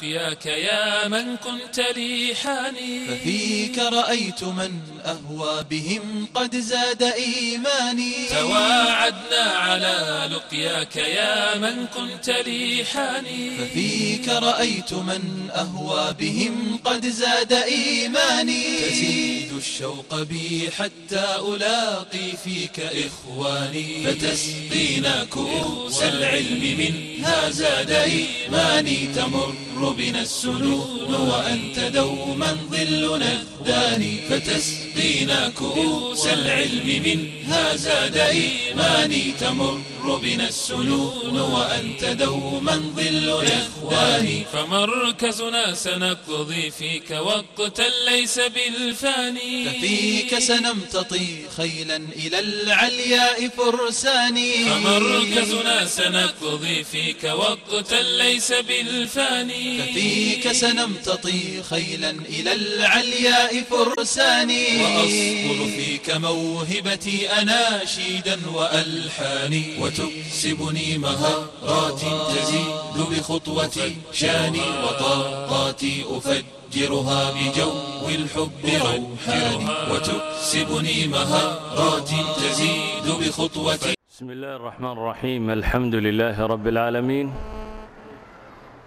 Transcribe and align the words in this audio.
ساقياك 0.00 0.46
يا 0.46 1.08
من 1.08 1.36
كنت 1.36 1.80
لي 1.96 2.34
حاني 2.34 3.06
ففيك 3.08 3.78
رأيت 3.78 4.44
من 4.44 4.80
أهوى 5.06 5.64
بهم 5.70 6.28
قد 6.34 6.56
زاد 6.56 7.02
إيماني 7.02 8.12
تواعدنا 8.30 9.42
على 9.42 10.28
لقياك 10.32 10.96
يا 10.96 11.58
من 11.58 11.86
كنت 11.86 12.30
لي 12.30 12.84
حاني 12.84 13.50
ففيك 13.58 14.28
رأيت 14.28 14.92
من 14.92 15.50
أهوى 15.54 16.14
بهم 16.20 16.78
قد 16.84 17.06
زاد 17.06 17.52
إيماني 17.52 18.62
تزيد 18.90 19.52
الشوق 19.56 20.22
بي 20.22 20.70
حتى 20.78 21.26
ألاقي 21.48 22.36
فيك 22.44 22.80
إخواني 22.80 24.04
فتسقينا 24.06 25.24
كؤوس 25.24 26.02
العلم 26.02 26.76
منها 26.78 27.50
زاد 27.50 27.90
إيماني 27.90 29.06
تمر 29.16 29.54
تمر 29.88 29.96
بنا 29.96 30.22
السنون 30.22 31.14
وأنت 31.14 31.78
دوما 31.78 32.56
ظلنا 32.70 33.42
الداني 33.42 34.16
فتسقينا 34.30 35.48
كؤوس 35.48 36.26
العلم 36.26 37.02
منها 37.04 37.76
زاد 37.76 38.16
إيماني 38.16 39.32
تمر 39.40 39.80
يمر 40.08 40.18
بنا 40.18 40.48
السنون 40.48 41.40
وأنت 41.40 42.04
دوما 42.04 42.92
ظل 42.96 43.46
إخواني 43.46 44.44
فمركزنا 44.52 45.74
سنقضي 45.74 46.70
فيك 46.70 47.10
وقتا 47.10 47.84
ليس 48.10 48.40
بالفاني 48.40 49.64
ففيك 49.64 50.38
سنمتطي 50.38 51.28
خيلا 51.56 51.96
إلى 51.96 52.38
العلياء 52.38 53.48
فرساني 53.48 54.64
فمركزنا 54.64 55.86
سنقضي 55.86 56.84
فيك 56.84 57.24
وقتا 57.24 58.02
ليس 58.02 58.52
بالفاني 58.52 59.82
ففيك 59.82 60.52
سنمتطي 60.52 61.62
خيلا 61.70 62.10
إلى 62.10 62.52
العلياء 62.52 63.62
فرساني 63.70 64.82
وأصقل 64.82 65.70
فيك 65.76 66.10
موهبتي 66.10 67.28
أناشيدا 67.30 68.40
وألحاني 68.52 69.78
تكسبني 69.98 70.98
مهارات 70.98 72.00
تزيد 72.30 72.98
بخطوتي 73.10 73.96
شاني 74.12 74.60
وطاقاتي 74.84 76.04
أفجرها 76.16 77.20
بجو 77.36 77.70
الحب 78.08 78.64
روحاني 78.64 79.66
وتكسبني 79.90 81.06
مهارات 81.14 82.10
تزيد 82.36 83.06
بخطوتي 83.20 83.94
بسم 84.10 84.30
الله 84.30 84.56
الرحمن 84.56 84.92
الرحيم 84.92 85.50
الحمد 85.50 85.94
لله 85.94 86.46
رب 86.46 86.66
العالمين 86.68 87.32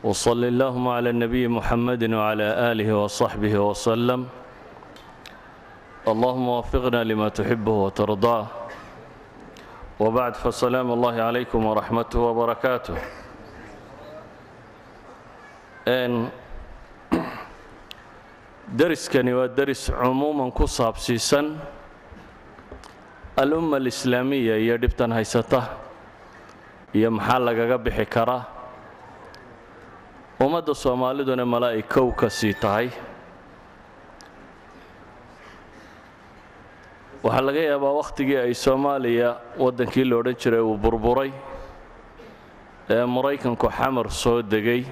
وصل 0.04 0.44
اللهم 0.44 0.88
على 0.88 1.10
النبي 1.10 1.48
محمد 1.48 2.04
وعلى 2.14 2.48
آله 2.72 2.90
وصحبه 3.04 3.54
وسلم 3.60 4.28
اللهم 6.08 6.48
وفقنا 6.50 7.04
لما 7.04 7.30
تحبه 7.30 7.72
وترضاه 7.72 8.61
wbacd 10.04 10.36
fasalaam 10.44 10.88
allahi 10.96 11.18
calaykum 11.24 11.62
waraxmatuh 11.70 12.20
wbarakaatuh 12.30 12.98
deriskani 18.78 19.34
waa 19.34 19.48
deris 19.48 19.92
cumuuman 19.92 20.52
ku 20.52 20.68
saabsiisan 20.68 21.58
al-umma 23.38 23.78
alislaamiya 23.78 24.58
iyo 24.58 24.78
dhibtan 24.78 25.12
haysata 25.12 25.62
iyo 26.96 27.12
maxaa 27.12 27.40
lagaga 27.40 27.78
bixi 27.78 28.06
karaa 28.06 28.44
ummadda 30.40 30.74
soomaaliduna 30.76 31.46
malaa'ig 31.46 31.86
kow 31.94 32.12
ka 32.16 32.30
sii 32.30 32.54
tahay 32.54 32.90
waxaa 37.24 37.42
laga 37.48 37.62
yaabaa 37.70 37.94
wakhtigii 38.02 38.38
ay 38.46 38.54
soomaaliya 38.66 39.30
waddankii 39.64 40.06
la 40.10 40.16
odhan 40.22 40.36
jiray 40.42 40.60
uu 40.70 40.78
burburay 40.84 41.32
ee 42.90 43.06
maraykanku 43.16 43.68
xamar 43.78 44.08
soo 44.22 44.42
degay. 44.42 44.84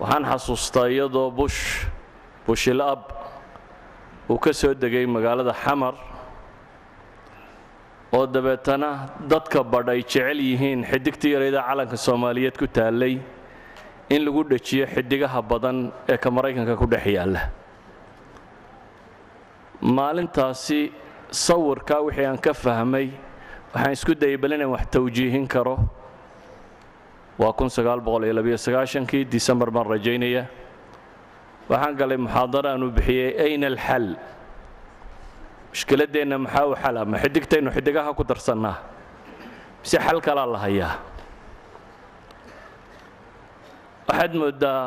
Waxaan 0.00 0.24
xasuustaa 0.30 0.88
iyadoo 0.94 1.30
bush 1.30 1.60
bushil 2.46 2.80
ab 2.80 3.02
uu 4.30 4.38
ka 4.38 4.52
soo 4.52 4.74
degay 4.74 5.06
magaalada 5.06 5.52
xamar 5.64 5.94
oo 8.16 8.26
dabeetana 8.26 8.90
dadka 9.32 9.60
badh 9.72 9.88
ay 9.94 10.00
jecel 10.02 10.40
yihiin 10.40 10.84
xidigtii 10.90 11.32
yarayda 11.36 11.60
calanka 11.68 11.96
soomaaliyeed 11.96 12.56
ku 12.58 12.66
taallay 12.66 13.14
in 14.14 14.20
lagu 14.24 14.42
dhejiyo 14.50 14.86
xidigaha 14.94 15.42
badan 15.42 15.92
ee 16.08 16.16
ka 16.16 16.30
maraykanka 16.30 16.76
ku 16.80 16.86
dhex 16.86 17.06
yaalla 17.16 17.40
maalintaasi 19.80 20.92
sawirkaa 21.30 22.00
wixii 22.06 22.26
aan 22.26 22.38
ka 22.38 22.52
fahmay 22.54 23.10
waxaan 23.74 23.92
isku 23.92 24.14
dayay 24.14 24.36
bal 24.36 24.52
inaan 24.52 24.70
wax 24.72 24.86
tawjiihin 24.90 25.46
karo. 25.48 25.76
Waa 27.38 27.52
kii 27.52 29.24
disembar 29.24 29.70
baan 29.70 29.86
rajaynaya. 29.86 30.46
Waxaan 31.68 31.96
galay 31.96 32.16
muxaadaro 32.16 32.68
aanu 32.70 32.90
bixiyey 32.90 33.36
ayna 33.38 33.66
alxal? 33.66 34.16
Mushkiladdeenna 35.72 36.38
maxaa 36.38 36.66
u 36.66 36.74
xala 36.74 37.04
ma 37.04 37.18
xidigtaynu 37.18 37.70
xidigaha 37.70 38.14
ku 38.16 38.24
darsannaa? 38.24 38.76
Mise 39.82 39.98
xal 40.00 40.20
kalaa 40.20 40.46
la 40.46 40.58
hayaa 40.58 40.94
waxaad 44.08 44.32
mooddaa 44.34 44.82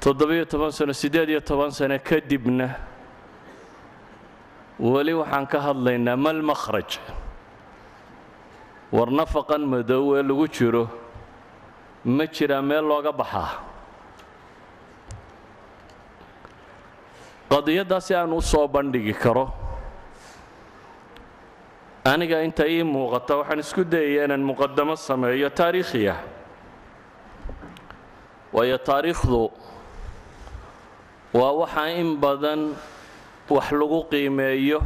toddobiyo 0.00 0.44
toban 0.44 0.70
sano 0.72 0.92
siddeed 0.92 1.28
iyo 1.28 1.40
toban 1.40 1.70
sano 1.72 1.98
kadibna 1.98 2.68
weli 4.80 5.12
waxaan 5.14 5.46
ka 5.46 5.58
hadlaynaa 5.60 6.16
mal 6.16 6.42
makhraj. 6.42 6.98
War 8.92 9.10
nafaqan 9.10 9.62
madow 9.66 10.14
ee 10.16 10.22
lagu 10.22 10.46
jiro 10.48 10.84
ma 12.04 12.24
jiraa 12.26 12.62
meel 12.62 12.84
looga 12.84 13.12
baxaa? 13.12 13.50
Qadiyaddaa 17.50 18.00
si 18.00 18.14
aan 18.14 18.32
u 18.32 18.40
soo 18.42 18.66
bandhigi 18.68 19.14
karo. 19.14 19.50
Aniga 22.04 22.42
inta 22.42 22.66
ii 22.68 22.82
muuqata 22.82 23.36
waxaan 23.42 23.58
isku 23.64 23.82
dayaya 23.84 24.24
inaan 24.30 24.42
muqadamo 24.42 24.94
sameeyo 24.96 25.50
taariikhiya. 25.50 26.14
Waayo 28.52 28.78
taariikhdu 28.78 29.50
waa 31.34 31.52
waxaa 31.62 31.88
in 31.98 32.16
badan 32.22 32.74
wax 33.50 33.72
lagu 33.72 34.04
qiimeeyo. 34.10 34.80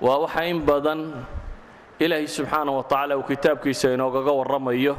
Waa 0.00 0.18
waxa 0.24 0.44
in 0.44 0.60
badan. 0.60 1.24
Ilaahay 1.98 2.26
subxaana 2.28 2.70
wa 2.72 2.82
tacaala 2.84 3.16
uu 3.16 3.22
kitaabkiisa 3.24 3.94
inoogaga 3.94 4.32
warramayo. 4.32 4.96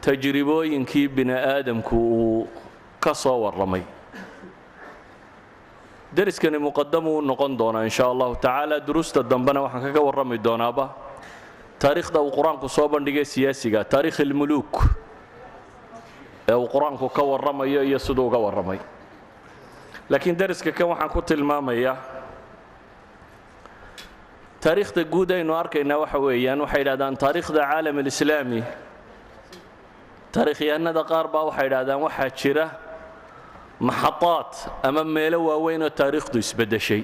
Tajribooyinkii 0.00 1.08
bini 1.08 1.32
aadamku 1.32 1.96
uu 1.96 2.48
ka 3.00 3.14
soo 3.14 3.40
warramay. 3.48 3.82
Deriskani 6.12 6.58
muqadamuu 6.58 7.18
u 7.18 7.22
noqon 7.22 7.56
doonaa 7.56 7.84
in 7.84 7.90
sha 7.90 8.04
allahu 8.06 8.36
tacaala. 8.36 8.80
Duruusta 8.80 9.22
dambena 9.22 9.62
waxaan 9.64 9.82
kaga 9.88 10.00
warrami 10.00 10.38
doonaaba. 10.38 10.88
Taariikhda 11.80 12.20
uu 12.20 12.30
qur'aanku 12.30 12.68
soo 12.68 12.88
bandhigay 12.88 13.24
siyaasiga 13.24 13.84
taariikh 13.84 14.20
ilmuluuk 14.20 14.84
ee 16.48 16.54
uu 16.54 16.68
qur'aanku 16.68 17.08
ka 17.08 17.22
warramayo 17.24 17.82
iyo 17.82 17.98
siduu 17.98 18.26
uga 18.28 18.38
warramay 18.38 18.78
laakiin 20.10 20.36
deriska 20.38 20.72
kan 20.72 20.88
waxaan 20.92 21.10
ku 21.10 21.20
tilmaamayaa 21.22 21.96
taariikhda 24.62 25.02
guud 25.12 25.30
aynu 25.30 25.54
arkaynaa 25.62 25.98
waxa 26.04 26.18
weeyaan 26.26 26.60
waxay 26.64 26.80
yidhahdaan 26.82 27.16
taariikhda 27.16 27.60
caalam 27.70 27.96
alislaami. 27.98 28.62
Taariikhyahanada 30.32 31.02
qaar 31.10 31.26
baa 31.34 31.44
waxay 31.50 31.66
yidhahdaan 31.68 32.00
waxaa 32.06 32.30
jira 32.40 32.66
maxadaad 33.80 34.50
ama 34.88 35.04
meelo 35.04 35.38
waaweyn 35.48 35.82
oo 35.82 35.90
taariikhdu 35.90 36.38
isbeddeshay. 36.38 37.02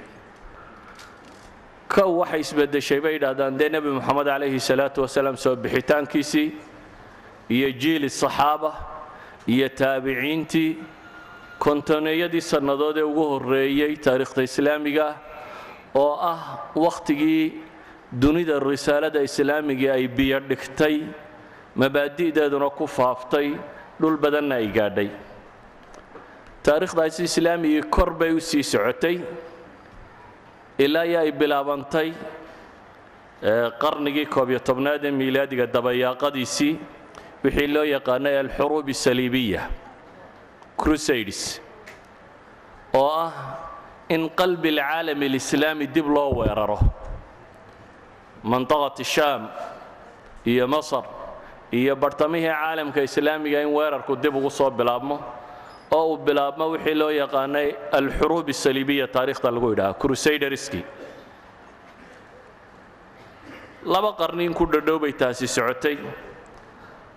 Kow 1.93 2.09
waxay 2.21 2.39
isbeddeshay 2.45 2.99
bay 3.03 3.13
yidhahdaan 3.17 3.57
dee 3.59 3.69
nebi 3.69 3.89
moxamed 3.97 4.25
calayhi 4.31 4.59
salaatu 4.59 5.01
wasalaam 5.03 5.35
soo 5.37 5.55
bixitaankiisii 5.55 6.47
iyo 7.49 7.69
jiili 7.81 8.09
saxaaba 8.09 8.71
iyo 9.47 9.67
taabiciintii 9.69 10.69
kontoneeyadii 11.65 12.41
sannadood 12.51 12.97
ee 12.97 13.03
ugu 13.11 13.23
horreeyey 13.31 13.93
taariikhda 14.05 14.43
islaamiga 14.49 15.07
oo 16.03 16.13
ah 16.31 16.41
wakhtigii 16.85 17.43
dunida 18.23 18.59
risaalada 18.71 19.21
islaamigii 19.29 19.89
ay 19.97 20.07
biyo 20.17 20.39
dhigtay 20.49 20.95
mabaadi'deeduna 21.81 22.69
ku 22.79 22.85
faaftay 22.97 23.47
dhul 24.01 24.17
badanna 24.23 24.55
ay 24.61 24.67
gaadhay. 24.77 25.09
Taariikhdaasi 26.63 27.23
islaamigii 27.29 27.83
kor 27.95 28.09
bay 28.19 28.31
u 28.37 28.39
sii 28.49 28.63
socotay 28.63 29.17
ilaa 30.85 31.05
iyo 31.05 31.19
ay 31.19 31.31
bilaabantay 31.31 32.09
qarnigii 33.83 34.25
koob 34.35 34.49
iyo 34.49 34.59
tobnaad 34.59 35.03
ee 35.05 35.11
miilaadiga 35.11 35.65
dabayaaqadiisii 35.75 36.73
wixii 37.43 37.67
loo 37.75 37.83
yaqaanay 37.95 38.35
alxuruub 38.39 38.87
asaliibiya 38.95 39.61
crusades 40.81 41.39
oo 42.99 43.07
ah 43.23 43.31
in 44.15 44.29
qalbi 44.39 44.69
alcaalami 44.75 45.25
alislaami 45.31 45.85
dib 45.95 46.07
loo 46.15 46.29
weeraro. 46.39 46.79
Mantaqat 48.51 48.97
shaam 49.13 49.41
iyo 50.51 50.65
masar 50.67 51.03
iyo 51.79 51.93
bartamihii 52.03 52.49
caalamka 52.59 53.01
islaamiga 53.07 53.59
in 53.65 53.71
weerarku 53.77 54.15
dib 54.23 54.35
ugu 54.39 54.49
soo 54.59 54.69
bilaabmo 54.79 55.17
oo 55.97 56.05
uu 56.13 56.17
bilaabmo 56.27 56.65
wixii 56.73 56.95
loo 57.01 57.09
yaqaanay 57.21 57.67
alxuruub 57.99 58.47
asaliibiya 58.55 59.07
taarikhda 59.15 59.51
lagu 59.55 59.67
yidhaha 59.73 59.93
crusaderski 60.01 60.81
laba 63.93 64.11
qarniin 64.21 64.53
ku 64.59 64.65
dhadhow 64.65 64.97
bay 64.99 65.13
taasi 65.13 65.47
socotay. 65.47 65.97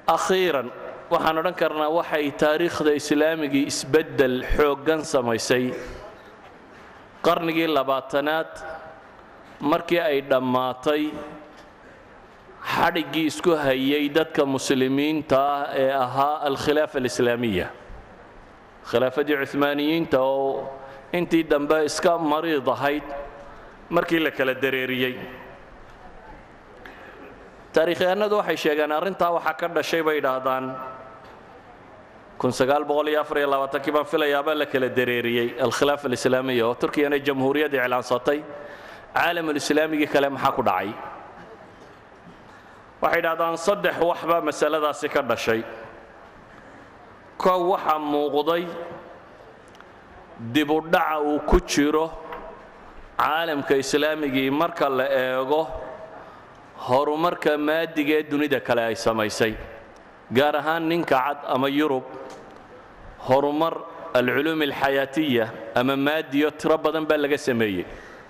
Akhiiran 0.07 0.69
waxaan 1.13 1.39
odhan 1.41 1.55
karnaa 1.63 1.91
waxay 1.99 2.27
taariikhda 2.43 2.93
islaamigii 3.01 3.67
isbeddel 3.73 4.37
xooggan 4.57 5.01
samaysay. 5.13 5.65
Qarnigii 7.27 7.69
labaatanaad 7.77 8.51
markii 9.71 10.01
ay 10.01 10.19
dhammaatay 10.31 11.03
xadhiggii 12.75 13.27
isku 13.31 13.53
hayay 13.65 14.09
dadka 14.17 14.43
muslimiinta 14.55 15.39
ah 15.39 15.67
ee 15.83 15.91
ahaa 16.05 16.37
alkhilaafa 16.49 16.97
alislaamiya. 17.03 17.67
Khilaafadii 18.91 19.37
cumaaniyiinta 19.53 20.19
oo 20.21 20.67
intii 21.19 21.45
dambe 21.53 21.85
iska 21.89 22.13
mariid 22.33 22.67
ahayd 22.75 23.05
markii 23.91 24.19
la 24.25 24.31
kala 24.31 24.55
dareeriyey. 24.65 25.15
Taarikhyahanadu 27.75 28.37
waxay 28.41 28.57
sheegeen 28.65 28.93
arrintaa 28.99 29.31
waxaa 29.37 29.55
ka 29.61 29.67
dhashay 29.77 30.03
bay 30.07 30.17
idhaahdaan 30.21 30.65
kii 33.85 33.93
baan 33.97 34.05
filayaabaa 34.13 34.55
la 34.55 34.67
kala 34.67 34.89
dareeriyey. 34.99 35.49
Alkhilaafa 35.67 36.07
alislaamiya 36.09 36.67
oo 36.69 36.75
turkiyana 36.75 37.19
jamhuuriyad 37.19 37.73
iclaansatay 37.75 38.39
caalamulislaamigii 39.15 40.07
kale 40.15 40.29
maxaa 40.29 40.53
ku 40.57 40.63
dhacay? 40.63 40.91
Waxay 43.03 43.21
idhahdaan 43.23 43.57
saddex 43.67 43.97
waxbaa 44.11 44.41
masaladaasi 44.49 45.09
ka 45.15 45.23
dhashay. 45.31 45.61
Kow 47.43 47.61
waxaa 47.73 47.99
muuqday 47.99 48.65
dibudhaca 50.55 51.21
uu 51.23 51.39
ku 51.51 51.61
jiro 51.73 52.07
caalamka 53.19 53.75
islaamigii 53.83 54.51
marka 54.51 54.89
la 54.99 55.07
eego 55.23 55.63
horumarka 56.87 57.53
maadiga 57.59 58.15
ee 58.19 58.23
dunida 58.31 58.59
kale 58.67 58.83
ay 58.91 58.97
samaysay 59.07 59.55
gaar 60.37 60.55
ahaan 60.61 60.83
ninka 60.91 61.15
cad 61.25 61.39
ama 61.55 61.69
yurub 61.79 62.03
horumar 63.29 63.75
alculuum 64.15 64.61
alxayaatiya 64.69 65.47
ama 65.75 65.97
maadiyo 65.97 66.51
tiro 66.61 66.77
badan 66.79 67.07
baa 67.07 67.17
laga 67.25 67.39
sameeyey. 67.39 67.85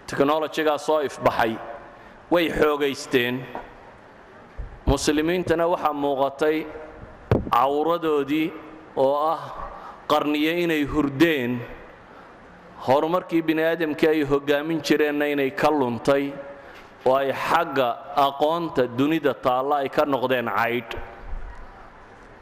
Teknolojigaa 0.06 0.78
soo 0.78 1.00
ifbaxay 1.08 1.54
way 2.30 2.48
xoogaysteen. 2.58 3.34
Muslimiintana 4.86 5.64
waxaa 5.72 5.92
muuqatay 6.02 6.56
cawradoodii 7.54 8.52
oo 8.96 9.14
ah 9.34 9.40
qarniyo 10.10 10.52
inay 10.64 10.84
hurdeen. 10.84 11.52
Horumarkii 12.86 13.42
bini 13.42 13.62
aadamkii 13.62 14.08
ay 14.08 14.22
hoggaamin 14.26 14.80
jireenna 14.82 15.26
inay 15.32 15.50
ka 15.50 15.70
luntay 15.70 16.32
oo 17.06 17.14
ay 17.16 17.30
xagga 17.32 17.88
aqoonta 18.26 18.86
dunida 18.98 19.34
taalla 19.34 19.76
ay 19.82 19.88
ka 19.88 20.02
noqdeen 20.04 20.48
caydh 20.50 20.94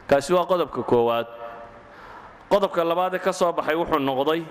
kaasi 0.09 0.33
waa 0.33 0.45
qodobka 0.49 0.81
koowaad 0.83 1.27
qodobka 2.51 2.83
labaadee 2.91 3.19
ka 3.25 3.31
soo 3.39 3.51
baxay 3.57 3.75
wuxuu 3.81 3.99
noqday 4.09 4.41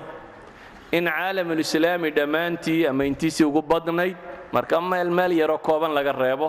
in 0.97 1.05
caalamulislaami 1.17 2.11
dhammaantii 2.19 2.87
ama 2.91 3.03
intiisii 3.11 3.45
ugu 3.51 3.63
badnayd 3.73 4.17
marka 4.55 4.81
meel 4.91 5.11
meel 5.19 5.33
yaroo 5.41 5.59
kooban 5.69 5.93
laga 5.99 6.13
reebo 6.23 6.49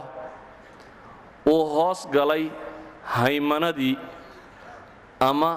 uu 1.53 1.63
hoos 1.75 2.01
galay 2.15 2.43
haymanadii 3.15 3.95
ama 5.29 5.51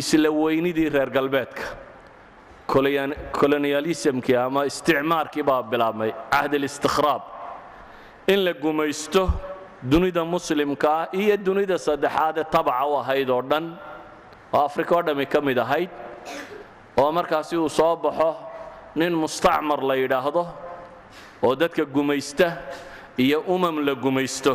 isla 0.00 0.30
weynidii 0.30 0.88
reer 0.94 1.10
galbeedka. 1.10 1.62
Koloniyalismkii 3.32 4.36
ama 4.36 4.64
isticmaarkii 4.70 5.42
baa 5.42 5.62
bilaabmay 5.70 6.10
cahd 6.32 6.52
alistikhraab 6.54 7.22
in 8.28 8.44
la 8.44 8.52
gumaysto 8.52 9.22
dunida 9.92 10.24
muslimka 10.24 10.88
ah 11.00 11.06
iyo 11.12 11.36
dunida 11.46 11.78
saddexaad 11.86 12.36
ee 12.38 12.44
tabaca 12.54 12.86
u 12.86 12.94
ahayd 13.02 13.28
oo 13.30 13.42
dhan 13.50 13.64
oo 14.52 14.62
afrika 14.68 14.92
oo 14.96 15.02
dhammi 15.06 15.26
ka 15.32 15.40
mid 15.40 15.58
ahayd 15.58 15.90
oo 17.00 17.10
markaasi 17.18 17.56
uu 17.56 17.68
soo 17.68 17.96
baxo 17.96 18.30
nin 18.94 19.12
mustacmar 19.22 19.80
la 19.88 19.94
yidhaahdo 20.02 20.42
oo 21.42 21.54
dadka 21.60 21.84
gumaysta 21.84 22.46
iyo 23.18 23.40
umam 23.54 23.76
la 23.86 23.94
gumaysto. 23.94 24.52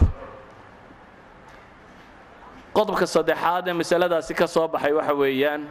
Qodobka 2.75 3.05
saddexaad 3.07 3.67
ee 3.69 3.73
masaladaasi 3.81 4.33
ka 4.39 4.47
soo 4.47 4.67
baxay 4.73 4.91
waxa 4.97 5.13
weeyaan 5.21 5.61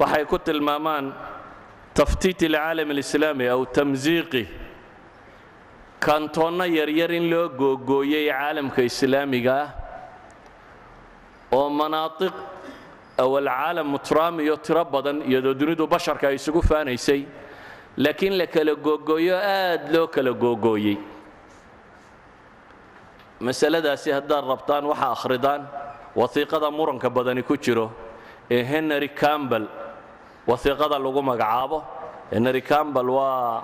waxay 0.00 0.24
ku 0.30 0.38
tilmaamaan 0.46 1.06
taftiit 1.98 2.40
alcaalam 2.48 2.88
alislaami 2.94 3.44
aw 3.54 3.60
tamsiiqi 3.76 4.42
kantoonna 6.00 6.64
yaryar 6.78 7.10
in 7.18 7.26
loo 7.32 7.48
googooyey 7.60 8.24
caalamka 8.32 8.80
islaamiga 8.90 9.52
ah 9.64 9.68
oo 11.58 11.68
manaatiq 11.80 12.32
aw 13.18 13.30
alcaalam 13.38 13.86
mutraamiyo 13.94 14.56
tiro 14.56 14.84
badan 14.84 15.22
iyadoo 15.22 15.54
dunidu 15.54 15.86
basharka 15.86 16.28
ay 16.28 16.34
isugu 16.40 16.62
faanaysay 16.62 17.26
laakiin 17.96 18.34
la 18.38 18.46
kala 18.46 18.74
googooyo 18.74 19.36
aad 19.38 19.92
loo 19.94 20.06
kala 20.08 20.32
googooyey. 20.32 20.98
Masaladaasi 23.40 24.10
haddaad 24.10 24.44
rabtaan 24.52 24.84
waxa 24.90 25.06
akhridaan 25.16 25.62
wasiiqada 26.16 26.70
muranka 26.70 27.10
badani 27.10 27.42
ku 27.42 27.56
jiro 27.56 27.90
ee 28.50 28.62
henry 28.62 29.08
campbell 29.08 29.66
wasiiqada 30.46 30.98
lagu 30.98 31.22
magacaabo. 31.22 31.78
Henry 32.30 32.62
campbell 32.62 33.08
waa 33.10 33.62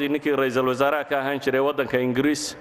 ii 0.00 0.08
ninkii 0.08 0.36
ra'iisul 0.36 0.68
wasaaraha 0.68 1.04
ka 1.04 1.18
ahaan 1.20 1.40
jiray 1.40 1.60
waddanka 1.60 1.98
ingiriis 2.00 2.56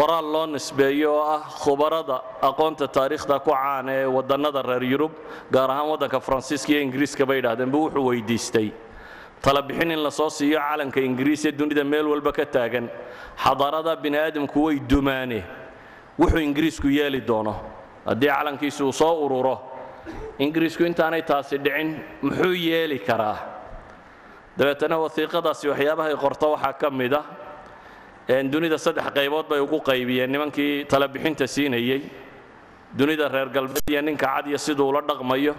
qoraal 0.00 0.26
loo 0.34 0.46
nisbeeyo 0.46 1.10
oo 1.14 1.22
ah 1.36 1.42
khubarada 1.62 2.16
aqoonta 2.48 2.86
taariikhda 2.96 3.36
ku 3.46 3.50
caana 3.52 3.92
ee 4.00 4.06
waddannada 4.16 4.62
reer 4.70 4.84
yurub 4.92 5.12
gaar 5.54 5.68
ahaan 5.70 5.88
waddanka 5.92 6.18
faransiiska 6.26 6.70
iyo 6.72 6.80
ingiriiska 6.86 7.26
bay 7.30 7.38
idhahdeen 7.42 7.70
buu 7.74 7.82
wuxuu 7.86 8.04
weydiistay. 8.10 8.68
Talabixin 9.44 9.90
in 9.90 10.02
la 10.02 10.10
soo 10.10 10.30
siiyo 10.30 10.58
calanka 10.68 11.00
ingiriis 11.00 11.44
ee 11.48 11.52
dunida 11.52 11.84
meel 11.84 12.06
walba 12.12 12.32
ka 12.32 12.44
taagan. 12.46 12.86
Xadaarada 13.44 13.96
bini 14.02 14.16
aadamku 14.18 14.58
way 14.66 14.76
dumaane. 14.92 15.40
Wuxuu 16.18 16.38
ingiriisku 16.48 16.88
yeeli 16.88 17.20
doono. 17.26 17.54
Haddii 18.06 18.28
calankiisu 18.36 18.86
uu 18.86 18.92
soo 18.92 19.14
ururo 19.24 19.56
ingiriisku 20.38 20.82
intaanay 20.84 21.22
taasi 21.22 21.58
dhicin 21.58 21.90
muxuu 22.22 22.52
yeeli 22.68 22.98
karaa? 23.08 23.36
Dabeetana 24.58 24.96
wasiiqadaasi 25.04 25.68
waxyaabahay 25.72 26.16
qorto 26.24 26.46
waxaa 26.54 26.72
ka 26.80 26.90
mid 26.90 27.12
ah 27.20 27.24
dunida 28.30 28.78
saddex 28.78 29.10
qaybood 29.14 29.48
bay 29.48 29.60
ugu 29.60 29.80
qaybiyeen. 29.80 30.30
Nimankii 30.30 30.84
talabixinta 30.86 31.46
siinayey 31.46 32.02
dunida 32.94 33.28
reer 33.28 33.48
galbeed 33.48 33.90
iyo 33.90 34.02
ninka 34.02 34.26
cad 34.26 34.46
iyo 34.46 34.58
siduu 34.58 34.88
ula 34.88 35.00
dhaqmayo 35.00 35.54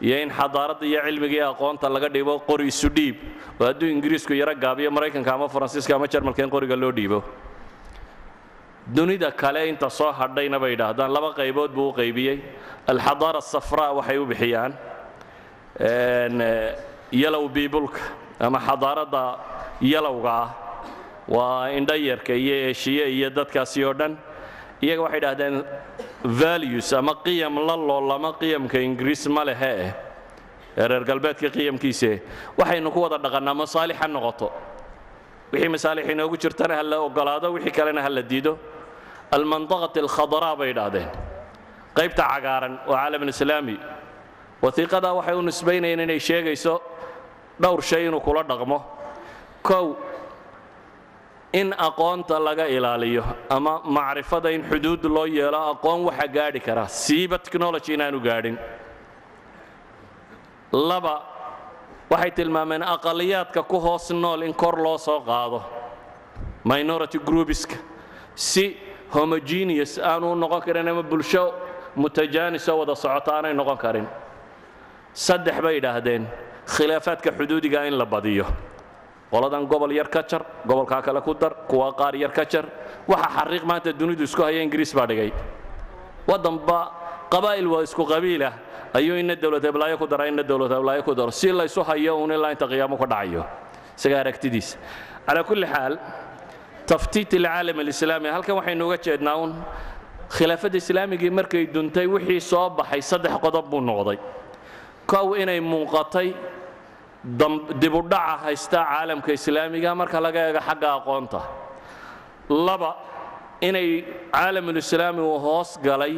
iyo 0.00 0.16
in 0.22 0.30
xadaaradda 0.30 0.84
iyo 0.86 1.00
cilmiga 1.06 1.34
iyo 1.34 1.50
aqoonta 1.52 1.88
laga 1.88 2.08
dhibo 2.08 2.38
qori 2.48 2.66
isu 2.68 2.88
dhiib. 2.88 3.16
Oo 3.60 3.64
hadduu 3.66 3.88
ingiriisku 3.88 4.34
yaro 4.34 4.54
gaabiyo 4.54 4.90
maraykanka 4.90 5.32
ama 5.34 5.48
faransiiska 5.48 5.94
ama 5.96 6.06
jarmalka 6.08 6.42
in 6.42 6.50
qoriga 6.50 6.76
loo 6.76 6.92
dhiibo. 6.92 7.22
Dunida 8.86 9.30
kale 9.30 9.68
inta 9.68 9.88
soo 9.88 10.12
hadhayna 10.12 10.58
bay 10.60 10.72
idhaahdaan. 10.76 11.12
Laba 11.12 11.32
qaybood 11.32 11.72
buu 11.72 11.88
u 11.90 11.92
qaybiyey. 11.92 12.40
Alxadaara 12.88 13.38
asafraa 13.38 13.92
waxay 13.94 14.18
u 14.18 14.26
bixiyaan. 14.26 14.72
Yalow 17.12 17.48
biibulka 17.48 18.00
ama 18.40 18.58
xadaaradda 18.58 19.22
yalowga 19.80 20.30
ah 20.30 20.48
waa 21.30 21.70
indhayarka 21.78 22.34
iyo 22.34 22.54
eeshiye 22.68 23.04
iyo 23.16 23.30
dadkaasi 23.30 23.84
oo 23.84 23.94
dhan. 23.94 24.12
Iyaga 24.82 25.02
waxay 25.02 25.18
idhahdeen 25.20 25.56
values 26.24 26.92
ama 26.92 27.14
qiyam 27.24 27.54
la 27.68 27.76
loolama 27.76 28.32
qiyamka 28.40 28.78
ingiriis 28.86 29.26
ma 29.28 29.44
lehe. 29.44 29.72
Eh 29.86 29.92
ee 30.76 30.86
reer 30.88 31.04
galbeedka 31.04 31.48
qiyamkiise 31.56 32.10
waxaynu 32.58 32.90
ku 32.94 33.00
wada 33.04 33.18
dhaqannaa 33.18 33.54
masaalix 33.62 33.96
ha 34.00 34.06
noqoto. 34.08 34.48
Wixii 35.52 35.68
masaalix 35.74 36.04
inoogu 36.14 36.36
jirtana 36.42 36.74
ha 36.78 36.82
la 36.82 36.96
ogolaado 37.06 37.52
wixii 37.54 37.70
kalena 37.78 38.02
ha 38.02 38.08
la 38.08 38.22
diido. 38.22 38.58
Almandaqat 39.30 39.94
alkhadaraa 40.02 40.56
bay 40.58 40.70
idhaahdeen. 40.74 41.08
Qaybta 41.96 42.22
cagaaran 42.32 42.74
oo 42.88 42.94
caalamulislaami 42.94 43.76
wasiiqadaa 44.62 45.14
waxay 45.18 45.34
u 45.36 45.42
nisbaynayeen 45.42 46.00
inay 46.06 46.18
sheegayso 46.28 46.80
dhowr 47.62 47.82
shay 47.82 48.06
inuu 48.06 48.20
kula 48.20 48.42
dhaqmo. 48.42 48.78
Kow 49.62 49.96
in 51.52 51.72
aqoonta 51.72 52.38
laga 52.38 52.66
ilaaliyo 52.68 53.24
ama 53.50 53.80
macrifada 53.84 54.50
in 54.52 54.62
xuduud 54.62 55.04
loo 55.04 55.26
yeelo 55.26 55.58
aqoon 55.72 56.04
waxa 56.04 56.26
gaadhi 56.28 56.60
kara. 56.60 56.84
Siiba 56.88 57.38
technology 57.38 57.94
inaanu 57.94 58.20
gaadhin. 58.20 58.56
Laba 60.72 61.22
waxay 62.10 62.30
tilmaameen 62.30 62.82
aqaliyaadka 62.82 63.62
ku 63.68 63.78
hoos 63.80 64.10
nool 64.10 64.42
in 64.42 64.54
kor 64.54 64.76
loo 64.78 64.98
soo 64.98 65.20
qaado 65.20 65.62
minority 66.64 67.18
groupiska. 67.18 67.76
Si 68.34 68.76
homogeneous 69.14 69.98
aanu 69.98 70.34
noqon 70.36 70.60
karin 70.62 70.88
ama 70.88 71.02
bulsho 71.02 71.52
mutajaanisoo 71.96 72.78
wada 72.78 72.94
socota 72.94 73.34
aanay 73.34 73.54
noqon 73.54 73.76
karin. 73.78 74.06
Saddex 75.12 75.60
bay 75.60 75.76
idhaahdeen 75.80 76.26
khilaafaadka 76.66 77.30
xuduudiga 77.38 77.86
in 77.88 77.98
la 77.98 78.06
badiyo 78.06 78.46
qoladan 79.30 79.66
gobol 79.66 79.92
yar 79.92 80.08
ka 80.08 80.22
jar 80.26 80.42
gobolkaa 80.66 81.02
kale 81.02 81.20
ku 81.22 81.34
dar 81.34 81.52
kuwa 81.68 81.92
qaar 81.94 82.14
yar 82.16 82.32
ka 82.32 82.44
jar. 82.44 82.66
Waxa 83.06 83.28
xariiq 83.36 83.64
maanta 83.64 83.92
dunidu 83.92 84.24
isku 84.24 84.42
haya 84.42 84.62
ingiriis 84.62 84.94
baa 84.94 85.06
dhigay. 85.06 85.32
Waddanba 86.26 86.90
qabaa'il 87.30 87.66
waa 87.66 87.82
isku 87.82 88.04
qabiilah 88.06 88.52
ayuu 88.94 89.16
ina 89.18 89.34
dowlad 89.36 89.62
heblaayo 89.64 89.98
ku 89.98 90.06
dara 90.06 90.26
ina 90.28 90.42
dowlad 90.42 90.70
heblaayo 90.70 91.02
ku 91.02 91.14
daro. 91.14 91.30
Si 91.30 91.52
laysu 91.52 91.82
hayo 91.82 92.18
uun 92.18 92.30
ilaa 92.32 92.50
inta 92.52 92.66
qiyaamo 92.66 92.96
ku 92.98 93.06
dhacayo. 93.06 93.46
Isaga 93.96 94.20
aragtidiisa 94.20 94.78
calaa 95.26 95.44
kulli 95.44 95.66
xaal 95.66 95.94
taftiit 96.86 97.34
alcaalam 97.38 97.78
alislaami 97.78 98.28
halkan 98.34 98.56
waxaynu 98.58 98.82
uga 98.86 98.98
jeednaa 98.98 99.36
un 99.38 99.52
khilaafadda 100.30 100.76
islaamigii 100.82 101.30
markay 101.30 101.66
duntay 101.70 102.06
wixii 102.06 102.40
soo 102.40 102.70
baxay 102.70 103.02
saddex 103.02 103.38
qodob 103.38 103.70
buu 103.70 103.80
noqday. 103.80 104.18
Kow 105.06 105.34
inay 105.38 105.60
muuqatay 105.60 106.34
dibudhaca 107.24 108.38
haysta 108.44 108.84
caalamka 108.84 109.32
islaamiga 109.32 109.94
marka 109.94 110.20
laga 110.20 110.40
eego 110.48 110.60
xagga 110.60 110.88
aqoonta. 110.98 111.40
Laba 112.48 112.96
inay 113.60 114.04
caalamulislaami 114.32 115.20
uu 115.20 115.38
hoos 115.38 115.78
galay 115.84 116.14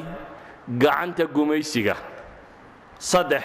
gacanta 0.79 1.25
gumaysiga. 1.27 1.97
Saddex 2.99 3.43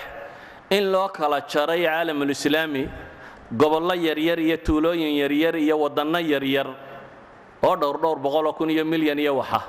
in 0.69 0.91
loo 0.91 1.09
kala 1.09 1.41
jaray 1.41 1.81
caalamulislaami 1.85 2.83
gobollo 3.57 3.93
yaryar 3.95 4.39
iyo 4.39 4.57
tuulooyin 4.57 5.15
yaryar 5.21 5.55
iyo 5.55 5.75
waddanno 5.79 6.19
yaryar 6.19 6.67
oo 7.63 7.75
dhowr 7.75 7.97
dhowr 8.03 8.19
boqoloo 8.19 8.53
kun 8.53 8.69
iyo 8.69 8.85
milyan 8.85 9.17
iyo 9.19 9.35
waxa 9.37 9.61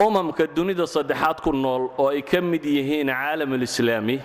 umamka 0.00 0.46
dunida 0.46 0.86
saddexaad 0.86 1.40
ku 1.42 1.52
nool 1.52 1.90
oo 1.98 2.08
ay 2.14 2.22
ka 2.22 2.40
mid 2.40 2.62
yihiin 2.64 3.10
caalamulislaami 3.10 4.18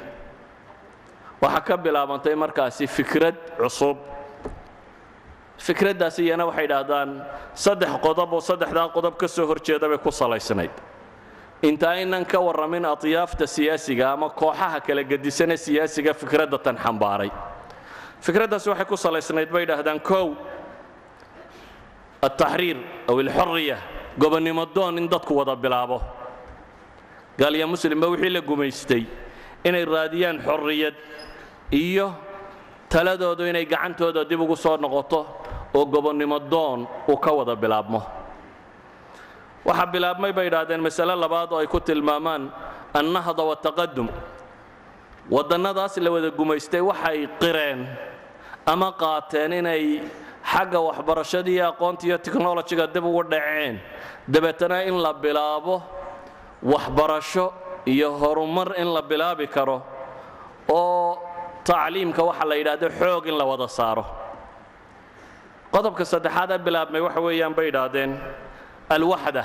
waxaa 1.42 1.66
ka 1.66 1.76
bilaabantay 1.78 2.36
markaasi 2.36 2.88
fikrad 2.88 3.36
cusub. 3.58 3.98
Fikraddaas 5.58 6.20
iyana 6.20 6.46
waxay 6.46 6.66
idhaahdaan 6.70 7.10
saddex 7.56 7.92
qodob 8.06 8.34
oo 8.38 8.42
saddexdaa 8.42 8.90
qodob 8.94 9.16
ka 9.18 9.28
soo 9.28 9.48
horjeeda 9.48 9.88
bay 9.90 9.98
ku 9.98 10.12
salaysnayd 10.12 10.72
inta 11.64 11.90
aynan 11.96 12.26
ka 12.26 12.38
warramin 12.40 12.86
atyaafta 12.86 13.48
siyaasiga 13.48 14.12
ama 14.14 14.30
kooxaha 14.30 14.80
kala 14.84 15.04
gedisane 15.04 15.58
siyaasiga 15.58 16.14
fikradda 16.14 16.58
tan 16.60 16.78
xambaaray. 16.78 17.32
Fikraddaasi 18.22 18.70
waxay 18.70 18.86
ku 18.86 18.98
salaysnayd 18.98 19.50
bay 19.50 19.64
idhaahdaan 19.66 20.00
kow 20.00 20.36
altaxriir 22.22 22.78
aw 23.10 23.16
alxorriya 23.20 23.78
gobonnimo 24.18 24.66
doon 24.76 24.98
in 24.98 25.08
dadku 25.10 25.34
wada 25.36 25.56
bilaabo. 25.56 26.02
Gaalya 27.38 27.66
muslimba 27.68 28.08
wixii 28.08 28.30
la 28.30 28.42
gumaystay 28.42 29.04
inay 29.66 29.86
raadiyaan 29.86 30.38
xorriyad 30.46 30.96
iyo 31.72 32.14
taladoodu 32.90 33.44
inay 33.50 33.66
gacantooda 33.66 34.26
dib 34.30 34.40
ugu 34.42 34.56
soo 34.56 34.78
noqoto 34.78 35.26
oo 35.74 35.86
gobonnimo 35.86 36.40
doon 36.40 36.86
uu 37.10 37.18
ka 37.18 37.32
wada 37.32 37.56
bilaabmo. 37.56 38.02
Waxaa 39.66 39.86
bilaabmay 39.94 40.32
bay 40.34 40.48
idhaahdeen 40.48 40.82
masale 40.82 41.16
labaad 41.16 41.52
oo 41.54 41.60
ay 41.60 41.68
ku 41.68 41.80
tilmaamaan 41.80 42.52
annahda 42.94 43.44
wataqadum 43.44 44.08
waddannadaas 45.32 45.98
la 45.98 46.12
wada 46.12 46.30
gumaystay 46.30 46.82
waxay 46.82 47.28
qireen 47.42 47.88
ama 48.66 48.92
qaateen 48.92 49.54
inay 49.54 50.02
xagga 50.52 50.80
waxbarashada 50.88 51.50
iyo 51.50 51.66
aqoonta 51.72 52.04
iyo 52.08 52.18
technolojiga 52.18 52.88
dib 52.94 53.06
ugu 53.06 53.24
dhaceen. 53.24 53.80
Dabeetana 54.28 54.84
in 54.88 54.96
la 55.02 55.14
bilaabo 55.14 55.82
waxbarasho 56.64 57.54
iyo 57.86 58.12
horumar 58.22 58.74
in 58.78 58.88
la 58.94 59.02
bilaabi 59.02 59.48
karo 59.48 59.82
oo 60.70 61.18
tacliimka 61.64 62.24
waxa 62.24 62.46
la 62.46 62.56
yidhaahdo 62.56 62.88
xoog 63.00 63.26
in 63.28 63.38
la 63.38 63.46
wada 63.46 63.68
saaro. 63.68 64.06
Qodobka 65.72 66.06
saddexaad 66.06 66.52
ee 66.52 66.58
bilaabmay 66.60 67.02
waxa 67.02 67.22
weeyaan 67.22 67.54
bay 67.58 67.68
idhaahdeen 67.72 68.12
alwaxda 68.90 69.44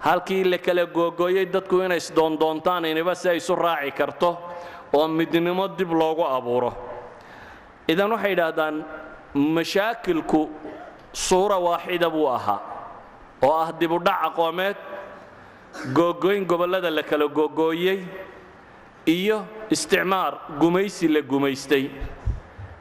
halkii 0.00 0.44
la 0.44 0.58
kala 0.58 0.84
googooyey 0.86 1.46
dadku 1.46 1.80
inay 1.84 1.96
isdoondoontaan 2.02 2.84
iniba 2.84 3.14
si 3.14 3.28
ay 3.28 3.36
isu 3.36 3.54
raaci 3.56 3.92
karto 3.92 4.30
oo 4.92 5.08
midnimo 5.08 5.68
dib 5.68 5.92
loogu 5.92 6.24
abuuro. 6.36 6.70
Idan 7.88 8.10
waxay 8.12 8.32
idhaahdaan 8.32 8.84
mashaakilku 9.34 10.50
suura 11.12 11.56
waaxida 11.58 12.10
buu 12.10 12.28
ahaa 12.30 12.60
oo 13.42 13.52
ah 13.62 13.72
dibudhac 13.72 14.20
aqoomeed 14.30 14.76
googooyn 15.96 16.44
gobollada 16.46 16.90
la 16.90 17.02
kala 17.02 17.26
googooyey 17.28 17.98
iyo 19.06 19.44
isticmaar 19.70 20.32
gumaysi 20.60 21.08
la 21.08 21.20
gumaystay. 21.20 21.90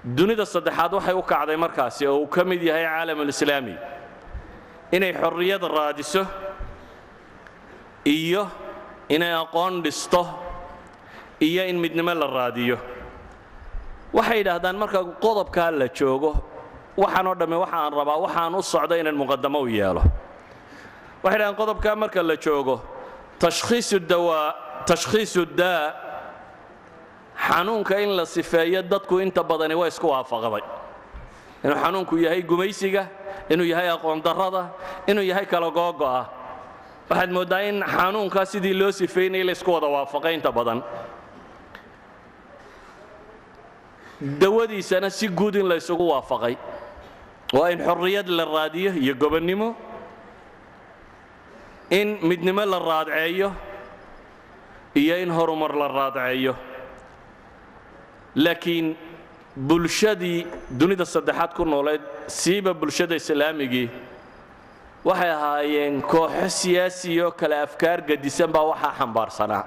Dunida 0.03 0.45
saddexaad 0.45 0.93
waxay 0.93 1.15
u 1.15 1.23
kacday 1.23 1.57
markaasi 1.57 2.07
oo 2.07 2.17
uu 2.23 2.27
ka 2.27 2.43
mid 2.43 2.61
yahay 2.63 2.85
caalamulislaami 2.85 3.75
inay 4.91 5.13
xorriyad 5.13 5.63
raadiso 5.77 6.23
iyo 8.05 8.47
inay 9.09 9.33
aqoon 9.33 9.81
dhisto 9.83 10.21
iyo 11.41 11.63
in 11.67 11.79
midnimo 11.79 12.13
la 12.13 12.27
raadiyo 12.27 12.77
waxay 14.17 14.37
yidhaahdaan 14.41 14.75
marka 14.81 14.99
qodobkaa 15.25 15.71
la 15.79 15.87
joogo 15.99 16.31
waxaanoo 16.97 17.35
dhamme 17.39 17.57
waxaan 17.63 17.93
rabaa 17.99 18.17
waxaan 18.25 18.55
u 18.55 18.61
socda 18.73 18.95
inaan 19.01 19.17
muqadamo 19.21 19.59
u 19.65 19.67
yeelo. 19.67 20.01
Waxay 21.23 21.39
dhahdaan 21.39 21.55
qodobkaa 21.61 21.95
marka 21.95 22.21
la 22.29 22.35
joogo 22.45 22.75
tashkhiisu 23.41 23.99
daa 25.57 25.93
xanuunka 27.47 27.99
in 27.99 28.15
la 28.17 28.25
sifeeyo 28.25 28.81
dadku 28.83 29.19
inta 29.19 29.43
badani 29.43 29.75
waa 29.75 29.87
isku 29.87 30.07
waafaqday. 30.07 30.61
Inuu 31.63 31.75
xanuunku 31.83 32.17
yahay 32.17 32.41
gumaysiga 32.41 33.07
inuu 33.49 33.65
yahay 33.65 33.89
aqoondarrada 33.89 34.69
inuu 35.07 35.23
yahay 35.23 35.45
kala 35.45 35.71
googo'a 35.71 36.25
waxaad 37.09 37.31
mooddaa 37.31 37.61
in 37.69 37.83
xanuunkaa 37.83 38.45
sidii 38.45 38.73
loo 38.73 38.91
sifeynayay 38.91 39.43
la 39.45 39.51
isku 39.51 39.71
wada 39.71 39.87
waafaqay 39.87 40.33
inta 40.35 40.51
badan 40.51 40.83
dawadiisana 44.23 45.09
si 45.09 45.27
guud 45.27 45.55
in 45.55 45.67
la 45.67 45.75
ysugu 45.75 46.07
waafaqay. 46.09 46.55
Waa 47.53 47.69
in 47.71 47.79
xorriyad 47.79 48.27
la 48.29 48.45
raadiyo 48.45 48.91
iyo 48.95 49.13
gobonnimo. 49.15 49.75
In 51.89 52.17
midnimo 52.21 52.65
la 52.65 52.79
raadceeyo 52.79 53.53
iyo 54.95 55.15
in 55.21 55.29
horumar 55.29 55.75
la 55.75 55.87
raadceeyo. 55.87 56.55
Laakiin 58.35 58.95
bulshadii 59.55 60.47
dunida 60.71 61.05
saddexaad 61.05 61.53
ku 61.53 61.65
nooleed 61.65 62.01
siiba 62.27 62.73
bulshada 62.73 63.15
islaamigii 63.15 63.89
waxay 65.05 65.29
ahaayeen 65.29 66.01
kooxo 66.01 66.49
siyaasiya 66.49 67.25
oo 67.27 67.31
kale 67.31 67.53
afkaar 67.61 68.01
gadisan 68.01 68.49
baa 68.51 68.63
waxaa 68.71 68.93
xambaarsanaa 68.97 69.63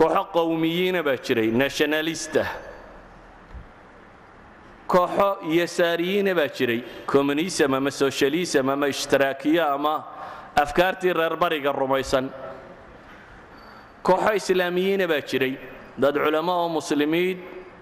kooxo 0.00 0.22
qowmiyiina 0.36 1.00
baa 1.06 1.16
jiray 1.26 1.48
nationalista. 1.62 2.44
Kooxo 4.92 5.28
yasaariyiina 5.58 6.32
baa 6.38 6.48
jiray 6.56 6.80
communism 7.12 7.74
ama 7.78 7.90
socialism 7.90 8.68
ama 8.74 8.86
ishtiraakiyo 8.94 9.64
ama 9.76 9.94
afkaartii 10.62 11.12
reer 11.20 11.36
bariga 11.42 11.72
rumaysan. 11.80 12.26
Kooxo 14.06 14.32
islaamiyiina 14.40 15.06
baa 15.12 15.20
jiray 15.30 15.52
dad 16.02 16.14
culamo 16.24 16.52
oo 16.62 16.68
muslimiin 16.68 17.36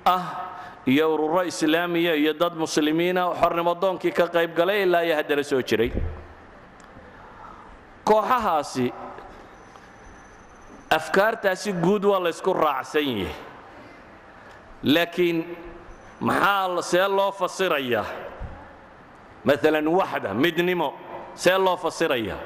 ah 0.05 0.25
iyo 0.87 1.15
ururo 1.15 1.43
islaamiya 1.53 2.15
iyo 2.23 2.33
dad 2.43 2.55
muslimiina 2.63 3.23
xornimo 3.41 3.75
doonkii 3.83 4.11
ka 4.19 4.27
qayb 4.35 4.57
galay 4.59 4.83
ilaa 4.83 5.05
iyo 5.07 5.15
haddana 5.17 5.43
soo 5.45 5.63
jiray. 5.63 5.91
Kooxahaasi 8.05 8.87
afkaartaasi 10.99 11.73
guud 11.85 12.05
waa 12.11 12.21
la 12.25 12.31
ysku 12.35 12.53
raacsan 12.65 13.07
yahay. 13.23 13.35
Laakiin 14.95 15.39
maxaa 16.21 16.83
see 16.91 17.07
loo 17.17 17.33
fasirayaa 17.41 18.07
maalan 19.47 19.87
waxda 19.99 20.31
midnimo 20.43 20.89
see 21.43 21.57
loo 21.65 21.77
fasirayaa 21.85 22.39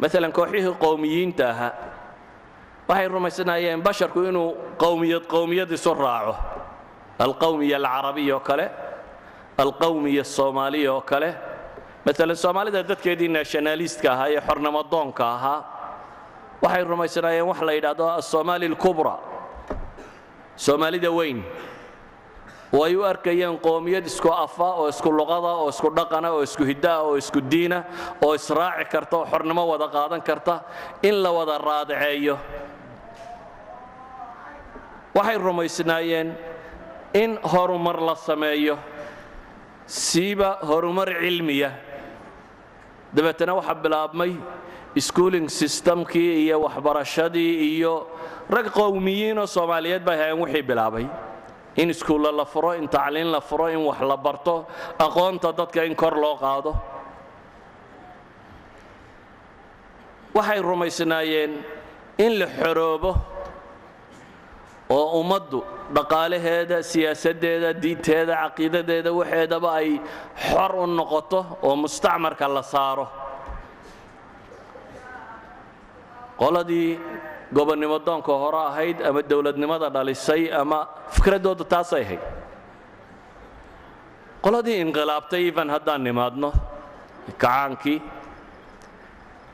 maalan 0.00 0.32
kooxihii 0.38 0.74
qowmiyiinta 0.84 1.44
ahaa 1.52 1.72
waxay 2.88 3.08
rumaysnaayeen 3.14 3.80
basharku 3.86 4.20
inuu 4.30 4.50
qowmiyad 4.82 5.24
qowmiyad 5.34 5.70
isu 5.76 5.94
raaco. 5.94 6.34
Alqawmiya 7.24 7.76
alcarabiya 7.80 8.34
oo 8.36 8.40
kale 8.48 8.66
alqawmiya 9.62 10.20
asoomaaliya 10.22 10.92
oo 10.92 11.00
kale. 11.10 11.30
Maalan 12.04 12.36
soomaalida 12.36 12.82
dadkeedii 12.90 13.28
nationalistka 13.38 14.08
ahaa 14.12 14.28
ee 14.34 14.40
xornimo 14.48 14.82
doonka 14.92 15.24
ahaa 15.36 15.60
waxay 16.66 16.82
rumaysanaayeen 16.84 17.46
wax 17.50 17.60
la 17.68 17.72
yidhaahdo 17.78 18.04
asoomaali 18.20 18.66
alkubra 18.66 19.14
soomaalida 20.56 21.10
weyn. 21.18 21.40
Oo 22.74 22.82
ay 22.84 22.96
u 22.98 23.04
arkayeen 23.06 23.58
qoomiyad 23.62 24.04
isku 24.10 24.26
afa 24.28 24.68
oo 24.82 24.88
isku 24.90 25.08
luqada 25.18 25.50
oo 25.62 25.68
isku 25.70 25.88
dhaqana 25.98 26.28
oo 26.34 26.42
isku 26.42 26.64
hiddaah 26.66 27.00
oo 27.06 27.14
isku 27.16 27.38
diina 27.40 27.84
oo 28.24 28.34
israaci 28.34 28.84
karta 28.92 29.16
oo 29.22 29.26
xornimo 29.32 29.62
wada 29.70 29.86
qaadan 29.88 30.20
karta 30.28 30.54
in 31.02 31.14
la 31.22 31.30
wada 31.30 31.58
raadaceeyo 31.62 32.36
waxay 35.14 35.38
rumaysnaayeen 35.38 36.28
in 37.14 37.38
horumar 37.52 37.96
la 38.08 38.14
sameeyo 38.16 38.78
siiba 39.86 40.58
horumar 40.68 41.08
cilmiya. 41.22 41.70
Dabeetana 43.14 43.54
waxaa 43.54 43.74
bilaabmay 43.84 44.32
schooling 45.00 45.48
systemkii 45.48 46.44
iyo 46.46 46.60
waxbarashadii 46.64 47.76
iyo 47.76 48.06
rag 48.50 48.66
qowmiyiinoo 48.72 49.46
soomaaliyeed 49.46 50.04
bay 50.04 50.16
hayeen 50.18 50.40
wixii 50.40 50.62
bilaabay. 50.62 51.06
In 51.76 51.90
iskuulla 51.90 52.32
la 52.32 52.44
furo 52.44 52.72
in 52.72 52.88
tacliin 52.88 53.30
la 53.32 53.40
furo 53.40 53.66
in 53.68 53.78
wax 53.84 54.00
la 54.00 54.16
barto 54.16 54.66
aqoonta 54.98 55.52
dadka 55.52 55.84
in 55.84 55.94
kor 55.94 56.14
loo 56.16 56.36
qaado. 56.36 56.72
Waxay 60.34 60.60
rumaysnaayeen 60.62 61.52
in 62.18 62.38
la 62.38 62.46
xoroobo 62.46 63.12
oo 64.88 65.20
ummaddu 65.20 65.60
dhaqaalaheeda 65.94 66.82
siyaasaddeeda 66.82 67.70
diinteeda 67.82 68.34
caqiidadeeda 68.42 69.10
waxeedaba 69.12 69.70
ay 69.80 70.00
xor 70.48 70.72
u 70.82 70.86
noqoto 70.86 71.40
oo 71.62 71.76
mustacmarka 71.76 72.48
la 72.48 72.62
saaro 72.62 73.06
qoladii 76.40 76.98
gobonnimo 77.52 77.98
doonka 78.06 78.32
hore 78.42 78.60
ahayd 78.70 79.00
ama 79.08 79.22
dowladnimada 79.22 79.88
dhalisay 79.90 80.52
ama 80.52 80.88
fikraddoodu 81.14 81.64
taasay 81.64 82.02
ahayd. 82.02 82.22
Qoladii 84.44 84.78
inqilaabtay 84.84 85.48
even 85.48 85.68
haddaan 85.70 86.02
nimaadno 86.04 86.52
kacaankii. 87.40 87.98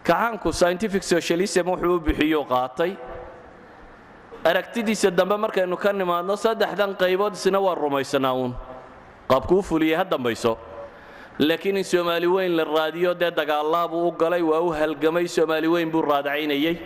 Kacaanku 0.04 0.52
scientific 0.52 1.02
socialism 1.02 1.66
wuxuu 1.70 1.96
u 1.96 2.00
bixiyuu 2.00 2.44
qaatay. 2.44 2.92
Aragtidiisa 4.44 5.10
dambe 5.10 5.36
markaynu 5.36 5.76
ka 5.76 5.92
nimaadno 5.92 6.34
saddexdan 6.36 6.96
qaybood 6.98 7.34
isna 7.38 7.60
waa 7.60 7.74
rumaysanaa 7.78 8.34
uun. 8.34 8.52
Qaabku 9.30 9.54
u 9.58 9.62
fuliyey 9.62 9.96
ha 9.96 10.04
dambayso 10.04 10.58
laakiin 11.38 11.76
in 11.76 11.84
soomaali 11.84 12.26
weyn 12.26 12.56
la 12.56 12.64
raadiyo 12.64 13.14
dee 13.14 13.30
dagaalaabuu 13.30 14.08
u 14.08 14.12
galay 14.12 14.42
waa 14.42 14.60
u 14.60 14.70
halgamay 14.72 15.26
soomaali 15.28 15.68
weyn 15.68 15.90
buu 15.90 16.02
raadacaynayey 16.02 16.76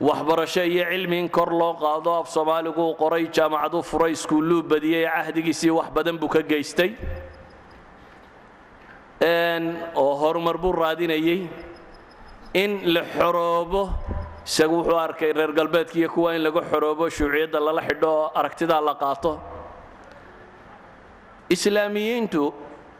waxbarasho 0.00 0.62
iyo 0.64 0.84
cilmi 0.90 1.18
in 1.18 1.28
kor 1.28 1.50
loo 1.52 1.74
qaado 1.74 2.10
af 2.20 2.28
soomaaliguu 2.28 2.94
qoray 2.94 3.26
jaamacaduu 3.36 3.82
furay 3.82 4.12
iskuulluu 4.12 4.62
badiyey 4.62 5.06
cahdigiisii 5.06 5.70
wax 5.70 5.88
badan 5.94 6.18
buu 6.18 6.28
ka 6.28 6.42
geystay. 6.42 6.90
Oo 9.94 10.14
horumar 10.20 10.58
buu 10.58 10.72
raadinayey 10.72 11.48
in 12.54 12.80
la 12.94 13.02
xoroobo 13.16 13.82
isagu 14.46 14.74
wuxuu 14.76 14.98
arkay 14.98 15.32
reer 15.32 15.52
galbeedka 15.52 15.98
iyo 15.98 16.08
kuwa 16.08 16.34
in 16.36 16.42
laga 16.42 16.60
xoroobo 16.70 17.08
shuuciyadda 17.10 17.60
lala 17.60 17.82
xidho 17.88 18.08
oo 18.10 18.30
aragtidaa 18.34 18.80
la 18.80 18.94
qaato. 18.94 19.40
Islaamiyiintu 21.50 22.52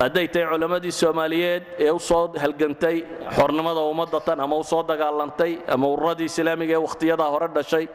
hadday 0.04 0.26
tahay 0.34 0.46
culammadii 0.52 0.92
soomaaliyeed 1.02 1.62
ee 1.86 1.90
u 1.90 1.98
soo 2.08 2.22
halgantay 2.42 2.96
xornimada 3.36 3.80
ummadda 3.92 4.20
tan 4.26 4.40
ama 4.44 4.56
u 4.56 4.64
soo 4.72 4.82
dagaalantay 4.90 5.52
ama 5.74 5.86
ururadii 5.94 6.28
islaamiga 6.32 6.74
ee 6.78 6.82
wakhtiyadaa 6.86 7.30
hore 7.34 7.48
dhashay 7.56 7.86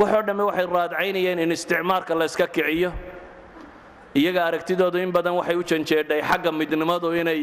waxoo 0.00 0.22
dhamme 0.28 0.42
waxay 0.48 0.66
raadcaynayeen 0.76 1.38
in 1.44 1.50
isticmaarka 1.56 2.12
la 2.20 2.24
yska 2.30 2.46
kiciyo. 2.56 2.90
Iyaga 4.20 4.40
aragtidoodu 4.48 4.98
in 5.04 5.10
badan 5.16 5.34
waxay 5.40 5.56
u 5.56 5.62
janjeedhay 5.70 6.20
xagga 6.30 6.50
midnimadu 6.60 7.08
inay 7.20 7.40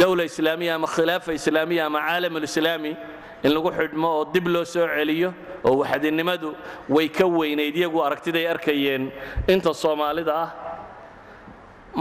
dowla 0.00 0.24
islaamiya 0.30 0.72
ama 0.78 0.86
khilaafa 0.94 1.30
islaamiya 1.38 1.82
ama 1.88 2.00
caalamulislaami 2.06 2.92
in 3.46 3.50
lagu 3.56 3.70
xidhmo 3.78 4.08
oo 4.16 4.24
dib 4.34 4.46
loo 4.54 4.64
soo 4.74 4.86
celiyo 4.96 5.30
oo 5.68 5.74
waxadinimadu 5.82 6.48
way 6.96 7.08
ka 7.18 7.24
weynayd 7.38 7.76
iyagu 7.80 7.98
aragtiday 8.06 8.44
arkayeen. 8.54 9.04
Inta 9.54 9.72
soomaalida 9.82 10.34
ah 10.44 10.48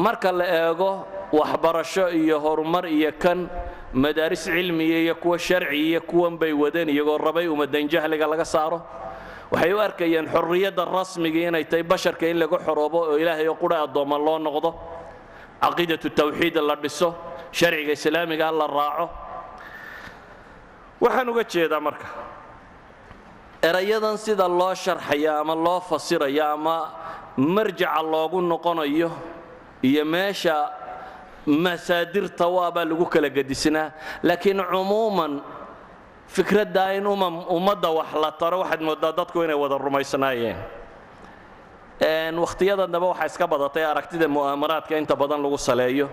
marka 0.06 0.32
la 0.39 0.45
eego 0.60 0.91
waxbarasho 1.32 2.10
iyo 2.10 2.39
horumar 2.39 2.86
iyo 2.88 3.12
kan 3.20 3.50
madaaris 3.94 4.44
cilmiya 4.46 4.98
iyo 5.06 5.15
kuwa 5.15 5.38
sharci 5.39 5.76
iyo 5.78 6.02
kuwan 6.02 6.38
bay 6.38 6.54
wadeen 6.54 6.89
iyagoo 6.89 7.18
rabay 7.18 7.48
ummadan 7.48 7.88
jahliga 7.89 8.28
laga 8.28 8.46
saaro. 8.46 8.82
Waxay 9.52 9.74
u 9.74 9.80
arkayeen 9.80 10.28
xorriyadda 10.30 10.86
rasmigii 10.86 11.48
inay 11.50 11.63
tahay 11.65 11.84
basharka 11.84 12.28
in 12.28 12.38
laga 12.39 12.58
xoroobo 12.65 13.00
oo 13.13 13.18
ilaahay 13.18 13.48
oo 13.48 13.56
qura 13.56 13.82
addoomma 13.86 14.18
loo 14.18 14.38
noqdo. 14.39 14.74
Caqiidatu 15.62 16.10
tawxiid 16.10 16.56
la 16.62 16.76
dhiso 16.76 17.15
sharciga 17.52 17.92
islaamiga 17.94 18.52
la 18.52 18.68
raaco. 18.68 19.10
Waxaan 21.02 21.30
uga 21.30 21.44
jeedaa 21.44 21.80
marka 21.80 22.06
erayadan 23.62 24.18
sida 24.18 24.48
loo 24.48 24.74
sharxaya 24.76 25.39
ama 25.42 25.56
loo 25.56 25.80
fasiraya 25.82 26.54
ama 26.54 26.76
marjaca 27.38 28.02
loogu 28.04 28.42
noqonayo 28.42 29.10
iyo 29.84 30.06
meesha 30.06 30.56
masaadirta 31.45 32.45
waabaa 32.47 32.86
lagu 32.86 33.06
kala 33.06 33.30
gedisnaa 33.30 33.91
laakiin 34.23 34.60
cumuuman 34.71 35.41
fikraddaa 36.28 36.93
in 36.97 37.08
umam 37.08 37.36
ummadda 37.56 37.89
wax 37.97 38.10
la 38.23 38.32
taro 38.32 38.60
waxaad 38.62 38.82
mooddaa 38.82 39.12
dadku 39.17 39.43
inay 39.43 39.56
wada 39.63 39.78
rumaysnaayeen. 39.78 40.58
Wakhtiyadan 42.43 42.91
dambe 42.91 43.08
waxaa 43.12 43.25
iska 43.28 43.47
badatay 43.47 43.84
aragtida 43.86 44.28
mu'aamaraadka 44.28 44.97
inta 44.97 45.15
badan 45.15 45.41
lagu 45.43 45.58
saleeyo. 45.58 46.08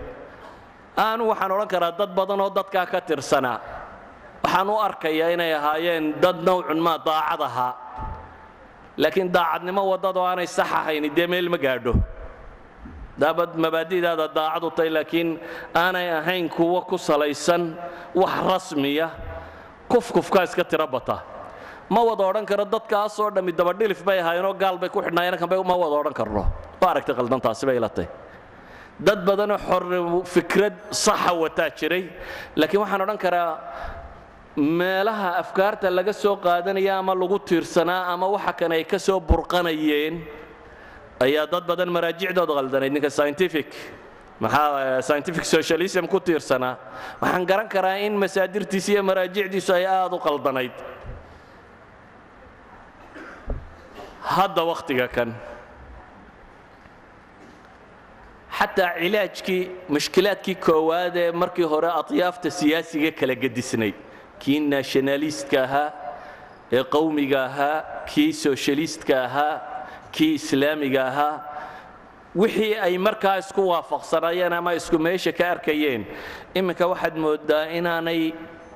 Aanu 0.97 1.27
waxaan 1.31 1.51
odhan 1.51 1.67
karaa 1.73 1.91
dad 1.99 2.11
badan 2.15 2.41
oo 2.41 2.49
dadkaa 2.49 2.85
ka 2.91 2.99
tirsanaa. 3.01 3.59
Waxaan 4.43 4.69
u 4.69 4.75
arkayaa 4.87 5.29
inay 5.35 5.53
ahaayeen 5.53 6.05
dad 6.21 6.37
nowcun 6.43 6.79
maa 6.79 6.97
daacad 6.97 7.41
ahaa. 7.41 7.73
Laakiin 8.97 9.29
daacadnimo 9.31 9.81
waddadoo 9.91 10.25
aanay 10.25 10.47
sax 10.47 10.67
ahayni 10.79 11.09
dee 11.09 11.27
meel 11.27 11.49
ma 11.49 11.57
gaadho 11.57 11.93
daabad 13.21 13.51
mabaadi'daada 13.63 14.25
daacad 14.37 14.63
u 14.63 14.69
tahay 14.77 14.89
laakiin 14.97 15.29
aanay 15.83 16.07
ahayn 16.19 16.45
kuwo 16.57 16.81
ku 16.89 16.97
salaysan 16.97 17.63
wax 18.21 18.33
rasmiya 18.49 19.07
kufkufkaa 19.91 20.43
iska 20.47 20.63
tiro 20.63 20.87
bata. 20.87 21.17
Ma 21.89 22.01
wada 22.03 22.23
odhan 22.29 22.45
karo 22.45 22.65
dadkaasoo 22.75 23.29
dhammi 23.35 23.51
dabadhilif 23.59 24.03
bay 24.07 24.19
ahaayeenoo 24.23 24.53
gaal 24.63 24.77
bay 24.81 24.89
ku 24.89 24.99
xidhnaayeen 25.05 25.37
kan 25.41 25.49
bay 25.49 25.59
ma 25.71 25.75
wada 25.83 25.95
odhan 26.01 26.13
karno. 26.19 26.43
Waa 26.81 26.89
aragtay 26.93 27.15
qaldantaasi 27.19 27.63
bay 27.69 27.77
ila 27.79 27.89
tahay. 27.89 28.09
Dad 29.07 29.19
badanoo 29.27 29.57
xor 29.67 29.83
fikrad 30.33 30.75
saxa 30.91 31.31
wataa 31.41 31.69
jiray 31.79 32.03
laakiin 32.59 32.81
waxaan 32.83 33.01
odhan 33.05 33.17
karaa 33.25 33.51
meelaha 34.57 35.29
afkaarta 35.41 35.89
laga 35.97 36.13
soo 36.13 36.35
qaadanaya 36.45 36.93
ama 37.01 37.13
lagu 37.21 37.37
tiirsanaa 37.39 38.01
ama 38.13 38.27
waxa 38.35 38.53
kan 38.59 38.71
ay 38.77 38.83
ka 38.83 38.97
soo 38.99 39.19
burqanayeen 39.29 40.15
ayaa 41.25 41.45
dad 41.53 41.63
badan 41.69 41.89
maraajicdooda 41.97 42.53
qaldanayd 42.59 42.91
ninka 42.95 43.09
scientific. 43.09 43.67
Maxaa 44.39 45.01
scientific 45.01 45.45
socialism 45.45 46.05
ku 46.07 46.19
tiirsanaa 46.19 46.75
waxaan 47.21 47.45
garan 47.49 47.67
karaa 47.75 47.97
in 48.05 48.13
masaadirtiisa 48.23 48.91
iyo 48.93 49.03
maraajicdiisu 49.09 49.71
ay 49.73 49.85
aad 49.85 50.13
u 50.13 50.19
qaldanayd. 50.27 50.75
Hadda 54.35 54.61
wakhtiga 54.71 55.07
kan. 55.07 55.29
Xataa 58.57 58.91
cilaajkii 59.01 59.61
mushkilaadkii 59.95 60.55
koowaad 60.67 61.15
ee 61.23 61.31
markii 61.31 61.67
hore 61.73 61.89
adyaafta 62.01 62.49
siyaasiga 62.59 63.11
kala 63.19 63.35
gedisnayd 63.43 63.97
kii 64.41 64.59
nationalistka 64.75 65.57
ahaa 65.63 65.89
ee 66.77 66.83
qowmiga 66.95 67.39
ahaa 67.49 67.77
kii 68.11 68.33
socialistka 68.33 69.13
ahaa 69.27 69.55
kii 70.15 70.33
islaamiga 70.39 71.01
ahaa 71.11 71.35
wixii 72.41 72.73
ay 72.85 72.97
markaa 73.07 73.37
isku 73.43 73.61
waafaqsanayeen 73.71 74.53
ama 74.59 74.71
isku 74.79 74.97
meesha 75.05 75.31
ka 75.39 75.45
arkayeen 75.55 76.01
iminka 76.59 76.85
waxaad 76.91 77.15
mooddaa 77.25 77.63
inaanay 77.77 78.21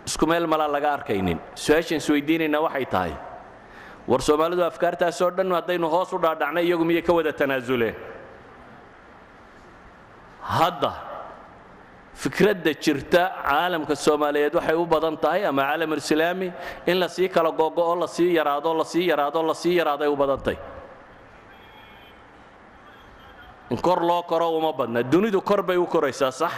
isku 0.08 0.26
meel 0.32 0.46
mala 0.52 0.68
laga 0.76 0.90
arkaynin. 0.98 1.38
Su'aashaan 1.64 2.00
isweydiinaynaa 2.02 2.62
waxay 2.68 2.86
tahay. 2.94 3.14
War 4.10 4.22
soomaalidu 4.28 4.64
afkaartaasoo 4.72 5.30
dhan 5.38 5.52
haddaynu 5.58 5.88
hoos 5.94 6.10
u 6.14 6.18
dhaadhacnay 6.24 6.64
iyagu 6.68 6.86
miyay 6.90 7.02
ka 7.08 7.14
wada 7.18 7.32
tanaasuleen 7.42 7.96
hadda 10.58 10.92
fikradda 12.22 12.74
jirta 12.84 13.22
caalamka 13.50 13.96
soomaaliyeed 14.06 14.54
waxay 14.60 14.76
u 14.76 14.86
badan 14.94 15.16
tahay 15.24 15.42
ama 15.50 15.62
caalamulislaami 15.70 16.48
in 16.92 16.98
la 17.02 17.08
sii 17.16 17.30
kala 17.36 17.52
gogo'o 17.62 17.96
la 18.02 18.08
sii 18.08 18.30
yaraado 18.40 18.74
la 18.80 18.84
sii 18.94 19.06
yaraado 19.12 19.40
la 19.50 19.54
sii 19.62 19.76
yaraado 19.80 20.04
ay 20.04 20.10
u 20.10 20.16
badan 20.24 20.42
tahay 20.46 20.58
in 23.72 23.78
kor 23.80 24.00
loo 24.10 24.24
koro 24.24 24.48
uma 24.58 24.72
badna. 24.74 25.00
Dunidu 25.04 25.40
kor 25.50 25.62
bay 25.64 25.78
u 25.78 25.86
koraysaa 25.94 26.32
sax. 26.32 26.54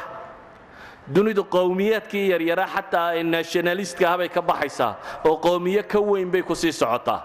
Dunidu 1.15 1.43
qowmiyaadkii 1.55 2.25
yaryaraa 2.33 2.67
xataa 2.75 3.07
ay 3.15 3.23
nationalistka 3.23 4.05
ah 4.13 4.17
bay 4.17 4.29
ka 4.35 4.41
baxaysaa 4.41 4.91
oo 5.27 5.35
qowmiyo 5.45 5.83
ka 5.93 5.99
weyn 6.09 6.29
bay 6.33 6.41
ku 6.41 6.55
sii 6.55 6.71
socotaa. 6.81 7.21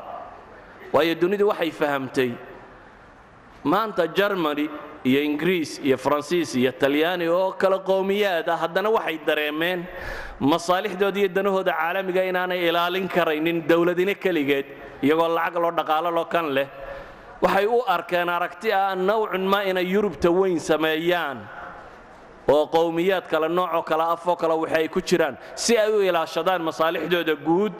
Waayo 0.93 1.15
dunidu 1.23 1.45
waxay 1.49 1.71
fahamtay 1.81 2.31
maanta 3.65 4.07
germany 4.19 4.69
iyo 5.05 5.21
ingiriis 5.29 5.79
iyo 5.87 5.97
faransiis 6.05 6.55
iyo 6.55 6.73
talyaani 6.73 7.29
oo 7.29 7.53
kale 7.61 7.79
qowmiyaad 7.91 8.49
ah 8.49 8.57
haddana 8.63 8.91
waxay 8.97 9.19
dareemeen 9.27 9.81
masaalixdooda 10.41 11.19
iyo 11.23 11.29
danahooda 11.37 11.73
caalamiga 11.73 12.23
inaanay 12.31 12.61
ilaalin 12.69 13.09
karaynin 13.09 13.63
dowladine 13.69 14.15
keligeed 14.25 14.67
iyagoo 15.03 15.29
lacag 15.37 15.57
loo 15.63 15.71
dhaqaalo 15.79 16.11
loo 16.19 16.25
kan 16.35 16.47
leh 16.57 16.67
waxay 17.43 17.67
u 17.67 17.83
arkeen 17.87 18.29
aragti 18.29 18.73
ah 18.73 18.95
nawcun 18.95 19.45
ma 19.47 19.63
inay 19.65 19.87
yurubta 19.87 20.31
weyn 20.31 20.59
sameeyaan. 20.61 21.39
oo 22.49 22.67
qowmiyaad 22.67 23.27
kale 23.29 23.49
noocoo 23.49 23.83
kale 23.83 24.03
afoo 24.15 24.37
kale 24.37 24.55
waxa 24.55 24.77
ay 24.77 24.89
ku 24.89 25.01
jiraan. 25.01 25.37
Si 25.55 25.77
ay 25.79 25.93
u 25.93 26.01
ilaashadaan 26.01 26.63
masaalixdooda 26.65 27.35
guud 27.37 27.77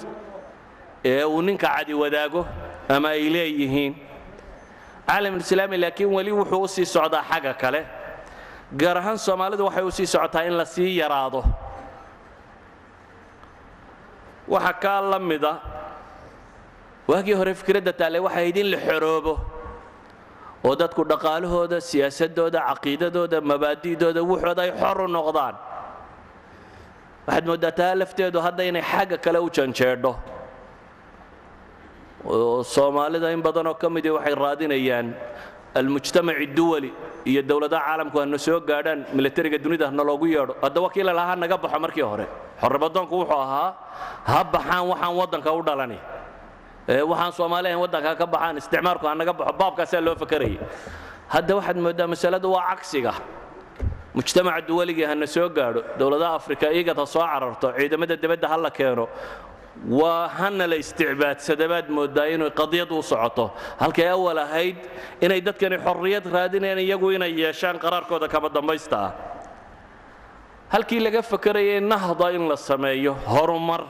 ee 1.05 1.25
uu 1.25 1.41
ninka 1.43 1.69
cadi 1.77 1.95
wadaago 1.95 2.45
ama 2.89 3.09
ay 3.09 3.31
leeyihiin. 3.33 3.95
Caalamulislaami 5.09 5.77
laakiin 5.81 6.13
weli 6.15 6.33
wuxuu 6.33 6.63
u 6.63 6.69
sii 6.69 6.85
socdaa 6.87 7.25
xagga 7.31 7.55
kale. 7.55 7.81
Gaar 8.77 8.97
ahaan 9.01 9.19
soomaalidu 9.19 9.65
waxay 9.65 9.85
u 9.85 9.91
sii 9.91 10.07
socotaa 10.07 10.45
in 10.45 10.53
la 10.61 10.65
sii 10.65 10.97
yaraado. 11.01 11.45
Waxa 14.49 14.73
kaa 14.73 15.01
la 15.01 15.19
mida 15.19 15.53
waagii 17.09 17.37
hore 17.41 17.53
fikradda 17.61 17.93
taale 18.01 18.19
waxay 18.27 18.43
ahayd 18.43 18.57
in 18.63 18.71
la 18.71 18.79
xoroobo. 18.89 19.35
Oo 20.65 20.75
dadku 20.81 21.03
dhaqaalahooda 21.13 21.79
siyaasadooda 21.91 22.61
caqiidadooda 22.69 23.39
mabaadi'dooda 23.51 24.21
wuxooda 24.31 24.63
ay 24.67 24.73
xor 24.81 24.99
u 25.05 25.09
noqdaan. 25.17 25.55
Waxaad 27.27 27.45
mooddaa 27.51 27.73
taa 27.81 27.95
lafteedu 28.01 28.39
hadda 28.47 28.63
inay 28.71 28.83
xagga 28.93 29.17
kale 29.25 29.39
u 29.39 29.49
janjeedho. 29.57 30.13
Oo 32.27 32.63
soomaalida 32.75 33.31
in 33.33 33.43
badanoo 33.43 33.75
ka 33.81 33.89
midii 33.89 34.11
waxay 34.19 34.35
raadinayaan 34.35 35.07
almujtamaci 35.79 36.47
duwali 36.59 36.91
iyo 37.31 37.43
dowladaha 37.43 37.85
caalamku 37.87 38.17
hana 38.21 38.39
soo 38.39 38.61
gaadhaan 38.61 39.01
milatariga 39.17 39.59
dunida 39.65 39.87
hana 39.87 40.03
loogu 40.05 40.27
yeedho. 40.27 40.55
Hadda 40.63 40.81
wakiila 40.87 41.13
lahaa 41.15 41.37
naga 41.37 41.57
baxo 41.57 41.79
markii 41.85 42.03
hore. 42.11 42.27
Xorribadoonku 42.61 43.15
wuxuu 43.23 43.41
ahaa 43.47 43.71
ha 44.31 44.39
baxaan 44.55 44.85
waxaan 44.91 45.15
waddanka 45.21 45.51
u 45.55 45.63
dhalani 45.63 45.99
waxaan 46.89 47.33
soomaali 47.39 47.69
ahayn 47.69 47.81
waddanka 47.85 48.17
ka 48.21 48.27
baxaan 48.27 48.57
isticmaalku 48.61 49.05
ha 49.09 49.15
naga 49.21 49.33
baxo 49.39 49.53
baabkaasaa 49.61 50.01
loo 50.07 50.17
fakarayay 50.23 50.59
hadda 51.35 51.53
waxaad 51.59 51.77
mooddaa 51.85 52.07
masaladu 52.15 52.49
waa 52.57 52.65
cagsiga. 52.73 53.13
Mujtamaca 54.17 54.61
duwaligii 54.69 55.05
hana 55.11 55.27
soo 55.27 55.49
gaadho 55.49 55.81
dowladaha 55.99 56.35
afrika 56.41 56.67
igad 56.81 56.97
ha 56.97 57.07
soo 57.07 57.21
cararto 57.33 57.69
ciidamada 57.77 58.17
dibadda 58.23 58.49
ha 58.53 58.57
la 58.57 58.71
keeno. 58.71 59.05
Waa 60.01 60.29
hana 60.39 60.67
la 60.67 60.77
isticbaadsada 60.83 61.69
baad 61.73 61.87
mooddaa 61.97 62.27
inay 62.35 62.51
qadiyad 62.61 62.91
u 62.91 63.03
socoto. 63.03 63.45
Halkay 63.81 64.09
awal 64.09 64.39
ahayd 64.47 64.77
inay 65.21 65.41
dadkani 65.47 65.77
xorriyad 65.87 66.25
raadinayaan 66.37 66.81
iyagu 66.87 67.09
inay 67.17 67.33
yeeshaan 67.43 67.77
qaraarkooda 67.85 68.27
kama 68.33 68.49
dambaysta. 68.49 68.97
Ah 69.07 69.13
halkii 70.73 71.01
laga 71.01 71.23
fakarayay 71.23 71.81
nahda 71.81 72.33
in 72.37 72.49
la 72.49 72.57
sameeyo 72.57 73.13
horumar 73.33 73.83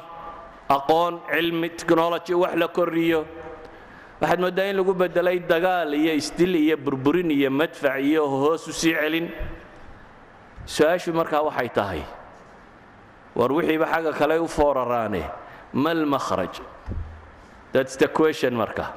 aqoon 0.68 1.20
cilmi 1.33 1.68
technology 1.70 2.35
wax 2.35 2.54
la 2.57 2.68
koriyo. 2.68 3.24
Waxaad 4.20 4.40
mooddaa 4.40 4.70
in 4.70 4.76
lagu 4.76 4.94
bedelay 4.94 5.38
dagaal 5.40 5.94
iyo 5.94 6.12
isdil 6.14 6.54
iyo 6.57 6.76
burburin 6.76 7.31
iyo 7.31 7.50
madfac 7.50 8.00
iyo 8.02 8.26
hoos 8.28 8.66
u 8.68 8.72
sii 8.72 8.94
celin. 8.94 9.28
Su'aashu 10.66 11.12
markaa 11.14 11.42
waxay 11.42 11.68
tahay 11.68 12.02
war 13.37 13.52
wixiiba 13.52 13.87
xagga 13.87 14.12
kale 14.12 14.38
u 14.40 14.48
fooraraane 14.48 15.22
ma 15.72 15.92
lmakhraj 15.94 16.61
that's 17.72 17.96
the 17.96 18.09
question 18.09 18.54
marka. 18.54 18.92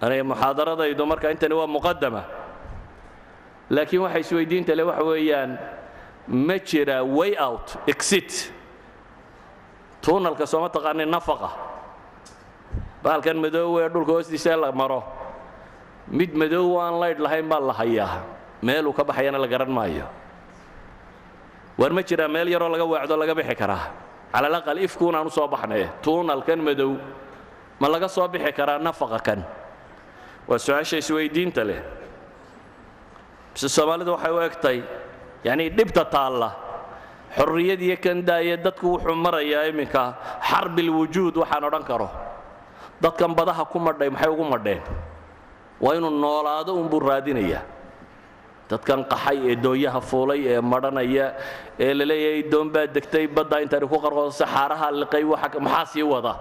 Aniga 0.00 0.24
muxaadaradaydu 0.24 1.02
marka 1.06 1.30
intani 1.34 1.54
waa 1.54 1.66
muqadama 1.66 2.22
laakiin 3.70 4.00
waxa 4.06 4.18
isweydiinta 4.20 4.74
le 4.76 4.82
waxa 4.84 5.04
weeyaan 5.04 5.58
ma 6.28 6.56
jira 6.58 7.02
way 7.04 7.34
out 7.36 7.76
exit 7.88 8.52
tuunalka 10.06 10.46
sooma 10.46 10.70
taqaanin 10.70 11.10
nafaqa. 11.10 11.50
Baalkan 13.02 13.42
madoowe 13.42 13.82
ee 13.82 13.90
dhulka 13.90 14.12
hoostiisa 14.22 14.54
la 14.54 14.70
maro. 14.70 15.02
Mid 16.06 16.30
madoow 16.38 16.78
aan 16.78 16.94
laydh 17.02 17.18
lahayn 17.18 17.48
baa 17.50 17.58
la 17.58 17.74
hayaa. 17.74 18.22
Meeluu 18.62 18.94
ka 18.94 19.02
baxayana 19.02 19.38
la 19.38 19.48
garan 19.50 19.70
maayo. 19.70 20.06
War 21.78 21.90
ma 21.90 22.02
jiraa 22.06 22.30
meel 22.30 22.48
yaroo 22.54 22.70
laga 22.70 22.86
weecdo 22.86 23.14
laga 23.18 23.34
bixi 23.34 23.54
karaa. 23.58 23.90
Cala 24.32 24.46
alaqal 24.46 24.78
ifkuunaan 24.86 25.26
u 25.26 25.30
soo 25.30 25.50
tuunalkan 26.02 26.62
madow 26.62 26.94
ma 27.80 27.88
laga 27.90 28.08
soo 28.08 28.28
bixi 28.28 28.52
karaa 28.54 28.78
nafaqa 28.78 29.18
kan. 29.18 29.40
Waa 30.46 30.58
su'aasha 30.58 31.02
isweydiinta 31.02 31.66
leh. 31.66 31.82
Bise 33.52 33.68
soomaalidu 33.68 34.14
waxay 34.14 34.32
u 34.32 34.38
egtay 34.38 34.78
yacnii 35.44 35.70
dhibta 35.76 36.04
taalla 36.04 36.65
xorriyad 37.34 37.80
iyo 37.82 37.96
kan 37.98 38.22
daaya 38.22 38.56
dadku 38.56 38.86
wuxuu 38.96 39.14
marayaa 39.18 39.66
iminka 39.72 40.14
xarbilwujuud 40.48 41.34
waxaan 41.42 41.64
odhan 41.68 41.84
karo. 41.84 42.08
Dadkan 43.02 43.34
badaha 43.36 43.64
ku 43.68 43.78
madhay 43.78 44.08
maxay 44.10 44.30
ugu 44.30 44.44
madheen? 44.44 44.80
Waa 45.80 45.94
inuu 45.98 46.10
noolaado 46.10 46.72
unbuu 46.80 47.00
raadinayaa. 47.00 47.62
Dadkan 48.70 49.04
qaxay 49.04 49.38
ee 49.52 49.56
doonyaha 49.56 50.00
fuulay 50.00 50.40
ee 50.48 50.60
madhanaya 50.60 51.26
ee 51.78 51.92
la 51.94 52.04
leeyahay 52.04 52.42
doon 52.50 52.68
baa 52.74 52.86
degtay 52.86 53.26
badda 53.28 53.60
intani 53.62 53.86
ku 53.86 53.98
qarqoodo 54.04 54.30
saxaaraha 54.32 54.90
liqay 55.00 55.22
maxaa 55.60 55.84
sii 55.92 56.02
wada 56.02 56.32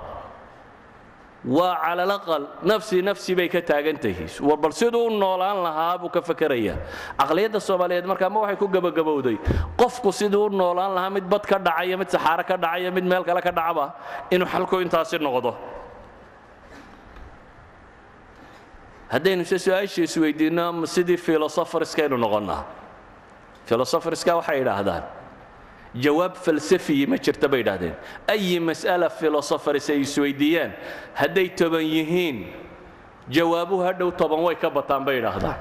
waa 1.45 1.77
calalaqal 1.84 2.43
nafsi 2.65 3.01
nafsi 3.05 3.36
bay 3.38 3.47
ka 3.49 3.62
taagan 3.62 3.97
tahay 4.01 4.25
bal 4.63 4.73
siduu 4.73 5.05
u 5.05 5.10
noolaan 5.13 5.62
lahaa 5.65 5.97
buu 6.01 6.10
ka 6.10 6.21
fakerayaa 6.21 6.77
caqliyadda 7.21 7.60
soomaaliyeed 7.62 8.05
markaa 8.12 8.29
ma 8.34 8.39
waxay 8.43 8.58
ku 8.58 8.67
gebagabowday 8.67 9.38
qofku 9.77 10.10
siduu 10.12 10.45
u 10.45 10.49
noolaan 10.49 10.91
lahaa 10.97 11.10
mid 11.13 11.25
bad 11.34 11.45
ka 11.45 11.58
dhacaya 11.62 11.97
mid 12.01 12.10
saxaaro 12.10 12.43
ka 12.49 12.58
dhacaya 12.58 12.89
mid 12.91 13.05
meel 13.05 13.23
kale 13.23 13.41
ka 13.45 13.51
dhacaba 13.53 13.93
inuu 14.34 14.47
xalku 14.53 14.81
intaasi 14.81 15.17
noqdo. 15.21 15.53
Haddaynu 19.13 19.45
se 19.45 19.58
su'aasha 19.62 20.01
isweydiinno 20.08 20.86
sidii 20.89 21.17
filosofariskaynu 21.17 22.17
noqonnaa. 22.17 22.63
Filosofariska 23.69 24.36
waxay 24.41 24.62
idhaahdaan 24.65 25.03
jawaab 25.95 26.36
falsafiyi 26.36 27.08
ma 27.08 27.17
jirta 27.17 27.47
bay 27.47 27.62
idhahdeen 27.63 27.95
ayi 28.27 28.60
mas'ala 28.60 29.10
filosofaris 29.10 29.89
ay 29.89 30.01
isweydiiyaan 30.01 30.71
hadday 31.15 31.47
toban 31.55 31.84
yihiin 31.84 32.38
jawaabuhu 33.29 33.84
hadhow 33.88 34.12
toban 34.12 34.41
way 34.43 34.55
ka 34.55 34.69
bataan 34.69 35.05
bay 35.05 35.17
idhaahdaan. 35.19 35.55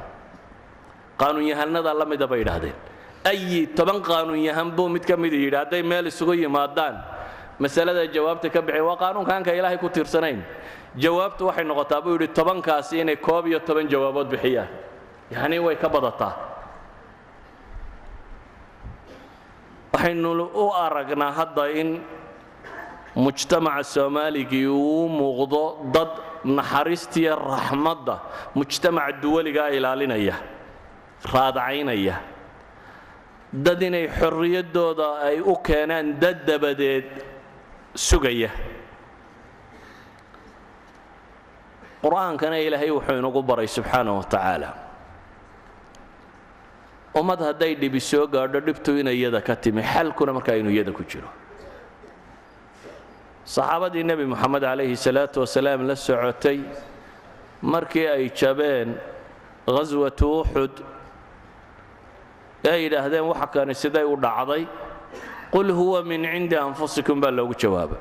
Qaanuunyahanada 1.19 1.95
la 1.95 2.05
mida 2.05 2.27
bay 2.27 2.41
idhaahdeen. 2.43 2.75
Ayi 3.25 3.67
toban 3.73 4.03
qaanuunyahan 4.03 4.71
buu 4.77 4.89
mid 4.89 5.05
ka 5.07 5.17
mida 5.17 5.37
yidhi 5.37 5.57
hadday 5.57 5.83
meel 5.83 6.07
isugu 6.07 6.35
yimaadaan. 6.35 6.99
Masalada 7.59 8.05
jawaabta 8.07 8.51
ka 8.51 8.61
bixin 8.63 8.83
waa 8.85 8.97
qaanuunkaanka 8.99 9.55
ilaahay 9.55 9.79
ku 9.79 9.89
tiirsanayn. 9.89 10.43
Jawaabtu 10.99 11.47
waxay 11.47 11.65
noqotaa 11.65 12.03
buu 12.03 12.19
yidhi 12.19 12.29
tobankaasi 12.35 13.01
inay 13.01 13.17
koob 13.17 13.47
iyo 13.47 13.61
toban 13.63 13.87
jawaabood 13.89 14.29
bixiyaan. 14.29 14.69
Yacnii 15.31 15.59
way 15.63 15.77
ka 15.77 15.89
badataa 15.89 16.35
waxaynu 19.95 20.31
u 20.63 20.65
aragnaa 20.85 21.33
hadda 21.39 21.65
in 21.81 21.91
mujtamaca 23.25 23.85
soomaaligii 23.95 24.67
uu 24.67 25.09
muuqdo 25.19 25.63
dad 25.95 26.11
naxariistiya 26.57 27.33
raxmadda 27.39 28.15
mujtamaca 28.59 29.13
duwaligaa 29.23 29.71
ilaalinaya 29.79 30.35
raadacaynaya 31.33 32.17
dad 33.67 33.81
inay 33.89 34.07
xorriyaddooda 34.19 35.09
ay 35.29 35.37
u 35.41 35.55
keenaan 35.67 36.19
dad 36.23 36.39
dabadeed 36.49 37.07
sugaya. 37.95 38.51
Qur'aankana 42.03 42.59
ilaahay 42.67 42.91
wuxuu 42.91 43.17
inagu 43.23 43.41
baray 43.49 43.69
subxaana 43.77 44.11
wa 44.19 44.25
tacaala 44.27 44.69
ummad 47.15 47.41
hadday 47.41 47.75
dhibi 47.83 48.01
soo 48.01 48.27
gaadho 48.27 48.61
dhibtu 48.61 48.99
inay 49.01 49.17
iyada 49.21 49.41
ka 49.41 49.55
timi. 49.57 49.83
Xalkuna 49.83 50.33
markaa 50.37 50.57
inuu 50.61 50.71
iyada 50.77 50.93
ku 50.93 51.05
jiro. 51.05 51.29
Saxaabadii 53.45 54.05
nebi 54.05 54.25
moxamed 54.27 54.63
calayhi 54.63 54.97
salaatu 54.97 55.41
wasalaam 55.45 55.87
la 55.87 55.95
socotay 55.95 56.61
markii 57.63 58.07
ay 58.17 58.31
jabeen 58.41 58.97
ghaswatu 59.67 60.41
uxud 60.41 60.75
ee 62.65 62.77
yidhaahdeen 62.85 63.25
waxa 63.31 63.47
kani 63.55 63.75
siday 63.75 64.05
u 64.05 64.17
dhacday? 64.17 64.67
Qul 65.53 65.69
huwa 65.79 66.03
min 66.05 66.23
cindi 66.25 66.57
anfusikum 66.57 67.21
baa 67.21 67.31
loogu 67.31 67.55
jawaabay 67.55 68.01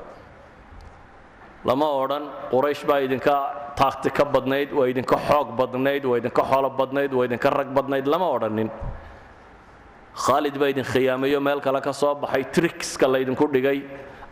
lama 1.64 1.86
odhan 2.02 2.24
quraysh 2.52 2.84
baa 2.88 3.00
idinka 3.06 3.34
taagti 3.76 4.10
ka 4.10 4.24
badnayd 4.24 4.72
waa 4.72 4.86
idinka 4.92 5.16
xoog 5.28 5.48
badnayd 5.58 6.04
waa 6.04 6.18
idinka 6.20 6.42
xoolo 6.50 6.70
badnayd 6.70 7.12
waa 7.12 7.24
idinka 7.28 7.50
rag 7.50 7.68
badnayd 7.76 8.06
lama 8.06 8.28
odhanin. 8.36 8.70
Khaalid 10.24 10.58
baa 10.60 10.68
idin 10.72 10.84
khiyaamayo 10.84 11.40
meel 11.40 11.60
kale 11.60 11.80
ka 11.80 11.92
soo 11.92 12.14
baxay 12.14 12.44
trikska 12.54 13.06
laydinku 13.08 13.46
dhigay 13.54 13.78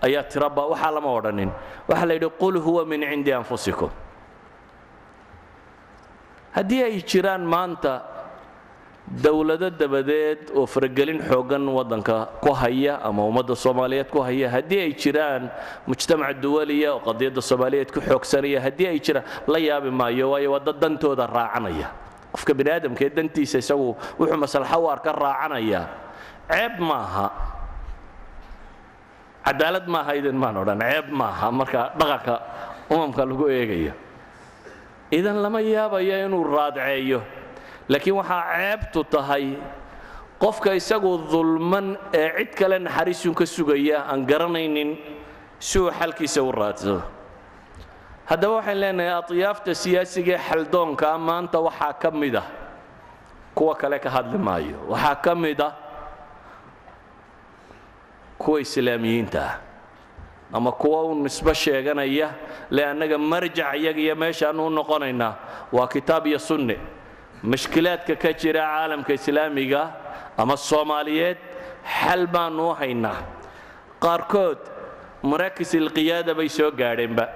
ayaa 0.07 0.23
tiraba 0.31 0.63
waxaa 0.73 0.93
lama 0.95 1.11
odhanin. 1.19 1.51
Waxaa 1.89 2.07
la 2.07 2.15
yidhi 2.15 2.31
qul 2.39 2.57
huwa 2.67 2.85
min 2.87 3.01
cindi 3.11 3.33
anfusikum. 3.33 3.91
Haddii 6.53 6.83
ay 6.85 7.01
jiraan 7.03 7.45
maanta 7.49 8.03
dowlado 9.13 9.69
dabadeed 9.69 10.49
oo 10.57 10.65
faragelin 10.65 11.21
xooggan 11.21 11.61
waddanka 11.69 12.33
ku 12.41 12.53
haya 12.57 12.97
ama 13.05 13.29
ummadda 13.29 13.53
soomaaliyeed 13.53 14.09
ku 14.09 14.25
haya 14.25 14.49
haddii 14.49 14.81
ay 14.89 14.93
jiraan 14.97 15.53
mujtamac 15.85 16.41
duwaliya 16.41 16.97
oo 16.97 17.01
qadiyadda 17.05 17.45
soomaaliyeed 17.45 17.93
ku 17.93 18.01
xoogsanaya 18.01 18.57
haddii 18.65 18.89
ay 18.89 18.99
jiraan 19.05 19.25
la 19.47 19.59
yaabi 19.61 19.91
maayo 19.93 20.33
waayo 20.33 20.53
waa 20.57 20.65
dad 20.65 20.81
dantooda 20.81 21.27
raacanaya. 21.29 21.93
Qofka 22.33 22.55
bini 22.57 22.71
aadamka 22.73 23.05
ee 23.05 23.13
dantiisa 23.13 23.59
isagu 23.61 23.93
wuxuu 24.19 24.39
maslaxa 24.41 24.79
u 24.81 24.89
arka 24.89 25.13
raacanaya. 25.13 25.81
Ceeb 26.49 26.81
maaha. 26.81 27.27
Cadaalad 29.45 29.85
maaha 29.93 30.17
idin 30.17 30.37
maan 30.41 30.57
odhan 30.57 30.81
ceeb 30.81 31.07
maaha 31.13 31.47
marka 31.53 31.93
dhaqanka 32.01 32.35
umamka 32.89 33.23
lagu 33.29 33.45
eegayo. 33.53 33.93
Idan 35.13 35.37
lama 35.45 35.61
yaabayo 35.61 36.25
inuu 36.25 36.45
raadceeyo 36.49 37.21
laakiin 37.93 38.17
waxaa 38.21 38.43
ceebtu 38.57 39.01
tahay 39.15 39.47
qofka 40.43 40.71
isagu 40.81 41.13
dulman 41.33 41.87
ee 42.21 42.29
cid 42.39 42.51
kale 42.59 42.77
naxariisun 42.87 43.35
ka 43.41 43.45
sugaya 43.47 43.99
aan 44.11 44.21
garanaynin 44.31 44.91
si 45.59 45.79
uu 45.79 45.91
xalkiisa 45.99 46.41
u 46.43 46.51
raadsado 46.61 47.03
haddaba 48.31 48.55
waxaan 48.59 48.79
leenahay 48.83 49.13
atyaafta 49.21 49.71
siyaasiga 49.83 50.33
ee 50.39 50.43
xaldoonkaa 50.49 51.17
maanta 51.29 51.59
waxaa 51.67 51.93
ka 52.03 52.11
mid 52.11 52.35
ah 52.43 52.47
kuwa 53.55 53.75
kale 53.81 53.99
ka 54.05 54.09
hadli 54.11 54.39
maayo. 54.39 54.77
Waxaa 54.89 55.15
ka 55.25 55.33
mid 55.35 55.61
ah 55.61 55.73
kuwa 58.39 58.61
islaamiyiinta 58.61 59.59
ama 60.53 60.73
kuwa 60.73 61.05
u 61.05 61.15
nisbo 61.15 61.53
sheeganaya 61.55 62.31
le 62.71 62.87
annaga 62.87 63.19
marjac 63.19 63.75
iyaga 63.77 64.01
iyo 64.01 64.15
meeshaanu 64.17 64.67
u 64.67 64.71
noqonaynaa 64.71 65.35
waa 65.73 65.87
kitaab 65.89 66.27
iyo 66.27 66.39
sunne 66.39 66.77
mashkilaadka 67.43 68.15
ka 68.23 68.31
jira 68.41 68.63
caalamka 68.73 69.13
islaamiga 69.19 69.83
ama 70.39 70.57
soomaaliyeed 70.57 71.39
xal 71.99 72.27
baanu 72.27 72.71
u 72.71 72.75
haynaa. 72.81 73.21
Qaarkood 74.05 74.59
marakis 75.23 75.75
ilqiyaada 75.75 76.35
bay 76.35 76.49
soo 76.49 76.71
gaadheenba. 76.71 77.27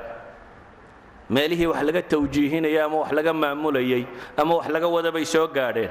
Meelihii 1.30 1.66
wax 1.72 1.82
laga 1.88 2.02
tawjiihinayay 2.02 2.82
ama 2.86 2.96
wax 3.02 3.10
laga 3.18 3.32
maamulayay 3.32 4.04
ama 4.36 4.52
wax 4.58 4.66
laga 4.74 4.88
wada 4.88 5.10
bay 5.16 5.24
soo 5.24 5.46
gaadheen. 5.56 5.90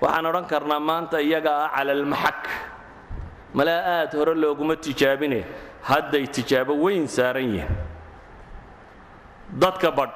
Waxaan 0.00 0.26
odhan 0.26 0.46
karnaa 0.52 0.80
maanta 0.80 1.20
iyaga 1.20 1.52
ah 1.64 1.68
cala 1.76 1.92
almaxak 1.92 2.40
malaa 3.54 3.80
aad 3.96 4.12
hore 4.18 4.34
looguma 4.34 4.76
tijaabine 4.76 5.44
hadday 5.90 6.24
tijaabo 6.26 6.72
weyn 6.84 7.06
saaran 7.16 7.48
yihiin. 7.54 7.76
Dadka 9.62 9.90
badh 9.98 10.14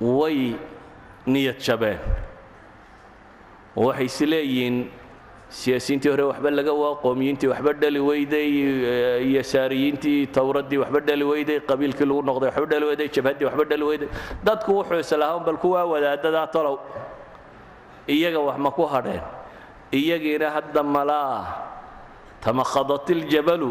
way 0.00 0.56
niyad 1.26 1.58
jabeen 1.66 1.98
waxay 3.76 4.04
is 4.06 4.20
leeyihiin 4.20 4.76
siyaasiyiintii 5.48 6.10
hore 6.12 6.24
waxba 6.30 6.50
laga 6.50 6.72
waa 6.82 6.94
qoomiyiintii 7.04 7.48
waxba 7.52 7.72
dhali 7.72 8.00
weyday 8.08 8.48
iyo 9.28 9.42
saariyiintii 9.42 10.26
towraddii 10.36 10.78
waxba 10.82 11.00
dhali 11.00 11.24
weyday 11.24 11.58
qabiilkii 11.60 12.06
lagu 12.10 12.22
noqday 12.28 12.48
waxba 12.50 12.66
dhali 12.72 12.86
weyday 12.90 13.08
jabhaddii 13.08 13.44
waxba 13.48 13.64
dhali 13.70 13.84
weyday. 13.90 14.08
Dadku 14.44 14.70
wuxuu 14.78 15.00
islahaan 15.04 15.44
bal 15.46 15.56
kuwaa 15.56 15.84
wadaadadaa 15.92 16.46
tolow. 16.54 16.76
Iyaga 18.08 18.40
wax 18.40 18.58
ma 18.58 18.70
ku 18.70 18.84
hadheen. 18.86 19.22
Iyagiina 19.92 20.50
hadda 20.50 20.82
malaa. 20.82 21.46
Tamakhadat 22.40 23.10
iljabalu 23.10 23.70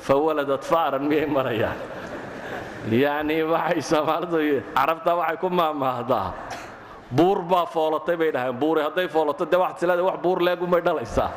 fawaladat 0.00 0.62
fa'ran 0.64 1.04
miyay 1.08 1.26
marayaan 1.26 1.76
yacni 2.90 3.42
waxay 3.42 3.80
soomaalidu 3.80 4.38
carabta 4.76 5.16
waxay 5.16 5.36
ku 5.40 5.48
maamaahdaa 5.48 6.28
buur 7.10 7.42
baa 7.42 7.66
foolatay 7.66 8.16
bay 8.16 8.30
dhahaan 8.32 8.58
buuri 8.60 8.82
hadday 8.82 9.08
foolato 9.08 9.44
dee 9.50 9.56
waxaad 9.56 9.78
sileedahay 9.80 10.06
wax 10.10 10.18
buur 10.22 10.38
leegumay 10.46 10.80
dhalaysaa. 10.84 11.30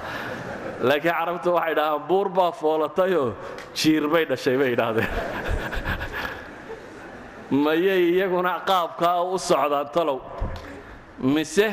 Laakiin 0.81 1.13
carabtu 1.13 1.49
waxay 1.57 1.75
dhahaan 1.75 2.01
buur 2.07 2.29
baa 2.29 2.51
foolatayoo 2.51 3.35
jiir 3.73 4.07
bay 4.07 4.25
dhashay 4.25 4.57
bay 4.57 4.71
idhaahdeen 4.75 5.09
mayay 7.63 8.01
iyaguna 8.15 8.59
qaabkaa 8.69 9.23
u 9.23 9.37
socdaan 9.37 9.89
talow. 9.95 10.19
Mise 11.19 11.67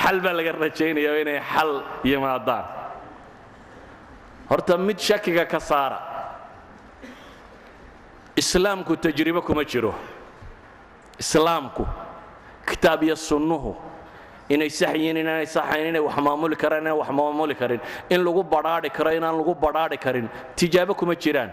xal 0.00 0.20
baa 0.20 0.36
laga 0.36 0.52
rajaynayaa 0.52 1.16
inay 1.22 1.40
xal 1.40 1.70
yimaadaan. 2.04 2.64
Horta 4.50 4.76
mid 4.78 4.98
shakiga 4.98 5.48
ka 5.48 5.60
saara 5.60 6.13
islaamku 8.44 8.92
tajribo 9.04 9.40
kuma 9.48 9.64
jiro. 9.64 9.94
Islaamku 11.18 11.84
kitaab 12.68 13.02
iyo 13.02 13.16
sunnuhu 13.16 13.72
inay 14.54 14.68
sax 14.78 14.92
yihiin 14.94 15.16
inaanay 15.22 15.46
saxayn 15.56 15.86
inay 15.90 16.02
wax 16.06 16.16
maamuli 16.26 16.56
karaan 16.62 16.82
inaan 16.84 16.98
wax 17.00 17.10
maamuli 17.18 17.54
karin. 17.60 17.80
In 18.10 18.20
lagu 18.26 18.42
badhaadhi 18.54 18.90
karo 18.96 19.10
inaan 19.18 19.36
lagu 19.40 19.54
badhaadhi 19.64 19.96
karin 20.04 20.26
tijaabo 20.58 20.94
kuma 21.00 21.14
jiraan. 21.22 21.50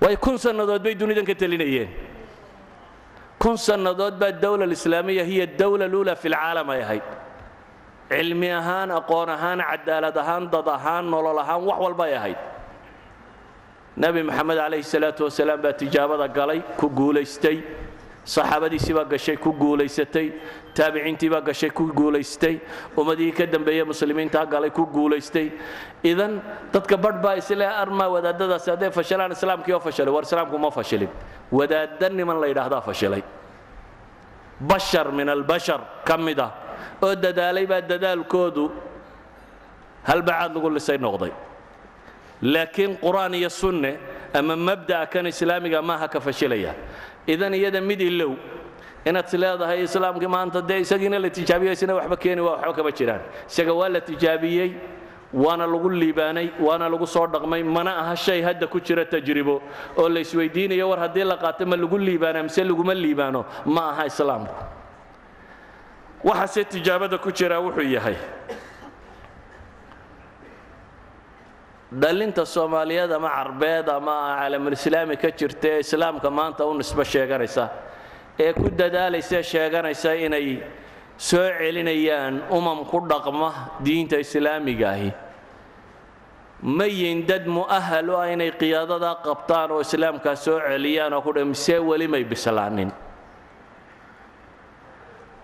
Waayo 0.00 0.16
kun 0.24 0.36
sannadood 0.44 0.82
bay 0.84 0.94
dunidan 0.94 1.24
ka 1.30 1.34
telinayeen. 1.34 1.88
Kun 3.42 3.56
sannadood 3.56 4.14
baa 4.20 4.32
dawla 4.44 4.64
alislaamiya 4.68 5.24
hiya 5.24 5.46
dawla 5.46 5.86
luula 5.92 6.14
fi 6.16 6.28
lcaalam 6.28 6.68
ay 6.74 6.80
ahayd. 6.86 7.04
Cilmi 8.12 8.48
ahaan 8.60 8.90
aqoon 8.98 9.28
ahaan 9.36 9.60
cadaalad 9.70 10.16
ahaan 10.22 10.44
dad 10.52 10.68
ahaan 10.76 11.04
nolol 11.12 11.38
ahaan 11.44 11.62
wax 11.68 11.78
walba 11.84 12.04
ay 12.10 12.14
ahayd 12.20 12.38
nebi 13.96 14.22
moxamed 14.22 14.56
calayhi 14.56 14.82
salaatu 14.84 15.24
wasalaam 15.28 15.60
baa 15.62 15.72
tijaabada 15.72 16.28
galay 16.28 16.60
ku 16.80 16.88
guulaystay. 16.88 17.58
Saxaabadiisii 18.24 18.94
baa 18.94 19.04
gashay 19.04 19.36
ku 19.36 19.50
guulaysatay. 19.52 20.32
Taabiciintii 20.74 21.28
baa 21.30 21.40
gashay 21.42 21.70
ku 21.70 21.84
guulaystay. 21.92 22.60
Ummadihii 22.96 23.32
ka 23.38 23.46
dambeeye 23.46 23.84
muslimiintaa 23.84 24.46
galay 24.46 24.70
ku 24.70 24.86
guulaystay. 24.86 25.50
Idan 26.04 26.40
dadka 26.72 26.96
badh 26.96 27.18
baa 27.22 27.34
isle 27.36 27.66
armaa 27.66 28.08
wadaadadaasi 28.14 28.70
hadday 28.70 28.90
fashilaan 28.90 29.32
islaamkii 29.32 29.72
oo 29.74 29.80
fashilay 29.80 30.12
war 30.14 30.22
islaamku 30.22 30.58
ma 30.58 30.70
fashilin. 30.70 31.08
Wadaadda 31.52 32.08
niman 32.08 32.40
la 32.40 32.46
yidhaahdaa 32.46 32.80
fashilay 32.80 33.22
bashar 34.60 35.10
min 35.12 35.28
albashar 35.28 35.80
ka 36.06 36.16
mid 36.16 36.38
ah. 36.38 36.50
Oo 37.02 37.14
dadaalay 37.14 37.66
baa 37.66 37.80
dadaalkoodu 37.82 38.70
halbacaad 40.06 40.54
lagu 40.54 40.70
lisay 40.70 40.98
noqday 40.98 41.32
laakiin 42.42 42.96
qur'aan 42.98 43.34
iyo 43.34 43.48
sunne 43.50 43.96
ama 44.34 44.56
mabda'a 44.56 45.06
kan 45.06 45.26
islaamiga 45.26 45.82
maaha 45.82 46.08
ka 46.08 46.20
fashilaya. 46.20 46.74
Idan 47.26 47.54
iyada 47.54 47.80
mid 47.80 48.00
ilow 48.00 48.34
inaad 49.06 49.26
is 49.28 49.34
leedahay 49.34 49.82
islaamkii 49.82 50.26
maanta 50.28 50.60
dee 50.62 50.80
isagiina 50.80 51.18
la 51.18 51.30
tijaabiyo 51.30 51.72
isna 51.72 51.94
waxba 51.94 52.16
keeni 52.16 52.40
waa 52.40 52.56
waxba 52.56 52.72
kama 52.74 52.90
jiraan. 52.92 53.20
Isaga 53.50 53.72
waa 53.74 53.88
la 53.88 54.00
tijaabiyey 54.00 54.70
waana 55.32 55.66
lagu 55.66 55.88
liibaanay 55.90 56.48
waana 56.60 56.88
lagu 56.88 57.06
soo 57.06 57.26
dhaqmay 57.26 57.62
mana 57.62 57.96
aha 57.98 58.14
shay 58.16 58.42
hadda 58.42 58.66
ku 58.66 58.80
jira 58.80 59.04
tajribo. 59.04 59.62
Oo 59.98 60.08
la 60.08 60.20
isweydiinayo 60.20 60.88
war 60.88 60.98
haddii 60.98 61.24
la 61.24 61.36
qaato 61.36 61.66
ma 61.66 61.76
lagu 61.76 61.98
liibaana 61.98 62.42
mise 62.42 62.64
laguma 62.64 62.94
liibaano? 62.94 63.44
Ma 63.66 63.90
aha 63.92 64.06
islaamku. 64.06 64.54
Waxaase 66.24 66.64
tijaabada 66.64 67.18
ku 67.18 67.30
jira 67.32 67.60
wuxuu 67.60 67.82
yahay 67.82 68.16
dhalinta 72.00 72.44
soomaaliyeed 72.44 73.10
ama 73.12 73.28
carbeed 73.28 73.88
ama 73.88 74.14
caalamulislaami 74.38 75.16
ka 75.22 75.30
jirta 75.38 75.68
ee 75.68 75.80
islaamka 75.84 76.30
maanta 76.30 76.66
u 76.66 76.74
nisbo 76.78 77.04
sheeganaysa. 77.04 77.64
Ee 78.38 78.52
ku 78.52 78.68
dadaalaysa 78.80 79.42
sheeganaysa 79.42 80.14
inay 80.26 80.62
soo 81.16 81.48
celinayaan 81.58 82.34
umam 82.50 82.84
ku 82.90 82.98
dhaqma 83.10 83.50
diinta 83.84 84.16
islaamiga 84.24 84.88
ahi. 84.94 85.10
Ma 86.62 86.84
yihiin 86.86 87.26
dad 87.26 87.44
mu'ahal 87.46 88.08
u 88.08 88.16
ah 88.22 88.28
inay 88.34 88.50
qiyaadadaa 88.60 89.16
qabtaan 89.26 89.70
oo 89.74 89.80
islaamkaa 89.86 90.36
soo 90.36 90.58
celiyaan 90.60 91.12
oo 91.12 91.20
kudhe 91.26 91.44
mise 91.44 91.74
weli 91.88 92.06
may 92.08 92.24
bislaanin 92.24 92.90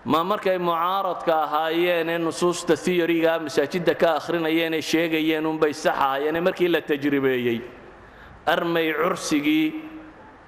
ma 0.05 0.23
markay 0.23 0.57
mucaaradka 0.57 1.33
ahaayeen 1.45 2.09
ee 2.09 2.17
nusuusta 2.17 2.75
theoryga 2.85 3.39
masaajidda 3.45 3.93
ka 4.01 4.09
akhrinayeen 4.19 4.73
ee 4.73 4.81
sheegayeen 4.81 5.45
unbay 5.45 5.73
sax 5.73 5.93
ahaayeen 5.95 6.37
markii 6.43 6.67
la 6.75 6.81
tajribeeyey 6.81 7.59
armay 8.53 8.93
cursigii 8.93 9.65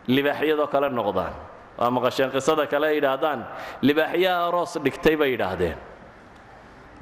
libaaxyadoo 0.08 0.68
kale 0.74 0.90
noqdaan. 0.90 1.34
Waa 1.78 1.90
maqasheen 1.96 2.32
qisada 2.36 2.64
kale 2.68 2.88
yidhaahdaan 2.96 3.40
libaaxyaha 3.82 4.48
aroos 4.48 4.74
dhigtay 4.86 5.16
bay 5.22 5.30
yidhaahdeen. 5.36 5.78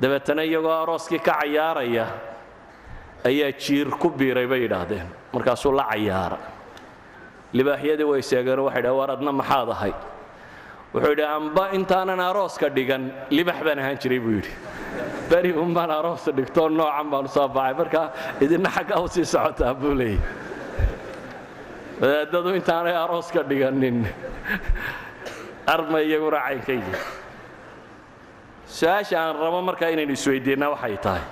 Dabeetana 0.02 0.44
iyagoo 0.44 0.72
arooskii 0.84 1.20
ka 1.20 1.34
cayaaraya 1.42 2.06
ayaa 3.30 3.52
jiir 3.62 3.88
ku 4.02 4.10
biiray 4.10 4.48
bay 4.48 4.62
yidhaahdeen. 4.66 5.08
Markaasuu 5.34 5.72
la 5.80 5.86
cayaara. 5.92 6.38
Libaaxyadii 7.54 8.04
way 8.12 8.22
seegeen 8.22 8.60
waxay 8.60 8.82
dhahen 8.84 8.98
war 9.00 9.12
adna 9.12 9.32
maxaad 9.32 9.70
ahay 9.76 9.94
wuxuu 10.94 11.12
yidhi 11.14 11.26
amba 11.38 11.64
intaanan 11.78 12.20
arooska 12.30 12.68
dhigan 12.76 13.04
libax 13.38 13.60
baan 13.66 13.80
ahaan 13.82 13.98
jiray 14.02 14.20
buu 14.26 14.34
yidhi. 14.40 14.54
Beri 15.30 15.52
un 15.64 15.72
baan 15.78 15.92
aroosa 16.00 16.32
dhigtoo 16.38 16.70
noocan 16.70 17.08
baan 17.12 17.26
u 17.26 17.30
soo 17.36 17.48
baxay. 17.48 17.74
Marka 17.80 18.02
idinna 18.44 18.70
xaggaa 18.76 19.00
u 19.06 19.08
sii 19.14 19.26
socotaa 19.34 19.74
buu 19.82 19.94
leeyay. 20.00 20.20
Wadaadadu 22.02 22.50
intaanay 22.60 22.96
arooska 23.04 23.40
dhiganin 23.50 23.98
arma 25.74 26.00
iyaguna 26.02 26.40
caynka 26.46 26.72
yihi 26.80 26.94
su'aasha 28.78 29.16
aan 29.22 29.36
rabo 29.44 29.60
markaa 29.70 29.90
inaynu 29.94 30.14
isweydiinna 30.18 30.68
waxay 30.74 30.98
tahay. 31.06 31.24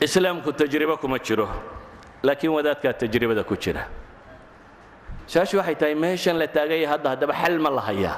Islaamku 0.00 0.52
tajribo 0.52 0.96
kuma 0.96 1.18
jiro 1.18 1.48
laakiin 2.22 2.52
wadaadkaa 2.56 2.92
tajribada 3.00 3.42
ku 3.44 3.56
jira. 3.56 3.84
Su'aashu 5.26 5.56
waxay 5.58 5.74
tahay 5.74 5.94
meeshan 5.94 6.36
la 6.38 6.46
taaganya 6.46 6.88
hadda 6.94 7.08
haddaba 7.14 7.34
xal 7.34 7.58
ma 7.58 7.70
la 7.70 7.82
hayaa 7.88 8.16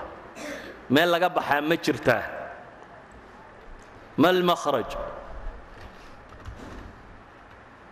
meel 0.90 1.08
laga 1.10 1.28
baxaa 1.28 1.60
ma 1.60 1.76
jirtaa 1.76 2.22
ma 4.16 4.28
lmakhraj 4.32 4.90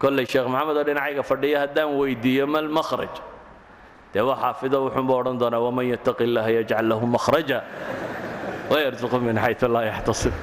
kollay 0.01 0.27
sheekh 0.27 0.46
maxamed 0.53 0.77
oo 0.77 0.85
dhinacayga 0.88 1.22
fadhiya 1.31 1.59
haddaan 1.64 1.90
weydiiyo 2.01 2.46
ma 2.46 2.61
lmakhraj 2.61 3.14
dee 4.12 4.20
waa 4.29 4.37
xaafido 4.42 4.77
wuxuunba 4.85 5.12
odhan 5.20 5.38
doonaa 5.40 5.61
waman 5.66 5.87
yattaqi 5.92 6.25
illaha 6.29 6.51
yajcal 6.59 6.87
lahu 6.90 7.07
makhraja 7.07 7.59
wayarzuqu 8.70 9.16
min 9.27 9.37
xaytu 9.44 9.68
laa 9.75 9.85
yaxtasib 9.92 10.35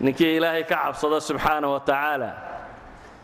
ninkii 0.00 0.36
ilaahay 0.38 0.64
ka 0.64 0.76
cabsado 0.84 1.20
subxaana 1.20 1.66
wa 1.68 1.80
tacaala 1.80 2.30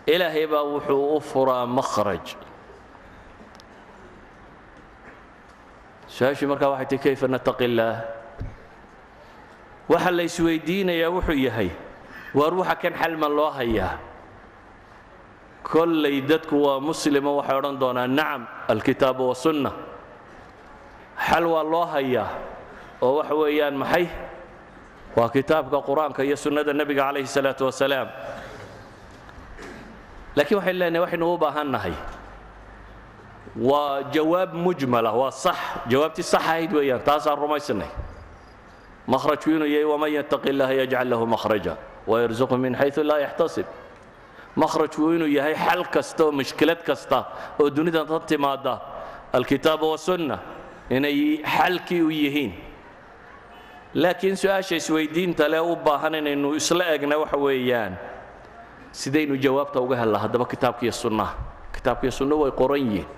ilaahay 0.07 0.47
baa 0.47 0.65
wuxuu 0.65 1.17
u 1.17 1.21
furaa 1.21 1.67
makhraj. 1.67 2.35
Su'aashii 6.09 6.47
markaa 6.51 6.71
waxay 6.75 6.89
tii 6.93 6.99
kayfa 7.05 7.27
nattaqi 7.29 7.65
illaah 7.65 7.97
waxa 9.89 10.11
la 10.11 10.23
wuxuu 11.17 11.39
yahay 11.47 11.71
waar 12.35 12.55
waxa 12.55 12.75
kan 12.83 12.95
xalma 13.01 13.29
loo 13.29 13.51
hayaa. 13.51 13.99
Kollay 15.63 16.21
dadku 16.21 16.57
waa 16.67 16.81
muslimo 16.81 17.37
waxay 17.41 17.57
odhan 17.59 17.79
doonaan 17.81 18.11
nacam 18.19 18.43
alkitaabu 18.69 19.29
wasunna 19.31 19.71
xal 21.29 21.45
waa 21.47 21.63
loo 21.65 21.87
hayaa 21.87 22.29
oo 23.03 23.15
waxa 23.23 23.35
weeyaan 23.35 23.77
maxay? 23.79 24.07
Waa 25.17 25.29
kitaabka 25.29 25.79
qur'aanka 25.87 26.25
iyo 26.25 26.37
sunnada 26.37 26.73
nebiga 26.73 27.05
calayhi 27.09 27.27
salaatu 27.29 27.65
wasalaam 27.69 28.09
laakiin 30.37 30.59
waxaynu 30.59 30.79
leenahay 30.79 31.03
waxaynu 31.05 31.35
u 31.35 31.39
baahannahay. 31.39 31.95
Waa 33.57 34.03
jawaab 34.15 34.55
mujmala 34.55 35.13
waa 35.13 35.31
sax 35.31 35.57
jawaabtii 35.89 36.23
sax 36.23 36.73
weeyaan 36.73 37.03
taasaan 37.05 37.39
rumaysnay. 37.39 37.89
Makhrajku 39.07 39.51
inuu 39.51 39.67
yahay 39.67 39.85
waman 39.85 40.11
yattaqi 40.13 40.49
illaha 40.49 40.73
yajcal 40.73 41.09
lahu 41.09 41.27
makhraja 41.27 41.77
wayarzuqu 42.07 42.57
min 42.57 42.75
xaysu 42.75 43.03
laa 43.05 43.19
yaxtasib 43.19 43.67
makhrajku 44.57 45.13
inuu 45.15 45.27
yahay 45.29 45.55
xal 45.55 45.85
kasta 45.91 46.25
oo 46.25 46.33
mushkilad 46.33 46.81
kasta 46.87 47.25
oo 47.61 47.71
dunida 47.71 48.05
tan 48.07 48.21
timaada 48.27 48.81
alkitaaba 49.33 49.87
wasunna 49.87 50.39
inay 50.91 51.43
xalkii 51.45 52.03
u 52.03 52.11
yihiin. 52.11 52.53
Laakiin 53.95 54.37
su'aasha 54.37 54.77
isweydiinta 54.77 55.49
leh 55.49 55.61
u 55.61 55.77
baahan 55.77 56.15
inaynu 56.15 56.55
isla 56.55 56.85
egna 56.95 57.19
waxa 57.19 57.37
weeyaan 57.37 57.99
sidaynu 58.93 59.37
jawaabta 59.45 59.81
uga 59.81 59.97
hellaa 59.97 60.21
haddaba 60.25 60.45
kitaabkiiyo 60.47 60.93
sunnaha 60.93 61.35
kitaabkiiyo 61.75 62.13
sunna 62.13 62.35
way 62.37 62.51
qoran 62.61 62.81
yihiin. 62.87 63.09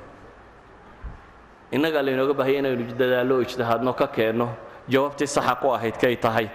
Innagaa 1.75 2.03
laynooga 2.07 2.35
baahaya 2.39 2.59
inaynu 2.63 2.85
dadaallo 3.01 3.35
o 3.37 3.43
ijtihaadno 3.43 3.93
ka 4.01 4.07
keenno 4.07 4.49
jawaabtii 4.89 5.27
saxa 5.27 5.55
ku 5.61 5.69
ahayd 5.75 5.97
kay 5.99 6.17
tahay. 6.17 6.47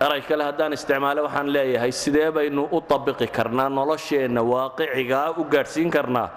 Eray 0.00 0.22
kale 0.22 0.44
haddaan 0.46 0.72
isticmaale 0.78 1.20
waxaan 1.26 1.48
leeyahay 1.52 1.90
sidee 1.92 2.30
baynu 2.30 2.68
u 2.70 2.78
tabiqi 2.80 3.26
karnaa 3.26 3.68
nolosheenna 3.68 4.42
waaqicigaa 4.42 5.34
u 5.40 5.44
gaadhsiin 5.44 5.90
karnaa 5.90 6.28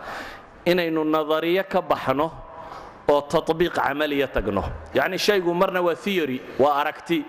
inaynu 0.65 1.03
nadariyo 1.05 1.63
ka 1.69 1.81
baxno 1.81 2.31
oo 3.07 3.21
tabiiq 3.21 3.73
camaliya 3.77 4.27
tagno. 4.27 4.63
Yacni 4.97 5.17
shaygu 5.19 5.53
marna 5.53 5.81
waa 5.81 5.93
theory 5.95 6.41
waa 6.59 6.73
aragti. 6.81 7.25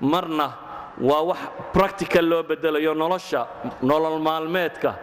Marna 0.00 0.46
waa 1.00 1.22
wax 1.30 1.38
practical 1.72 2.24
loo 2.28 2.42
bedelayo 2.42 2.94
nolosha 2.94 3.46
nolol 3.82 4.18
maalmeedka. 4.20 4.94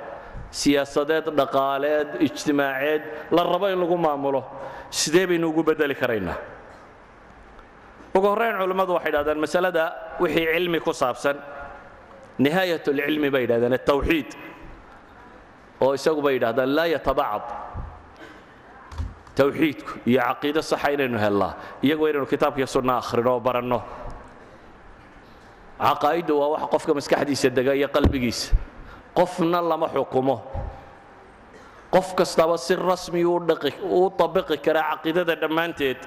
Siyaasadeed 0.53 1.25
dhaqaaleed 1.39 2.09
ijtimaaceed 2.21 3.01
la 3.31 3.43
rabo 3.43 3.67
in 3.73 3.79
lagu 3.79 3.97
maamulo. 3.97 4.43
Sidee 4.89 5.25
baynu 5.27 5.47
ugu 5.49 5.63
bedeli 5.63 5.95
karaynaa 5.95 6.37
ugu 8.15 8.27
horrayn 8.27 8.57
culimmadu 8.61 8.93
waxay 8.93 9.11
dhahdeen 9.11 9.39
masalada 9.41 9.83
wixii 10.21 10.45
cilmi 10.53 10.79
ku 10.79 10.93
saabsan 10.93 11.37
nihaayat 12.37 12.85
lcilmi 12.87 13.29
bay 13.33 13.41
yidhahdeen 13.45 13.73
atawxiid 13.73 14.29
oo 15.81 15.93
isagu 15.97 16.21
bay 16.21 16.33
yidhahdaan 16.37 16.75
laa 16.75 16.85
yatabacad. 16.93 17.45
Tawxiidku 19.35 19.91
iyo 20.05 20.21
caqiido 20.21 20.61
saxa 20.61 20.91
inaynu 20.93 21.17
hellaa 21.17 21.53
iyagu 21.81 22.05
inaynu 22.07 22.27
kitaabkiyo 22.29 22.67
sunna 22.67 22.97
akhrino 23.01 23.31
oo 23.33 23.39
baranno 23.39 23.79
caqaa'iddu 25.83 26.33
waa 26.39 26.49
wax 26.55 26.63
qofka 26.73 26.91
maskaxdiisa 26.97 27.49
dega 27.57 27.73
iyo 27.75 27.87
qalbigiisa. 27.95 28.55
Qofna 29.17 29.59
lama 29.61 29.87
xukumo. 29.93 30.37
Qof 31.93 32.15
kastaba 32.15 32.57
si 32.57 32.75
rasmi 32.75 33.21
u 33.25 34.09
tabiqi 34.17 34.57
karaa 34.65 34.95
caqiidada 34.95 35.35
dhammaanteed. 35.41 35.99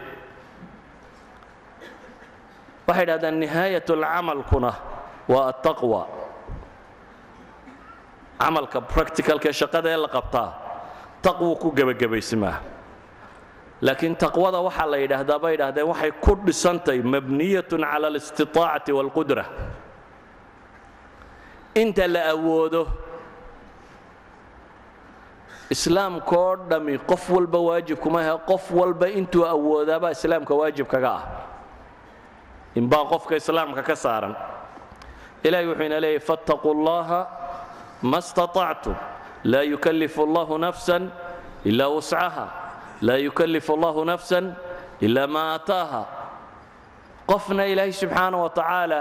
Waxay 2.87 3.05
idhahdaan 3.05 3.37
nihaayat 3.43 3.89
lcamalkuna 3.89 4.73
waa 5.29 5.45
attaqwa. 5.53 6.03
Camalka 8.41 8.81
practicalka 8.81 9.53
shaqada 9.53 9.89
ee 9.91 9.97
la 10.05 10.09
qabtaa 10.09 10.49
taqwu 11.23 11.57
ku 11.63 11.69
gebagabaysmaa 11.73 12.57
laakiin 13.82 14.16
taqwada 14.16 14.60
waxaa 14.68 14.86
la 14.92 14.98
yidhaahdaa 15.04 15.40
bay 15.44 15.52
yidhahdeen 15.56 15.88
waxay 15.92 16.12
ku 16.24 16.36
dhisantahy 16.46 17.00
mabniyatun 17.14 17.82
cala 17.92 18.08
alistiطaacati 18.12 18.92
wاlqudra 18.98 19.46
inta 21.82 22.08
la 22.08 22.22
awoodo 22.36 22.82
islaamkaoo 25.76 26.56
dhammi 26.70 26.98
qof 27.10 27.30
walba 27.30 27.60
waajib 27.68 27.98
kuma 28.04 28.20
ahe 28.22 28.38
qof 28.50 28.72
walba 28.80 29.08
intuu 29.20 29.46
awoodaabaa 29.54 30.12
islaamka 30.18 30.54
waajib 30.60 30.88
kaga 30.94 31.12
ah 31.18 31.24
inbaa 32.80 33.06
qofka 33.12 33.36
islaamka 33.42 33.82
ka 33.90 33.96
saaran 33.96 34.36
ilahay 35.44 35.66
wuxuu 35.70 35.86
ina 35.90 36.00
leeyahy 36.04 36.20
faاtaquu 36.30 36.68
اllaha 36.76 37.20
ma 38.10 38.18
اstaطactum 38.24 38.96
laa 39.52 39.64
yukallifu 39.72 40.20
اllahu 40.28 40.54
nafsan 40.66 41.04
ila 41.70 41.86
wuscaha 41.96 42.46
laa 43.03 43.17
yukallifu 43.27 43.71
allahu 43.77 44.05
nafsan 44.05 44.55
ilaa 45.07 45.27
maa 45.35 45.49
aataaha 45.55 46.03
qofna 47.31 47.63
ilaahay 47.73 47.93
subxaana 47.93 48.37
wa 48.45 48.51
tacaala 48.59 49.01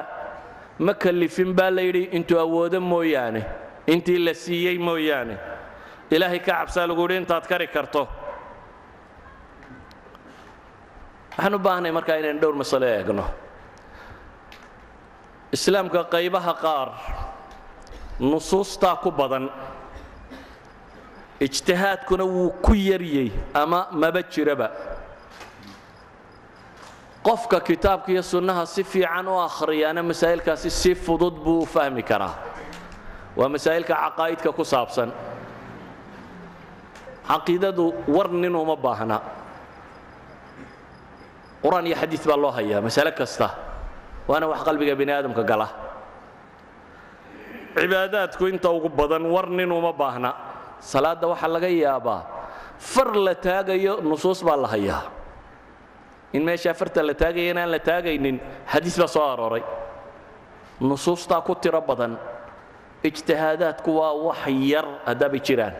ma 0.85 0.93
kallifin 1.03 1.53
baa 1.57 1.69
la 1.75 1.81
yidhi 1.87 2.03
intuu 2.17 2.39
awoodo 2.45 2.79
mooyaane 2.91 3.41
intii 3.93 4.19
la 4.27 4.33
siiyey 4.33 4.77
mooyaane 4.87 5.35
ilaahay 6.15 6.39
ka 6.39 6.51
cabsaa 6.59 6.87
lagu 6.89 7.01
yidhi 7.05 7.17
intaad 7.21 7.45
kari 7.51 7.67
karto 7.75 8.01
waxaan 11.37 11.55
u 11.55 11.59
baahnay 11.67 11.91
markaa 11.97 12.17
inaynu 12.21 12.39
dhowr 12.41 12.55
masalo 12.61 12.85
eegno 12.95 13.25
islaamka 15.55 15.99
qaybaha 16.13 16.53
qaar 16.65 16.89
nusuustaa 18.31 18.95
ku 19.03 19.09
badan 19.19 19.45
ijtihaadkuna 21.39 22.23
wuu 22.23 22.49
ku 22.61 22.73
yaryey 22.73 23.31
ama 23.53 23.87
maba 23.91 24.21
jiraba. 24.23 24.71
Qofka 27.25 27.59
kitaabka 27.59 28.11
iyo 28.11 28.23
sunnaha 28.23 28.65
si 28.65 28.83
fiican 28.83 29.27
u 29.27 29.39
akhriyaana 29.41 30.03
masaa'ilkaasi 30.03 30.69
si 30.69 30.95
fudud 30.95 31.33
buu 31.43 31.61
u 31.63 31.65
fahmi 31.65 32.03
karaa. 32.03 32.35
Waa 33.35 33.49
masaa'ilka 33.49 33.93
caqaa'idka 33.95 34.51
ku 34.53 34.63
saabsan. 34.63 35.11
Caqiidadu 37.27 37.93
war 38.07 38.29
nin 38.29 38.55
uma 38.55 38.75
baahna. 38.75 39.17
Qur'aan 41.63 41.85
iyo 41.89 41.95
xadiid 41.97 42.23
baa 42.29 42.37
loo 42.37 42.51
hayaa 42.51 42.81
masale 42.81 43.11
kasta. 43.11 43.49
Waana 44.27 44.47
wax 44.47 44.61
qalbiga 44.63 44.95
bini 44.95 45.11
aadamka 45.11 45.43
gala. 45.43 45.67
Cibaadaadku 47.75 48.47
inta 48.47 48.69
ugu 48.69 48.89
badan 48.89 49.25
war 49.25 49.49
nin 49.49 49.71
uma 49.71 49.91
baahna 49.91 50.31
salaadda 50.91 51.25
waxaa 51.31 51.51
laga 51.55 51.69
yaabaa 51.83 52.21
far 52.91 53.09
la 53.25 53.33
taagayo 53.47 53.93
nusuus 54.09 54.39
baa 54.47 54.57
la 54.63 54.67
hayaa. 54.73 55.03
In 56.35 56.43
meesha 56.47 56.69
afarta 56.75 56.99
la 57.09 57.13
taagaya 57.21 57.51
inaan 57.53 57.71
la 57.75 57.79
taagaynin 57.89 58.37
xadiis 58.71 58.97
baa 59.01 59.07
soo 59.15 59.23
arooray. 59.33 59.63
Nusuustaa 60.89 61.41
ku 61.47 61.55
tiro 61.55 61.81
badan 61.89 62.13
ijtihaadaadku 63.09 63.89
waa 63.99 64.13
wax 64.27 64.41
yar 64.71 64.85
haddaabay 65.07 65.39
jiraan. 65.47 65.75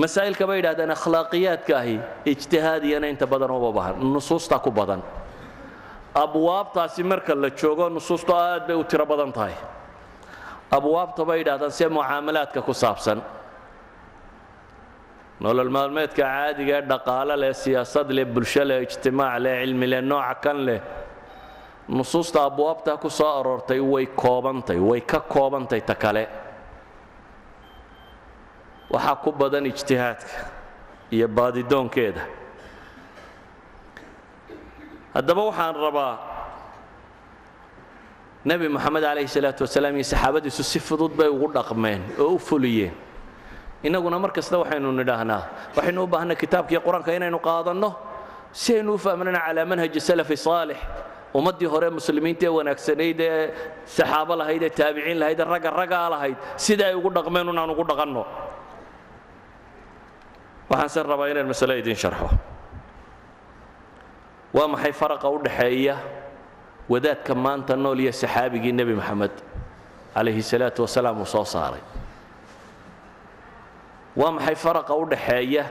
Masaa'ilka 0.00 0.44
bay 0.48 0.56
yidhahdeen 0.60 0.90
akhlaaqiyaadka 0.96 1.72
ahi 1.82 1.96
ijtihaadiyana 2.32 3.06
inta 3.12 3.26
badan 3.32 3.50
uma 3.56 3.70
baahan 3.76 3.94
nusuustaa 4.14 4.58
ku 4.58 4.70
badan. 4.70 5.00
Abwaabtaasi 6.14 7.02
marka 7.04 7.34
la 7.34 7.50
joogo 7.60 7.88
nusuustu 7.88 8.32
aad 8.34 8.66
bay 8.66 8.76
u 8.76 8.84
tiro 8.84 9.06
badan 9.06 9.32
tahay. 9.32 9.54
Abwaabta 10.76 11.22
bay 11.28 11.38
yidhahdaan 11.44 11.70
see 11.70 11.86
mucaamalaadka 11.88 12.60
ku 12.66 12.72
saabsan 12.74 13.22
nolol 15.40 15.70
maalmeedka 15.76 16.22
caadiga 16.22 16.74
ee 16.78 16.86
dhaqaale 16.90 17.34
leh 17.42 17.52
siyaasad 17.62 18.08
leh 18.16 18.24
bulsho 18.34 18.64
leh 18.64 18.78
ijtimaac 18.86 19.38
leh 19.44 19.54
cilmi 19.62 19.86
leh 19.92 20.00
nooca 20.10 20.34
kan 20.44 20.58
leh. 20.68 20.80
Nusuusta 21.88 22.38
abwaabtaa 22.48 22.96
ku 23.02 23.08
soo 23.10 23.30
aroortay 23.40 23.80
way 23.92 24.06
koobantay 24.22 24.78
way 24.88 25.00
ka 25.00 25.20
koobantay 25.20 25.80
ta 25.88 25.94
kale. 25.94 26.24
Waxaa 28.90 29.16
ku 29.22 29.30
badan 29.32 29.66
ijtihaadka 29.66 30.34
iyo 31.12 31.28
baadidoonkeeda 31.28 32.22
haddaba 35.14 35.42
waxaan 35.48 35.74
rabaa 35.86 36.14
nebi 38.44 38.68
moxamed 38.68 39.02
calayhi 39.02 39.28
salaatu 39.36 39.62
wasalaam 39.64 39.94
iyo 39.96 40.04
saxaabadiisu 40.12 40.62
si 40.72 40.78
fudud 40.80 41.12
bay 41.18 41.28
ugu 41.28 41.48
dhaqmeen 41.56 42.02
oo 42.18 42.34
u 42.34 42.38
fuliyeen 42.38 42.94
innaguna 43.86 44.18
mar 44.22 44.30
kasta 44.36 44.54
waxaynu 44.62 44.88
nidhaahnaa 45.00 45.42
waxaynu 45.76 46.00
u 46.02 46.06
baahnay 46.14 46.36
kitaabkiiyo 46.42 46.80
qur'aanka 46.86 47.10
inaynu 47.18 47.38
qaadanno 47.48 47.90
si 48.60 48.70
aynu 48.78 48.90
u 48.94 48.98
fahmnana 49.04 49.40
calaa 49.46 49.64
manhaji 49.70 50.00
salafi 50.08 50.36
saalix. 50.46 50.78
Ummaddii 51.38 51.68
hore 51.72 51.88
muslimiinta 51.96 52.44
ee 52.48 52.52
wanaagsanayd 52.58 53.20
ee 53.20 53.52
saxaabo 53.96 54.32
lahayd 54.40 54.62
ee 54.62 54.70
taabiciin 54.78 55.18
lahayd 55.22 55.40
ee 55.40 55.44
ragga 55.52 55.70
raggaa 55.80 56.08
lahayd 56.14 56.36
sida 56.64 56.84
ay 56.88 56.94
ugu 56.98 57.10
dhaqmeen 57.16 57.48
unaan 57.52 57.70
ugu 57.74 57.84
dhaqanno. 57.90 58.22
Waxaan 60.70 60.88
se 60.94 61.00
rabaa 61.10 61.28
inaan 61.32 61.46
masale 61.52 61.74
idiin 61.82 61.96
sharxo. 62.02 62.28
Waa 64.56 64.68
maxay 64.72 64.92
faraqa 65.00 65.28
u 65.28 65.38
dhaxeeya 65.46 65.96
wadaadka 66.92 67.32
maanta 67.44 67.74
nool 67.76 67.98
iyo 68.04 68.12
saxaabigii 68.22 68.72
nebi 68.78 68.94
moxamed 69.00 69.34
calayhi 70.14 70.42
salaatu 70.52 70.80
wasalaam 70.88 71.18
uu 71.20 71.28
soo 71.34 71.44
saaray 71.44 71.82
waa 74.16 74.30
maxay 74.36 74.54
faraqa 74.64 74.92
u 74.96 75.04
dhaxeeya 75.12 75.64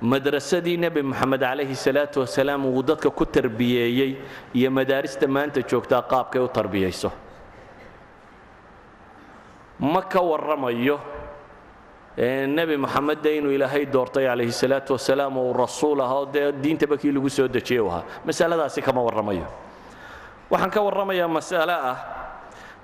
madrasadii 0.00 0.76
nebi 0.84 1.02
moxamed 1.02 1.40
calayhi 1.40 1.74
salaatu 1.86 2.20
wasalaam 2.20 2.66
uu 2.66 2.82
dadka 2.82 3.10
ku 3.10 3.24
tarbiyeeyey 3.24 4.12
iyo 4.54 4.70
madaarista 4.70 5.26
maanta 5.36 5.60
joogtaa 5.70 6.02
qaabkay 6.12 6.40
u 6.44 6.48
tarbiyayso 6.48 7.10
ma 9.80 10.02
ka 10.02 10.20
warramayo 10.20 10.98
nebi 12.56 12.76
moxamed 12.76 13.18
de 13.22 13.30
inuu 13.38 13.52
ilaahay 13.56 13.84
doortay 13.86 14.24
calayhi 14.26 14.52
salaatu 14.52 14.92
wasalaam 14.96 15.36
uu 15.38 15.52
rasuul 15.52 16.00
ah 16.00 16.12
oo 16.16 16.26
dee 16.26 16.52
diintaba 16.52 16.96
kii 16.96 17.12
lagu 17.12 17.28
soo 17.30 17.48
dejiyey 17.48 17.80
u 17.80 17.88
ahaa. 17.90 18.04
Masaladaasi 18.24 18.80
kama 18.82 19.02
warramayo. 19.04 19.44
Waxaan 20.50 20.70
ka 20.70 20.80
warramayaa 20.80 21.28
mas'ale 21.28 21.72
ah. 21.90 21.96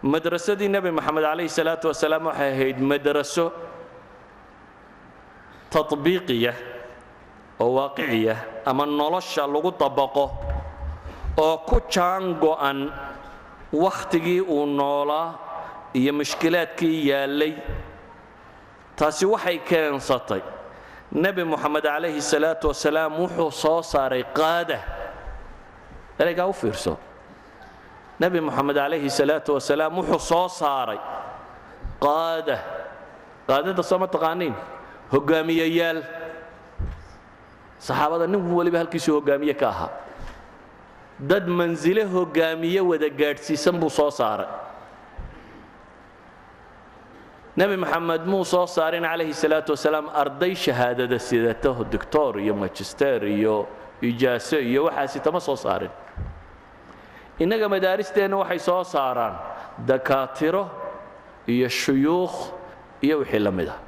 Madrasadii 0.03 0.69
nebi 0.69 0.91
moxamed 0.91 1.25
calayhi 1.25 1.49
salaatu 1.49 1.89
wasalaam 1.89 2.27
waxay 2.29 2.51
ahayd 2.53 2.79
madraso 2.81 3.53
tabiiqiya 5.73 6.53
oo 7.63 7.71
waaqiciya 7.79 8.37
ama 8.71 8.85
nolosha 8.87 9.47
lagu 9.47 9.71
dabaqo 9.83 10.25
oo 11.45 11.57
ku 11.69 11.77
jaan 11.95 12.25
go'an 12.45 12.79
wakhtigii 13.73 14.41
uu 14.45 14.67
noolaa 14.67 15.29
iyo 15.95 16.13
mushkilaadkii 16.13 17.09
yaallay. 17.11 17.53
Taasi 18.97 19.25
waxay 19.27 19.59
keensatay. 19.69 20.41
Nebi 21.13 21.45
moxamed 21.45 21.85
calayhi 21.85 22.21
salaatu 22.33 22.69
wasalaam 22.73 23.13
wuxuu 23.21 23.51
soo 23.63 23.81
saaray 23.83 24.25
qaada. 24.39 24.79
Eraygaa 26.21 26.47
u 26.49 26.53
fiirso? 26.53 26.97
Nebi 28.21 28.41
moxamed 28.41 28.77
calayhi 28.77 29.11
salaatu 29.11 29.51
wasalaam 29.57 29.93
wuxuu 30.01 30.21
soo 30.31 30.49
saaray 30.49 31.01
qaada. 32.05 32.57
Qaadada 33.49 33.83
soo 33.83 33.99
ma 33.99 34.07
taqaaniin 34.09 34.55
hogaamiyayaal. 35.13 36.01
Saxaabada 37.79 38.27
nin 38.27 38.41
waliba 38.59 38.79
halkiisuu 38.79 39.15
hogaamiye 39.21 39.55
ka 39.55 39.69
ahaa. 39.69 39.91
Dad 41.21 41.47
mansile 41.49 42.05
hogaamiye 42.05 42.81
wada 42.81 43.09
gaadhsiisan 43.09 43.77
buu 43.81 43.91
soo 43.91 44.11
saaray. 44.11 44.47
Nebi 47.57 47.77
moxamed 47.77 48.25
muu 48.27 48.45
soo 48.45 48.67
saarin 48.67 49.03
calayhi 49.05 49.35
salaatu 49.35 49.73
wasalaam 49.77 50.09
arday 50.23 50.55
shahaadada 50.55 51.19
sidato 51.19 51.85
doctor 51.93 52.41
iyo 52.41 52.55
magister 52.55 53.25
iyo 53.25 53.67
ijaaso 54.03 54.59
iyo 54.61 54.85
waxaasi 54.85 55.21
tama 55.21 55.41
soo 55.41 55.57
saarin. 55.57 55.91
Innaga 57.39 57.69
madaaristeenna 57.69 58.37
waxay 58.43 58.59
soo 58.59 58.85
saaraan 58.85 59.35
dakaatiro 59.87 60.63
iyo 61.47 61.69
shuyuukh 61.69 62.37
iyo 63.03 63.19
wixii 63.19 63.39
la 63.39 63.51
mid 63.51 63.69
ah 63.69 63.79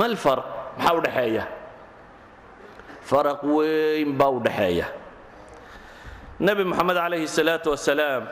mal 0.00 0.14
farq 0.24 0.44
maxaa 0.78 0.94
u 0.98 1.00
dhexeeya 1.06 1.44
faraq 3.08 3.40
weyn 3.56 4.10
baa 4.18 4.30
u 4.36 4.40
dhexeeya 4.46 4.86
nebi 6.46 6.62
moxamed 6.70 6.96
calayhi 7.02 7.28
salaatu 7.38 7.68
wasalaam 7.74 8.24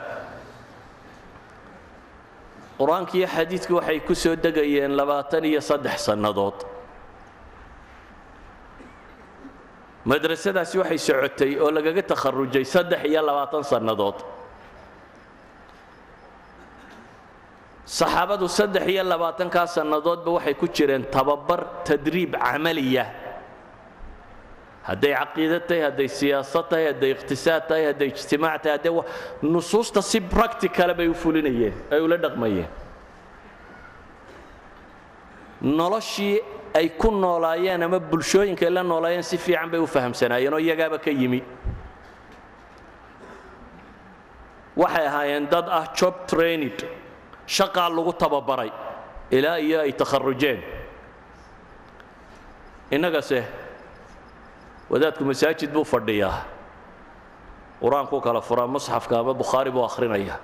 qur'aanki 2.79 3.15
iyo 3.21 3.27
xadiidku 3.35 3.73
waxay 3.79 3.99
ku 4.07 4.13
soo 4.15 4.35
degayeen 4.35 4.91
labaatan 4.99 5.45
iyo 5.45 5.61
saddex 5.61 5.97
sannadood. 6.09 6.57
Madrasadaasi 10.09 10.75
waxay 10.83 10.99
socotay 10.99 11.51
oo 11.63 11.69
lagaga 11.71 12.01
takharujay 12.11 12.65
saddex 12.67 13.01
iyo 13.07 13.21
labaatan 13.23 13.63
sannadood 13.63 14.17
saxaabadu 17.85 18.47
saddex 18.47 18.87
iyo 18.87 19.03
labaatankaa 19.03 19.67
sannadoodba 19.67 20.31
waxay 20.31 20.53
ku 20.53 20.67
jireen 20.67 21.03
tababar 21.11 21.83
tadriib 21.85 22.31
camaliya. 22.39 23.05
Hadday 24.87 25.13
caqiido 25.15 25.59
tahay 25.67 25.81
hadday 25.87 26.07
siyaasad 26.07 26.65
tahay 26.69 26.85
hadday 26.91 27.11
iqtisaad 27.15 27.63
tahay 27.69 27.85
hadday 27.91 28.07
ijtimaac 28.13 28.61
tahay 28.63 28.77
hadday 28.77 28.93
nusuusta 29.43 30.01
si 30.01 30.19
practicala 30.21 30.93
bay 30.97 31.07
u 31.07 31.13
fulinayeen 31.13 31.73
ay 31.91 31.99
ula 31.99 32.17
dhaqmayeen. 32.17 32.67
Noloshii 35.61 36.39
ay 36.75 36.89
ku 36.97 37.11
noolaayeen 37.11 37.83
ama 37.83 37.99
bulshooyinka 37.99 38.65
ay 38.65 38.71
la 38.71 38.83
noolaayeen 38.83 39.23
si 39.23 39.37
fiican 39.37 39.69
bay 39.71 39.79
u 39.79 39.87
fahamsanaayeen 39.87 40.53
oo 40.53 40.59
iyagaaba 40.59 40.97
ka 40.99 41.11
yimi. 41.11 41.43
Waxay 44.75 45.05
ahaayeen 45.07 45.47
dad 45.51 45.67
ah 45.69 45.85
job 45.95 46.27
trained 46.27 46.83
shaqaa 47.47 47.89
lagu 47.89 48.13
tababaray. 48.13 48.71
Ilaa 49.31 49.57
iyo 49.59 49.81
ay 49.81 49.91
takharujeen. 49.93 50.61
Innagase 52.91 53.43
wadaadku 54.89 55.23
masaajid 55.25 55.71
buu 55.73 55.83
fadhiyaa. 55.83 56.45
Qur'aankuu 57.81 58.21
kala 58.21 58.41
furaa 58.41 58.67
musxafka 58.67 59.19
ama 59.19 59.33
bukhaari 59.33 59.71
buu 59.71 59.83
akhrinaya. 59.83 60.37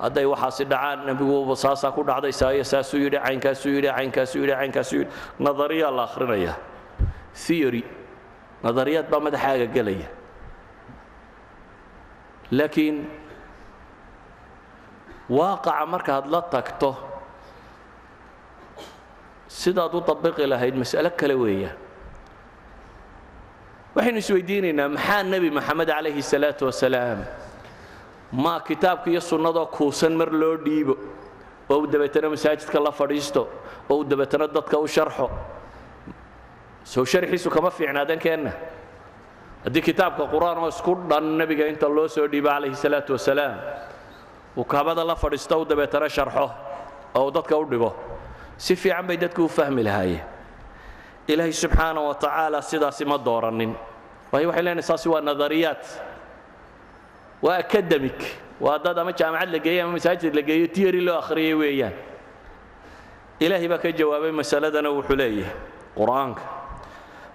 Hadday 0.00 0.24
waxaasi 0.26 0.64
dhacaan 0.66 1.06
nebigu 1.06 1.54
saasaa 1.54 1.92
ku 1.94 2.02
dhacday 2.02 2.32
saayo 2.32 2.64
saasuu 2.64 2.98
yidhi 3.06 3.18
caynkaasuu 3.22 3.70
yidhi 3.76 3.90
caynkaasuu 3.92 4.40
yidhi 4.42 4.54
caynkaasuu 4.58 4.98
yidhi. 5.04 5.10
Nadariyaa 5.38 5.90
la 5.94 6.02
akhrinayaa 6.08 6.56
theory 7.34 7.84
nadariyaad 8.64 9.06
baa 9.10 9.20
madaxaaga 9.20 9.66
gelaya. 9.74 10.08
Laakiin 12.50 13.06
waaqaca 15.30 15.86
markaad 15.86 16.26
la 16.30 16.40
tagto 16.42 16.90
sidaad 19.48 19.94
u 19.94 20.00
dabiqi 20.00 20.46
lahayd 20.48 20.74
mas'alo 20.76 21.10
kale 21.16 21.34
weeyaan. 21.36 21.76
Waxaynu 23.94 24.18
isweydiinaynaa 24.24 24.88
maxaa 24.88 25.22
nebi 25.22 25.50
moxamed 25.50 25.88
calayhi 25.88 26.22
salaatu 26.22 26.64
wasalaam 26.68 27.20
maa 28.32 28.60
kitaabka 28.60 29.10
iyo 29.10 29.20
sunnadoo 29.20 29.66
kuusan 29.66 30.12
mar 30.16 30.30
loo 30.32 30.56
dhiibo? 30.56 30.94
Oo 31.70 31.78
uu 31.84 31.86
dabeetana 31.86 32.28
masaajidka 32.32 32.80
la 32.80 32.90
fadhiisto? 32.92 33.42
Oo 33.90 33.96
uu 34.00 34.04
dabeetana 34.04 34.46
dadka 34.48 34.78
u 34.78 34.86
sharxo? 34.88 35.28
Sow 36.84 37.04
sharxiisu 37.04 37.50
kama 37.50 37.70
fiicnaadeen 37.70 38.18
keenna 38.18 38.52
haddii 39.64 39.82
kitaabka 39.84 40.24
qur'aan 40.32 40.58
oo 40.64 40.68
isku 40.68 40.94
dhan 41.08 41.24
nebiga 41.38 41.66
inta 41.68 41.88
loo 41.88 42.08
soo 42.08 42.26
dhiibo 42.26 42.48
calayhi 42.48 42.74
salaatu 42.76 43.12
wasalaam 43.12 43.54
wukaamada 44.56 45.04
la 45.04 45.16
fadhiisto 45.16 45.60
u 45.60 45.64
dabeetana 45.64 46.08
sharxo 46.08 46.50
oo 47.14 47.24
uu 47.26 47.30
dadka 47.30 47.56
u 47.56 47.64
dhigo 47.64 47.90
si 48.56 48.76
fiican 48.76 49.06
bay 49.06 49.16
dadku 49.16 49.44
u 49.44 49.48
fahmi 49.48 49.82
lahaayeen. 49.82 50.24
Ilaahay 51.28 51.52
subxaana 51.52 52.00
wa 52.00 52.14
tacaala 52.14 52.62
sidaasi 52.62 53.04
ma 53.04 53.18
doorannin. 53.18 53.74
Waayo 54.32 54.48
waxay 54.48 54.62
leenahay 54.64 54.82
saasi 54.82 55.08
waa 55.08 55.20
nadariyaat 55.20 55.84
waa 57.42 57.56
akademik 57.58 58.20
waa 58.60 58.78
dad 58.78 58.98
ama 58.98 59.12
jaamacad 59.12 59.50
la 59.52 59.58
geeyey 59.58 59.80
ama 59.82 59.92
masaajid 59.92 60.34
la 60.34 60.42
geeyo 60.42 60.66
tiyari 60.66 61.00
loo 61.00 61.18
akhriyay 61.18 61.54
weeyaan. 61.54 61.92
Ilaahay 63.40 63.68
baa 63.68 63.78
ka 63.78 63.90
jawaabay 63.92 64.30
masaladana 64.32 64.90
wuxuu 64.90 65.16
leeyahay 65.16 65.52
qur'aanka. 65.96 66.42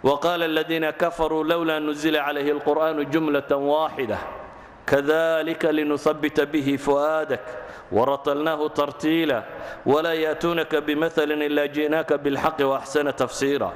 Wa 0.03 0.20
qaala 0.20 0.45
aladiina 0.45 0.91
kafaruu 0.93 1.43
lowlaa 1.43 1.80
nuzila 1.80 2.24
calayhi 2.26 2.51
alqur'aanu 2.51 3.03
jumlatan 3.11 3.59
waaxida 3.72 4.18
kadalika 4.91 5.67
لنثبت 5.77 6.38
به 6.53 6.67
fu'aadak 6.85 7.43
waratalnaahu 7.91 8.65
ترتيلا. 8.79 9.39
ولا 9.85 10.13
yaatuunaka 10.23 10.77
bimahalin 10.88 11.41
ilaa 11.49 11.67
جئناك 11.75 12.09
bilxaqi 12.23 12.63
waaxsana 12.71 13.11
tafsiira 13.21 13.69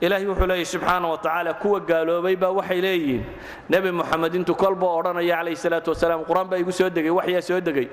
ilaahay 0.00 0.26
wuxuu 0.30 0.46
leeyahy 0.50 0.64
subxaana 0.74 1.06
wa 1.12 1.18
tacaala 1.24 1.52
kuwa 1.62 1.80
gaaloobay 1.80 2.36
baa 2.36 2.52
waxay 2.58 2.80
leeyihiin 2.84 3.24
nebi 3.72 3.90
moxamed 3.98 4.34
intuu 4.34 4.54
kolboo 4.62 4.92
odhanaya 4.98 5.36
calayh 5.36 5.56
salaatu 5.64 5.90
wasalaam 5.92 6.20
qur'aan 6.28 6.48
baa 6.50 6.58
igu 6.62 6.72
soo 6.72 6.88
degay 6.96 7.10
waxyaa 7.18 7.40
soo 7.48 7.60
degay 7.60 7.88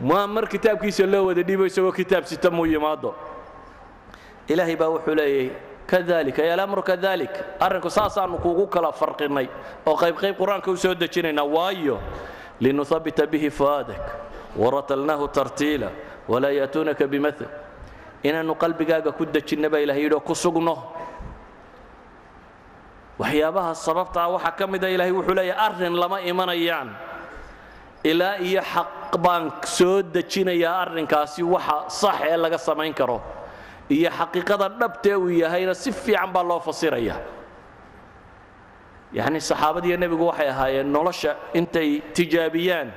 maa 0.00 0.26
mar 0.34 0.44
kitaabkiisa 0.52 1.06
loo 1.12 1.26
wada 1.30 1.42
dhiibo 1.48 1.64
isagoo 1.70 1.92
kitaab 2.00 2.24
sita 2.30 2.50
muu 2.50 2.66
yimaado 2.66 3.10
ilaahay 4.52 4.76
baa 4.76 4.90
wuxuu 4.94 5.14
leeyahy 5.20 5.50
kadalika 5.90 6.42
yalamru 6.50 6.82
kadalik. 6.90 7.32
Arrinku 7.64 7.90
saasaanu 7.98 8.36
kuugu 8.44 8.66
kala 8.74 8.92
farqinay 9.00 9.48
oo 9.88 9.96
qaybqayb 10.02 10.34
qur'aanka 10.40 10.68
u 10.70 10.94
dejinaynaa 11.02 11.44
waayo 11.56 11.96
linuhabbita 12.60 13.26
bihi 13.32 13.50
fu'aadak 13.58 14.02
waratalnaahu 14.62 15.26
tartiila 15.36 15.88
walaa 16.28 16.52
yaatuunaka 16.60 17.04
bimaal 17.12 17.40
inaannu 18.28 18.54
qalbigaaga 18.62 19.10
ku 19.18 19.24
dejinna 19.24 19.68
baa 19.72 19.78
ilahay 19.84 20.02
yidhi 20.04 20.14
oo 20.14 20.20
ku 20.28 20.34
sugno. 20.34 20.74
Waxyaabaha 23.18 23.74
sababtaa 23.74 24.28
waxaa 24.34 24.54
ka 24.58 24.66
mida 24.66 24.88
ilaahay 24.94 25.12
wuxuu 25.12 25.34
leeyahay 25.34 25.66
arrin 25.66 25.94
lama 26.02 26.18
imanayaan. 26.20 26.88
Ilaa 28.04 28.36
iyo 28.38 28.62
xaq 28.62 29.16
baan 29.24 29.44
soo 29.76 30.02
dejinayaa 30.02 30.76
arrinkaasi 30.82 31.42
waxa 31.42 31.76
sax 32.00 32.16
ee 32.30 32.36
laga 32.36 32.58
samayn 32.58 32.94
karo 32.94 33.18
iyo 33.88 34.10
xaqiiqada 34.10 34.68
dhabtee 34.80 35.16
uu 35.16 35.28
yahayna 35.28 35.74
si 35.74 35.92
fiican 35.92 36.32
baa 36.32 36.42
loo 36.42 36.60
fasiraya. 36.60 37.16
Yacni 39.12 39.40
saxaabadiiyo 39.40 39.96
nebigu 39.96 40.28
waxay 40.28 40.48
ahaayeen 40.52 40.92
nolosha 40.92 41.36
intay 41.54 42.00
tijaabiyaan 42.12 42.92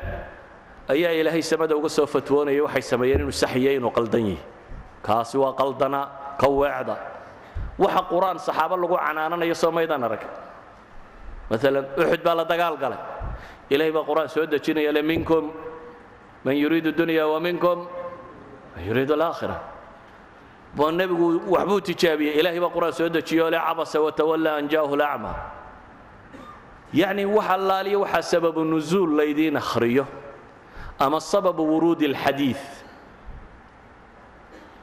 ayaa 0.91 1.11
ilaahay 1.15 1.41
samada 1.41 1.75
uga 1.75 1.89
soo 1.89 2.05
fatwoonaya 2.05 2.63
waxay 2.67 2.81
sameeyeen 2.81 3.21
inuu 3.23 3.31
saxiyo 3.31 3.71
inuu 3.79 3.91
qaldan 3.95 4.25
yahay. 4.35 4.43
Kaasi 5.01 5.37
waa 5.39 5.55
qaldana 5.55 6.35
ka 6.35 6.47
weecda 6.51 6.95
waxa 7.79 8.01
qur'aan 8.11 8.37
saxaabo 8.39 8.75
lagu 8.75 8.95
canaananayo 8.99 9.55
soo 9.55 9.71
maydaan 9.71 10.03
arag. 10.03 10.23
Maalan 11.49 11.85
uxud 11.95 12.21
baa 12.23 12.35
la 12.35 12.43
dagaal 12.43 12.75
galay. 12.77 12.99
Ilahay 13.71 13.91
baa 13.95 14.03
qur'aan 14.03 14.27
soo 14.27 14.45
dejinaya 14.45 14.91
le 14.91 15.01
minkum 15.01 15.47
man 16.43 16.55
yuriidu 16.59 16.91
dunya 16.91 17.23
wa 17.27 17.39
man 17.39 17.55
yuriidu 18.83 19.13
alaakhira 19.15 19.70
boo 20.76 20.91
nebigu 20.91 21.41
waxbuu 21.53 21.82
tijaabiyey. 21.82 22.39
Ilaahay 22.39 22.59
baa 22.59 22.69
qur'aan 22.76 22.93
soo 22.93 23.09
dejiyo 23.09 23.49
le 23.49 23.57
cabasa 23.59 24.01
watawalla 24.01 24.55
an 24.55 24.67
jaahu 24.69 24.95
lacma. 24.95 25.36
Yacni 26.93 27.26
wax 27.26 27.49
allaaliyo 27.49 28.01
waxaa 28.01 28.22
sababu 28.22 28.63
nuzuul 28.65 29.15
laydiin 29.17 29.57
akhriyo. 29.57 30.05
Ama 30.99 31.19
sababu 31.19 31.63
wuruudi 31.67 32.05
alxadiid 32.05 32.57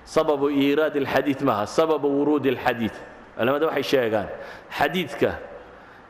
sababu 0.05 0.51
iiraad 0.51 0.97
alxadiid 0.97 1.41
maaha. 1.43 1.67
Sababu 1.67 2.09
wuruudi 2.09 2.49
alxadiid 2.49 2.93
culamada 3.37 3.67
waxay 3.67 3.83
sheegaan 3.83 4.29
xadiidka 4.79 5.39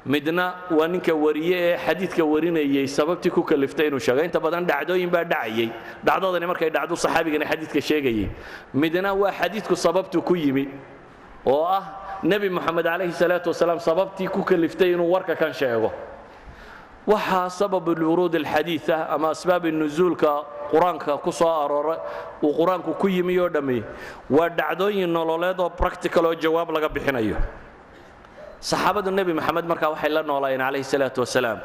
midna 0.07 0.55
waa 0.71 0.87
ninka 0.89 1.15
wariye 1.15 1.57
ee 1.59 1.77
xadiidka 1.87 2.25
warinayey 2.25 2.87
sababtii 2.89 3.31
ku 3.31 3.43
kaliftay 3.43 3.87
inuu 3.89 3.99
sheego 4.01 4.23
inta 4.25 4.41
badan 4.41 4.65
dhacdooyin 4.67 5.11
baa 5.11 5.25
dhacayey 5.25 5.69
dhacdadani 6.05 6.47
markay 6.47 6.71
dhacdo 6.71 6.97
saxaabigani 6.97 7.45
xadiidka 7.45 7.81
sheegayey 7.81 8.29
midna 8.75 9.13
waa 9.15 9.33
xadiidku 9.33 9.77
sababtu 9.77 10.23
ku 10.23 10.35
yimi 10.37 10.69
oo 11.47 11.65
ah 11.67 11.83
nebi 12.23 12.49
moxamed 12.49 12.85
calayhi 12.85 13.13
salaatu 13.13 13.49
wasalaam 13.51 13.79
sababtii 13.81 14.29
ku 14.29 14.43
kaliftay 14.45 14.93
inuu 14.93 15.11
warka 15.13 15.35
kan 15.37 15.53
sheego. 15.53 15.93
Waxaa 17.07 17.49
sababu 17.51 17.91
wuruud 17.97 18.35
alxadiid 18.37 18.91
ah 18.91 19.09
ama 19.15 19.31
asbaabi 19.31 19.71
nuzuulka 19.73 20.45
qur'aanka 20.71 21.17
ku 21.25 21.33
soo 21.33 21.49
aroora 21.49 21.97
uu 22.43 22.53
qur'aanku 22.53 22.95
ku 23.01 23.09
yimi 23.09 23.39
oo 23.39 23.49
dhammi 23.49 23.83
waa 24.31 24.49
dhacdooyin 24.49 25.09
nololeed 25.09 25.61
oo 25.61 25.71
practical 25.71 26.27
oo 26.27 26.35
jawaab 26.35 26.71
laga 26.71 26.89
bixinayo 26.89 27.37
saxaabadu 28.61 29.11
nebi 29.11 29.33
moxamed 29.33 29.65
markaa 29.65 29.91
waxay 29.95 30.11
la 30.11 30.23
noolaayeen 30.23 30.61
calayhi 30.61 30.85
salaatu 30.85 31.21
wasalaam. 31.25 31.59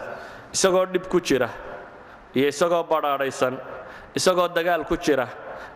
Isagoo 0.54 0.86
dhib 0.86 1.08
ku 1.10 1.20
jira 1.20 1.50
iyo 2.36 2.48
isagoo 2.48 2.84
badhaadhaysan 2.84 3.58
isagoo 4.16 4.48
dagaal 4.48 4.86
ku 4.86 4.98
jira 4.98 5.28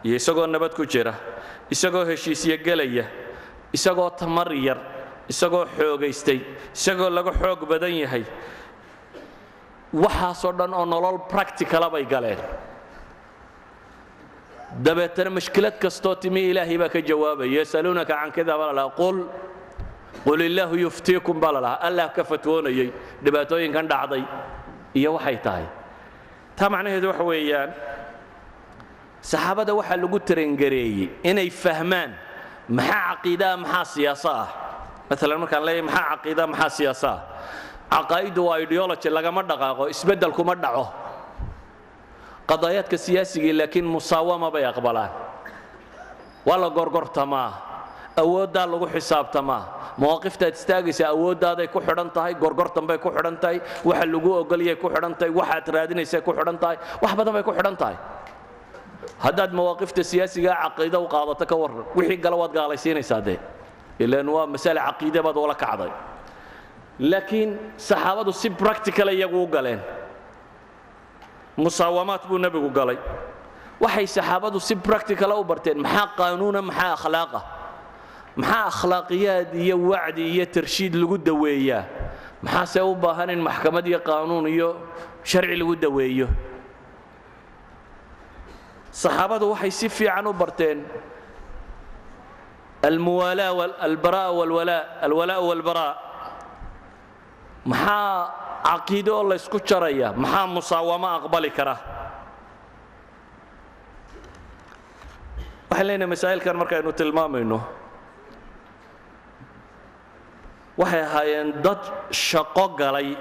iyo 0.04 0.16
isagoo 0.16 0.46
nabad 0.48 0.74
ku 0.78 0.86
jira 0.86 1.14
isagoo 1.72 2.06
heshiisyo 2.06 2.58
gelaya 2.66 3.06
isagoo 3.74 4.10
tamar 4.20 4.54
yar 4.54 4.78
isagoo 5.30 5.66
xoogaystay 5.78 6.40
isagoo 6.74 7.10
laga 7.10 7.32
xoog 7.34 7.66
badan 7.66 7.94
yahay 8.04 8.24
waxaasoo 9.94 10.54
dhan 10.54 10.74
oo 10.74 10.86
nolol 10.86 11.18
practicala 11.32 11.90
bay 11.90 12.06
galeen. 12.06 12.38
Dabeetana 14.86 15.30
mashkilad 15.32 15.80
kastoo 15.80 16.16
timi 16.22 16.42
ilaahay 16.52 16.78
baa 16.78 16.90
ka 16.90 17.02
jawaabaya 17.02 17.64
yasaluunaka 17.64 18.14
can 18.36 18.46
lalahaa 18.46 18.94
qul 19.00 19.26
qul 20.26 20.42
illaahu 20.42 20.76
yuftiikum 20.86 21.40
baa 21.40 21.52
lalahaa 21.56 21.82
allah 21.88 22.06
ka 22.16 22.24
fatwoonayey 22.24 22.90
dhibaatooyinkan 23.24 23.86
dhacday 23.92 24.24
iyo 25.00 25.14
waxay 25.18 25.38
tahay. 25.46 25.66
Taa 26.58 26.70
macnaheedu 26.74 27.08
waxa 27.12 27.24
weeyaan 27.32 27.70
saxaabada 29.22 29.72
waxaa 29.80 29.98
lagu 30.02 30.20
tarengareeyey 30.28 31.10
inay 31.30 31.50
fahmaan 31.64 32.12
maxaa 32.78 33.02
caqiidaa 33.16 33.56
maxaa 33.64 33.86
siyaaso 33.94 34.30
ah. 34.42 34.50
Maalan 35.10 35.40
markaan 35.44 35.64
leeyahay 35.68 35.86
maxaa 35.88 36.06
caqiidaa 36.16 36.48
maxaa 36.52 36.70
siyaaso 36.78 37.08
ah? 37.14 37.20
Caqaa'iddu 37.94 38.42
waa 38.48 38.58
ideology 38.66 39.08
lagama 39.18 39.42
dhaqaaqo 39.50 39.84
isbeddel 39.94 40.34
kuma 40.38 40.56
dhaco. 40.64 40.86
Qadaayaadka 42.50 42.98
siyaasigii 43.06 43.54
laakiin 43.60 43.88
musaawama 43.88 44.52
bay 44.52 44.66
aqbalaan. 44.72 45.12
Waa 46.48 46.58
la 46.64 46.70
gorgortamaa 46.78 47.67
awooddaa 48.24 48.66
lagu 48.72 48.88
xisaabtamaa 48.96 49.64
mawaaqiftaad 50.02 50.54
istaagaysa 50.60 51.04
awooddaaday 51.14 51.68
ku 51.74 51.80
xidhan 51.88 52.10
tahay 52.16 52.34
gorgortan 52.44 52.86
bay 52.90 52.98
ku 52.98 53.10
xidhan 53.16 53.38
tahay 53.44 53.58
waxa 53.90 54.06
lagu 54.14 54.30
ogolyay 54.42 54.76
ku 54.82 54.88
xidhan 54.94 55.14
tahay 55.20 55.32
waxaad 55.40 55.66
raadinaysay 55.76 56.22
ku 56.28 56.32
xidhan 56.38 56.58
tahay 56.64 56.78
wax 57.02 57.12
badan 57.20 57.34
bay 57.38 57.44
ku 57.48 57.54
xidhan 57.58 57.78
tahay. 57.82 57.98
Haddaad 59.24 59.52
mawaaqifta 59.58 60.02
siyaasigaa 60.12 60.56
caqiida 60.64 60.98
u 61.00 61.08
qaadato 61.14 61.46
ka 61.52 61.56
warran 61.62 61.86
wixii 61.98 62.18
gala 62.24 62.36
waad 62.42 62.54
gaalaysiinaysaa 62.58 63.22
dee. 63.28 63.40
Ilaan 64.04 64.30
waa 64.36 64.46
masale 64.54 64.80
caqiide 64.88 65.20
baad 65.26 65.38
ula 65.38 65.56
kacday. 65.64 65.92
Laakiin 67.00 67.50
saxaabadu 67.78 68.32
si 68.42 68.50
practical 68.50 69.10
iyagu 69.14 69.38
u 69.44 69.48
galeen. 69.56 69.82
Musaawamaad 71.58 72.22
buu 72.30 72.38
nebigu 72.38 72.70
galay. 72.70 72.98
Waxay 73.82 74.08
saxaabadu 74.08 74.60
si 74.60 74.76
practicala 74.76 75.34
u 75.38 75.44
barteen 75.44 75.78
maxaa 75.86 76.08
qaanuuna 76.18 76.62
maxaa 76.62 76.94
akhlaaqa 76.98 77.40
maxaa 78.38 78.66
akhlaaqiyaad 78.72 79.50
iyo 79.64 79.76
wacdi 79.92 80.24
iyo 80.34 80.46
tarshiid 80.56 80.94
lagu 81.02 81.18
daweeyaa? 81.18 81.84
Maxaase 82.46 82.80
u 82.82 82.94
baahan 83.04 83.30
in 83.34 83.42
maxkamad 83.48 83.86
iyo 83.92 84.00
qaanuun 84.08 84.46
iyo 84.56 84.70
sharci 85.30 85.56
lagu 85.62 85.76
daweeyo? 85.76 86.28
Saxaabadu 89.02 89.46
waxay 89.54 89.72
si 89.80 89.88
fiican 89.90 90.28
u 90.30 90.34
barteen 90.34 90.80
maxaa 97.66 98.30
caqiide 98.68 99.10
oo 99.12 99.24
laysku 99.30 99.58
jaraya? 99.70 100.14
Maxaa 100.24 100.46
musaawamo 100.56 101.08
aqbali 101.18 101.50
kara? 101.58 101.76
Waxaan 105.70 105.88
leenahay 105.88 106.10
masaa'ilkan 106.14 106.56
markaynu 106.62 106.92
tilmaamayno 107.00 107.60
waxay 110.78 111.02
ahaayeen 111.02 111.50
dad 111.66 111.80
shaqo 112.12 112.66
galay. 112.80 113.18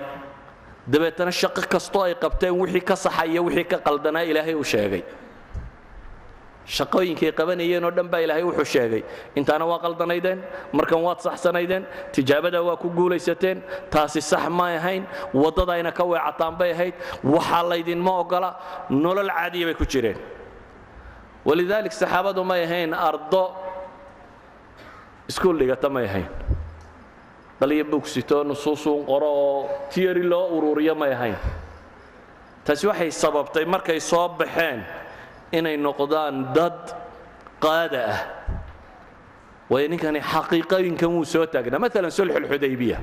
Dabeetana 0.93 1.31
shaqo 1.41 1.63
kastoo 1.73 2.03
ay 2.07 2.15
qabteen 2.15 2.55
wixii 2.61 2.81
ka 2.89 2.95
saxaya 2.97 3.41
wixii 3.47 3.65
ka 3.71 3.79
qaldanaa 3.87 4.23
ilaahay 4.31 4.55
uu 4.55 4.65
sheegay. 4.65 5.03
Shaqooyinkay 6.67 7.31
qabanayeen 7.39 7.85
oo 7.85 7.91
dhan 7.97 8.09
baa 8.13 8.21
ilaahay 8.27 8.43
wuxuu 8.43 8.65
sheegay. 8.75 9.03
Intaana 9.39 9.65
waa 9.71 9.79
qaldanaydeen 9.85 10.39
markan 10.73 11.01
waad 11.07 11.21
saxsanaydeen 11.27 11.85
tijaabada 12.13 12.63
waa 12.63 12.77
ku 12.77 12.89
guulaysateen 12.91 13.63
taasi 13.91 14.21
sax 14.21 14.49
may 14.51 14.77
ahayn 14.77 15.03
waddadayna 15.35 15.91
ka 15.99 16.05
weecataan 16.05 16.55
bay 16.59 16.71
ahayd 16.73 16.95
waxaa 17.25 17.63
laydinma 17.71 18.13
ogola 18.23 18.51
nolol 18.91 19.31
caadiya 19.31 19.67
bay 19.67 19.75
ku 19.75 19.85
jireen. 19.87 20.19
Walidaalik 21.47 21.93
saxaabadu 21.93 22.45
may 22.45 22.63
ahayn 22.67 22.95
ardo 22.95 23.45
iskuul 25.29 25.59
dhigata 25.59 25.89
may 25.89 26.05
ahayn 26.11 26.27
dhaliyo 27.61 27.85
bogsito 27.85 28.45
nusuusuun 28.45 29.05
qoro 29.07 29.27
oo 29.29 29.61
tiyari 29.93 30.23
loo 30.23 30.49
ururiyo 30.57 30.95
may 30.95 31.13
ahayn. 31.13 31.37
Taasi 32.65 32.87
waxay 32.87 33.11
sababtay 33.11 33.65
markay 33.65 34.01
soo 34.01 34.29
baxeen 34.29 34.85
inay 35.53 35.77
noqdaan 35.77 36.53
dad 36.55 36.79
qaada 37.63 38.03
ah. 38.13 38.21
Waayo 39.71 39.89
ninkani 39.89 40.21
xaqiiqooyinkan 40.21 41.09
wuu 41.11 41.25
soo 41.25 41.47
taagnaa. 41.47 41.79
Maalan 41.83 42.11
sulxulxudaybiya 42.11 42.99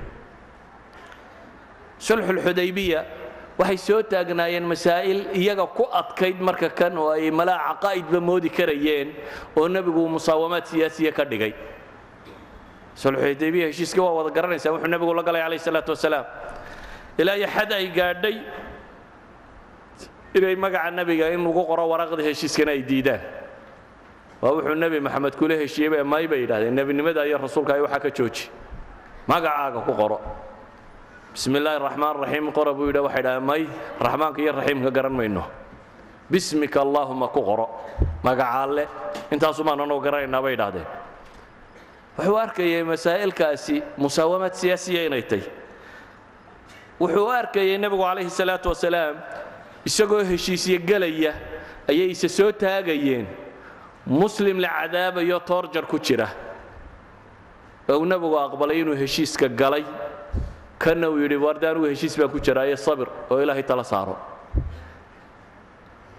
sulxulxudaybiya 1.99 2.99
waxay 3.57 3.77
soo 3.77 4.01
taagnaayeen 4.01 4.63
masaa'il 4.65 5.19
iyaga 5.37 5.65
ku 5.67 5.83
adkayd 5.91 6.39
marka 6.41 6.69
kan 6.69 6.97
oo 6.97 7.09
ay 7.13 7.31
malaa 7.31 7.73
caqaa'idba 7.73 8.19
moodi 8.19 8.49
karayeen 8.49 9.13
oo 9.55 9.67
nebigu 9.67 10.07
musaawamaad 10.09 10.65
siyaasiya 10.65 11.11
ka 11.13 11.23
dhigay 11.25 11.53
sulxudaybiya 12.95 13.67
heshiiska 13.73 14.01
waa 14.01 14.13
wada 14.23 14.29
garanaysaa 14.29 14.71
wuxuu 14.73 14.87
nebigu 14.87 15.13
la 15.13 15.23
galay 15.23 15.41
calayh 15.41 15.59
salaatu 15.59 15.91
wasalaam. 15.95 16.25
Ilaa 17.17 17.35
iyo 17.37 17.47
xad 17.47 17.71
ay 17.73 17.87
gaadhay 17.89 18.37
inay 20.33 20.55
magaca 20.55 20.91
nebiga 20.91 21.29
in 21.33 21.41
lagu 21.45 21.61
qoro 21.65 21.83
waraqda 21.89 22.23
heshiiskana 22.23 22.71
ay 22.73 22.81
diidaan. 22.81 23.21
Waa 24.41 24.51
wuxuu 24.57 24.75
nebi 24.75 24.99
maxamed 24.99 25.35
kula 25.37 25.55
heshiiyey 25.61 26.03
may 26.03 26.27
bay 26.27 26.41
yidhahdeen 26.45 26.73
nebinimada 26.75 27.25
iyo 27.25 27.37
rasuulka 27.37 27.73
ay 27.75 27.81
waxaa 27.81 27.99
ka 27.99 28.09
jooji. 28.09 28.49
Magacaaga 29.27 29.79
ku 29.85 29.93
qoro. 29.93 30.17
Bismi 31.33 31.57
illaahi 31.57 31.79
raxmaan 31.81 32.15
raxiim 32.21 32.51
qora 32.53 32.73
buu 32.73 32.87
yidha 32.89 33.01
waxay 33.01 33.21
dhahdeen 33.23 33.45
may 33.45 33.61
raxmaanka 34.01 34.39
iyo 34.41 34.51
raxiimka 34.53 34.89
garan 34.91 35.13
mayno. 35.13 35.43
Bismika 36.29 36.81
allaahuma 36.81 37.27
ku 37.29 37.41
qoro. 37.41 37.65
Magaca 38.23 38.63
alle 38.65 38.87
intaasumaan 39.31 39.79
anoo 39.81 39.99
garanaynaa 40.01 40.41
bay 40.41 40.53
idhahdeen 40.57 40.85
wuxuu 42.17 42.37
arkayay 42.45 42.83
masaa'ilkaasi 42.91 43.75
musaawamaad 43.97 44.53
siyaasiya 44.61 45.01
inay 45.07 45.21
tay 45.31 45.43
wuxuu 47.01 47.29
arkayay 47.41 47.77
nebigu 47.83 48.03
calayhi 48.07 48.29
salaatu 48.39 48.67
wasalaam 48.73 49.15
isagoo 49.89 50.21
heshiisyo 50.31 50.77
gelaya 50.89 51.31
ayay 51.89 52.09
isa 52.15 52.29
soo 52.29 52.51
taagayeen. 52.51 53.25
Muslim 54.05 54.59
la 54.59 54.67
cadaabayo 54.67 55.39
toorjar 55.49 55.85
ku 55.87 55.97
jira. 55.99 56.27
Oo 57.89 57.97
uu 57.99 58.05
nebigu 58.05 58.35
aqbalay 58.39 58.79
inuu 58.83 58.95
heshiiska 59.01 59.47
galay. 59.61 59.83
Kana 60.79 61.09
uu 61.09 61.19
yidhi 61.23 61.35
warde 61.45 61.63
anugu 61.67 61.87
heshiis 61.91 62.15
baan 62.19 62.29
ku 62.29 62.39
jiraaye 62.39 62.75
sabir 62.77 63.07
oo 63.31 63.39
ilaahay 63.43 63.63
tala 63.63 63.83
saaro. 63.83 64.15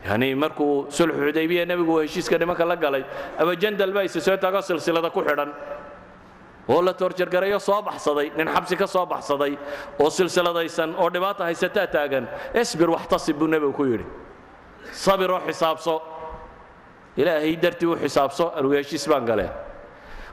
Yani 0.05 0.34
markuu 0.34 0.86
sulxu 0.97 1.16
xudaybiya 1.28 1.64
nebigu 1.70 1.95
heshiiska 2.05 2.38
nimanka 2.38 2.64
la 2.64 2.76
galay 2.76 3.05
ama 3.38 3.57
jandal 3.57 3.92
baa 3.92 4.05
isa 4.09 4.20
soo 4.20 4.36
taago 4.36 4.61
silsilada 4.61 5.11
ku 5.11 5.20
xidhan 5.24 5.51
oo 6.68 6.82
la 6.82 6.92
toorjargarayo 6.94 7.58
soo 7.58 7.82
baxsaday 7.82 8.30
nin 8.36 8.48
xabsi 8.48 8.76
ka 8.76 8.86
soo 8.86 9.06
baxsaday 9.06 9.56
oo 10.00 10.10
silsiladaysan 10.10 10.94
oo 10.98 11.10
dhibaata 11.10 11.44
haysataa 11.44 11.86
taagan 11.86 12.28
isbir 12.54 12.90
waxtasib 12.90 13.36
buu 13.38 13.46
nebigu 13.48 13.72
ku 13.72 13.84
yidhi. 13.84 14.04
Sabir 14.92 15.30
oo 15.30 15.40
xisaabso. 15.46 16.02
Ilaahay 17.16 17.56
dartii 17.56 17.86
u 17.86 17.96
xisaabso 17.96 18.52
anugu 18.58 18.74
baan 19.10 19.26
galeen 19.26 19.50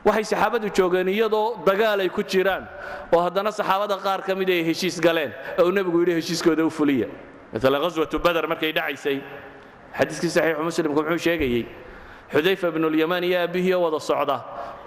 waxay 0.06 0.24
saxaabadu 0.24 0.70
joogeen 0.74 1.08
iyadoo 1.08 1.62
dagaal 1.66 2.00
ay 2.00 2.10
ku 2.10 2.24
jiraan 2.24 2.66
oo 3.14 3.20
haddana 3.22 3.52
saxaabada 3.52 3.98
qaar 4.02 4.22
ka 4.26 4.34
mid 4.36 4.50
ay 4.50 4.64
heshiis 4.66 5.00
galeen 5.00 5.32
oo 5.60 5.72
nebigu 5.72 6.00
yidhi 6.02 6.14
heshiiskooda 6.18 6.66
u 6.66 6.70
fuliya. 6.70 7.08
Maalan 7.54 7.82
ghaswatu 7.82 8.20
badar 8.20 8.48
markay 8.48 8.72
dhacaysay 8.74 9.22
xadiiskii 9.98 10.30
saxiixu 10.30 10.64
muslimku 10.64 11.04
muxuu 11.04 11.18
sheegayey 11.28 11.66
xudayfa 12.34 12.72
bnulyamaan 12.72 13.24
iyo 13.24 13.40
aabbihii 13.44 13.74
oo 13.74 13.82
wada 13.86 14.00
socda 14.00 14.38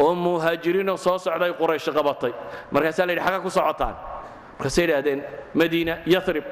oo 0.01 0.15
muhaajiriinoo 0.15 0.97
soo 0.97 1.19
socday 1.19 1.53
quraysh 1.61 1.89
qabatay. 1.99 2.33
Markaasaa 2.73 3.07
la 3.07 3.13
yidhi 3.13 3.25
xagga 3.27 3.41
ku 3.41 3.51
socotaan. 3.51 3.95
Markaasay 4.59 4.85
idhahdeen 4.85 5.21
madiina 5.55 5.95
yarib 6.07 6.45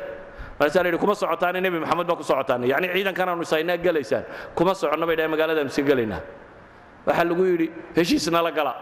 markaasaa 0.59 0.83
la 0.83 0.89
yidhi 0.89 0.99
kuma 1.03 1.15
socotaane 1.15 1.61
nebi 1.61 1.79
maxamed 1.81 2.07
baa 2.07 2.17
ku 2.17 2.23
socotaan. 2.23 2.61
Yacni 2.73 2.89
ciidankan 2.95 3.29
aanu 3.29 3.43
isaynaa 3.43 3.77
gelaysaan. 3.85 4.25
Kuma 4.55 4.75
soconno 4.75 5.07
bay 5.07 5.17
dhahen 5.17 5.31
magaaladaanu 5.31 5.71
iska 5.73 5.83
gelaynaa 5.91 6.21
waxaa 7.07 7.25
lagu 7.29 7.45
yidhi 7.51 7.67
heshiisna 7.97 8.43
la 8.43 8.51
gala. 8.53 8.73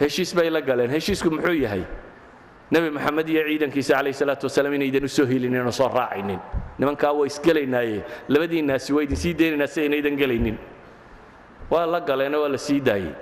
Heshiis 0.00 0.34
bay 0.34 0.50
la 0.50 0.60
galeen. 0.60 0.90
Heshiisku 0.90 1.30
muxuu 1.30 1.54
yahay 1.64 1.82
nebi 2.70 2.90
maxamed 2.96 3.28
iyo 3.28 3.42
ciidankiisa 3.48 3.94
calayh 3.96 4.14
salaatu 4.14 4.46
wasalaam 4.48 4.74
inaydan 4.78 5.04
u 5.04 5.08
soo 5.08 5.26
helinin 5.26 5.66
oo 5.66 5.72
soo 5.72 5.88
raacaynin 5.88 6.40
nimankaa 6.78 7.12
waa 7.18 7.26
isgelaynaaye 7.26 8.04
labadiinnaasi 8.28 8.90
waa 8.92 9.02
idin 9.06 9.16
sii 9.16 9.34
deynaynaa 9.38 9.66
si 9.66 9.80
aynaydan 9.84 10.16
gelaynin 10.20 10.58
waa 11.70 11.86
la 11.86 12.00
galeenoo 12.00 12.42
waa 12.44 12.52
la 12.52 12.58
sii 12.58 12.80
daayey 12.80 13.12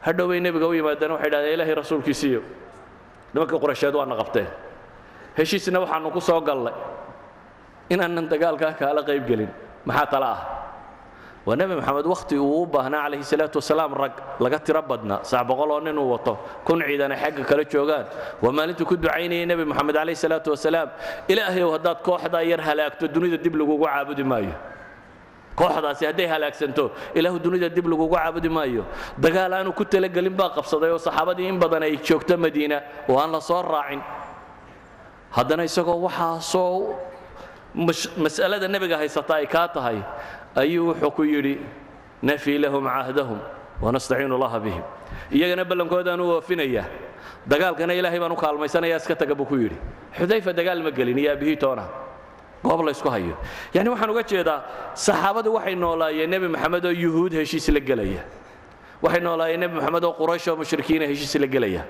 hadhow 0.00 0.28
bay 0.28 0.40
nebiga 0.40 0.66
u 0.66 0.72
yimaadeen 0.72 1.12
waxay 1.12 1.30
dhahdeen 1.30 1.54
ilaahay 1.54 1.74
rasuulkiisiiyo 1.82 2.40
nimanka 3.34 3.58
quraysheed 3.62 3.94
waana 3.94 4.16
qabteen 4.20 4.48
heshiisna 5.38 5.78
waxaannu 5.84 6.10
ku 6.16 6.20
soo 6.20 6.40
gallay. 6.40 6.72
Inaanan 7.90 8.26
dagaalkaa 8.28 8.72
kaala 8.80 9.02
qayb 9.08 9.26
gelin. 9.28 9.50
Maxaa 9.84 10.06
tala 10.10 10.26
ah 10.32 10.40
waa 11.46 11.54
nebi 11.58 11.74
maxamed 11.78 12.06
wakhti 12.12 12.34
uu 12.38 12.62
u 12.62 12.66
baahnaa 12.66 13.02
calayhi 13.06 13.24
salaatu 13.32 13.58
wasalaam 13.62 13.92
rag 14.02 14.14
laga 14.44 14.58
tiro 14.66 14.82
badnaa 14.90 15.20
sax 15.30 15.42
boqol 15.48 15.70
oo 15.74 15.80
nin 15.80 15.94
uu 15.98 16.10
wato 16.14 16.34
kun 16.66 16.82
ciidan 16.88 17.12
ay 17.14 17.18
xagga 17.22 17.44
kala 17.50 17.62
joogaan. 17.72 18.06
Waa 18.42 18.52
maalintuu 18.56 18.86
ku 18.90 18.96
ducaynayay 18.98 19.46
nebi 19.50 19.64
maxamed 19.70 19.94
calayhi 19.94 20.18
salaatu 20.24 20.48
wasalaam 20.54 20.88
ilaahayow 21.32 21.70
haddaad 21.78 21.98
kooxdaa 22.06 22.42
yar 22.50 22.60
halaagto 22.68 23.04
dunida 23.14 23.38
dib 23.44 23.54
lagugu 23.60 23.84
caabudi 23.86 24.24
maayo. 24.32 24.54
Kooxdaasi 25.58 26.02
hadday 26.10 26.26
halaagsanto 26.34 26.84
ilaahu 27.18 27.38
dunida 27.44 27.68
dib 27.76 27.86
lagugu 27.92 28.16
caabudi 28.18 28.48
maayo. 28.56 28.82
Dagaal 29.24 29.52
aanu 29.58 29.70
ku 29.78 29.84
talagelin 29.86 30.34
baa 30.40 30.50
qabsaday 30.56 30.90
oo 30.90 30.98
saxaabadii 31.06 31.46
in 31.52 31.58
badan 31.62 31.82
ay 31.86 31.94
joogto 32.06 32.34
madiina 32.36 32.82
oo 33.08 33.16
aan 33.22 33.30
la 33.30 33.40
soo 33.40 33.62
raacin. 33.62 34.02
Haddana 35.36 35.62
isagoo 35.70 35.98
waxaasoo 36.10 36.98
mas'alada 38.24 38.66
nebiga 38.74 38.96
haysata 39.00 39.32
ay 39.40 39.46
kaa 39.46 39.68
tahay 39.68 39.98
ayuu 40.56 40.88
wuxuu 40.92 41.10
ku 41.16 41.22
yidhi 41.24 41.58
nafii 42.22 42.58
lahum 42.58 42.84
cahdahum 42.88 43.38
wanastaciinu 43.82 44.34
allaha 44.38 44.58
bihim. 44.60 44.82
Iyagana 45.32 45.64
ballankoodaanu 45.64 46.22
oofinayaa 46.36 46.86
dagaalkana 47.46 47.92
ilaahay 47.94 48.18
baan 48.20 48.32
u 48.32 48.36
kaalmaysanaya 48.36 48.96
iska 48.96 49.14
taga 49.14 49.34
buu 49.34 49.44
ku 49.44 49.56
yidhi. 49.56 49.76
Xudayfa 50.18 50.52
dagaal 50.56 50.82
ma 50.82 50.90
gelin 50.90 51.18
iyo 51.18 51.30
aabihii 51.32 51.56
toona. 51.56 51.84
Goob 52.64 52.80
laysku 52.88 53.08
hayo. 53.10 53.36
Yani 53.74 53.88
waxaan 53.92 54.10
uga 54.10 54.22
jeedaa 54.22 54.58
saxaabadu 54.94 55.52
waxay 55.54 55.74
noolaayeen 55.76 56.30
nebi 56.30 56.48
maxamed 56.48 56.84
oo 56.86 56.90
yuhuud 57.04 57.32
heshiis 57.32 57.68
la 57.68 57.80
gelaya. 57.80 58.24
Waxay 59.02 59.20
noolaayeen 59.20 59.60
nebi 59.60 59.74
maxamed 59.76 60.04
oo 60.04 60.12
quraysh 60.18 60.48
oo 60.48 60.56
mushrikiina 60.56 61.06
heshiis 61.06 61.34
la 61.38 61.46
gelaya. 61.46 61.82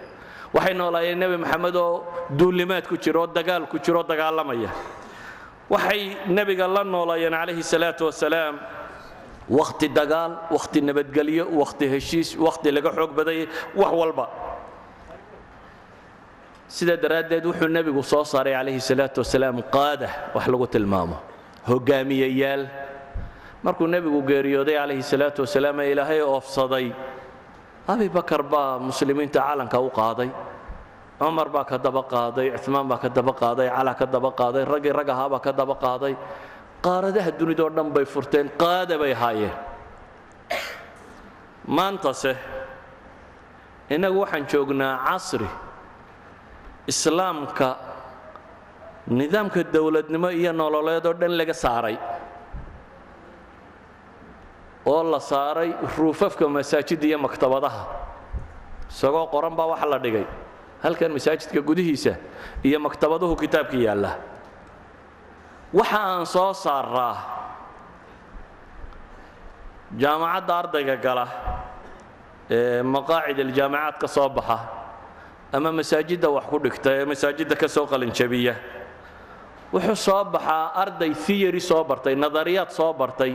Waxay 0.53 0.75
noolaayeen 0.75 1.19
nebi 1.19 1.37
maxamed 1.39 1.77
oo 1.77 2.05
duulimaad 2.39 2.85
ku 2.91 2.97
jira 2.99 3.21
oo 3.21 3.27
dagaal 3.27 3.67
ku 3.71 3.79
jira 3.79 3.99
oo 4.03 4.07
dagaalamaya 4.11 4.71
waxay 5.71 6.03
nebiga 6.37 6.67
la 6.75 6.83
noolaayeen 6.85 7.33
calayhi 7.41 7.63
salaatu 7.75 8.03
wasalaam 8.09 8.55
wakhti 9.59 9.87
dagaal 9.99 10.33
wakhti 10.55 10.79
nabadgelyo 10.89 11.45
wakhti 11.61 11.85
heshiis 11.95 12.29
wakhti 12.47 12.69
laga 12.77 12.91
xoog 12.97 13.13
badayay 13.19 13.47
wax 13.81 13.93
walba. 14.01 14.27
Sidaa 16.77 16.97
daraaddeed 17.03 17.45
wuxuu 17.47 17.69
nebigu 17.77 18.03
soo 18.13 18.25
saaray 18.33 18.55
calayhi 18.59 18.81
salaatu 18.91 19.19
wasalaam 19.23 19.57
qaada 19.75 20.09
wax 20.35 20.45
lagu 20.53 20.67
tilmaamo. 20.75 21.17
Hogaamiyayaal 21.69 22.63
markuu 23.65 23.87
nebigu 23.95 24.21
geeriyooday 24.31 24.77
calayhi 24.81 25.03
salaatu 25.13 25.41
wasalaam 25.47 25.77
ee 25.85 25.91
ilaahay 25.93 26.21
oofsaday 26.33 26.87
abi 27.93 28.07
bakar 28.17 28.43
baa 28.53 28.79
muslimiinta 28.89 29.41
calanka 29.49 29.79
u 29.81 29.91
qaaday 30.01 30.31
cumar 31.19 31.49
baa 31.55 31.65
ka 31.65 31.79
daba 31.79 32.03
qaaday 32.15 32.49
cumaan 32.65 32.89
baa 32.91 32.99
ka 33.03 33.09
daba 33.09 33.33
qaaday 33.33 33.69
cala 33.77 33.93
ka 34.01 34.07
daba 34.07 34.31
qaaday 34.41 34.65
raggii 34.73 34.93
rag 34.99 35.09
ahaabaa 35.15 35.41
ka 35.47 35.53
daba 35.53 35.75
qaaday. 35.85 36.15
Qaaradaha 36.85 37.31
dunidao 37.39 37.69
dhan 37.77 37.89
bay 37.95 38.05
furteen 38.05 38.49
qaada 38.61 38.99
bay 38.99 39.13
haayeen. 39.15 39.55
Maantase 41.77 42.33
innagu 43.91 44.19
waxaan 44.23 44.45
joognaa 44.51 44.93
casri 45.07 45.49
islaamka 46.87 47.69
nidaamka 49.19 49.61
dowladnimo 49.75 50.29
iyo 50.31 50.53
nololeed 50.53 51.07
oo 51.07 51.15
dhan 51.21 51.33
laga 51.39 51.55
saaray. 51.55 51.97
Oo 54.87 55.03
la 55.13 55.19
saaray 55.21 55.71
ruufafka 55.99 56.45
masaajidda 56.49 57.07
iyo 57.11 57.19
maktabadaha. 57.19 57.83
Isagoo 58.91 59.27
qoran 59.35 59.55
baa 59.59 59.67
waxa 59.75 59.87
la 59.93 59.99
dhigay 59.99 60.27
halkan 60.87 61.11
masaajidka 61.17 61.61
gudihiisa 61.69 62.13
iyo 62.67 62.79
maktabaduhu 62.87 63.35
kitaabka 63.43 63.77
yaalla. 63.87 64.13
Waxa 65.79 65.99
aan 66.11 66.27
soo 66.35 66.53
saaraa 66.65 67.17
jaamacadda 70.01 70.53
ardayga 70.61 70.97
gala 71.05 71.27
ee 72.57 72.83
maqaacid 72.95 73.39
aljaamacaad 73.45 73.97
ka 74.03 74.09
soo 74.17 74.29
baxa 74.37 74.59
ama 75.57 75.71
masaajidda 75.79 76.29
wax 76.37 76.45
ku 76.51 76.57
dhigta 76.65 76.91
ee 77.01 77.05
masaajidda 77.13 77.55
ka 77.63 77.69
soo 77.77 77.87
qalinjabiya 77.93 78.55
wuxuu 79.73 79.97
soo 80.07 80.23
baxaa 80.35 80.65
arday 80.83 81.13
theory 81.25 81.61
soo 81.71 81.83
bartay 81.91 82.15
nadariyaad 82.25 82.71
soo 82.79 82.93
bartay 83.01 83.33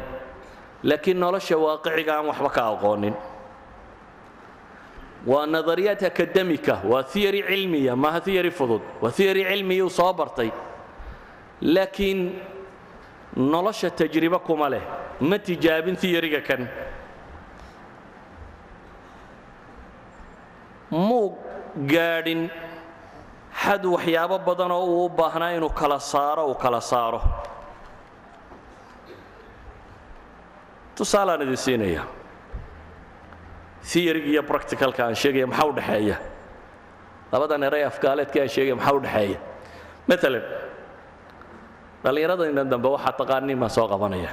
laakiin 0.89 1.20
nolosha 1.24 1.56
waaqiciga 1.66 2.12
aan 2.20 2.26
waxba 2.32 2.49
ka 2.56 2.62
aqoonin 2.74 3.16
waa 5.26 5.45
nadariyaat 5.45 6.03
akademika 6.03 6.82
waa 6.91 7.03
theory 7.03 7.41
cilmiya 7.43 7.95
maaha 7.95 8.22
theory 8.22 8.51
fudud. 8.51 8.82
Waa 9.01 9.11
theory 9.11 9.43
cilmiyuu 9.43 9.89
soo 9.89 10.13
bartay. 10.13 10.49
Laakiin 11.61 12.41
nolosha 13.36 13.89
tajribo 13.89 14.39
kuma 14.39 14.69
leh. 14.69 14.82
Ma 15.19 15.38
tijaabin 15.39 15.95
theoryga 15.95 16.41
kan. 16.41 16.67
Muu 20.91 21.38
gaadhin 21.88 22.49
xad 23.61 23.86
waxyaabo 23.86 24.38
badan 24.47 24.72
oo 24.72 24.86
uu 24.86 25.05
u 25.05 25.09
baahnaa 25.09 25.51
inuu 25.57 25.69
kala 25.69 25.99
saaro 25.99 26.47
uu 26.47 26.55
kala 26.55 26.82
saaro. 26.82 27.22
Tusaalaan 30.95 31.41
idin 31.41 31.57
siinaya 31.57 32.03
theoryga 33.84 34.27
iyo 34.27 34.43
practicalka 34.43 35.05
aan 35.05 35.15
sheegaya 35.15 35.47
maxaa 35.47 35.67
u 35.69 35.73
dhexeeya? 35.77 36.17
Labadan 37.32 37.63
eray 37.63 37.84
afgaaleedka 37.84 38.39
aan 38.41 38.49
sheegaya 38.49 38.75
maxaa 38.75 38.93
u 38.95 38.99
dhexeeya? 39.05 39.39
Maalan 40.07 40.43
dhallinyaradayna 42.03 42.63
dambe 42.71 42.89
waxaa 42.95 43.13
taqaaniin 43.19 43.59
baan 43.59 43.69
soo 43.69 43.88
qabanaya 43.88 44.32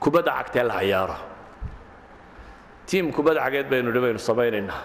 kubadda 0.00 0.32
cagtee 0.38 0.62
la 0.62 0.74
cayaaro 0.80 1.16
tiim 2.86 3.12
kubadda 3.12 3.40
cageed 3.44 3.68
baynu 3.70 3.92
dhi 3.94 4.00
baynu 4.00 4.18
samaynaynaa. 4.18 4.82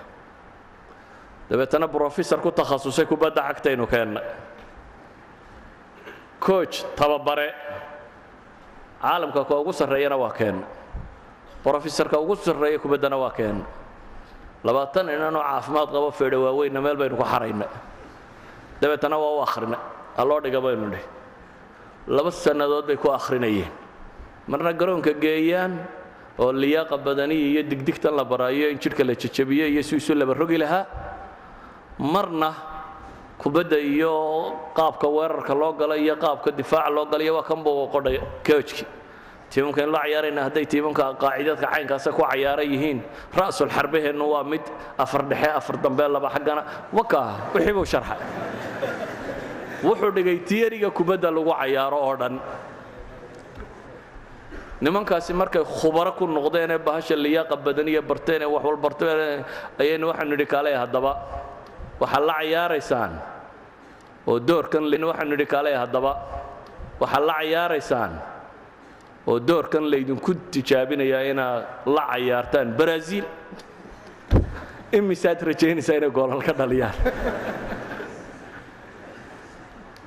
Dabeetana 1.50 1.88
brofessor 1.88 2.40
ku 2.42 2.52
takhasusay 2.52 3.06
kubadda 3.06 3.42
cagtaynu 3.48 3.86
keennay 3.88 4.24
coach 6.40 6.86
tababare. 6.96 7.50
Caalamka 9.02 9.44
ka 9.48 9.56
ugu 9.60 9.72
sarreeyana 9.74 10.18
waa 10.18 10.32
keenna 10.32 10.66
brofessorka 11.64 12.20
ugu 12.20 12.36
sarreeya 12.36 12.80
kubaddana 12.80 13.18
waa 13.18 13.32
keenna 13.38 13.66
labaatan 14.64 15.10
inanoo 15.10 15.42
caafimaad 15.44 15.90
qabo 15.96 16.12
feedha 16.12 16.38
waaweynna 16.40 16.82
meel 16.82 16.98
baynu 16.98 17.16
ku 17.18 17.24
xarayna 17.24 17.66
dabeetana 18.82 19.18
waa 19.18 19.36
u 19.38 19.42
akhrina 19.48 19.78
alloo 20.18 20.40
dhiga 20.42 20.62
baynu 20.62 20.86
nidhi 20.88 21.04
laba 22.08 22.32
sannadood 22.32 22.86
bay 22.88 22.96
ku 22.98 23.10
akhrinayeen. 23.12 23.70
Marna 24.48 24.74
garoonka 24.74 25.14
geeyaan 25.14 25.78
oo 26.40 26.52
liyaaqa 26.52 26.98
badaniya 26.98 27.46
iyo 27.52 27.64
digdigtan 27.70 28.16
la 28.16 28.24
baraayo 28.26 28.70
in 28.72 28.80
jidhka 28.80 29.04
la 29.04 29.14
jejabiyo 29.14 29.68
iyo 29.68 29.84
si 29.84 29.96
isu 29.98 30.16
laba 30.16 30.34
rogi 30.34 30.58
lahaa. 30.58 30.86
Marna 32.00 32.50
kubadda 33.38 33.78
iyo 33.78 34.14
qaabka 34.74 35.08
weerarka 35.08 35.54
loo 35.54 35.74
gala 35.74 35.98
iyo 35.98 36.16
qaabka 36.16 36.52
difaaca 36.52 36.90
loo 36.90 37.06
galayo 37.06 37.36
waa 37.36 37.44
kan 37.44 37.62
buu 37.64 37.88
qodhay 37.94 38.18
koojki 38.48 38.86
tiimanka 39.50 39.82
in 39.84 39.92
la 39.92 40.00
cayaarayna 40.06 40.42
hadday 40.48 40.66
tiimanka 40.72 41.04
qaacidadka 41.22 41.68
caynkaasa 41.74 42.10
ku 42.18 42.22
cayaaran 42.32 42.70
yihiin. 42.74 43.00
Ra'sul 43.34 43.70
xarbaheennu 43.70 44.26
waa 44.34 44.44
mid 44.44 44.62
afar 44.98 45.22
dhexe 45.32 45.50
afar 45.60 45.76
dambe 45.84 46.06
laba 46.16 46.30
xaggana. 46.36 46.62
Waka 46.94 47.22
wixii 47.54 47.74
buu 47.74 47.86
sharxay 47.86 48.20
wuxuu 49.84 50.12
dhigay 50.16 50.38
tiyariga 50.48 50.90
kubadda 50.92 51.32
lagu 51.32 51.50
cayaaro 51.62 51.98
oo 52.08 52.16
dhan. 52.22 52.36
Nimankaasi 54.82 55.34
markay 55.36 55.64
khubaro 55.66 56.12
ku 56.16 56.24
noqdeen 56.28 56.72
ee 56.72 56.78
bahasha 56.80 57.16
liyaaqa 57.16 57.56
badan 57.66 57.88
iyo 57.88 58.02
barteen 58.02 58.42
ee 58.42 58.48
wax 58.48 58.64
wal 58.64 58.78
barteen 58.80 59.44
ayaynu 59.82 60.08
waxaanu 60.08 60.32
nidhi 60.36 60.46
kaalay 60.54 60.76
haddaba 60.82 61.12
waxaad 62.00 62.24
la 62.30 62.34
cayaaraysaan 62.40 63.12
oo 64.30 64.40
doorkan 64.40 64.84
waxaanu 64.88 65.32
nidhi 65.36 65.46
kaalay 65.54 65.76
haddaba 65.76 66.12
waxaad 67.02 67.24
la 67.30 67.34
cayaaraysaan 67.44 68.12
oo 69.30 69.38
doorkan 69.50 69.84
laydinku 69.92 70.32
tijaabinayaa 70.54 71.22
inaad 71.32 71.64
la 71.96 72.04
cayaartaan 72.12 72.70
baraaziil 72.80 73.26
imisaad 74.98 75.40
rajaynaysaa 75.50 75.96
inay 76.00 76.12
goolal 76.18 76.42
ka 76.48 76.54
dhaliyaan. 76.60 76.96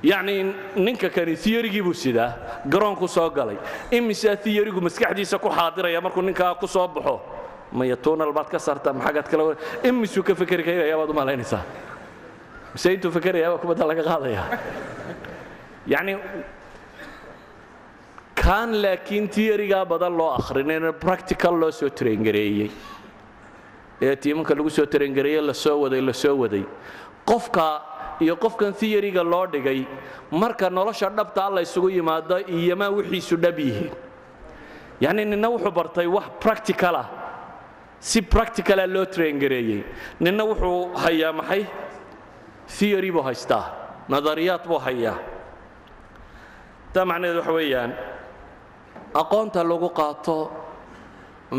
Yacnii 0.03 0.39
ninka 0.85 1.09
kani 1.15 1.35
tiyarigii 1.43 1.81
buu 1.85 1.93
sidaa 1.93 2.29
garoonku 2.69 3.07
soo 3.07 3.29
galay. 3.37 3.57
Imisaa 3.91 4.35
tiyarigu 4.35 4.81
maskaxdiisa 4.81 5.39
ku 5.39 5.49
xaadiraya 5.49 6.01
markuu 6.01 6.21
ninkaa 6.21 6.55
ku 6.59 6.67
soo 6.67 6.87
baxo 6.87 7.21
maya 7.71 7.95
tuunal 7.95 8.33
baad 8.33 8.49
ka 8.51 8.59
saartaa 8.59 8.93
maxagaad 8.93 9.27
kala 9.31 9.55
imisuu 9.83 10.23
ka 10.23 10.35
fekeri 10.35 10.63
karayaa 10.63 10.97
baad 10.99 11.09
u 11.09 11.13
malaynaysaa. 11.13 11.63
Mise 12.73 12.93
intuu 12.93 13.11
fekerayaaba 13.15 13.57
kubadda 13.61 13.85
laga 13.87 14.03
qaadaya 14.09 14.43
yacni 15.87 16.13
kaan 18.43 18.71
laakiin 18.81 19.29
tiyarigaa 19.29 19.85
badan 19.85 20.17
loo 20.17 20.31
akhrinin 20.39 20.93
practical 21.03 21.53
loo 21.61 21.71
soo 21.71 21.89
tarengareeyey 21.89 22.69
ee 24.01 24.15
tiimanka 24.15 24.53
lagu 24.57 24.69
soo 24.69 24.85
tarengareeye 24.85 25.41
la 25.41 25.53
soo 25.53 25.77
waday 25.83 26.01
la 26.01 26.13
soo 26.13 26.35
waday. 26.43 26.63
Qofka 27.25 27.65
iyo 28.19 28.35
qofkan 28.35 28.73
theoryga 28.73 29.23
loo 29.23 29.45
dhigay 29.47 29.85
marka 30.31 30.69
nolosha 30.69 31.09
dhabtaa 31.09 31.49
la 31.55 31.61
ysugu 31.61 31.89
yimaado 31.89 32.37
iyomaa 32.57 32.89
wixiisu 32.97 33.35
dhab 33.37 33.59
yihiin. 33.59 33.91
Yacni 35.01 35.25
ninna 35.25 35.47
wuxuu 35.49 35.71
bartay 35.71 36.07
wax 36.07 36.25
practical 36.39 36.95
ah. 36.95 37.07
Si 37.99 38.21
practicala 38.21 38.85
loo 38.87 39.05
traingareeyey 39.05 39.83
ninna 40.19 40.43
wuxuu 40.43 40.91
hayaa 41.03 41.31
maxay? 41.33 41.63
Theory 42.67 43.11
buu 43.11 43.21
haystaa. 43.23 43.65
Nadariyaad 44.09 44.67
buu 44.67 44.79
hayaa. 44.79 45.15
Taa 46.93 47.05
macnaheed 47.05 47.37
waxa 47.39 47.53
weeyaan 47.59 47.91
aqoonta 49.21 49.61
lagu 49.69 49.89
qaato 49.99 50.35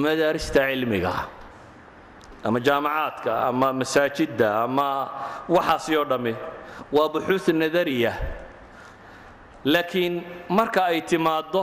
madaarista 0.02 0.60
cilmiga 0.70 1.12
ama 2.46 2.58
jaamacaadka 2.66 3.30
ama 3.48 3.68
masaajidda 3.80 4.48
ama 4.66 4.88
waxaasi 5.54 5.92
oo 6.00 6.04
dhammi 6.10 6.34
waa 6.92 7.08
buxuud 7.12 7.54
nadariya. 7.62 8.12
Laakiin 9.64 10.14
marka 10.48 10.80
ay 10.92 11.00
timaaddo 11.10 11.62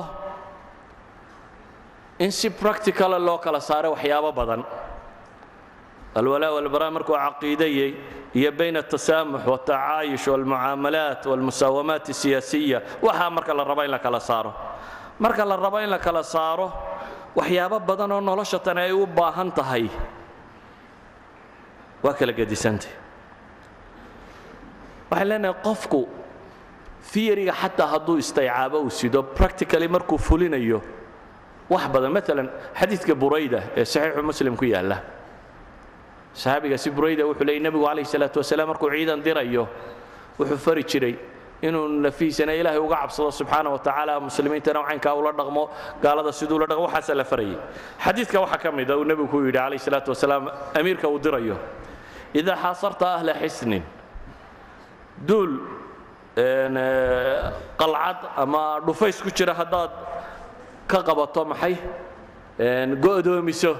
in 2.19 2.31
si 2.31 2.49
practicala 2.49 3.19
loo 3.19 3.37
kala 3.37 3.59
saaro 3.61 3.89
waxyaabo 3.93 4.31
badan. 4.39 4.63
Alwalaa 6.15 6.51
walbaraa 6.57 6.91
markuu 6.95 7.13
caqiidayey 7.15 7.91
iyo 8.39 8.51
bayn 8.51 8.75
atasaamux 8.81 9.43
watacaayush 9.45 10.27
walmucaamalaat 10.33 11.21
walmusaawamaat 11.29 12.09
asiyaasiya 12.09 12.79
waxaa 13.05 13.29
marka 13.29 13.53
la 13.53 13.63
rabo 13.63 13.83
in 13.85 13.91
la 13.91 13.99
kala 13.99 14.19
saaro 14.19 14.51
marka 15.21 15.45
la 15.45 15.55
rabo 15.55 15.77
in 15.83 15.89
la 15.93 15.99
kala 16.05 16.23
saaro 16.23 16.67
waxyaabo 17.37 17.77
badan 17.89 18.11
oo 18.11 18.21
nolosha 18.29 18.59
tani 18.65 18.81
ay 18.81 18.91
u 18.91 19.05
baahan 19.05 19.51
tahay. 19.57 19.85
Waa 22.03 22.13
kala 22.19 22.33
gedisantay 22.39 22.89
waxaan 25.09 25.27
leenahay 25.29 25.55
qofku 25.65 26.01
theoryga 27.11 27.53
xataa 27.61 27.87
hadduu 27.93 28.17
istaycaabo 28.23 28.77
uu 28.85 28.89
sido 28.99 29.19
practically 29.37 29.87
markuu 29.95 30.17
fulinayo 30.27 30.79
wax 31.69 31.83
badan 31.93 32.11
maalan 32.15 32.47
xadiidka 32.79 33.13
burayda 33.21 33.59
ee 33.79 33.85
saxiixu 33.93 34.23
muslim 34.29 34.55
ku 34.57 34.65
yaalla. 34.65 34.97
Saxaabigaasi 36.33 36.89
burayda 36.97 37.23
wuxuu 37.29 37.45
leeyay 37.47 37.61
nebigu 37.65 37.85
calayhi 37.87 38.07
salaatu 38.13 38.37
wasalaam 38.41 38.67
markuu 38.71 38.89
ciidan 38.95 39.19
dirayo 39.25 39.63
wuxuu 40.39 40.57
fari 40.65 40.83
jiray 40.91 41.13
inuu 41.61 41.87
nafiisana 42.05 42.53
ilaahay 42.59 42.79
uga 42.79 42.95
cabsado 43.01 43.31
subxaana 43.31 43.69
wa 43.69 43.79
tacaala 43.79 44.19
muslimiintana 44.19 44.79
caynkaa 44.87 45.13
ula 45.19 45.31
dhaqmo 45.39 45.63
gaalada 46.03 46.31
siduu 46.39 46.59
la 46.59 46.65
dhaqmo 46.65 46.85
waxaasaa 46.87 47.15
la 47.15 47.23
farayay. 47.23 47.57
Xadiidka 48.03 48.37
waxaa 48.43 48.57
ka 48.63 48.71
mid 48.71 48.89
a 48.91 48.97
uu 48.97 49.05
nebigu 49.05 49.27
ku 49.31 49.37
yidhi 49.45 49.57
calayhi 49.57 49.79
salaatu 49.85 50.09
wasalaam 50.13 50.43
amiirka 50.79 51.07
uu 51.07 51.19
dirayo 51.19 51.57
idaa 52.33 52.55
xaasarta 52.63 53.05
ahla 53.17 53.33
xisnin 53.41 53.83
duul 55.27 55.53
qalcad 57.79 58.17
ama 58.37 58.79
dhufays 58.85 59.21
ku 59.21 59.29
jira 59.29 59.53
haddaad 59.53 59.91
ka 60.87 60.99
qabato 61.07 61.45
maxay 61.45 61.75
go'doomiso 63.03 63.73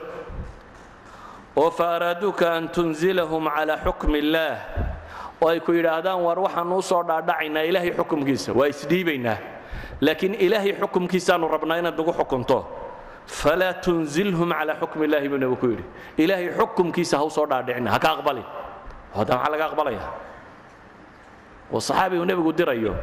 oo 1.58 1.70
fa 1.72 1.86
araaduuka 1.96 2.46
an 2.58 2.68
tunzilahum 2.76 3.46
calaa 3.56 3.78
xukmi 3.86 4.20
illaah 4.24 4.58
oo 5.42 5.48
ay 5.50 5.60
ku 5.60 5.72
yidhaahdaan 5.74 6.22
war 6.22 6.38
waxaanu 6.40 6.78
u 6.78 6.82
soo 6.82 7.04
dhaadhacaynaa 7.04 7.64
ilaahay 7.70 7.92
xukumkiisa. 7.98 8.54
Waa 8.54 8.68
isdhiibaynaa. 8.74 9.38
Laakiin 10.02 10.34
ilaahay 10.46 10.74
xukumkiisaanu 10.82 11.48
rabnaa 11.48 11.78
inaad 11.82 11.98
nagu 11.98 12.14
xukunto. 12.14 12.58
Falaa 13.26 13.74
tunzilhum 13.84 14.50
calaa 14.54 14.76
xukmi 14.82 15.06
illaahi 15.06 15.30
buu 15.30 15.38
nebigu 15.42 15.58
ku 15.62 15.68
yidhi. 15.74 15.84
Ilaahay 16.18 16.48
xukumkiisa 16.58 17.18
ha 17.18 17.24
u 17.26 17.30
soo 17.30 17.46
dhaadhicina 17.46 17.90
ha 17.92 18.00
ka 18.00 18.10
aqbalin. 18.18 18.46
Hadda 19.16 19.34
maxaa 19.38 19.52
laga 19.54 19.66
aqbalaya. 19.70 20.04
Oo 21.74 21.80
saxaabigu 21.80 22.26
nebigu 22.26 22.52
dirayo. 22.54 22.94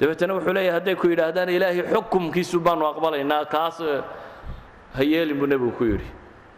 Dabeetana 0.00 0.34
wuxuu 0.34 0.52
leeyahay 0.56 0.74
hadday 0.80 0.94
ku 0.96 1.06
yidhaahdaan 1.08 1.48
ilaahay 1.48 1.82
xukumkiisu 1.92 2.60
baanu 2.60 2.84
aqbalaynaa 2.92 3.44
kaas 3.54 3.78
ha 4.96 5.02
yeelin 5.04 5.38
buu 5.40 5.46
nebigu 5.46 5.72
ku 5.78 5.84
yidhi. 5.84 6.08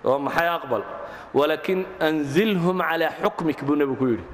Oo 0.04 0.18
maxay 0.18 0.48
aqbal? 0.48 0.82
Walaakin 1.34 1.86
anzilhum 2.00 2.78
calaa 2.82 3.10
xukmik 3.22 3.58
buu 3.66 3.76
nebigu 3.76 3.96
ku 3.98 4.06
yidhi 4.14 4.24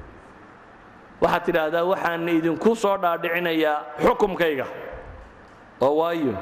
waxaad 1.21 1.43
tidhaahdaa 1.45 1.83
waxaan 1.83 2.29
idinku 2.29 2.75
soo 2.75 2.97
dhaadhicinayaa 2.97 3.77
xukumkayga. 4.03 4.65
Oo 5.81 5.95
waayo. 5.99 6.35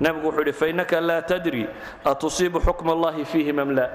Nebigu 0.00 0.26
wuxuu 0.26 0.40
yidhi 0.40 0.52
fainaka 0.52 1.00
laa 1.00 1.22
tadri 1.22 1.68
atusiibu 2.04 2.60
xukma 2.60 2.92
allahi 2.92 3.50
am 3.60 3.70
laa. 3.70 3.90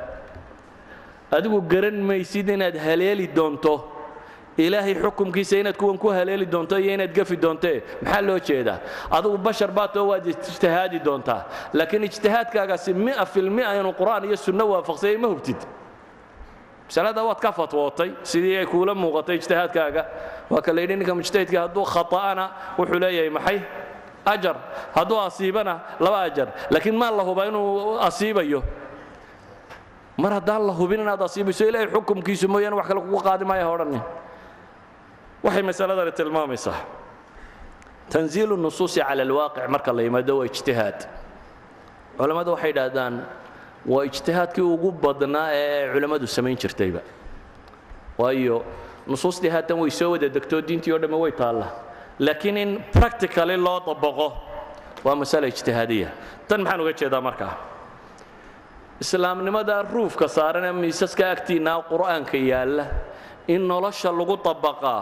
Adigu 1.32 1.62
garan 1.62 2.02
maysid 2.02 2.50
inaad 2.50 2.78
haleeli 2.78 3.28
doonto. 3.28 3.94
Ilaahay 4.58 4.96
xukumkiisa 4.96 5.58
inaad 5.58 5.78
kuwan 5.78 5.98
ku 5.98 6.10
haleeli 6.10 6.46
doonto 6.46 6.80
iyo 6.80 6.94
inaad 6.94 7.14
gafi 7.14 7.36
doontee 7.38 7.84
maxaa 8.02 8.22
loo 8.22 8.40
jeedaa? 8.40 8.80
Adigu 9.12 9.38
bashar 9.38 9.72
baatoo 9.72 10.08
waad 10.08 10.26
ijtihaadi 10.26 11.00
doontaa. 11.00 11.46
Laakiin 11.74 12.04
ijtihaadkaagaasi 12.04 12.94
mia 12.94 13.26
filmia 13.26 13.76
inuu 13.80 13.94
qur'aan 13.94 14.26
iyo 14.26 14.38
sunno 14.38 14.70
waafaqsayay 14.70 15.18
ma 15.18 15.28
hubtid 15.28 15.58
masalada 16.88 17.22
waad 17.24 17.40
ka 17.40 17.52
fatwootay 17.52 18.10
sidii 18.24 18.58
ay 18.58 18.66
kuula 18.66 18.96
muuqatay 18.96 19.36
ijtihaadkaaga. 19.36 20.04
Waa 20.50 20.62
ka 20.62 20.72
layidhi 20.74 20.96
ninka 20.96 21.16
mujtahidka 21.16 21.60
hadduu 21.68 21.84
khata'ana 21.84 22.46
wuxuu 22.78 23.00
leeyahay 23.00 23.30
maxay? 23.30 23.60
Ajar. 24.26 24.56
Hadduu 24.96 25.20
asiibana 25.20 25.74
laba 26.00 26.22
ajar. 26.28 26.48
Laakiin 26.72 26.96
maa 26.96 27.12
la 27.12 27.24
hubaa 27.24 27.46
inuu 27.52 28.00
asiibayo? 28.00 28.64
Mar 30.18 30.32
haddaan 30.34 30.68
la 30.68 30.74
hubin 30.74 31.00
inaad 31.04 31.22
asiibayso 31.22 31.64
ilaahay 31.68 31.92
xukumkiisu 31.94 32.48
mooyaane 32.48 32.76
wax 32.76 32.88
kale 32.88 33.02
kugu 33.02 33.20
qaadi 33.28 33.46
maaya 33.46 33.68
odhanin 33.70 34.02
waxay 35.44 35.64
masaladani 35.64 36.12
tilmaamaysaa. 36.12 36.80
Tanziilu 38.10 38.56
nusuusi 38.58 39.00
cala 39.04 39.22
alwaaqic 39.24 39.68
marka 39.70 39.92
la 39.94 40.02
yimaado 40.02 40.38
waa 40.40 40.46
ijtihaad. 40.50 41.00
Culammadu 42.18 42.52
waxay 42.56 42.72
idhaahdaan 42.74 43.14
waa 43.88 44.04
ijtihaadkii 44.10 44.62
ugu 44.76 44.92
badnaa 44.92 45.50
ee 45.54 45.94
culammadu 45.94 46.28
samayn 46.28 46.58
jirtayba. 46.58 47.00
Waayo 48.18 48.66
nusuustii 49.08 49.50
haatan 49.50 49.80
way 49.80 49.90
soo 49.92 50.12
wada 50.12 50.30
degtoo 50.30 50.62
diintii 50.68 50.94
o 50.94 50.98
dhamme 51.02 51.18
way 51.24 51.32
taalla. 51.32 51.68
Laakiin 52.20 52.58
in 52.58 52.72
practically 52.94 53.58
loo 53.58 53.80
dabaqo 53.88 54.28
waa 55.06 55.16
masale 55.16 55.48
ijtihaadiya. 55.48 56.10
Tan 56.48 56.62
maxaan 56.62 56.82
uga 56.82 56.94
jeedaa 56.94 57.22
markaa 57.22 57.54
islaamnimada 59.00 59.76
ruufka 59.94 60.28
saaran 60.28 60.66
ee 60.66 60.72
miisaska 60.82 61.24
agtiinna 61.32 61.74
qur'aanka 61.90 62.38
yaalla 62.52 62.86
in 63.48 63.62
nolosha 63.72 64.12
lagu 64.20 64.36
dabaqaa 64.48 65.02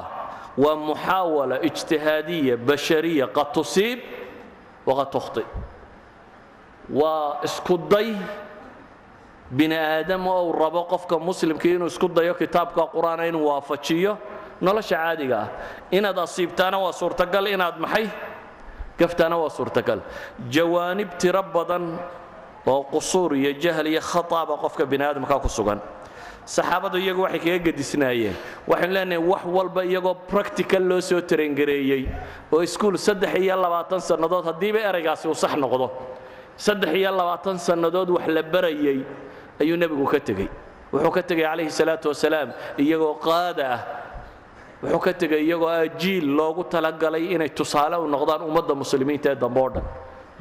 waa 0.64 0.76
muxaawala 0.88 1.56
ijtihaadiya 1.70 2.58
bashariya 2.68 3.26
qad 3.38 3.48
tusiib 3.56 4.00
waqad 4.88 5.10
tukhti. 5.16 5.44
Waa 7.00 7.40
isku 7.48 7.78
day 7.94 8.10
bini 9.58 9.76
aadam 9.76 10.28
oo 10.28 10.42
uu 10.50 10.54
rabo 10.62 10.82
qofka 10.92 11.16
muslimkii 11.28 11.76
inuu 11.78 11.88
isku 11.94 12.08
dayo 12.18 12.34
kitaabka 12.42 12.82
qur'aana 12.94 13.24
inuu 13.30 13.46
waafajiyo 13.50 14.14
nolosha 14.62 14.96
caadiga 14.98 15.38
ah. 15.44 15.48
Inaad 15.98 16.18
asiibtaana 16.26 16.78
waa 16.84 16.92
suurtagal 17.00 17.46
inaad 17.56 17.78
maxay? 17.84 18.08
Gaftaana 19.00 19.36
waa 19.42 19.50
suurtagal. 19.58 20.00
Jawaanib 20.50 21.10
tiro 21.20 21.44
badan 21.56 22.00
oo 22.68 22.84
qusuur 22.92 23.36
iyo 23.36 23.52
jahl 23.64 23.88
iyo 23.88 24.02
khataba 24.02 24.58
qofka 24.64 24.86
bini 24.86 25.04
aadamka 25.04 25.40
ku 25.40 25.50
sugan. 25.50 25.80
Saxaabadu 26.46 26.98
iyagu 27.02 27.22
waxay 27.26 27.40
kaga 27.40 27.60
gedisnaayeen. 27.68 28.36
Waxaynu 28.70 28.94
leenahay 28.94 29.22
wax 29.32 29.44
walba 29.46 29.82
iyagoo 29.86 30.16
practical 30.32 30.84
loo 30.90 31.02
soo 31.02 31.22
tarengareeyey 31.22 32.04
oo 32.54 32.62
iskuul 32.64 32.98
saddex 32.98 33.34
iyo 33.36 33.56
labaatan 33.58 34.00
sannadood 34.00 34.46
haddiiba 34.46 34.80
eraygaasi 34.90 35.28
uu 35.28 35.34
sax 35.36 35.54
noqdo. 35.64 35.88
Saddex 36.58 36.94
iyo 36.96 37.12
labaatan 37.12 37.58
sannadood 37.60 38.10
wax 38.16 38.28
la 38.28 38.44
barayey 38.44 39.00
ayuu 39.62 39.78
nebigu 39.78 40.06
ka 40.14 40.20
tegey. 40.20 40.50
Wuxuu 40.94 41.12
ka 41.12 41.22
tegey 41.24 41.44
calayhi 41.46 41.72
salaatu 41.72 42.08
wasalaam 42.12 42.50
iyagoo 42.78 43.16
qaada 43.26 43.66
ah. 43.76 43.82
Wuxuu 44.84 45.00
ka 45.06 45.14
tegey 45.14 45.42
iyagoo 45.48 45.68
ah 45.70 45.88
jiil 46.02 46.26
loogu 46.38 46.64
talagalay 46.74 47.34
inay 47.36 47.50
tusaale 47.50 47.96
u 47.98 48.08
noqdaan 48.08 48.42
ummadda 48.50 48.74
muslimiinta 48.76 49.30
ee 49.32 49.36
dambe 49.36 49.60
o 49.60 49.70
dhan. 49.70 49.86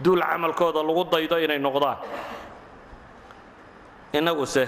Duul 0.04 0.20
camalkooda 0.22 0.80
lagu 0.88 1.04
daydo 1.12 1.36
inay 1.38 1.58
noqdaan. 1.58 1.98
Innaguse 4.14 4.64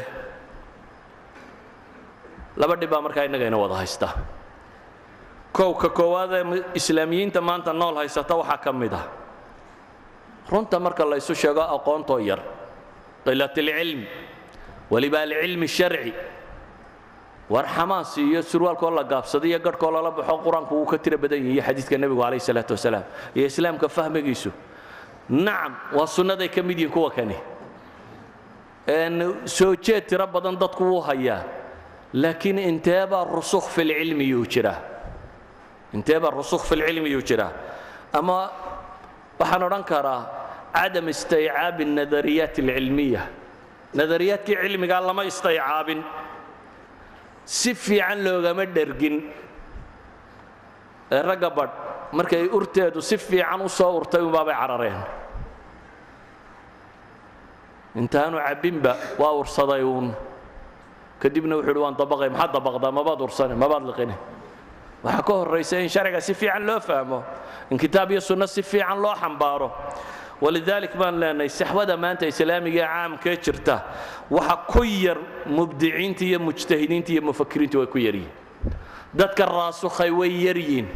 laba 2.56 2.74
dhib 2.80 2.90
baa 2.90 3.00
markaa 3.06 3.24
innagayna 3.28 3.58
wada 3.58 3.74
haysta. 3.82 4.08
Kowka 5.52 5.88
koowaad 5.98 6.32
ee 6.32 6.62
islaamiyiinta 6.78 7.40
maanta 7.40 7.72
nool 7.72 7.96
haysata 8.00 8.34
waxaa 8.40 8.58
ka 8.64 8.72
mid 8.72 8.92
ah. 8.94 9.06
Runta 10.50 10.78
marka 10.80 11.04
la 11.04 11.16
ysu 11.16 11.34
sheego 11.34 11.62
aqoontoo 11.76 12.18
yar 12.22 12.40
qilat 13.26 13.56
weliba 14.90 15.18
alcilmi 15.22 15.68
sharci. 15.68 16.12
War 17.50 17.64
xamaas 17.66 18.16
iyo 18.18 18.42
surwaalkoo 18.42 18.90
la 18.90 19.04
gaabsada 19.04 19.46
iyo 19.46 19.58
garhkoo 19.58 19.90
lala 19.90 20.10
baxo 20.10 20.38
qur'aanku 20.44 20.72
wuu 20.74 20.86
ka 20.86 20.98
tira 20.98 21.16
badan 21.16 21.38
yahiiyo 21.38 21.62
xadiidka 21.62 21.96
nebigu 21.98 22.20
calayh 22.22 22.40
salaatu 22.40 22.72
wasalaam 22.74 23.04
iyo 23.36 23.46
islaamka 23.46 23.88
fahmigiisu. 23.88 24.50
Nacam 25.30 25.72
waa 25.96 26.06
sunnaday 26.06 26.48
ka 26.48 26.62
mid 26.62 26.78
yihiin 26.78 26.92
kuwa 26.94 27.10
kani. 27.10 27.36
Soo 29.46 29.74
jeed 29.76 30.06
tiro 30.06 30.26
badan 30.26 30.56
dadku 30.58 30.84
wuu 30.84 31.00
hayaa 31.00 31.42
laakiin 32.14 32.58
inteebaa 32.58 33.24
rusukh 33.24 33.68
filcilmi 33.74 34.24
yuu 34.30 34.46
jiraa 34.46 34.78
inteebaa 35.92 36.30
rusukh 36.30 36.64
filcilmi 36.64 37.10
yuu 37.10 37.22
jiraa 37.22 37.50
ama 38.12 38.50
waxaan 39.38 39.62
odhan 39.62 39.84
karaa 39.84 40.22
cadam 40.74 41.08
istaycaabi 41.08 41.82
anadariyaat 41.84 42.58
alcilmiya 42.58 43.22
nadariyaadkii 43.98 44.56
cilmigaa 44.62 45.00
lama 45.08 45.22
istaycaabin 45.30 46.00
si 47.44 47.74
fiican 47.74 48.18
loogama 48.24 48.64
dhergin. 48.76 49.16
Ee 51.14 51.22
ragga 51.28 51.50
badh 51.58 51.74
markay 52.12 52.44
urteedu 52.56 53.00
si 53.08 53.16
fiican 53.16 53.60
u 53.62 53.68
soo 53.78 53.92
urtay 54.00 54.22
unbaabay 54.28 54.54
carareen. 54.60 55.00
Intaanu 57.96 58.36
cabbinba 58.46 58.92
waa 59.18 59.32
ursaday 59.40 59.82
uun. 59.82 60.12
Kadibna 61.20 61.56
wuxuu 61.56 61.72
uhi 61.72 61.80
waan 61.80 61.96
dabaqay 61.96 62.28
maxaad 62.28 62.52
dabaqdaa? 62.56 62.92
Mabaad 62.98 63.20
ursane 63.24 63.54
mabaad 63.56 63.84
liqine. 63.88 64.14
Waxaa 65.04 65.22
ka 65.22 65.32
horraysa 65.32 65.80
in 65.80 65.88
sharciga 65.88 66.20
si 66.20 66.34
fiican 66.34 66.66
loo 66.66 66.80
fahmo 66.80 67.24
in 67.70 67.78
kitaab 67.78 68.10
iyo 68.10 68.20
sunno 68.20 68.46
si 68.46 68.62
fiican 68.62 69.00
loo 69.00 69.14
xambaaro 69.14 69.68
walidalik 70.40 70.92
baan 70.96 71.16
leenahay 71.20 71.48
saxwada 71.48 71.96
maanta 71.96 72.26
islaamiga 72.26 72.82
ee 72.84 72.88
caamkee 72.88 73.36
jirta 73.44 73.76
waxa 74.30 74.56
ku 74.72 74.82
yar 74.84 75.18
mubdiciinta 75.46 76.24
iyo 76.24 76.38
mujtahidiinta 76.46 77.10
iyo 77.12 77.22
mufakiriinta 77.28 77.78
way 77.78 77.86
ku 77.88 77.98
yaryihin 77.98 78.32
dadka 79.14 79.46
raasukhay 79.46 80.10
way 80.10 80.30
yaryiin 80.46 80.86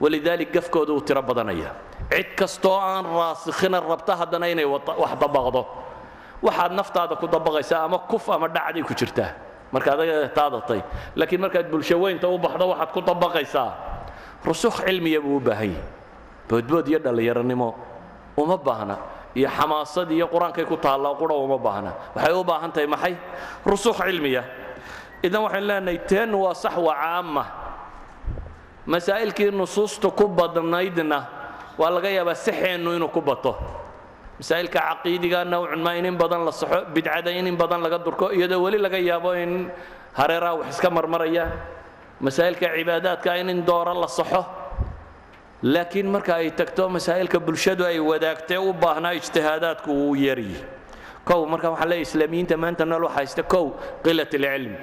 walidalik 0.00 0.50
gafkooda 0.52 0.92
uu 0.92 1.00
tiro 1.02 1.22
badanaya. 1.22 1.74
Cid 2.10 2.34
kastoo 2.38 2.78
aan 2.78 3.04
raasikhina 3.04 3.80
rabta 3.80 4.16
haddana 4.16 4.46
inay 4.48 4.64
wax 4.64 5.12
dabaqdo. 5.20 5.66
Waxaad 6.42 6.72
naftaada 6.72 7.14
ku 7.18 7.26
dabaqaysaa 7.26 7.84
ama 7.84 7.98
kuf 7.98 8.28
ama 8.30 8.48
ku 8.86 8.94
jirtaa. 8.94 9.34
Marka 9.72 9.92
adaga 9.92 10.28
taadatay. 10.30 10.80
Laakiin 11.16 11.40
markaad 11.40 11.66
bulsho 11.70 11.98
weynta 12.00 12.28
u 12.28 12.38
baxdo 12.38 12.68
waxaad 12.70 12.90
ku 12.94 13.00
dabaqaysaa. 13.02 13.70
Rusukh 14.46 14.86
cilmiya 14.86 15.20
buu 15.20 15.36
u 15.36 15.40
baahan 15.40 15.74
yahay. 15.74 15.82
Boodbood 16.48 16.88
iyo 16.88 16.98
dhallinyaronimo 16.98 17.74
uma 18.38 18.56
baahna. 18.56 18.96
Iyo 19.34 19.48
xamaasad 19.50 20.08
iyo 20.14 20.26
qur'aankay 20.32 20.64
ku 20.64 20.76
taalla 20.78 21.10
qura 21.18 21.34
uma 21.34 21.58
baahna. 21.58 21.90
Waxay 22.14 22.32
u 22.34 22.44
baahan 22.46 22.70
tahay 22.72 22.86
maxay? 22.86 23.14
Rusukh 23.66 23.98
cilmiya. 24.06 24.42
Idan 25.26 25.42
waxaynu 25.46 25.66
leenahay 25.68 25.98
teen 26.08 26.30
waa 26.34 26.54
saxwa 26.54 26.94
caama 26.94 27.44
masaa'ilkii 28.86 29.50
nusuusta 29.52 30.08
ku 30.10 30.28
badnaydna 30.28 31.18
waa 31.78 31.90
laga 31.90 32.08
yaabaa 32.08 32.34
saxeennu 32.34 32.94
inuu 32.96 33.10
ku 33.12 33.20
bato. 33.20 33.52
Masaa'ilka 34.38 34.78
caqiidiga 34.80 35.44
nowcun 35.44 35.82
ma 35.82 35.92
in 35.98 36.06
in 36.06 36.16
badan 36.16 36.44
la 36.46 36.52
saxo 36.52 36.86
bidcada 36.94 37.30
in 37.30 37.56
badan 37.56 37.82
laga 37.82 37.98
durko 37.98 38.30
iyadoo 38.32 38.62
weli 38.64 38.78
laga 38.78 38.98
yaabo 38.98 39.34
in 39.34 39.70
hareeraha 40.16 40.54
wax 40.62 40.68
iska 40.78 40.88
marmarayaan 40.90 41.52
masaa'ilka 42.22 42.66
cibaadaadka 42.76 43.36
in 43.40 43.50
in 43.50 43.60
dooro 43.66 43.94
la 43.94 44.06
saxo 44.06 44.46
laakiin 45.62 46.06
marka 46.14 46.32
ay 46.40 46.50
tagto 46.50 46.88
masaa'ilka 46.88 47.38
bulshadu 47.40 47.84
ay 47.84 47.98
wadaagtee 48.10 48.58
u 48.58 48.72
baahnaa 48.72 49.12
ijtihaadaadku 49.18 49.90
wuu 50.00 50.14
yaryi 50.14 50.58
kow 51.28 51.40
marka 51.52 51.70
waxaan 51.72 51.88
leeyahy 51.90 52.06
islaamiyiinta 52.08 52.56
maanta 52.62 52.84
waxa 52.86 53.14
haysta 53.16 53.42
kow 53.42 53.64
qilat 54.04 54.32
alcilm 54.34 54.74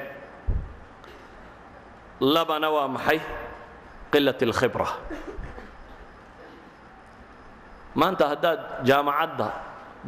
labana 2.20 2.70
waa 2.76 2.88
maxay? 2.88 3.20
Qilat 4.12 4.40
alkhibra. 4.48 4.88
Maanta 7.96 8.28
haddaad 8.32 8.60
jaamacadda 8.88 9.48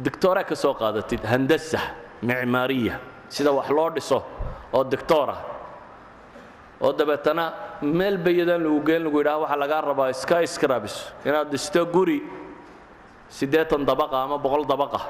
dictora 0.04 0.44
ka 0.44 0.54
soo 0.54 0.74
qaadatid 0.74 1.22
handasa 1.32 1.80
micmaariya 2.22 2.94
sida 3.28 3.50
wax 3.52 3.68
loo 3.76 3.90
dhiso 3.96 4.18
oo 4.72 4.84
dictora 4.84 5.36
oo 6.80 6.92
dabeetana 6.92 7.44
meel 7.82 8.16
bayadaan 8.26 8.62
lagu 8.66 8.80
geen 8.88 9.02
lagu 9.06 9.18
yidhaha 9.20 9.38
waxaa 9.44 9.60
lagaa 9.64 9.80
rabaa 9.90 10.12
scrabs 10.54 10.94
inaad 11.28 11.48
dhisto 11.54 11.80
guri 11.94 12.18
siddeetan 13.38 13.82
dabaqa 13.90 14.16
ama 14.24 14.36
boqol 14.44 14.64
dabaqa 14.72 15.00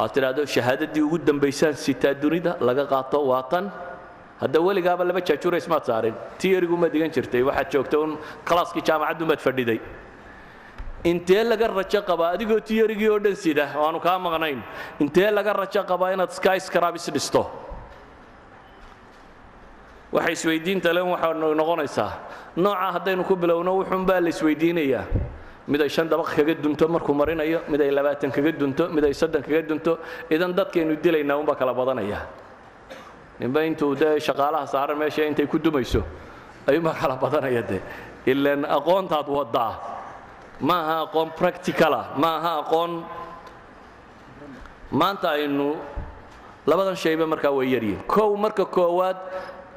aad 0.00 0.10
tidhaahdo 0.14 0.42
shahaadadii 0.54 1.02
ugu 1.06 1.18
dambaysaan 1.28 1.74
sitaa 1.86 2.14
dunida 2.22 2.52
laga 2.68 2.84
qaato 2.92 3.18
waa 3.30 3.42
tan. 3.52 3.66
Hadda 4.42 4.58
weligaaba 4.66 5.02
laba 5.10 5.20
jaajuurays 5.28 5.66
maad 5.72 5.84
saarin. 5.90 6.14
Tiyarigumaad 6.38 6.92
digan 6.94 7.10
jirtay. 7.10 7.42
Waxaad 7.48 7.68
joogta 7.74 7.96
un 8.04 8.10
kalaaskii 8.48 8.84
jaamacaddumaad 8.88 9.40
fadhiday. 9.46 9.80
Intee 11.10 11.42
laga 11.52 11.66
rajo 11.78 12.00
qabaa? 12.10 12.28
Adigoo 12.36 12.60
tiyarigii 12.68 13.08
oo 13.14 13.18
dhan 13.24 13.34
sida 13.44 13.64
oo 13.76 13.98
kaa 14.06 14.18
maqnayn. 14.26 14.60
Intee 15.02 15.30
laga 15.38 15.52
rajo 15.62 15.82
qabaa 15.90 16.12
inaad 16.14 16.30
sky 16.38 16.58
dhisto 17.16 17.42
waxa 20.12 20.30
isweydiinta 20.30 20.92
len 20.92 21.06
waxaa 21.06 21.34
noqonaysaa. 21.34 22.12
Nooca 22.56 22.92
haddaynu 22.96 23.24
ku 23.24 23.36
bilowno 23.36 23.76
wuxuunbaa 23.78 24.20
la 24.20 24.28
isweydiinayaa. 24.28 25.04
Mid 25.68 25.80
ay 25.82 25.88
shan 25.88 26.08
dabaq 26.08 26.34
kaga 26.36 26.54
dunto 26.54 26.88
markuu 26.88 27.14
marinayo 27.14 27.60
mid 27.68 27.80
labaatan 27.80 28.30
kaga 28.32 28.52
dunto 28.52 28.88
mid 28.88 29.04
soddon 29.12 29.42
kaga 29.42 29.62
dunto. 29.62 29.98
Idan 30.30 30.54
dadkaynu 30.56 30.96
dilaynaa 31.02 31.36
unbaa 31.36 31.54
kala 31.54 31.74
badanaya 31.74 32.26
ninba 33.40 33.62
intuu 33.62 33.94
dee 33.94 34.18
shaqaalaha 34.18 34.66
saaran 34.66 34.98
meesha 34.98 35.22
intay 35.24 35.46
ku 35.46 35.58
dumayso 35.58 36.02
ayuunbaa 36.66 36.94
kala 36.94 37.16
badanaya 37.16 37.62
de 37.62 37.80
ilaan 38.26 38.64
aqoontaad 38.64 39.28
waddaa. 39.28 39.72
Ma 40.60 40.74
aha 40.82 40.96
aqoon 41.06 41.30
practicala 41.36 42.16
ma 42.16 42.36
aha 42.38 42.52
aqoon. 42.64 43.04
Maanta 44.90 45.30
aynu 45.36 45.76
labadan 46.66 46.96
shayba 46.96 47.26
markaa 47.28 47.52
way 47.52 47.68
yaryihin 47.76 48.00
kow 48.08 48.34
marka 48.36 48.64
koowaad 48.64 49.16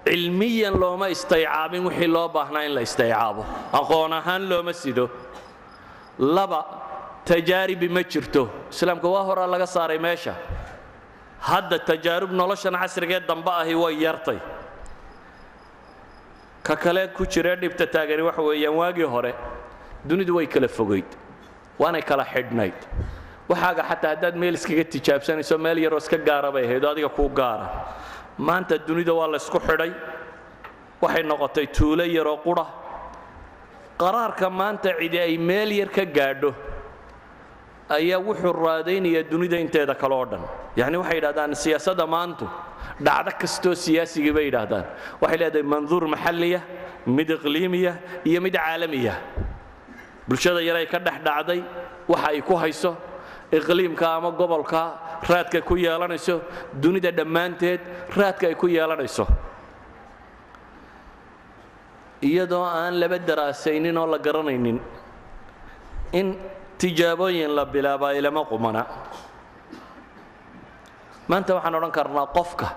cilmiyan 0.05 0.75
looma 0.81 1.07
istaycaabin 1.15 1.83
wixii 1.87 2.07
loo 2.15 2.27
baahnaa 2.29 2.63
in 2.67 2.73
la 2.75 2.81
istaycaabo. 2.81 3.45
Aqoon 3.79 4.13
ahaan 4.13 4.49
looma 4.49 4.73
sido. 4.73 5.09
Laba 6.19 6.61
tajaaribi 7.25 7.89
ma 7.89 8.03
jirto. 8.03 8.49
Islaamka 8.71 9.07
waa 9.13 9.23
horaa 9.23 9.47
laga 9.47 9.65
saaray 9.75 9.99
meesha. 9.99 10.33
Hadda 11.49 11.79
tajaarub 11.89 12.31
noloshan 12.31 12.73
casrigee 12.81 13.19
dambe 13.27 13.51
ahi 13.61 13.75
way 13.75 13.95
yartay. 14.03 14.39
Ka 16.63 16.75
kale 16.75 17.07
ku 17.13 17.25
jiree 17.25 17.55
dhibta 17.55 17.85
taagani 17.87 18.21
waxa 18.21 18.41
weeyaan 18.41 18.75
waagii 18.75 19.07
hore 19.13 19.33
dunidu 20.07 20.35
way 20.35 20.47
kala 20.47 20.67
fogayd 20.67 21.09
waanay 21.79 22.01
kala 22.01 22.25
xidhnayd. 22.33 22.77
Waxaaga 23.49 23.83
xataa 23.89 24.09
haddaad 24.15 24.35
meel 24.41 24.53
iskaga 24.59 24.83
tijaabsanayso 24.93 25.57
meel 25.57 25.77
yaroo 25.85 25.97
iska 25.97 26.17
gaara 26.17 26.51
bay 26.51 26.65
ahayd 26.65 26.83
oo 26.85 26.91
adiga 26.91 27.09
kuu 27.09 27.29
gaara 27.29 27.67
maanta 28.37 28.77
dunida 28.77 29.13
waa 29.13 29.27
laysku 29.27 29.59
xidhay. 29.59 29.91
Waxay 31.01 31.23
noqotay 31.23 31.67
tuulo 31.75 32.03
yaroo 32.05 32.37
qudha 32.45 32.65
qaraarka 33.97 34.49
maanta 34.49 34.89
cidi 34.99 35.17
ay 35.19 35.37
meel 35.37 35.71
yar 35.71 35.89
ka 35.89 36.05
gaadho 36.05 36.53
ayaa 37.89 38.19
wuxuu 38.27 38.53
raadaynayaa 38.53 39.23
dunida 39.31 39.57
inteeda 39.59 39.95
kale 39.95 40.13
oo 40.15 40.25
dhan. 40.25 40.41
Yacni 40.77 40.97
waxay 40.97 41.17
yidhahdaan 41.19 41.55
siyaasadda 41.55 42.05
maantu 42.07 42.45
dhacdo 43.05 43.31
kastoo 43.41 43.75
siyaasigii 43.75 44.31
bay 44.35 44.45
yidhaahdaan. 44.49 44.85
Waxay 45.21 45.37
leedahay 45.41 45.63
manduur 45.73 46.03
maxalliya 46.13 46.61
mid 47.05 47.29
iqliimiya 47.29 47.93
iyo 48.25 48.39
mid 48.41 48.53
caalamiya. 48.55 49.15
Bulshada 50.27 50.61
yar 50.61 50.75
ay 50.77 50.85
ka 50.85 50.99
dhex 50.99 51.17
dhacday 51.25 51.59
waxa 52.07 52.27
ay 52.29 52.41
ku 52.41 52.55
hayso 52.55 52.95
iqliimka 53.51 54.05
ama 54.17 54.31
gobolka 54.31 55.10
raadka 55.29 55.61
ku 55.61 55.75
yeelanayso 55.77 56.41
dunida 56.83 57.11
dhammaanteed 57.11 57.81
raadka 58.17 58.47
ay 58.47 58.55
ku 58.55 58.67
yeelanayso 58.67 59.25
iyadoo 62.21 62.63
aan 62.65 62.99
laba 63.01 63.17
daraasaynin 63.19 63.97
oo 63.97 64.05
la 64.07 64.17
garanaynin 64.17 64.77
in 66.13 66.37
tijaabooyin 66.77 67.49
la 67.55 67.65
bilaabaa 67.65 68.13
ilama 68.13 68.45
qumana. 68.45 68.85
Maanta 71.27 71.55
waxaan 71.55 71.75
odhan 71.75 71.91
karnaa 71.91 72.27
qofka. 72.37 72.67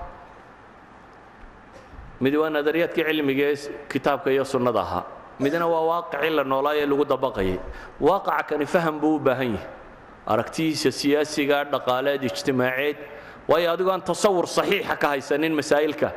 Mid 2.20 2.34
waa 2.40 2.50
nadariyaadkii 2.50 3.04
cilmiga 3.04 3.44
ee 3.52 3.56
kitaabka 3.92 4.30
iyo 4.30 4.44
sunnada 4.44 4.80
ahaa 4.80 5.04
midna 5.40 5.66
waa 5.66 5.84
waaqicii 5.90 6.30
la 6.36 6.44
noolaa 6.44 6.74
ee 6.80 6.86
lagu 6.86 7.04
dabaqayay. 7.04 7.58
Waaqaca 8.00 8.42
kani 8.48 8.66
faham 8.66 9.00
buu 9.00 9.16
u 9.16 9.18
baahan 9.18 9.50
yahay 9.56 9.68
aragtidiisa 10.26 10.90
siyaasiga 10.90 11.64
dhaqaaleed 11.72 12.22
ijtimaaceed. 12.30 12.96
Waayo 13.48 13.72
adigoo 13.72 13.92
aan 13.92 14.02
tasawur 14.02 14.46
saxiixa 14.46 14.96
ka 14.96 15.08
haysanin 15.08 15.52
masaa'ilka. 15.52 16.10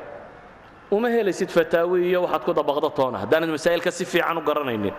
Uma 0.91 1.09
helaysid 1.09 1.49
fataawi 1.51 2.07
iyo 2.09 2.21
waxaad 2.23 2.43
ku 2.45 2.53
dabaqdo 2.53 2.89
toona. 2.89 3.17
Haddaanad 3.23 3.49
masaa'ilka 3.49 3.91
si 3.91 4.05
fiican 4.05 4.37
u 4.37 4.41
garanaynin. 4.41 4.93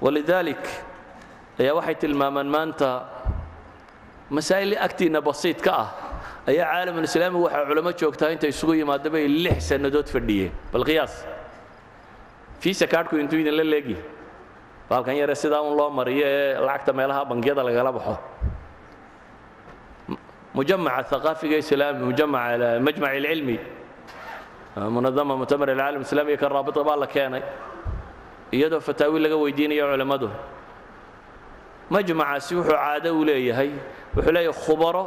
Walidaalik 0.00 0.64
ayaa 1.60 1.74
waxay 1.74 1.94
tilmaamaan 1.94 2.48
maanta 2.48 2.88
masaa'il 4.30 4.76
agtiinna 4.80 5.20
basiidka 5.20 5.72
ah. 5.72 5.88
Ayaa 6.46 6.66
caalamulislaami 6.72 7.38
waxaa 7.44 7.66
culamo 7.68 7.92
joogtaa 7.92 8.30
intay 8.32 8.48
isugu 8.54 8.74
yimaada 8.80 9.10
bay 9.10 9.28
lix 9.28 9.68
sannadood 9.68 10.08
fadhiyeen. 10.08 10.52
Bal 10.72 10.84
fiisa 12.60 12.86
kaadhku 12.86 13.16
intuu 13.20 13.38
idinla 13.38 13.64
leegi 13.64 13.96
baalkan 14.90 15.16
yare 15.16 15.34
sidaa 15.34 15.60
un 15.62 15.76
loo 15.76 15.90
mariyo 15.90 16.26
ee 16.26 16.58
lacagta 16.66 16.92
meelaha 16.92 17.24
bangiyada 17.30 17.62
lagala 17.68 17.92
baxo. 17.92 18.14
Mujamaca 20.54 21.16
aqaafiga 21.16 21.56
islaami 21.58 22.00
mujamaca 22.04 22.80
majmac 22.80 23.12
ilcilmi. 23.20 23.56
Munadama 24.76 25.36
mutamar 25.36 25.68
alcaalam 25.70 26.02
islamiga 26.02 26.36
ka 26.38 26.48
raabita 26.48 26.84
baa 26.84 26.96
la 26.96 27.06
keenay. 27.06 27.42
Iyadoo 28.52 28.80
fataawi 28.80 29.18
laga 29.20 29.36
weydiinayo 29.36 29.84
culammadu 29.92 30.28
majmacaasi 31.90 32.54
wuxuu 32.54 32.72
caado 32.72 33.10
u 33.14 33.24
leeyahay 33.24 33.70
wuxuu 34.14 34.32
leeyahay 34.32 34.54
khubaro 34.64 35.04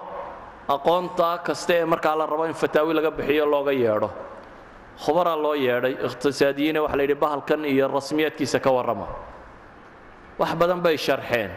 aqoonta 0.68 1.40
kasta 1.46 1.74
ee 1.74 1.86
markaa 1.86 2.16
la 2.20 2.26
rabo 2.26 2.46
in 2.46 2.54
fataawi 2.54 2.94
laga 2.94 3.12
bixiyo 3.12 3.46
looga 3.46 3.72
yeedho. 3.72 4.10
Khubaraa 5.04 5.36
loo 5.44 5.56
yeedhay 5.56 5.94
iqhtisaadiyiina 6.06 6.82
waxa 6.84 6.98
la 6.98 7.04
yidhi 7.04 7.16
bahalkan 7.16 7.66
iyo 7.66 7.88
rasmiyaadkiisa 7.88 8.60
ka 8.60 8.70
warrama 8.72 9.08
wax 10.40 10.52
badan 10.56 10.82
bay 10.82 10.98
sharxeen. 10.98 11.52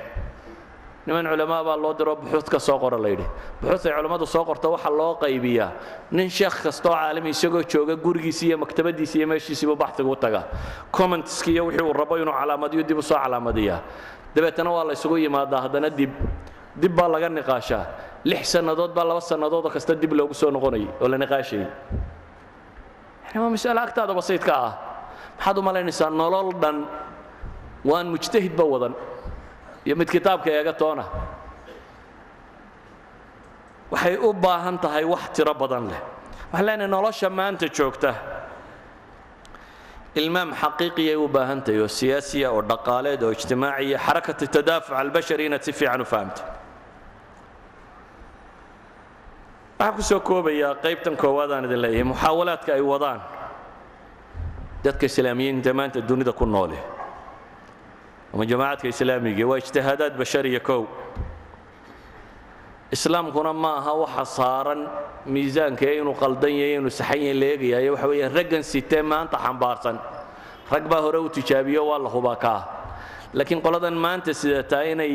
Niman 1.07 1.27
culamaa 1.27 1.65
baa 1.67 1.77
loo 1.77 1.95
diro 1.99 2.15
buxuud 2.17 2.47
ka 2.47 2.59
soo 2.59 2.79
qora 2.79 2.99
layidhi 2.99 3.27
buxuud 3.61 3.91
culammadu 3.97 4.27
soo 4.27 4.45
qorta 4.45 4.69
waxaa 4.71 4.91
loo 4.91 5.15
qaybiyaa. 5.23 5.71
Nin 6.13 6.31
sheekh 6.31 6.63
kastoo 6.63 6.93
caalami 6.95 7.31
isagoo 7.31 7.63
jooga 7.63 7.97
gurigiisi 7.97 8.47
iyo 8.47 8.59
maktabadiisi 8.59 9.19
iyo 9.19 9.27
meeshiisiibuu 9.27 9.77
baxsigu 9.77 10.11
u 10.11 10.17
tagaa. 10.17 10.45
Commentski 10.93 11.51
iyo 11.53 11.67
wixii 11.67 11.83
uu 11.83 11.93
rabo 11.93 12.17
inuu 12.19 12.33
calaamadiyo 12.33 12.83
dib 12.87 12.99
u 12.99 13.03
calaamadiyaa. 13.03 13.81
Dabeetana 14.35 14.71
waa 14.71 14.85
la 14.85 14.93
isugu 14.93 15.17
yimaadaa 15.19 15.61
haddana 15.61 15.91
dib 15.91 16.11
dib 16.77 16.95
baa 16.95 17.09
laga 17.09 17.29
niqaashaa. 17.29 17.85
Lix 18.25 18.53
sannadood 18.55 18.95
baa 18.95 19.05
laba 19.05 19.21
sannadoodoo 19.21 19.71
kasta 19.75 19.95
dib 19.95 20.13
loogu 20.13 20.35
soo 20.35 20.51
noqonayay 20.51 20.87
oo 21.01 21.09
la 21.09 21.19
niqaashayay. 21.19 21.67
Yani 23.27 23.39
waa 23.43 23.51
mas'ale 23.51 23.81
agtaada 23.81 24.15
basiidka 24.15 24.55
ah. 24.55 24.73
Maxaad 25.37 25.59
u 25.59 25.63
malaynaysaa 25.63 26.11
nolol 26.11 26.53
dhan 26.63 26.87
waan 27.85 28.07
mujtahidba 28.15 28.65
wadan. 28.65 28.95
Iyo 29.87 29.97
mid 29.97 30.09
kitaabka 30.11 30.51
eega 30.51 30.73
toona. 30.73 31.05
Waxay 33.91 34.17
u 34.17 34.33
baahan 34.33 34.79
tahay 34.79 35.05
wax 35.05 35.23
tiro 35.35 35.55
badan 35.55 35.89
leh. 35.91 36.01
Waxaan 36.53 36.67
leenahay 36.67 36.89
nolosha 36.95 37.29
maanta 37.31 37.67
joogta. 37.77 38.15
Ilmaam 40.15 40.53
xaqiiqiyay 40.63 41.17
u 41.17 41.29
baahan 41.29 41.61
tahay 41.65 41.81
oo 41.81 41.89
siyaasiya 41.89 42.51
oo 42.53 42.63
dhaqaaleed 42.63 43.23
oo 43.23 43.33
ijtimaaciya 43.37 43.99
xarakati 44.07 44.47
tadaafuc 44.55 44.95
albashari 45.03 45.47
inaad 45.47 45.63
si 45.67 45.73
fiican 45.73 46.01
u 46.01 46.05
fahamto 46.05 46.43
waxaan 49.79 49.95
ku 49.97 50.03
soo 50.03 50.21
koobayaa 50.21 50.75
qaybtan 50.85 51.17
koowaadaan 51.17 51.65
idin 51.65 51.81
leeyahay. 51.83 52.05
Muxaawalaadka 52.13 52.71
ay 52.75 52.81
wadaan. 52.93 53.21
Dadka 54.85 55.07
islaamiyiinta 55.07 55.73
maanta 55.75 56.01
dunida 56.01 56.33
ku 56.33 56.47
noole 56.47 56.79
ama 58.35 58.45
jamaacadka 58.51 58.89
islaamiga 58.95 59.45
waa 59.51 59.59
ijtihaadaad 59.63 60.15
bashariya 60.21 60.61
kow 60.69 60.83
islaamkuna 62.93 63.53
ma 63.63 63.71
aha 63.81 63.93
waxa 64.05 64.25
saaran 64.37 64.81
miisaanka 65.35 65.85
ee 65.91 65.97
inuu 66.01 66.15
qaldan 66.23 66.53
yahay 66.61 66.75
inuu 66.79 66.91
saxan 67.01 67.21
yahay 67.25 67.35
la 67.41 67.47
eegayayo 67.53 67.91
waxa 67.95 68.07
weeyaan 68.11 68.33
raggan 68.39 68.63
sitee 68.73 69.03
maanta 69.13 69.37
xambaarsan 69.45 69.97
rag 70.73 70.85
baa 70.93 71.01
hore 71.05 71.19
u 71.19 71.29
tijaabiyo 71.37 71.83
waa 71.91 71.99
la 72.05 72.11
hubaa 72.15 72.37
kaa 72.45 72.61
laakiin 73.37 73.61
qoladan 73.67 73.97
maanta 74.05 74.31
sidataa 74.41 74.83
inay 74.93 75.13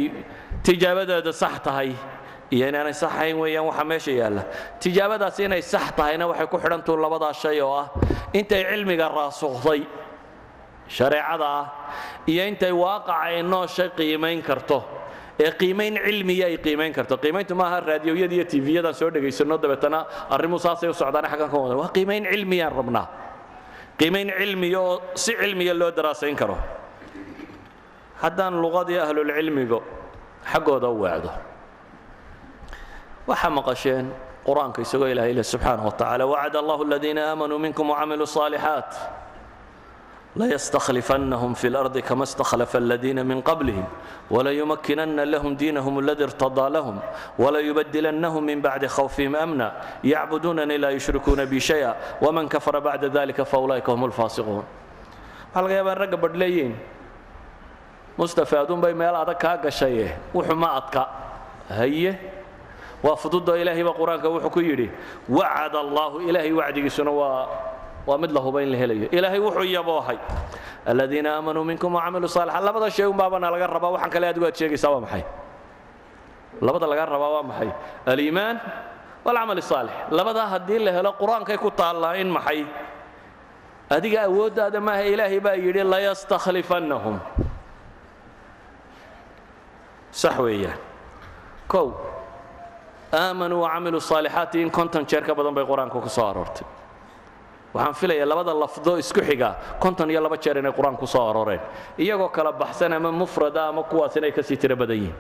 tijaabadeeda 0.66 1.34
sax 1.42 1.56
tahay 1.66 1.92
iyo 2.56 2.66
inaanay 2.72 2.94
sax 3.02 3.12
ahayn 3.14 3.38
weeyaan 3.44 3.66
waxa 3.70 3.84
meesha 3.92 4.12
yaalla 4.22 4.44
tijaabadaasi 4.82 5.42
inay 5.48 5.62
sax 5.74 5.86
tahayna 5.98 6.26
waxay 6.32 6.48
ku 6.54 6.58
xidhantuu 6.64 6.98
labadaa 7.04 7.34
shay 7.42 7.58
oo 7.62 7.74
ah 7.82 7.88
intay 8.40 8.64
cilmiga 8.72 9.06
raasukhday 9.18 9.82
shareecada 10.90 11.46
ah 11.60 11.66
iyo 12.28 12.44
intay 12.48 12.72
waaqaca 12.72 13.44
nooshay 13.44 13.90
qiimayn 13.98 14.42
karto. 14.42 14.84
Ee 15.40 15.52
qiimayn 15.54 15.96
cilmiya 16.06 16.46
ay 16.50 16.58
qiimayn 16.58 16.94
karto. 16.94 17.18
Qiimayntu 17.18 17.54
maaha 17.56 17.80
raadioyada 17.82 18.34
iyo 18.36 18.46
tiifiyadan 18.46 18.94
soo 18.94 19.10
dhegaysanno 19.14 19.58
dabeetana 19.62 20.00
arrimuhu 20.34 20.60
saasay 20.66 20.90
u 20.90 20.94
socdaane 20.94 21.28
xaggan 21.30 21.52
wada. 21.54 21.76
Waa 21.78 21.92
qiimayn 21.94 22.24
cilmiyaan 22.32 22.74
rabnaa. 22.80 23.06
Qiimayn 24.00 24.30
cilmiya 24.40 24.80
oo 24.82 25.02
si 25.16 25.32
cilmiya 25.42 25.74
loo 25.78 25.92
daraasayn 25.92 26.36
karo. 26.36 26.58
Haddaan 28.22 28.58
luqadii 28.64 28.98
ahlulcilmiga 28.98 29.80
xaggooda 30.52 30.90
weecdo 30.90 31.30
waxaa 33.28 33.52
maqasheen 33.58 34.06
qur'aanka 34.48 34.80
isagoo 34.82 35.06
ilaahay 35.12 35.34
leh 35.38 35.44
subxaana 35.44 35.84
wa 35.84 35.92
tacala 35.92 36.24
wacad 36.26 36.56
allahu 36.56 36.82
aladiina 36.88 37.22
aamanuu 37.30 37.60
minkum 37.60 37.90
wacamiluu 37.94 38.26
صaalixaat 38.26 38.92
layastakhlifannahum 40.38 41.56
fi 41.56 41.68
اlardi 41.68 42.02
kama 42.02 42.24
istakhlafa 42.24 42.78
aladiina 42.78 43.24
min 43.24 43.42
qablihim 43.42 43.86
walayumakkinanna 44.30 45.26
lahum 45.26 45.56
diinahum 45.58 45.98
aladi 45.98 46.24
irtadaa 46.24 46.70
lahum 46.70 46.98
walayubadilannahum 47.40 48.44
min 48.46 48.62
bacdi 48.62 48.88
khawfihim 48.88 49.36
amna 49.36 49.72
yacbudunani 50.04 50.78
laa 50.78 50.92
yushrikuuna 50.98 51.46
bi 51.50 51.60
shaya 51.60 51.96
waman 52.22 52.48
kafara 52.48 52.82
bacda 52.82 53.10
dalika 53.10 53.46
faulaa'ika 53.46 53.92
hum 53.92 54.04
alfaasiquun 54.10 54.62
waxaa 54.62 55.62
laga 55.62 55.74
yaabaa 55.74 55.96
ragga 56.06 56.18
badh 56.18 56.36
leeyihiin 56.42 56.76
mustafa 58.18 58.62
adunbay 58.62 58.94
meel 58.94 59.16
adag 59.16 59.38
kaa 59.38 59.58
gashaye. 59.58 60.10
Wuxu 60.34 60.56
ma 60.56 60.70
adka. 60.82 61.04
Haye 61.70 62.18
waa 63.04 63.16
fududoo 63.16 63.56
ilaahay 63.62 63.84
baa 63.86 63.94
qur'aanka 63.94 64.28
wuxuu 64.30 64.50
ku 64.50 64.60
yidhi 64.60 64.90
wacad 65.30 65.76
allaahu 65.76 66.22
ilaahay 66.30 66.52
wacdigiisuna 66.52 67.12
waa 67.12 67.46
waa 68.08 68.18
mid 68.18 68.32
la 68.32 68.40
huba 68.42 68.60
in 68.64 68.70
la 68.72 68.78
helayo. 68.78 69.08
Ilaahay 69.12 69.40
wuxuu 69.40 69.68
yaboohay 69.78 70.18
aladiina 70.86 71.30
aamanuu 71.36 71.64
minkum 71.70 71.92
wacamiluu 71.96 72.28
saalixa 72.36 72.60
labada 72.68 72.90
shay 72.92 73.06
unbaabana 73.06 73.52
laga 73.54 73.68
rabaa 73.68 73.92
waxaan 73.96 74.12
kale 74.14 74.26
aad 74.32 74.56
sheegaysaa 74.60 74.92
waa 74.94 75.04
maxay? 75.06 75.24
Labada 76.62 76.88
laga 76.92 77.06
rabaa 77.14 77.32
waa 77.36 77.44
maxay? 77.50 77.70
Aliimaan 78.12 78.56
walcamal 79.26 79.62
saalix. 79.62 79.94
Labadaa 80.18 80.48
haddii 80.54 80.80
la 80.86 80.92
helo 80.98 81.12
qur'aankay 81.20 81.58
ku 81.64 81.70
taallaa 81.72 82.16
in 82.22 82.30
maxay? 82.38 82.64
Adiga 83.96 84.20
awooddaada 84.28 84.80
maaha 84.88 85.04
ilaahay 85.14 85.40
baa 85.46 85.56
yidhi 85.66 85.84
layastakhlifannahum. 85.94 87.20
Sax 90.12 90.36
weeyaan. 90.40 90.80
Kow 91.68 91.88
aamanuu 93.14 93.62
wacamiluu 93.64 94.00
saalixaati 94.02 94.62
in 94.62 94.72
konton 94.72 95.04
jeer 95.10 95.24
ka 95.28 95.34
badan 95.36 95.54
bay 95.56 95.64
qur'aanku 95.66 96.00
ku 96.02 96.10
soo 96.10 96.26
aroortay 96.32 96.66
waxaan 97.74 97.94
filayaa 97.94 98.26
labada 98.32 98.54
lafdo 98.54 98.98
isku 98.98 99.22
xiga 99.22 99.56
konton 99.80 100.10
iyo 100.10 100.22
laba 100.22 100.38
jeer 100.38 100.58
inay 100.58 100.72
qur'aan 100.72 100.98
ku 100.98 101.06
soo 101.08 101.30
arooreen. 101.30 101.60
Iyagoo 102.00 102.30
kala 102.30 102.52
baxsan 102.52 102.94
ama 102.94 103.12
mufrada 103.12 103.68
ama 103.70 103.84
kuwaas 103.84 104.16
inay 104.18 104.32
ka 104.32 104.42
sii 104.44 104.58
tiro 104.58 104.76
badan 104.76 104.98
yihiin. 104.98 105.16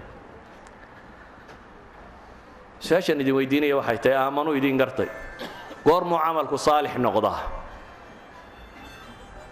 Su'aashaan 2.79 3.21
idin 3.21 3.35
weydiinaya 3.35 3.75
waxay 3.77 3.97
tahay 3.97 4.17
aamanuu 4.17 4.53
idin 4.57 4.77
gartay. 4.77 5.09
Goormuu 5.85 6.19
camalku 6.19 6.57
saalix 6.57 6.95
noqdaa 6.97 7.39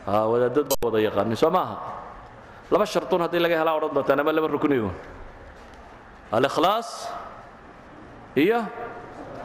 wadaadad 0.06 0.68
baa 0.70 0.86
wada 0.86 1.00
yaqaanin 1.02 1.36
soo 1.38 1.50
maaha? 1.50 1.76
Laba 2.72 2.86
shartun 2.86 3.22
haddii 3.26 3.40
laga 3.42 3.58
helaa 3.62 3.76
odhan 3.78 3.94
doontaan 3.96 4.20
ama 4.20 4.32
laba 4.32 4.48
rukniyun 4.48 4.94
alikhlaas 6.32 7.10
iyo 8.36 8.60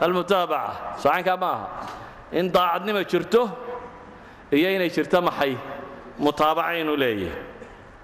almutaabaca. 0.01 0.97
Soocaynkaa 1.01 1.37
ma 1.37 1.49
aha 1.51 1.67
in 2.31 2.51
daacadnima 2.51 3.03
jirto 3.03 3.49
iyo 4.51 4.67
inay 4.75 4.89
jirto 4.89 5.21
maxay? 5.21 5.57
Mutaabaca 6.19 6.75
inuu 6.79 6.95
leeyahay. 6.95 7.33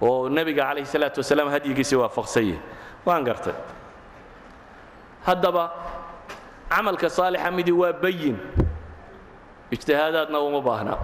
Oo 0.02 0.28
nebiga 0.28 0.64
calayhi 0.68 0.86
salaatu 0.86 1.20
wasalaam 1.20 1.48
hadyigiisii 1.50 1.96
waafaqsanye 2.02 2.58
waan 3.06 3.24
gartay. 3.24 3.54
Haddaba 5.26 5.64
camalka 6.70 7.08
saalixa 7.10 7.50
midi 7.50 7.72
waa 7.72 7.92
bayin. 7.92 8.36
Ijtihaadaadna 9.72 10.38
uma 10.40 10.60
baahna. 10.62 10.94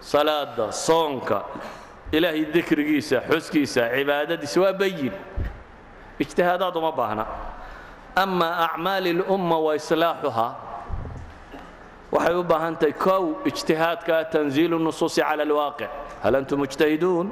Salaada 0.00 0.72
soonka 0.72 1.44
ilaahay 2.12 2.44
dikrigiisa 2.54 3.20
xuskiisa 3.28 3.90
cibaadadiisa 3.94 4.60
waa 4.60 4.72
bayin. 4.72 5.12
Ijtihaadaad 6.20 6.76
uma 6.76 6.92
baahna. 6.92 7.26
Ama 8.16 8.48
acmaali 8.70 9.10
اlumma 9.18 9.58
wa 9.58 9.74
islaaxuha 9.76 10.46
waxay 12.14 12.34
u 12.38 12.42
baahan 12.50 12.76
tahay 12.80 12.92
kow 13.06 13.24
ijtihaadka 13.50 14.16
tanziilu 14.34 14.78
nusuusi 14.78 15.20
cala 15.22 15.42
alwaaqic 15.48 15.90
hal 16.22 16.34
antum 16.40 16.58
mujtahiduun? 16.62 17.26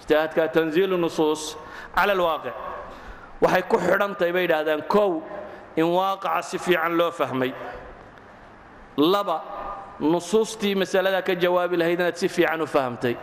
Ijtihaadka 0.00 0.42
tanziilu 0.56 0.96
nusuus 1.04 1.42
cala 1.96 2.12
alwaaqic 2.16 2.54
waxay 3.42 3.62
ku 3.70 3.76
xidhan 3.78 4.12
tahay 4.18 4.32
bay 4.36 4.44
idhaahdaan 4.48 4.82
kow 4.94 5.22
in 5.76 5.86
waaqaca 5.98 6.42
si 6.42 6.58
fiican 6.58 6.96
loo 6.98 7.10
fahmay. 7.10 7.52
Laba 8.98 9.36
nusuustii 10.00 10.74
masaladaa 10.74 11.22
ka 11.22 11.34
jawaabi 11.34 11.76
lahayd 11.78 12.00
inaad 12.00 12.16
si 12.18 12.28
fiican 12.28 12.60
u 12.62 12.66
fahamtay. 12.66 13.14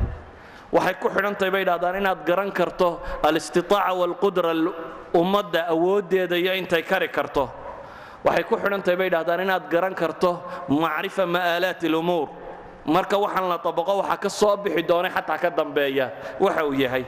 Waxay 0.72 0.96
ku 1.04 1.08
xidhantahay 1.12 1.52
bay 1.52 1.62
idhahdaan 1.68 1.96
inaad 2.00 2.24
garan 2.26 2.52
karto 2.52 3.00
alistitaaca 3.28 3.92
waalqudra 4.00 4.52
ummadda 5.14 5.68
awooddeeda 5.74 6.36
iyo 6.40 6.54
intay 6.56 6.84
kari 6.84 7.10
karto 7.12 7.50
waxay 8.26 8.44
ku 8.50 8.56
xidhantahay 8.58 8.98
bay 9.00 9.08
idhahdaan 9.12 9.42
inaad 9.46 9.66
garan 9.74 9.94
karto 10.02 10.32
macrifa 10.70 11.24
ma'aalaati 11.26 11.86
alumuur. 11.92 12.28
Marka 12.86 13.18
waxaan 13.18 13.50
la 13.50 13.58
tabaqo 13.58 13.94
waxa 14.02 14.18
ka 14.24 14.30
soo 14.30 14.58
bixi 14.64 14.84
doonay 14.90 15.12
xataa 15.12 15.38
ka 15.44 15.50
dambeeya. 15.50 16.06
Waxa 16.40 16.62
uu 16.66 16.74
yahay. 16.74 17.06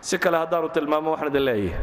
Si 0.00 0.18
kale 0.18 0.36
haddaanu 0.42 0.68
tilmaamo 0.74 1.10
waxaan 1.14 1.30
idin 1.30 1.44
leeyahay. 1.48 1.78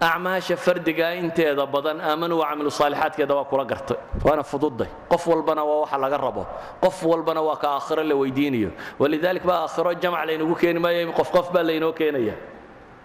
Acmaasha 0.00 0.56
fardigaa 0.56 1.12
inteeda 1.20 1.66
badan 1.74 1.98
aamanu 2.00 2.34
wacamilu 2.40 2.70
saalixaadkeeda 2.70 3.34
waa 3.38 3.44
kula 3.50 3.64
gartay. 3.64 3.98
Waana 4.24 4.42
fududday 4.42 4.88
qof 5.10 5.26
walbana 5.26 5.62
waa 5.64 5.80
waxa 5.84 5.98
laga 5.98 6.16
rabo. 6.16 6.46
Qof 6.82 7.02
walbana 7.04 7.42
waa 7.42 7.56
ka 7.62 7.68
aakhiro 7.76 8.02
la 8.02 8.14
weydiinayo. 8.16 8.70
Walidalik 8.98 9.44
baa 9.44 9.66
aakhiro 9.66 9.92
jamac 10.02 10.24
laynagu 10.26 10.54
keeni 10.56 10.80
maayo 10.80 11.12
qof 11.12 11.30
qof 11.30 11.52
baa 11.52 11.62
laynoo 11.62 11.92
keenaya 11.92 12.32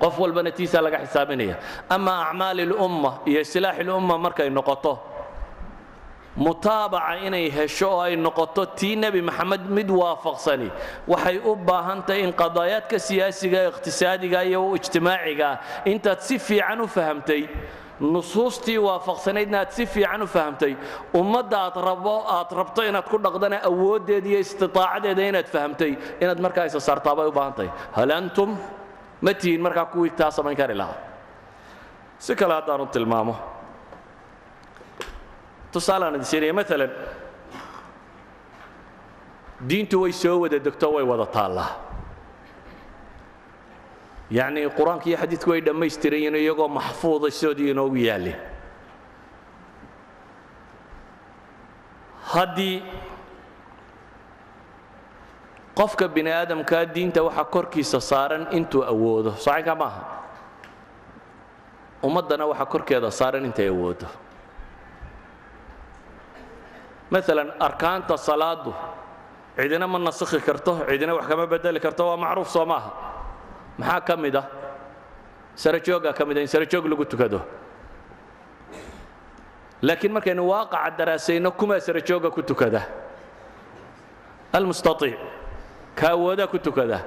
qof 0.02 0.16
walbana 0.24 0.52
tiisaa 0.58 0.82
laga 0.86 0.98
xisaabinaya 1.06 1.56
ama 1.96 2.14
acmaali 2.30 2.64
lumma 2.72 3.12
iyo 3.30 3.40
isilaaxi 3.46 3.84
lumma 3.90 4.16
markay 4.26 4.50
noqoto 4.58 4.94
mutaabaca 6.44 7.16
inay 7.28 7.48
hesho 7.58 7.88
oo 7.96 8.02
ay 8.02 8.16
noqoto 8.26 8.66
tii 8.76 8.96
nebi 9.04 9.22
maxamed 9.22 9.64
mid 9.78 9.90
waafaqsani 9.90 10.70
waxay 11.08 11.38
u 11.40 11.56
baahan 11.68 12.04
tahay 12.08 12.22
in 12.28 12.34
qadaayaadka 12.42 12.98
siyaasiga 13.08 13.60
iqhtisaadiga 13.72 14.40
iyo 14.50 14.62
ijtimaaciga 14.76 15.50
intaad 15.92 16.20
si 16.28 16.36
fiican 16.48 16.82
u 16.84 16.88
fahamtay 16.96 17.42
nusuustii 18.14 18.78
waafaqsanaydna 18.88 19.58
aad 19.64 19.72
si 19.78 19.86
fiican 19.94 20.22
u 20.22 20.28
fahamtay 20.28 20.74
ummadda 21.20 21.58
aad 21.72 21.76
rabo 21.90 22.16
aad 22.38 22.50
rabto 22.60 22.82
inaad 22.90 23.08
ku 23.12 23.18
dhaqdana 23.26 23.58
awooddeeda 23.70 24.28
iyo 24.32 24.40
istitaacadeeda 24.46 25.24
inaad 25.32 25.48
fahamtay 25.56 25.92
inaad 26.24 26.40
markaa 26.46 26.66
isa 26.70 26.80
saartaabay 26.88 27.28
u 27.32 27.32
baahan 27.38 27.54
tahay 27.58 27.72
hal 27.98 28.12
antum 28.20 28.52
ma 29.22 29.34
tihiin 29.34 29.62
markaa 29.62 29.86
kuwii 29.86 30.10
taa 30.20 30.32
samayn 30.32 30.58
kari 30.58 30.74
lahaa. 30.76 30.96
Si 32.20 32.36
kale 32.36 32.54
haddaanu 32.54 32.86
tilmaamo. 32.86 33.36
Tusaalaan 35.72 36.16
idin 36.16 36.26
siinaya 36.26 36.54
maalan 36.54 36.92
diintu 39.70 40.02
way 40.02 40.12
soo 40.12 40.40
wada 40.42 40.60
degto 40.60 40.88
way 40.96 41.04
wada 41.04 41.26
taallaa 41.26 41.72
yacnii 44.32 44.70
qur'aanka 44.78 45.06
iyo 45.10 45.18
xadiidku 45.22 45.50
way 45.52 45.62
dhammaystiran 45.66 46.20
yihiin 46.20 46.36
iyagoo 46.44 46.68
maxfuuda 46.78 47.32
soodii 47.42 47.70
inoogu 47.72 47.96
yaalleen 48.08 48.40
haddii 52.34 52.76
qofka 55.76 56.08
bini 56.08 56.32
aadamkaa 56.32 56.86
diinta 56.96 57.24
waxaa 57.24 57.46
korkiisa 57.46 58.00
saaran 58.00 58.48
intuu 58.52 58.84
awoodo. 58.84 59.32
Socaynkaa 59.38 59.76
maaha. 59.76 60.02
Ummaddana 62.04 62.46
waxaa 62.52 62.66
korkeeda 62.74 63.12
saaran 63.12 63.46
intay 63.46 63.68
awoodo. 63.68 64.08
Maalan 67.12 67.50
arkaanta 67.60 68.18
salaadu 68.18 68.74
cidina 69.58 69.88
ma 69.88 70.00
nasakhi 70.00 70.40
karto 70.42 70.72
cidina 70.90 71.14
wax 71.16 71.28
kama 71.28 71.46
bedeli 71.48 71.80
karto 71.80 72.08
waa 72.08 72.18
macruuf 72.18 72.50
soo 72.50 72.66
maaha. 72.66 72.92
Maxaa 73.78 74.02
ka 74.08 74.16
mid 74.18 74.36
ah? 74.36 74.46
Sarajooggaa 75.56 76.14
ka 76.14 76.26
mid 76.26 76.38
ah 76.38 76.42
in 76.42 76.48
sarajoog 76.48 76.86
lagu 76.88 77.06
tukado. 77.06 77.42
Laakiin 79.82 80.12
markaynu 80.14 80.44
waaqaca 80.48 80.92
daraasayno 80.98 81.52
kumaa 81.52 81.80
sarajoogga 81.80 82.32
ku 82.32 82.42
tukada. 82.42 82.82
Almustaiic 84.54 85.20
ka 85.96 86.08
awoodaa 86.16 86.48
ku 86.48 86.58
tukada. 86.60 87.00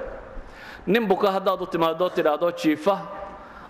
Nin 0.86 1.06
buka 1.09 1.31
haddaad 1.36 1.60
u 1.62 1.66
timaadoo 1.66 2.10
tidhaahdo 2.10 2.52
jiifa 2.52 2.94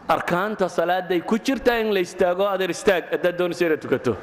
arkaanta 0.09 0.69
salaaday 0.69 1.21
ku 1.21 1.39
jirtaa 1.39 1.79
in 1.83 1.93
la 1.95 2.01
istaago 2.01 2.45
adeer 2.55 2.71
istaag 2.71 3.05
haddaad 3.13 3.37
doonayso 3.39 3.65
inaad 3.67 3.81
tukato. 3.85 4.17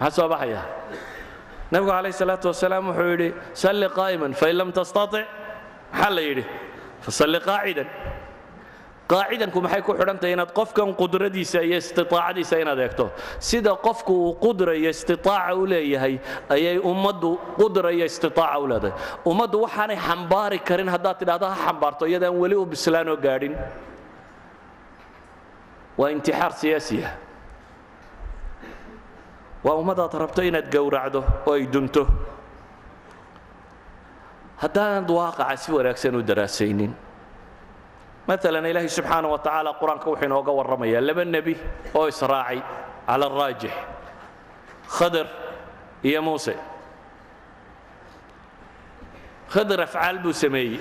Maxaa 0.00 0.16
soo 0.16 0.28
baxaya. 0.28 0.62
Nabigu 1.72 1.90
calayh 1.90 2.12
salaatu 2.12 2.46
wasalaam 2.52 2.86
wuxuu 2.90 3.10
yidhi 3.12 3.28
salli 3.62 3.88
qaa'iman 3.98 4.32
fain 4.40 4.56
lam 4.58 4.70
tastatic 4.72 5.26
maxaa 5.92 6.10
la 6.16 6.20
yidhi? 6.28 6.44
Fasalli 7.04 7.38
qaacidan 7.48 7.88
qaacidanku 9.12 9.58
maxay 9.64 9.82
ku 9.86 9.92
xidhan 9.98 10.18
tahay 10.20 10.32
inaad 10.36 10.52
qofkan 10.58 10.88
qudradiisa 11.00 11.60
iyo 11.68 11.76
istiaacadiisa 11.82 12.56
inaad 12.62 12.78
eegto? 12.84 13.04
Sida 13.38 13.72
qofku 13.86 14.12
uu 14.12 14.32
qudra 14.44 14.72
iyo 14.80 14.90
istiaaca 14.96 15.52
u 15.60 15.66
leeyahay 15.72 16.14
ayay 16.54 16.78
ummaddu 16.90 17.30
qudra 17.60 17.92
iyo 17.92 18.06
istiaaca 18.08 18.58
u 18.62 18.66
leedahay. 18.70 18.94
Ummaddu 19.30 19.56
waxaanay 19.64 19.98
xambaari 20.08 20.58
karin 20.68 20.88
haddaad 20.94 21.16
tidhahdo 21.20 21.46
ha 21.52 21.56
xambaarto 21.66 22.04
iyadaan 22.10 22.32
weli 22.42 22.56
u 22.56 22.64
bislaanoo 22.72 23.16
gaadhin. 23.26 23.54
Waa 26.00 26.10
intixaar 26.16 26.52
siyaasiya 26.60 27.10
waa 29.64 29.76
ummadaad 29.80 30.12
rabto 30.22 30.40
inaad 30.42 30.66
gowracdo 30.72 31.20
oo 31.46 31.52
ay 31.54 31.66
dunto. 31.74 32.02
Haddaanad 34.64 35.08
waaqaca 35.10 35.56
si 35.60 35.68
wanaagsan 35.76 36.14
u 36.16 36.22
daraasaynin 36.22 36.92
maalan 38.28 38.64
ilaahay 38.70 38.88
subxaana 38.88 39.28
wa 39.28 39.38
tacaala 39.38 39.70
qur'aanka 39.80 40.06
wuxuu 40.10 40.24
inooga 40.28 40.52
warramayaa 40.58 41.00
laba 41.08 41.24
nebi 41.24 41.54
oo 41.94 42.06
israacay 42.08 42.58
cala 43.06 43.26
araajix 43.28 43.72
khadar 44.96 45.26
iyo 46.04 46.20
muuse. 46.22 46.54
Khadar 49.52 49.80
afcaal 49.86 50.18
buu 50.22 50.32
sameeyey. 50.32 50.80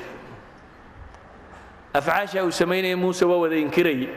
Afcaashaa 1.93 2.43
uu 2.43 2.51
samaynaya 2.51 2.97
muuse 2.97 3.25
waa 3.25 3.37
wada 3.43 3.55
inkirayey 3.55 4.09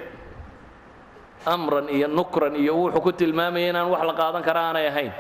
amran 1.46 1.88
iyo 1.88 2.08
nukran 2.08 2.54
iyo 2.56 2.72
wuxuu 2.78 3.00
ku 3.04 3.12
tilmaamaya 3.12 3.68
inaan 3.70 3.90
wax 3.92 4.02
la 4.08 4.14
qaadan 4.20 4.42
kara 4.42 4.60
aanay 4.70 4.86
ahayn. 4.88 5.12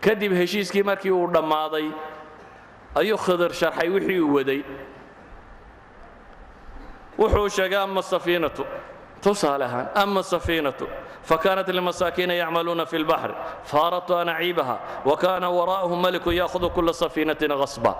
Kadib 0.00 0.32
heshiiskii 0.32 0.82
markii 0.82 1.10
uu 1.12 1.26
dhammaaday 1.34 1.86
ayuu 2.96 3.18
khidr 3.18 3.52
sharxay 3.60 3.88
wixii 3.94 4.20
uu 4.20 4.34
waday 4.34 4.60
wuxuu 7.20 7.48
sheegay 7.48 7.78
ama 7.78 8.02
safiinatu. 8.02 8.64
Tusaale 9.22 9.64
ahaan 9.64 9.86
ama 9.94 10.22
safiinatu. 10.22 10.86
Fakaanat 11.22 11.68
limasaakiina 11.68 12.34
yacmaluuna 12.34 12.86
fi 12.86 12.98
lbaxri 12.98 13.34
faaratu 13.70 14.16
anaciibaha 14.16 14.76
wa 15.04 15.16
kaana 15.16 15.50
waraa'ahum 15.52 16.00
maliku 16.00 16.30
ya'hudu 16.32 16.70
kula 16.72 16.92
safiinatin 16.96 17.52
hasba 17.52 17.92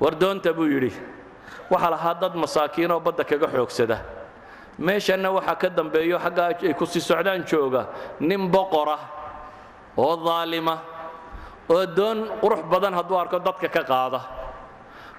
war 0.00 0.14
doonta 0.16 0.52
buu 0.56 0.64
yidhi 0.66 0.92
waxaa 1.70 1.90
lahaa 1.94 2.14
dad 2.22 2.34
masaakiinoo 2.34 3.00
badda 3.00 3.24
kaga 3.24 3.46
xoogsada. 3.52 3.96
Meeshanna 4.78 5.28
waxaa 5.30 5.54
ka 5.60 5.68
dambeeyo 5.68 6.16
xaggaa 6.18 6.48
ay 6.64 6.74
ku 6.74 6.86
sii 6.86 7.00
socdaan 7.04 7.44
jooga 7.44 7.82
nin 8.20 8.48
boqora 8.50 8.96
oo 9.96 10.16
daalima 10.24 10.78
oo 11.68 11.86
doon 11.86 12.18
qurux 12.40 12.62
badan 12.72 12.94
hadduu 12.96 13.18
arko 13.20 13.38
dadka 13.38 13.68
ka 13.68 13.82
qaada 13.84 14.20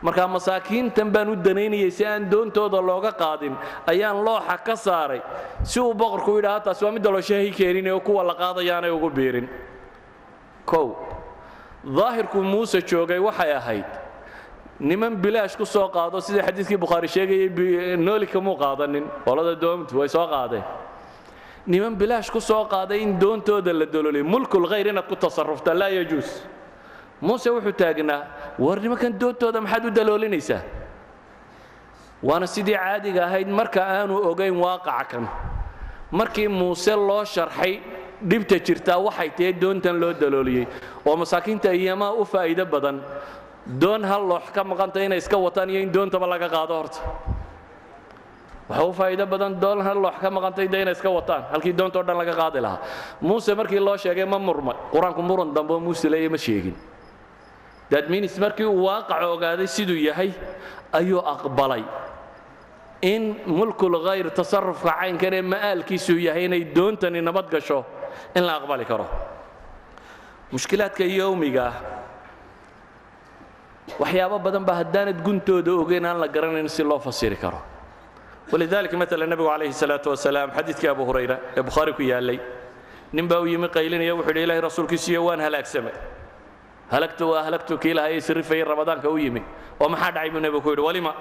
markaa 0.05 0.27
masaakiintan 0.35 1.09
baan 1.13 1.29
u 1.29 1.35
danaynayay 1.45 1.91
si 1.97 2.03
aan 2.05 2.23
doontooda 2.31 2.79
looga 2.89 3.11
qaadin 3.21 3.53
ayaan 3.91 4.17
looxa 4.27 4.57
ka 4.67 4.75
saaray. 4.85 5.21
Si 5.63 5.79
uu 5.79 5.93
boqorku 5.93 6.31
yidhaha 6.37 6.59
taas 6.65 6.81
waa 6.83 6.91
midda 6.95 7.09
looshahay 7.15 7.51
keenin 7.51 7.87
oo 7.93 7.99
kuwa 7.99 8.23
la 8.29 8.33
qaadayaanay 8.41 8.91
ugu 8.97 9.09
biirin. 9.09 9.47
Kow 10.65 10.87
daahirku 11.97 12.37
muuse 12.41 12.81
joogay 12.89 13.19
waxay 13.19 13.51
ahayd 13.53 13.85
niman 14.79 15.15
bilaash 15.23 15.55
ku 15.57 15.65
soo 15.65 15.87
qaado 15.89 16.19
sida 16.21 16.41
xadiidkii 16.47 16.77
bukhaari 16.83 17.07
sheegayay 17.07 17.97
nooli 17.97 18.27
kamuu 18.27 18.57
qaadanin 18.63 19.05
qolada 19.25 19.53
doomtu 19.61 19.97
way 19.99 20.07
soo 20.09 20.27
qaadeen. 20.27 20.63
Niman 21.67 21.95
bilaash 21.95 22.29
ku 22.31 22.39
soo 22.39 22.65
qaaday 22.73 22.99
in 23.01 23.19
doontooda 23.19 23.73
la 23.73 23.85
dololay 23.85 24.21
mulkul 24.23 24.67
khayr 24.69 24.87
inaad 24.91 25.07
ku 25.07 25.15
tasarrufta 25.15 25.73
laa 25.73 25.89
yajuus 25.89 26.29
muuse 27.21 27.49
wuxuu 27.49 27.71
taagnaa 27.81 28.21
war 28.59 28.77
nimankan 28.79 29.13
doontooda 29.19 29.59
maxaad 29.61 29.85
u 29.85 29.91
daloolinaysaa 29.97 30.61
waana 32.23 32.47
sidii 32.47 32.77
caadiga 32.83 33.21
ahayd 33.27 33.47
marka 33.59 33.81
aanu 33.97 34.15
ogayn 34.31 34.55
waaqaca 34.63 35.05
kan 35.11 35.23
markii 36.11 36.47
muuse 36.47 36.93
loo 36.95 37.23
sharxay 37.25 37.73
dhibta 38.29 38.57
jirtaa 38.65 38.97
waxay 39.07 39.29
tahay 39.37 39.53
doontan 39.61 39.95
loo 40.01 40.13
dalooliyey. 40.21 40.65
Oo 41.05 41.15
masaakiinta 41.21 41.69
iyamaa 41.73 42.11
u 42.15 42.23
faa'iido 42.25 42.65
badan. 42.65 42.97
Doon 43.81 44.03
hal 44.03 44.23
loox 44.31 44.45
ka 44.55 44.63
maqanta 44.63 44.99
inay 45.05 45.17
iska 45.17 45.37
wataan 45.37 45.69
iyo 45.69 45.79
in 45.81 45.91
doontaba 45.93 46.27
laga 46.27 46.47
qaado 46.49 46.73
horta. 46.79 46.99
Waxa 48.69 48.93
faa'iido 48.99 49.25
badan 49.33 49.59
doon 49.61 49.79
hal 49.87 49.97
loox 50.01 50.15
ka 50.21 50.29
maqantay 50.31 50.67
de 50.71 50.77
inay 50.81 50.93
iska 50.97 51.09
wataan 51.17 51.43
halkii 51.51 51.73
doontao 51.79 52.03
dhan 52.07 52.17
laga 52.17 52.33
qaadi 52.41 52.59
lahaa. 52.65 52.79
Muuse 53.21 53.51
markii 53.59 53.79
loo 53.79 53.97
sheegay 53.97 54.25
ma 54.25 54.39
murmay. 54.39 54.75
Qur'aanku 54.93 55.21
muran 55.21 55.53
dambe 55.53 55.75
muuse 55.85 56.09
leeya 56.09 56.29
ma 56.29 56.37
sheegin 56.37 56.75
dadminis 57.95 58.35
markii 58.43 58.67
uu 58.67 58.83
waaqac 58.87 59.21
ogaaday 59.35 59.67
siduu 59.75 59.95
yahay 60.09 60.31
ayuu 60.99 61.21
aqbalay. 61.33 61.83
In 63.01 63.23
mulkul 63.57 63.95
khayr 64.05 64.27
tasarrufka 64.39 64.91
caynkan 64.99 65.33
ee 65.33 65.41
ma'aalkiisuu 65.53 66.19
yahay 66.27 66.45
inay 66.47 66.63
doontani 66.75 67.21
nabad 67.27 67.47
gasho 67.53 67.79
in 68.35 68.43
la 68.47 68.53
aqbali 68.59 68.85
karo. 68.91 69.05
Mushkilaadka 70.51 71.03
yowmiga 71.19 71.63
ah 71.71 71.75
waxyaabo 74.01 74.37
badan 74.45 74.63
ba 74.65 74.73
haddaanad 74.81 75.19
guntooda 75.25 75.71
ogeyn 75.83 76.05
aan 76.05 76.19
la 76.19 76.27
garanayn 76.27 76.67
si 76.69 76.83
loo 76.83 76.99
fasiri 76.99 77.35
karo. 77.43 77.59
Walidalika 78.51 78.97
maala 78.97 79.25
nebigu 79.31 79.49
calayhi 79.49 79.73
salaatu 79.73 80.09
wasalaam 80.13 80.49
xadiidkii 80.57 80.89
abu 80.93 81.03
hurayra 81.09 81.37
ee 81.57 81.61
bukhaari 81.61 81.93
ku 81.93 82.01
yaallay. 82.03 82.39
Nin 83.13 83.27
baa 83.27 83.39
u 83.41 83.45
yimi 83.47 83.67
qaylinaya 83.69 84.13
wuxuu 84.17 84.31
yidhi 84.33 84.43
ilahay 84.47 84.61
rasuulkiisiiyo 84.67 85.21
waan 85.27 85.39
halaagsamay 85.45 85.93
halagtu 86.91 87.29
waa 87.31 87.43
halagtu 87.47 87.77
kii 87.77 87.93
lahaa 87.93 88.09
isrifayay 88.19 88.63
ramadaanka 88.63 89.09
u 89.09 89.17
yimi. 89.17 89.41
Oo 89.79 89.89
maxaa 89.89 90.11
dhacay 90.11 90.29
buu 90.29 90.39
nebigu 90.39 90.61
ku 90.61 90.69
yidhi 90.69 90.81
walima. 90.87 91.11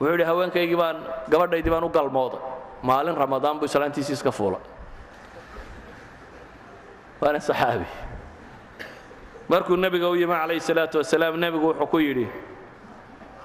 Wuxuu 0.00 0.12
yidhi 0.14 0.24
haweenkaygii 0.30 0.76
baan 0.82 0.96
gabadhaydii 1.28 1.70
baan 1.74 1.84
u 1.84 1.88
galmooday 1.88 2.40
maalin 2.82 3.16
ramadaan 3.16 3.58
buu 3.58 3.66
islaantiisii 3.70 4.12
iska 4.18 4.30
fuulay 4.32 4.60
waana 7.20 7.40
saxaabi. 7.40 7.86
Markuu 9.48 9.76
nebiga 9.76 10.08
u 10.08 10.14
yimi 10.16 10.32
calayhi 10.34 10.60
salaatu 10.60 10.98
wasalaam 11.02 11.36
nebigu 11.36 11.66
wuxuu 11.74 11.86
ku 11.90 11.98
yidhi 11.98 12.26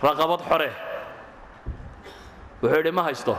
raqabad 0.04 0.42
xore. 0.50 0.70
Wuxuu 2.62 2.78
yidhi 2.80 2.92
ma 2.92 3.04
haysto. 3.04 3.36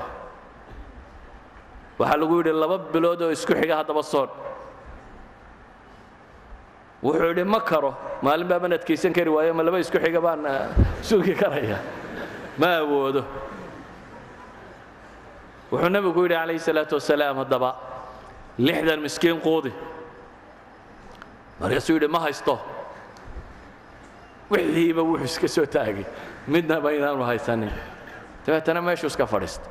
Waxaa 1.99 2.19
lagu 2.21 2.35
yidhi 2.43 2.53
laba 2.53 2.79
bilood 2.93 3.23
oo 3.23 3.31
isku 3.31 3.53
xiga 3.55 3.77
haddaba 3.81 4.03
soon 4.03 4.29
wuxuu 7.07 7.29
yidhi 7.31 7.45
ma 7.55 7.61
karo. 7.71 7.91
Maalin 8.25 8.49
baaban 8.51 8.73
adkaysan 8.77 9.13
kari 9.17 9.31
waayo 9.37 9.53
ma 9.59 9.63
laba 9.67 9.79
isku 9.85 9.99
xiga 10.05 10.21
baan 10.27 10.43
sugi 11.09 11.35
karaya. 11.41 11.79
Ma 12.61 12.69
awoodo. 12.83 13.23
Wuxuu 15.71 15.91
nebigu 15.95 16.21
yidhi 16.25 16.35
calayhi 16.41 16.61
salaatu 16.69 16.95
wasalaam 16.99 17.37
haddaba 17.43 17.71
lixdan 18.67 19.01
miskiin 19.07 19.39
quudi. 19.47 19.73
Markaasuu 21.61 21.95
yidhi 21.99 22.09
ma 22.15 22.21
haysto. 22.27 22.55
Wixiiba 24.51 25.03
wuxuu 25.11 25.25
iska 25.31 25.49
soo 25.57 25.67
taagay. 25.75 26.05
Midnaba 26.53 26.89
inaanu 26.97 27.23
haysanin. 27.31 27.73
Dabeetana 28.47 28.81
meeshuu 28.87 29.11
iska 29.13 29.27
fadhiista 29.27 29.69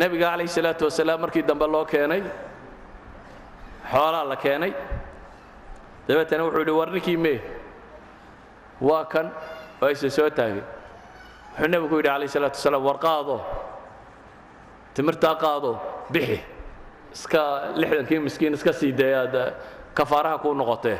nebiga 0.00 0.26
calayhi 0.30 0.50
salaatu 0.56 0.84
wasalaam 0.88 1.20
markii 1.24 1.42
dambe 1.48 1.66
loo 1.72 1.84
keenay 1.92 2.22
xoolaa 3.92 4.24
la 4.30 4.36
keenay 4.36 4.72
dabeetana 6.08 6.42
wuxuu 6.46 6.60
yidhi 6.62 6.74
war 6.78 6.90
ninkii 6.90 7.16
mee? 7.16 7.40
Waa 8.80 9.04
kan? 9.04 9.30
Oo 9.82 9.88
isa 9.90 10.10
soo 10.10 10.30
taagay 10.30 10.62
wuxuu 11.56 11.68
nebigu 11.72 11.96
yidhi 11.98 12.08
calayhi 12.08 12.28
salaatu 12.34 12.56
wasalaam 12.58 12.84
war 12.88 12.98
qaado. 12.98 13.36
Timirtaa 14.94 15.34
qaado. 15.44 15.72
Bixi. 16.12 16.38
Iska 17.12 17.42
lixdankii 17.80 18.18
miskiin 18.26 18.54
iska 18.54 18.72
sii 18.72 18.92
dayaad 18.92 19.34
kafaaraha 19.94 20.38
kuu 20.38 20.54
noqotee. 20.54 20.98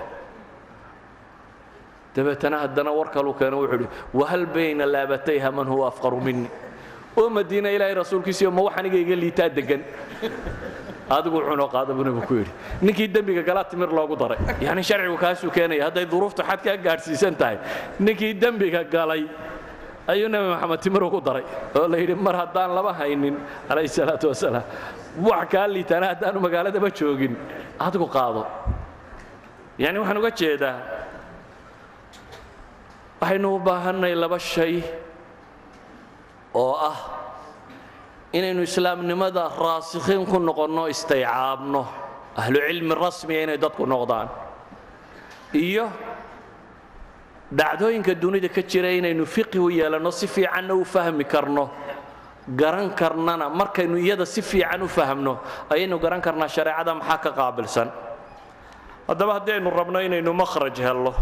Dabeetana 2.16 2.58
haddana 2.64 2.90
war 2.92 3.08
kaluu 3.14 3.34
keeno 3.34 3.56
wuxuu 3.60 3.76
idhi 3.76 3.88
wahal 4.14 4.46
bayna 4.46 4.86
laabatayha 4.86 5.50
man 5.52 5.66
huwa 5.68 5.88
afqaru 5.88 6.20
minni? 6.20 6.48
Oo 7.16 7.28
madiina 7.30 7.70
ilaahay 7.70 7.94
rasuulkiisiiyo 7.94 8.50
ma 8.50 8.62
wax 8.62 8.76
aniga 8.78 8.96
iga 8.98 9.16
liitaa 9.16 9.48
degan 9.48 9.82
adigu 11.10 11.38
cunoo 11.48 11.68
qaada 11.74 11.92
buu 11.96 12.04
nebigu 12.04 12.26
ku 12.26 12.34
yidhi. 12.40 12.52
Ninkii 12.82 13.08
dembiga 13.14 13.42
galaa 13.42 13.64
timir 13.70 13.88
loogu 13.88 14.16
daray. 14.16 14.38
Yacni 14.60 14.82
sharcigu 14.82 15.16
kaasuu 15.24 15.50
keenaya 15.50 15.84
hadday 15.88 16.06
duruuftu 16.06 16.42
xad 16.48 16.60
kaa 16.64 16.76
gaadhsiisan 16.76 17.34
tahay 17.40 17.56
ninkii 18.00 18.34
dembiga 18.42 18.82
galay 18.84 19.22
ayuu 20.08 20.28
nebi 20.28 20.46
maxamed 20.52 20.80
timir 20.84 21.02
ugu 21.08 21.20
daray 21.20 21.44
oo 21.78 21.86
la 21.88 21.96
yidhi 22.02 22.14
mar 22.14 22.34
haddaan 22.40 22.70
laba 22.78 22.92
haynin 22.98 23.36
calayhi 23.68 23.88
salaatu 23.88 24.26
wasalaam. 24.32 24.64
Wax 25.28 25.46
kaa 25.52 25.66
liitaana 25.74 26.06
haddaanu 26.12 26.38
magaaladaba 26.46 26.88
joogin 26.98 27.34
adigu 27.86 28.06
qaado. 28.16 28.42
Yacni 29.78 29.98
waxaan 30.02 30.18
uga 30.20 30.30
jeedaa 30.40 30.76
waxaynu 33.20 33.48
u 33.56 33.58
baahannay 33.66 34.14
laba 34.14 34.38
shay 34.38 34.82
oo 36.54 36.74
ah 36.90 36.98
inaynu 38.36 38.62
islaamnimada 38.68 39.44
raasikhiin 39.64 40.26
ku 40.30 40.38
noqonno 40.48 40.84
istaycaabno 40.94 41.82
ahlu 42.36 42.58
cilmi 42.68 42.94
rasmiya 42.94 43.40
inay 43.46 43.58
dadku 43.64 43.86
noqdaan. 43.86 44.28
Iyo 45.54 45.86
dhacdooyinka 47.58 48.12
dunida 48.22 48.48
ka 48.48 48.62
jira 48.62 48.90
inaynu 48.92 49.24
fiqi 49.24 49.58
u 49.58 49.68
yeelanno 49.70 50.10
si 50.10 50.26
fiicanna 50.26 50.74
u 50.74 50.84
fahmi 50.84 51.24
karno 51.24 51.70
garan 52.60 52.90
karnana 52.94 53.48
markaynu 53.48 53.96
iyada 53.98 54.26
si 54.26 54.42
fiican 54.42 54.82
u 54.82 54.88
fahmno 54.88 55.38
ayaynu 55.70 55.98
garan 55.98 56.20
karnaa 56.20 56.48
shareecada 56.48 56.94
maxaa 56.94 57.18
ka 57.24 57.30
qaabilsan? 57.30 57.88
Haddaba 59.08 59.32
haddii 59.38 59.52
aynu 59.58 59.70
rabno 59.70 59.98
inaynu 60.02 60.32
makhraj 60.32 60.76
hello. 60.78 61.14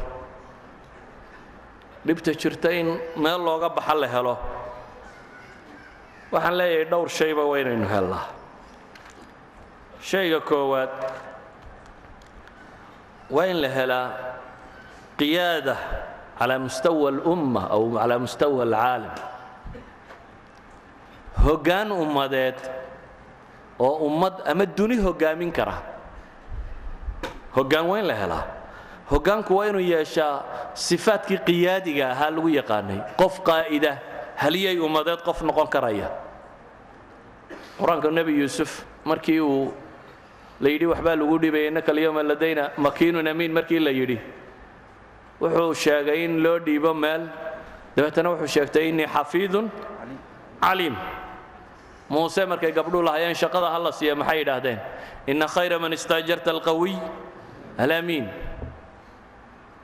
Dhibta 2.06 2.32
jirta 2.32 2.72
in 2.72 2.98
meel 3.16 3.40
looga 3.44 3.68
baxa 3.68 3.94
la 3.94 4.06
helo 4.08 4.36
waxaan 6.34 6.54
leeyahay 6.58 6.84
dhowr 6.90 7.08
shayba 7.18 7.42
waa 7.50 7.58
inaynu 7.62 7.86
hellaa 7.94 8.24
shayga 10.10 10.40
koowaad 10.50 10.90
waa 13.34 13.46
in 13.52 13.58
la 13.62 13.68
helaa 13.76 14.08
qiyaada 15.18 15.76
calaa 16.38 16.58
mustawa 16.66 17.08
alumma 17.14 17.62
aw 17.76 17.82
calaa 17.98 18.18
mustawa 18.24 18.62
alcaalam. 18.66 19.14
Hoggaan 21.44 21.90
ummadeed 21.92 22.58
oo 23.78 23.94
ummad 24.06 24.34
ama 24.50 24.66
duni 24.66 24.96
hoggaamin 25.06 25.52
kara. 25.52 25.76
Hoggaan 27.56 27.86
waa 27.90 27.98
in 28.02 28.06
la 28.10 28.14
helaa. 28.22 28.44
Hoggaanku 29.10 29.50
waa 29.56 29.66
inuu 29.70 29.80
yeeshaa 29.92 30.42
sifaadkii 30.74 31.38
qiyaadiga 31.46 32.10
ahaa 32.12 32.30
lagu 32.34 32.48
yaqaanay 32.48 33.00
qof 33.20 33.34
qaa'ida 33.48 33.92
haliyay 34.36 34.78
ummadeed 34.78 35.22
qof 35.24 35.42
noqon 35.42 35.68
karaya. 35.68 36.10
Qur'aanka 37.78 38.10
nebi 38.10 38.38
yuusuf 38.38 38.84
markii 39.04 39.40
uu 39.40 39.72
la 40.60 40.68
yidhi 40.70 40.86
waxbaa 40.86 41.16
lagu 41.16 41.38
dhibay 41.38 41.68
innaka 41.68 41.92
alyawma 41.92 42.22
ladayna 42.22 42.70
makiinun 42.78 43.26
amiin 43.26 43.52
markii 43.52 43.78
la 43.78 43.90
yidhi 43.90 44.18
wuxuu 45.40 45.74
sheegay 45.74 46.24
in 46.24 46.42
loo 46.42 46.58
dhiibo 46.58 46.94
meel. 46.94 47.28
Dabeetana 47.96 48.30
wuxuu 48.30 48.46
sheegtay 48.46 48.88
innii 48.88 49.06
xafiidun 49.06 49.70
caliim. 50.60 50.96
Muuse 52.10 52.46
markay 52.46 52.72
gabdhuu 52.72 53.02
lahayeen 53.02 53.34
shaqada 53.34 53.70
ha 53.70 53.92
siiya 53.92 54.14
maxay 54.14 54.38
yidhaahdeen? 54.38 54.78
Inna 55.26 55.46
khayra 55.46 55.78
man 55.78 55.92
istaajarta 55.92 56.50
alqawiy 56.50 56.96
alamiin. 57.78 58.28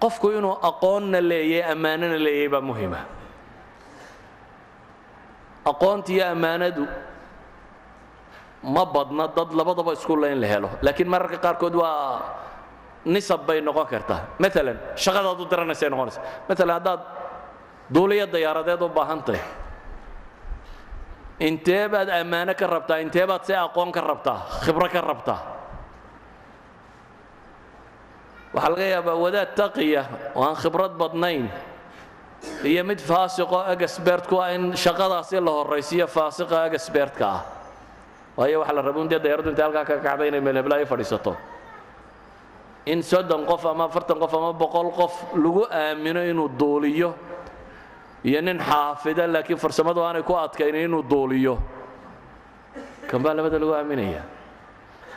Qofku 0.00 0.32
inuu 0.32 0.58
aqoonna 0.62 1.20
leeyay 1.20 1.62
ammaanana 1.72 2.18
leeyay 2.18 2.48
baa 2.48 2.60
muhima 2.60 3.19
aqoonta 5.64 6.12
iyo 6.12 6.24
ammaanadu 6.32 6.84
ma 8.62 8.84
badna 8.84 9.26
dad 9.28 9.52
labadaba 9.52 9.92
iskulla 9.92 10.28
in 10.28 10.40
la 10.40 10.46
helo. 10.46 10.68
Laakiin 10.82 11.08
mararka 11.08 11.38
qaarkood 11.38 11.74
waa 11.74 12.22
nisab 13.04 13.46
bay 13.46 13.60
noqon 13.60 13.86
kartaa 13.86 14.20
maalan 14.38 14.78
u 15.40 15.44
diranaysay 15.50 15.88
noqonaysa. 15.90 16.20
Maalan 16.48 16.74
haddaad 16.76 17.00
duuliyo 17.94 18.26
dayaaradeed 18.26 18.82
u 18.82 18.88
baahan 18.88 19.22
tahay 19.24 19.40
intee 21.40 21.88
baad 21.88 22.08
ammaano 22.08 22.52
ka 22.54 22.66
rabtaa 22.66 22.98
intee 23.00 23.26
baad 23.26 23.44
se 23.44 23.56
aqoon 23.56 23.92
ka 23.92 24.00
rabtaa 24.00 24.38
khibro 24.64 24.88
ka 24.92 25.00
rabtaa? 25.00 25.40
Waxaa 28.54 28.70
laga 28.70 28.84
yaabaa 28.94 29.14
wadaad 29.24 29.50
taqiya 29.56 30.02
oo 30.34 30.42
aan 30.44 30.56
khibrad 30.58 30.92
badnayn 31.00 31.48
iyo 32.64 32.84
mid 32.84 33.00
faasiqoo 33.00 33.60
agasbeertku 33.72 34.40
ah 34.40 34.52
in 34.54 34.72
shaqadaasi 34.76 35.40
la 35.40 35.50
horraysiiyo 35.50 36.06
faasiqa 36.06 36.64
agasbeertka 36.68 37.26
ah. 37.26 37.40
Waayo 38.36 38.60
waxaa 38.60 38.74
la 38.74 38.82
raba 38.82 39.00
un 39.00 39.08
dee 39.08 39.18
dayaradu 39.18 39.50
intay 39.50 39.64
halkaa 39.64 39.84
ka 39.84 39.96
kacday 39.98 40.28
inay 40.28 40.40
meelheblaayo 40.40 40.86
fadhiisato. 40.86 41.36
In 42.86 43.02
soddon 43.02 43.44
qof 43.44 43.64
ama 43.66 43.84
afartan 43.84 44.18
qof 44.18 44.32
ama 44.34 44.52
boqol 44.52 44.90
qof 44.96 45.34
lagu 45.34 45.66
aamino 45.70 46.20
inuu 46.24 46.48
duuliyo 46.48 47.14
iyo 48.24 48.40
nin 48.40 48.58
xaafida 48.58 49.26
laakiin 49.26 49.58
farsamadu 49.58 50.00
aanay 50.00 50.22
ku 50.22 50.34
adkaynin 50.34 50.84
inuu 50.88 51.02
duuliyo. 51.02 51.58
Kan 53.08 53.22
baa 53.22 53.34
labada 53.34 53.58
lagu 53.58 53.74
aaminaya 53.74 54.22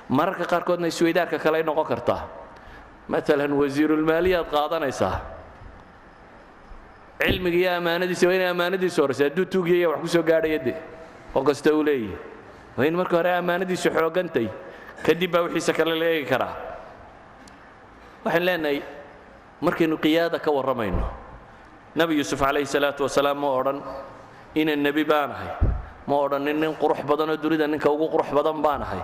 mararka 0.10 0.45
qaarkoodna 0.45 0.88
isweydaarka 0.88 1.40
kale 1.40 1.58
ay 1.58 1.64
noqon 1.64 1.86
kartaa. 1.86 2.28
Maalan 3.08 3.54
wasiirulmaaliyaad 3.54 4.48
qaadanaysaa 4.52 5.16
cilmiga 7.22 7.57
iyo 7.57 7.72
ammaanadiisa 7.77 8.27
waa 8.27 8.35
inay 8.38 8.49
ammaanadiisu 8.53 9.02
horraysa 9.02 9.23
hadduu 9.30 9.45
tuugiyaya 9.45 9.90
wax 9.90 9.99
ku 10.02 10.07
soo 10.07 10.23
gaadhaya 10.23 10.60
de 10.60 10.73
oo 11.35 11.44
kasta 11.44 11.69
uu 11.73 11.84
leeyahy 11.84 12.15
waa 12.77 12.85
in 12.90 12.95
marka 12.95 13.15
hore 13.18 13.31
ammaanadiisu 13.38 13.90
xoogantay 13.98 14.48
kadib 15.06 15.31
baa 15.31 15.41
wixiisa 15.45 15.73
kale 15.73 15.95
la 15.99 16.06
eegi 16.06 16.26
karaa. 16.31 16.53
Waxaan 18.26 18.45
leenahay 18.45 18.80
markaynu 19.61 19.98
qiyaada 19.98 20.40
ka 20.40 20.52
warramayno 20.52 21.03
nebi 21.95 22.15
yuusuf 22.19 22.40
calayhi 22.40 22.65
salaatu 22.68 23.03
wasalaam 23.03 23.38
ma 23.44 23.49
odhan 23.60 23.80
ina 24.56 24.76
nebi 24.76 25.03
baanahay 25.03 25.49
ma 26.07 26.15
odhanin 26.26 26.56
nin 26.60 26.73
qurux 26.81 26.99
badanoo 27.10 27.38
dunida 27.38 27.68
ninka 27.68 27.90
ugu 27.91 28.07
qurux 28.14 28.30
badan 28.38 28.61
baanahay 28.65 29.02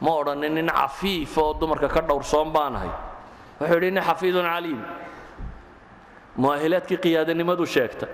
ma 0.00 0.10
odhanin 0.20 0.54
nin 0.54 0.66
cafiif 0.68 1.36
oo 1.38 1.54
dumarka 1.60 1.88
ka 1.88 2.00
dhowrsoon 2.00 2.50
baanahay 2.52 2.90
wuxuu 3.60 3.74
yidhi 3.74 3.90
nin 3.90 4.02
xafiidun 4.02 4.44
caliim 4.46 4.80
mu'ahilaadkii 6.36 6.98
qiyaadanimadu 6.98 7.66
sheegta. 7.66 8.06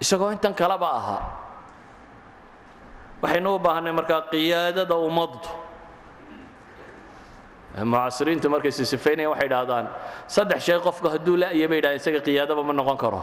Isagoo 0.00 0.30
intan 0.30 0.54
kaleba 0.54 0.88
ahaa. 1.00 1.22
Waxaynu 3.22 3.54
u 3.54 3.58
baahannay 3.58 3.92
markaa 3.92 4.20
qiyaadada 4.30 4.94
ummaddu 4.96 5.48
mucaasiriintu 7.76 8.48
markay 8.48 8.72
sisifaynayaan 8.72 9.32
waxay 9.32 9.48
idhahdaan 9.48 9.86
saddex 10.28 10.60
shay 10.64 10.78
qofku 10.80 11.08
hadduu 11.12 11.36
la'ya 11.36 11.68
bay 11.68 11.80
isaga 11.96 12.20
qiyaadaba 12.20 12.62
ma 12.64 12.72
noqon 12.72 12.96
karo. 12.96 13.22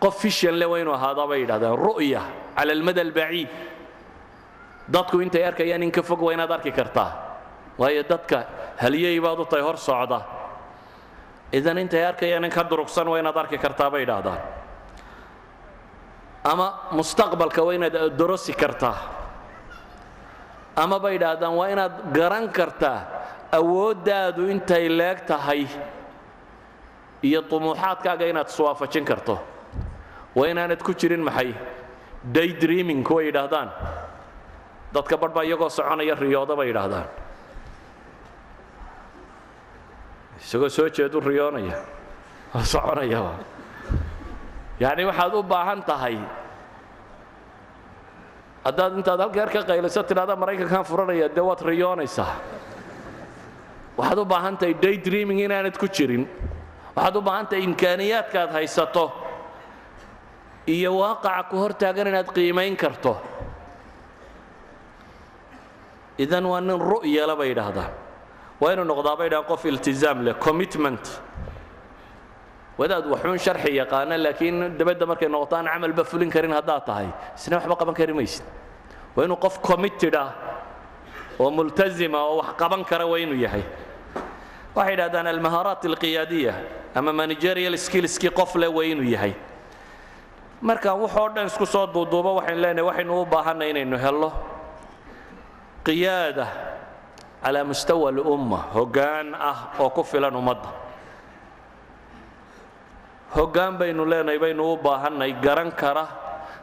Qof 0.00 0.20
fishan 0.20 0.56
le 0.56 0.64
waa 0.66 0.78
inuu 0.80 0.94
ahaadaa 0.94 1.26
bay 1.28 1.40
yidhahdeen 1.44 1.76
ru'ya 1.76 2.22
cala 2.56 2.72
almada 2.72 3.00
albaciid 3.00 3.48
dadku 4.88 5.20
intay 5.20 5.44
arkayaan 5.44 5.82
in 5.82 5.90
ka 5.90 6.02
fog 6.02 6.20
waa 6.22 6.32
inaad 6.32 6.50
arki 6.50 6.72
kartaa. 6.72 7.12
Waayo 7.78 8.02
dadka 8.08 8.44
haliyey 8.80 9.20
baad 9.20 9.40
u 9.40 9.44
tahay 9.44 9.64
hor 9.64 9.76
socda 9.76 10.20
idan 11.52 11.78
intay 11.78 12.04
arkayaan 12.06 12.44
in 12.44 12.50
ka 12.50 12.62
durugsan 12.64 13.06
waa 13.08 13.18
inaad 13.18 13.36
arki 13.36 13.58
kartaa 13.58 13.90
bay 13.90 14.02
idhaahdaan. 14.06 14.40
Ama 16.44 16.66
mustaqbalka 16.96 17.62
waa 17.64 17.74
inaad 17.74 18.16
dorosi 18.18 18.52
kartaa. 18.52 18.96
Ama 20.76 20.98
bay 21.00 21.16
idhaahdaan 21.18 21.54
waa 21.58 21.68
inaad 21.74 21.94
garan 22.14 22.48
kartaa 22.48 22.98
awooddaadu 23.52 24.46
intay 24.48 24.88
leeg 24.88 25.26
tahay 25.26 25.66
iyo 27.22 27.42
tumuuxaadkaaga 27.42 28.24
inaad 28.30 28.48
iswaafajin 28.48 29.04
karto. 29.04 29.38
Waa 30.34 30.46
inaanad 30.48 30.80
ku 30.82 30.94
jirin 30.94 31.20
maxay? 31.20 31.50
Daydreaming 32.34 33.02
kuwa 33.04 33.22
yidhaahdaan 33.26 33.68
dadka 34.94 35.16
barh 35.16 35.32
baa 35.34 35.44
iyagoo 35.44 35.68
soconaya 35.68 36.14
riyooda 36.14 36.54
bay 36.56 36.68
yidhaahdaan 36.70 37.08
isagoo 40.42 40.68
soo 40.68 40.88
jeedu 40.88 41.20
riyoonaya 41.20 41.78
oo 42.54 42.64
soconayaba 42.72 43.34
yacni 44.82 45.04
waxaad 45.10 45.34
u 45.34 45.42
baahan 45.42 45.80
tahay 45.84 46.16
haddaad 48.64 48.92
intaad 48.98 49.20
halkeer 49.24 49.48
ka 49.54 49.60
qayliso 49.68 50.02
tidhahda 50.08 50.36
maraykankan 50.36 50.84
furanaya 50.84 51.28
dee 51.28 51.44
waad 51.48 51.60
riyoonaysaa? 51.70 52.32
Waxaad 53.98 54.18
u 54.18 54.24
baahan 54.24 54.56
tahay 54.60 54.74
daydreaming 54.82 55.40
inaanad 55.44 55.76
ku 55.80 55.86
jirin. 55.88 56.24
Waxaad 56.96 57.16
u 57.16 57.20
baahan 57.24 57.46
tahay 57.48 57.64
imkaaniyaadkaad 57.68 58.50
haysato 58.56 59.12
iyo 60.68 60.90
waaqaca 61.00 61.48
ku 61.50 61.56
hor 61.56 61.72
taagan 61.72 62.08
inaad 62.12 62.28
qiimayn 62.36 62.76
karto. 62.76 63.16
Idan 66.20 66.44
waa 66.44 66.60
nin 66.60 66.76
ru'yala 66.80 67.36
bay 67.36 67.48
yidhaahdaan 67.52 67.92
waa 68.60 68.72
inuu 68.72 68.84
noqdaa 68.84 69.16
bay 69.18 69.28
dhahaan 69.30 69.46
qof 69.50 69.64
iltizaam 69.64 70.18
leh 70.24 70.34
commitment. 70.46 71.04
Wadaad 72.78 73.04
waxuun 73.12 73.38
sharxi 73.38 73.70
yaqaana 73.80 74.16
laakiin 74.24 74.76
dabadda 74.78 75.06
markay 75.06 75.28
noqoto 75.28 75.56
aan 75.56 75.66
camalba 75.68 76.04
fulin 76.04 76.30
karin 76.30 76.52
haddaad 76.52 76.84
tahay 76.86 77.08
isna 77.36 77.56
waxba 77.58 77.76
qaban 77.80 77.94
kari 77.94 78.12
maysid. 78.12 78.44
Waa 79.16 79.24
inuu 79.24 79.36
qof 79.36 79.60
committed 79.60 80.14
ah 80.14 80.32
oo 81.38 81.50
multazima 81.50 82.18
oo 82.24 82.36
wax 82.40 82.50
qaban 82.60 82.84
kara 82.84 83.06
waa 83.06 83.18
inuu 83.18 83.36
yahay. 83.44 83.62
Waxay 84.74 84.92
yidhahdaan 84.94 85.26
almahaaraat 85.26 85.84
alqiyaadiya 85.84 86.54
ama 86.94 87.12
managerial 87.12 87.76
skillskii 87.76 88.30
qof 88.30 88.54
leh 88.56 88.68
waa 88.76 88.84
inuu 88.84 89.08
yahay 89.16 89.34
marka 90.62 90.94
waxoo 90.94 91.28
dhan 91.34 91.46
isku 91.48 91.66
soo 91.66 91.86
duuduubo 91.86 92.34
waxaynu 92.38 92.60
leenahay 92.62 92.84
waxaynu 92.88 93.12
u 93.22 93.24
baahanay 93.26 93.70
inaynu 93.72 93.96
hello 93.98 94.30
qiyaada 95.84 96.46
calaa 97.42 97.64
mustawa 97.64 98.08
alumma 98.12 98.58
hoggaan 98.76 99.34
ah 99.34 99.72
oo 99.80 99.90
ku 99.90 100.02
filan 100.04 100.34
ummadda. 100.36 100.68
Hoggaan 103.36 103.78
baynu 103.78 104.02
leenahay 104.04 104.38
baynu 104.38 104.74
u 104.74 104.76
baahannay 104.76 105.32
garan 105.40 105.70
kara 105.72 106.04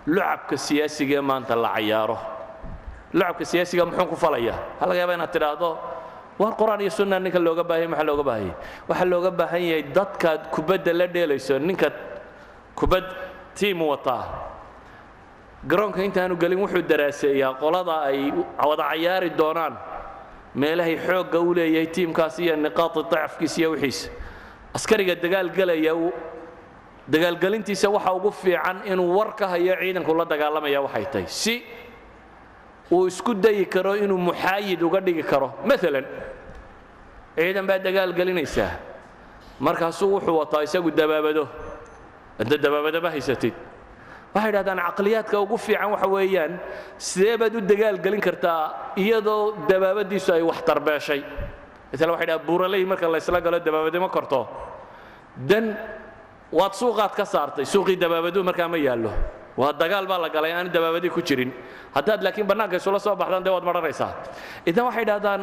lucabka 0.05 0.55
siyaasiga 0.59 1.17
ee 1.19 1.23
maanta 1.29 1.55
la 1.55 1.69
cayaaro. 1.75 2.17
Lucabka 3.13 3.43
siyaasiga 3.47 3.85
muxuu 3.87 4.07
ku 4.11 4.15
falayaa 4.19 4.57
waxaa 4.75 4.87
laga 4.89 4.99
yaaba 5.01 5.13
inaad 5.17 5.31
tidhaahdo 5.35 5.69
war 6.39 6.53
qur'aan 6.59 6.81
iyo 6.83 6.91
sunna 6.91 7.17
ninka 7.19 7.39
looga 7.39 7.63
baahanya 7.63 7.89
maxaa 7.95 8.07
looga 8.09 8.23
baahanyay 8.29 8.53
waxaa 8.89 9.07
looga 9.11 9.31
baahan 9.39 9.61
yahay 9.69 9.83
dadkaad 9.97 10.41
kubadda 10.53 10.91
la 10.99 11.07
dheelayso 11.07 11.55
ninka 11.59 11.89
kubad 12.75 13.05
tiim 13.57 13.79
wataa. 13.81 14.23
Garoonka 15.67 16.03
intaanu 16.03 16.35
gelin 16.37 16.59
wuxuu 16.61 16.83
daraaseeyaa 16.83 17.55
qolada 17.63 17.95
ay 18.11 18.29
wada 18.69 18.83
cayaari 18.91 19.29
doonaan 19.39 19.73
meelahay 20.61 20.95
xoogga 21.05 21.39
u 21.39 21.53
leeyahay 21.57 21.87
tiimkaas 21.95 22.35
iyo 22.43 22.55
niqaati 22.65 23.01
dacafkiisa 23.11 23.57
iyo 23.61 23.69
wixiisa. 23.77 24.09
Askariga 24.73 25.15
dagaalgelaya 25.23 25.93
dagaalgelintiisa 27.07 27.87
waxa 27.95 28.11
ugu 28.17 28.31
fiican 28.31 28.77
inuu 28.91 29.15
war 29.17 29.35
ka 29.35 29.47
hayo 29.47 29.75
ciidanku 29.79 30.13
la 30.19 30.25
dagaalamaya 30.25 30.81
waxay 30.81 31.05
tahay. 31.11 31.27
Si 31.27 31.63
uu 32.91 33.07
isku 33.07 33.33
dayi 33.33 33.65
karo 33.65 33.95
inuu 33.95 34.17
muxaayid 34.17 34.81
uga 34.83 34.99
dhigi 34.99 35.23
karo. 35.23 35.53
Maalan 35.65 36.05
ciidan 37.37 37.65
baa 37.67 37.79
dagaal 37.79 38.11
gelinaysaa 38.13 38.71
markaasuu 39.59 40.09
wuxuu 40.19 40.37
wataa 40.39 40.63
isagu 40.63 40.91
dabaabado. 40.91 41.47
Inta 42.39 42.57
dabaabado 42.57 43.01
ma 43.01 43.09
haysatid 43.09 43.53
waxay 44.35 44.51
dhahdaan 44.55 44.79
caqliyaadka 44.87 45.35
ugu 45.41 45.57
fiican 45.57 45.89
waxa 45.93 46.07
weeyaan 46.07 46.59
sidee 46.97 47.37
baad 47.37 47.55
u 47.55 47.61
dagaal 47.61 47.97
gelin 48.05 48.21
kartaa 48.21 48.93
iyadoo 48.95 49.55
dabaabadiisu 49.69 50.29
ay 50.33 50.41
wax 50.49 50.59
tarbeeshay 50.69 51.21
maala 51.99 52.11
waxay 52.13 52.27
dhaha 52.27 52.39
buuraley 52.47 52.85
marka 52.85 53.07
laysla 53.07 53.39
galo 53.41 53.59
dabaabadi 53.59 53.99
ma 53.99 54.09
korto. 54.09 54.41
Dan 55.37 55.77
waad 56.51 56.73
suuqaad 56.73 57.13
ka 57.15 57.25
saartay 57.25 57.65
suuqii 57.65 57.95
dabaabaduu 57.97 58.43
markaa 58.43 58.67
ma 58.67 58.77
yaallo. 58.77 59.11
Waa 59.57 59.73
dagaal 59.73 60.05
baa 60.07 60.17
la 60.21 60.29
galay 60.29 60.51
aan 60.53 60.69
dabaabadii 60.69 61.09
ku 61.09 61.21
jirin. 61.21 61.51
Haddaad 61.95 62.21
laakiin 62.23 62.45
bannaanka 62.47 62.75
isula 62.77 62.99
soo 62.99 63.15
baxdaan 63.15 63.43
dee 63.43 63.49
waad 63.53 63.63
maranaysaa 63.63 64.11
idan 64.65 64.85
waxay 64.85 65.05
dhahdaan 65.05 65.41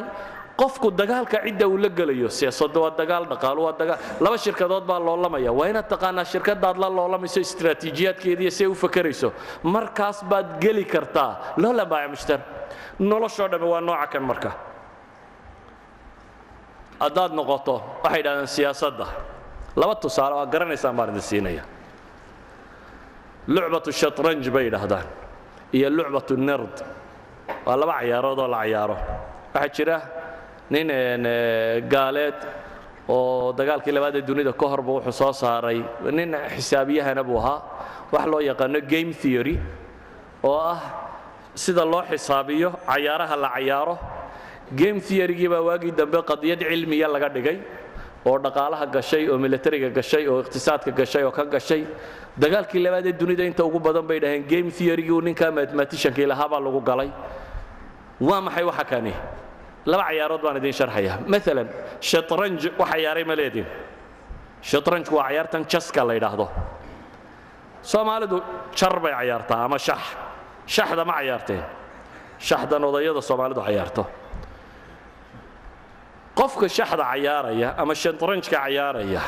qofku 0.57 0.91
dagaalka 0.91 1.43
cidda 1.45 1.67
uu 1.69 1.77
la 1.79 1.89
gelayo 1.89 2.29
siyaasadda 2.31 2.79
waa 2.81 2.91
dagaal 3.01 3.25
dhaqaalo 3.33 3.61
waa 3.67 3.75
dagaal 3.81 3.99
laba 4.21 4.37
shirkadood 4.39 4.85
baa 4.87 4.99
loolamaya. 4.99 5.51
Waa 5.53 5.69
inaad 5.73 5.89
taqaanaa 5.89 6.25
shirkadaad 6.25 6.77
la 6.79 6.89
loolamayso 6.89 7.41
istiraatiijiyaadkeediiyo 7.41 8.51
si 8.51 8.67
u 8.67 8.75
fakerayso 8.75 9.33
markaas 9.63 10.23
baad 10.31 10.61
geli 10.63 10.85
kartaa. 10.85 11.55
Loola 11.57 11.85
baaca 11.87 12.39
noloshoo 12.99 13.49
dhamme 13.51 13.67
waa 13.67 13.81
nooca 13.81 14.07
kan 14.07 14.23
marka. 14.23 14.51
Haddaad 17.01 17.33
noqoto 17.35 17.75
waxay 18.05 18.23
dhahdaan 18.23 18.47
siyaasadda. 18.47 19.07
Laba 19.77 19.95
tusaale 19.99 20.35
waa 20.39 20.47
garanaysaan 20.47 20.97
baan 20.97 21.11
idin 21.11 21.23
siinaya. 21.23 21.65
Lucbatu 23.49 23.91
shatranj 23.93 24.49
bay 24.55 24.65
yidhaahdaan 24.71 25.07
iyo 25.75 25.91
lucbatu 25.91 26.37
nerd. 26.39 26.77
Waa 27.67 27.77
laba 27.77 27.99
cayaarood 27.99 28.39
oo 28.39 28.49
la 28.49 28.59
cayaaro. 28.63 28.97
Waxaa 29.55 29.69
jira 29.75 29.97
nin 30.71 30.89
gaaleed 31.93 32.39
oo 33.09 33.53
dagaalkii 33.53 33.93
labaad 33.93 34.17
ee 34.17 34.23
dunida 34.23 34.53
ka 34.53 34.67
horba 34.67 34.93
wuxuu 34.93 35.13
soo 35.13 35.33
saaray. 35.33 35.81
Nin 36.11 36.35
xisaabiyahana 36.57 37.23
buu 37.25 37.39
ahaa. 37.39 37.63
Wax 38.13 38.27
loo 38.27 38.41
yaqaano 38.41 38.81
game 38.81 39.13
theory 39.13 39.59
oo 40.43 40.59
ah 40.59 40.81
sida 41.55 41.85
loo 41.85 42.03
xisaabiyo 42.11 42.71
cayaaraha 42.87 43.37
la 43.37 43.49
cayaaro. 43.57 43.99
Game 44.81 45.01
theorygii 45.01 45.49
baa 45.53 45.61
waagii 45.69 45.93
dambe 45.93 46.19
qadiyad 46.31 46.61
cilmiya 46.71 47.09
laga 47.09 47.29
dhigay 47.29 47.59
oo 48.27 48.39
dhaqaalaha 48.39 48.87
gashay 48.87 49.29
oo 49.29 49.39
militariga 49.39 49.91
gashay 49.91 50.27
oo 50.29 50.41
iqtisaadka 50.41 50.91
gashay 50.91 51.23
oo 51.25 51.31
ka 51.31 51.45
gashay. 51.45 51.85
Dagaalkii 52.39 52.81
labaad 52.87 53.07
ee 53.07 53.13
dunida 53.13 53.45
inta 53.45 53.65
ugu 53.65 53.79
badan 53.79 54.07
bay 54.09 54.19
dhaheen 54.21 54.45
game 54.49 54.71
theorygii 54.71 55.13
uu 55.13 55.21
ninkaa 55.21 55.51
mathematiciankii 55.51 56.27
lahaa 56.33 56.49
baa 56.49 56.61
lagu 56.61 56.81
galay. 56.81 57.11
Waa 58.21 58.41
maxay 58.41 58.65
waxa 58.65 58.85
kani 58.85 59.13
laba 59.91 60.05
cayaarood 60.09 60.43
baan 60.45 60.57
idiin 60.61 60.73
sharxaya. 60.81 61.15
Maalan 61.33 61.69
shatranj 62.11 62.61
wax 62.81 62.89
cayaaray 62.93 63.25
ma 63.31 63.35
leedin. 63.41 63.67
Shatranjku 64.71 65.15
waa 65.19 65.29
cayaartan 65.29 65.63
jaska 65.73 66.03
la 66.09 66.15
yidhaahdo. 66.19 66.47
Soomaalidu 67.91 68.37
jar 68.79 68.95
bay 69.05 69.13
cayaartaa 69.19 69.61
ama 69.67 69.79
shax. 69.87 70.01
Shaxda 70.75 71.05
ma 71.05 71.15
cayaarteen 71.21 71.63
shaxdan 72.49 72.83
odayada 72.89 73.21
soomaalidu 73.29 73.61
cayaarto 73.67 74.03
qofka 76.39 76.67
shaxda 76.77 77.05
cayaaraya 77.13 77.69
ama 77.83 77.95
shatranjka 78.03 78.57
cayaaraya 78.65 79.23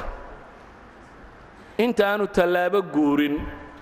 inta 1.84 2.02
aanu 2.10 2.24
tallaabo 2.38 2.80
guurin 2.94 3.34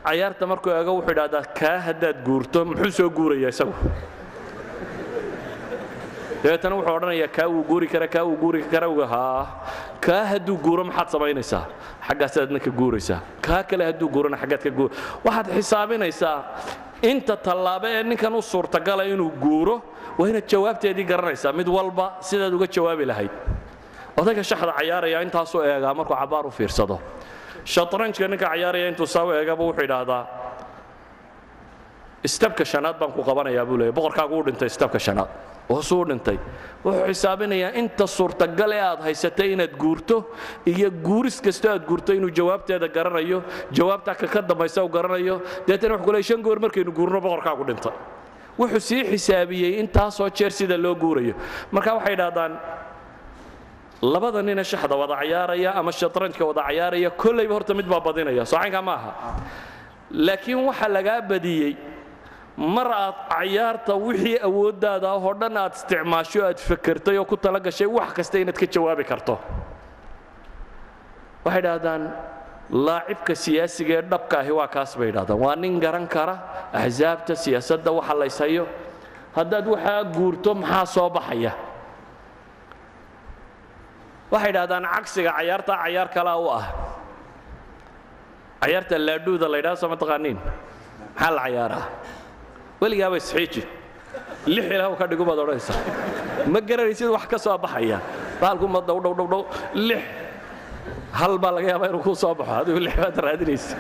cayaarta 0.07 0.45
markuu 0.51 0.71
eego 0.79 0.93
wuxuu 0.99 1.13
idhahdaa 1.15 1.45
kaa 1.61 1.79
haddaad 1.87 2.19
guurto 2.27 2.59
muxuu 2.69 2.91
soo 2.99 3.11
guuraya 3.19 3.49
isagu 3.55 3.73
dabeetana 6.45 6.77
wuxuu 6.77 6.93
odhanayaa 6.97 7.29
kaa 7.37 7.49
wuu 7.49 7.65
guuri 7.65 7.87
kara 7.89 8.09
kaa 8.15 8.25
wuu 8.29 8.37
guuri 8.37 8.63
kara 8.73 8.89
haa 9.15 9.65
kaa 10.07 10.25
hadduu 10.37 10.57
guuro 10.65 10.85
maxaad 10.85 11.09
samaynaysaa. 11.17 11.65
Xaggaasaad 12.09 12.51
ninka 12.53 12.71
guuraysaa. 12.71 13.21
Kaa 13.47 13.63
kale 13.65 13.85
hadduu 13.89 14.09
guurana 14.15 14.37
xaggaad 14.37 14.63
ka 14.67 14.71
guur 14.71 14.91
waxaad 15.25 15.49
xisaabinaysaa 15.57 16.37
inta 17.03 17.37
tallaabo 17.37 17.87
ee 17.89 18.03
ninkan 18.03 18.35
u 18.35 18.43
suurtagala 18.43 19.03
inuu 19.13 19.31
guuro 19.45 19.77
waa 20.19 20.29
inaad 20.29 20.45
jawaabteedii 20.53 21.05
garanaysaa. 21.05 21.53
Mid 21.53 21.69
walba 21.69 22.07
sidaad 22.21 22.53
uga 22.53 22.67
jawaabi 22.77 23.05
lahayd. 23.11 23.33
Odayga 24.21 24.43
shaxda 24.51 24.73
cayaaraya 24.79 25.23
intaasuu 25.27 25.63
eegaa 25.65 25.95
markuu 25.99 26.17
cabbaar 26.21 26.47
u 26.47 26.51
fiirsado. 26.51 27.01
Shatranjka 27.65 28.29
ninka 28.29 28.47
cayaaraya 28.53 28.87
intuu 28.93 29.07
saa 29.07 29.25
u 29.25 29.33
eegaba 29.33 29.63
wuxuu 29.65 29.85
idhaahdaa 29.89 30.23
istabka 32.29 32.65
shanaad 32.65 32.97
baan 33.01 33.13
ku 33.17 33.23
qabanayaa 33.29 33.65
buu 33.69 33.77
leeyahy 33.81 33.97
boqorkaagu 33.99 34.35
u 34.39 34.43
dhintay 34.47 34.69
istabka 34.73 34.99
shanaad 35.07 35.29
hoosuu 35.69 36.01
u 36.03 36.05
dhintay. 36.11 36.39
Wuxuu 36.85 37.07
xisaabinayaa 37.11 37.71
inta 37.81 38.05
ee 38.73 38.81
aad 38.89 39.01
haysatay 39.07 39.49
inaad 39.55 39.75
guurto 39.83 40.17
iyo 40.73 40.91
guuris 40.91 41.41
kastoo 41.41 41.71
aad 41.75 41.85
guurto 41.91 42.11
inuu 42.19 42.31
jawaabteeda 42.39 42.89
garanayo 42.97 43.39
jawaabtaa 43.77 44.15
ka 44.21 44.27
ka 44.35 44.41
dambaysa 44.43 44.85
uu 44.85 44.89
garanayo. 44.97 45.41
Deetana 45.67 45.95
wuxuu 45.95 46.05
ku 46.07 46.13
leeyahy 46.13 46.29
shan 46.29 46.43
goor 46.47 46.59
markaynu 46.65 46.93
guurno 46.99 47.19
boqorkaagu 47.25 47.65
dhintay 47.69 47.93
wuxuu 48.59 48.81
sii 48.89 49.03
xisaabiyey 49.13 49.73
intaasoo 49.83 50.29
jeer 50.39 50.53
sida 50.53 50.77
loo 50.85 50.95
guurayo. 50.95 51.35
Marka 51.73 51.95
waxay 51.97 52.15
idhahdaan 52.19 52.53
labada 54.03 54.43
nina 54.43 54.63
shaxda 54.65 54.95
wada 54.97 55.17
cayaaraya 55.17 55.71
ama 55.81 55.91
shatranjka 55.93 56.45
wada 56.45 56.63
cayaaraya 56.69 57.11
kollayba 57.23 57.55
horta 57.57 57.73
mid 57.79 57.87
baa 57.93 58.01
badinaya 58.07 58.45
soocaynkaa 58.53 58.83
ma 58.89 58.95
aha 58.99 59.13
laakiin 60.27 60.61
waxa 60.69 60.89
lagaa 60.97 61.21
badiyey 61.31 61.73
mar 62.57 62.87
aad 62.93 63.17
cayaarta 63.33 63.95
wixii 64.07 64.39
awooddaada 64.49 65.09
ah 65.11 65.19
oo 65.19 65.35
dhan 65.41 65.57
aad 65.63 65.75
isticmaasho 65.79 66.41
aad 66.49 66.59
fakertay 66.69 67.17
oo 67.19 67.25
ku 67.27 67.37
tala 67.37 67.59
gashay 67.61 67.87
wax 67.87 68.11
kasta 68.19 68.39
inaad 68.39 68.55
ka 68.63 68.67
jawaabi 68.75 69.05
karto. 69.05 69.35
Waxay 71.45 71.61
idhahdaan 71.63 72.03
laacibka 72.87 73.35
siyaasiga 73.45 73.95
ee 73.99 74.05
dhabka 74.13 74.37
ahi 74.43 74.53
waa 74.59 74.69
kaas 74.75 74.95
bay 74.99 75.09
idhahdaan 75.13 75.39
waa 75.45 75.57
nin 75.63 75.81
garan 75.83 76.07
kara 76.15 76.35
axsaabta 76.73 77.35
siyaasadda 77.45 77.91
waxa 77.99 78.15
layshayo 78.23 78.65
haddaad 79.37 79.67
waxaa 79.75 80.01
guurto 80.15 80.51
maxaa 80.55 80.87
soo 80.95 81.09
baxaya? 81.17 81.53
Waxay 84.33 84.51
idhahdaan 84.55 84.85
cagsiga 84.95 85.31
cayaarta 85.39 85.73
cayaar 85.83 86.09
kalaa 86.17 86.39
u 86.39 86.47
ah. 86.59 86.67
Cayaarta 88.63 88.95
laadhuuda 89.07 89.47
la 89.53 89.57
ydhahdo 89.61 89.77
soo 89.83 89.89
ma 89.93 89.97
taqaaniin? 90.03 90.39
Maxaa 90.39 91.31
la 91.37 91.43
cayaaraa 91.47 91.85
weligaaba 92.85 93.17
isxiiji 93.23 93.63
lix 94.55 94.65
ilaah 94.77 94.93
ka 95.01 95.07
dhigu 95.11 95.25
baad 95.29 95.39
odhanaysaa 95.45 95.79
ma 96.53 96.61
garanaysid 96.69 97.09
wax 97.17 97.25
ka 97.33 97.39
soo 97.45 97.57
baxaya? 97.65 97.99
Baalku 98.41 98.67
ma 98.75 98.81
dhow 98.89 98.99
dhow 99.05 99.15
dhow 99.19 99.27
dhow. 99.33 99.43
Lix. 99.89 100.03
Hal 101.19 101.39
baa 101.43 101.53
laga 101.57 101.69
yaabaa 101.73 101.89
inuu 101.91 102.03
kuu 102.07 102.15
soo 102.23 102.35
baxo? 102.39 102.53
Adigu 102.61 102.81
lix 102.87 102.95
baad 103.03 103.17
raadinaysa 103.27 103.77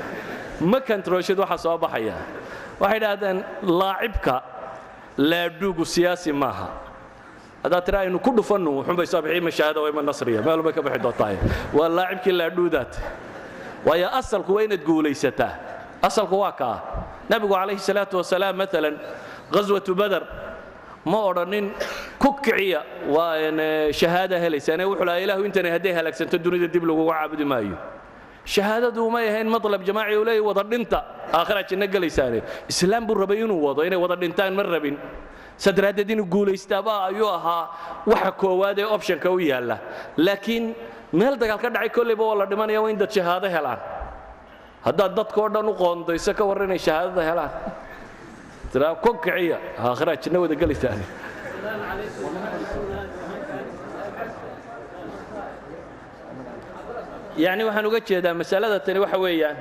ma 0.70 0.78
kantarooshid 0.88 1.38
waxa 1.42 1.58
soo 1.64 1.76
baxaya? 1.84 2.16
Waxay 2.80 2.98
idhahdeen 3.00 3.38
laacibka 3.80 4.34
laadhuugu 5.30 5.84
siyaasi 5.94 6.32
maaha. 6.42 6.68
Haddaad 7.64 7.84
tira 7.86 7.98
aynu 8.04 8.18
ku 8.26 8.30
dhufannu. 8.38 8.70
Wuxuunbay 8.80 9.06
soo 9.12 9.20
bixi 9.24 9.40
mashaahada 9.48 9.80
waa 9.84 9.90
ima 9.92 10.02
nasriya. 10.02 10.40
Meel 10.46 10.62
bay 10.66 10.72
ka 10.72 10.82
bixi 10.86 10.98
doontahay. 11.04 11.36
Waa 11.76 11.88
laacibkii 11.98 12.32
laadhuudaad 12.40 12.92
waayo 13.86 14.08
asalku 14.20 14.50
waa 14.56 14.64
inaad 14.66 14.82
guulaysataa 14.88 15.52
asalku 16.06 16.36
waa 16.44 16.52
kaa 16.60 16.76
nebigu 17.30 17.54
calayhi 17.54 17.80
salaatu 17.88 18.14
wasalaam 18.20 18.56
maalan 18.62 18.94
ghaswatu 19.54 19.92
badar 20.00 20.22
ma 21.12 21.18
odhanin 21.30 21.66
ku 22.22 22.30
kiciya 22.44 22.80
waa 23.16 23.32
shahaada 24.00 24.36
helaysaane 24.44 24.84
wuxuu 24.90 25.08
lahaa 25.08 25.24
ilaahu 25.26 25.44
intani 25.48 25.70
hadday 25.76 25.92
halaagsanto 25.98 26.36
dunida 26.44 26.68
dib 26.74 26.84
laguga 26.90 27.12
caabudi 27.18 27.44
maayo. 27.52 27.76
Shahaadadu 28.54 29.02
may 29.14 29.24
ahayn 29.32 29.48
matlab 29.54 29.82
jamaaci 29.88 30.16
uu 30.20 30.24
leeyahy 30.28 30.44
wada 30.48 30.62
dhinta 30.72 30.98
aakhiraad 31.38 31.66
janno 31.70 31.86
gelaysaane 31.94 32.38
islaam 32.72 33.06
buu 33.08 33.16
rabay 33.22 33.38
inuu 33.44 33.60
wado 33.66 33.80
inay 33.88 33.96
wada 34.04 34.16
ma 34.58 34.62
rabin. 34.74 34.96
Sadraaddeed 35.64 36.10
inuu 36.14 36.26
guulaystaaba 36.34 36.92
ayuu 37.08 37.28
ahaa 37.38 37.62
waxa 38.10 38.32
koowaad 38.42 38.78
ee 38.78 38.88
optionka 38.96 39.30
u 39.30 39.38
yaalla. 39.50 39.76
Laakiin 40.26 40.64
meel 41.12 41.36
dagaal 41.42 41.58
ka 41.64 41.68
dhacay 41.70 41.88
kollayba 41.96 42.24
waa 42.30 42.38
la 42.42 42.46
dhimanaya 42.52 42.82
waa 42.84 42.90
in 42.94 42.98
dad 43.02 43.10
shahaado 43.16 43.48
helaan 43.56 43.80
haddaad 44.86 45.12
dadkao 45.18 45.48
dhan 45.54 45.68
u 45.72 45.74
qoondayso 45.82 46.32
ka 46.38 46.44
warran 46.48 46.68
inay 46.70 46.82
shahaadada 46.86 47.22
helaan. 47.30 47.52
Tiraa 48.72 48.94
ku 49.04 49.10
kiciya. 49.24 49.58
Aakhiraad 49.78 50.20
janno 50.24 50.38
wada 50.44 50.54
gelaysaane 50.62 51.04
yacni 57.44 57.62
waxaan 57.68 57.86
uga 57.90 58.00
jeedaa 58.10 58.34
masalada 58.40 58.78
tani 58.86 58.98
waxa 59.04 59.18
weeyaan. 59.24 59.56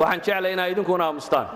Waxaan 0.00 0.20
jeclay 0.26 0.52
inaa 0.52 0.66
idinkuna 0.72 1.04
aamustaan 1.06 1.46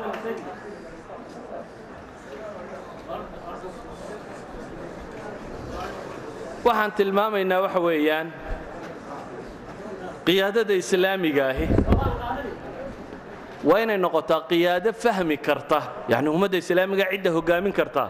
waxaan 6.65 6.93
tilmaamaynaa 6.99 7.61
waxa 7.65 7.81
weeyaan. 7.81 8.29
Qiyaadada 10.27 10.75
islaamiga 10.83 11.45
ahi 11.53 11.67
waa 13.65 13.81
inay 13.83 13.99
noqotaa 13.99 14.41
qiyaado 14.51 14.93
fahmi 14.93 15.37
karta. 15.37 15.83
Yani 16.09 16.29
ummadda 16.29 16.57
islaamiga 16.63 17.05
cidda 17.11 17.31
hogaamin 17.37 17.73
karta. 17.73 18.05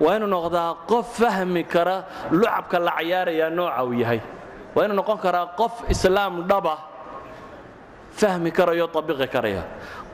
Waa 0.00 0.16
inuu 0.16 0.28
noqdaa 0.36 0.70
qof 0.90 1.06
fahmi 1.20 1.64
kara 1.64 1.96
lucabka 2.30 2.78
la 2.78 2.92
cayaaraya 2.98 3.50
nooca 3.50 3.82
uu 3.84 3.92
yahay. 4.02 4.20
Waa 4.74 4.84
inuu 4.84 4.96
noqon 5.00 5.18
karaa 5.24 5.46
qof 5.58 5.74
islaam 5.90 6.32
dhaba 6.50 6.74
fahmi 8.20 8.50
karayo 8.52 8.86
abiqi 9.00 9.26
karaya 9.34 9.62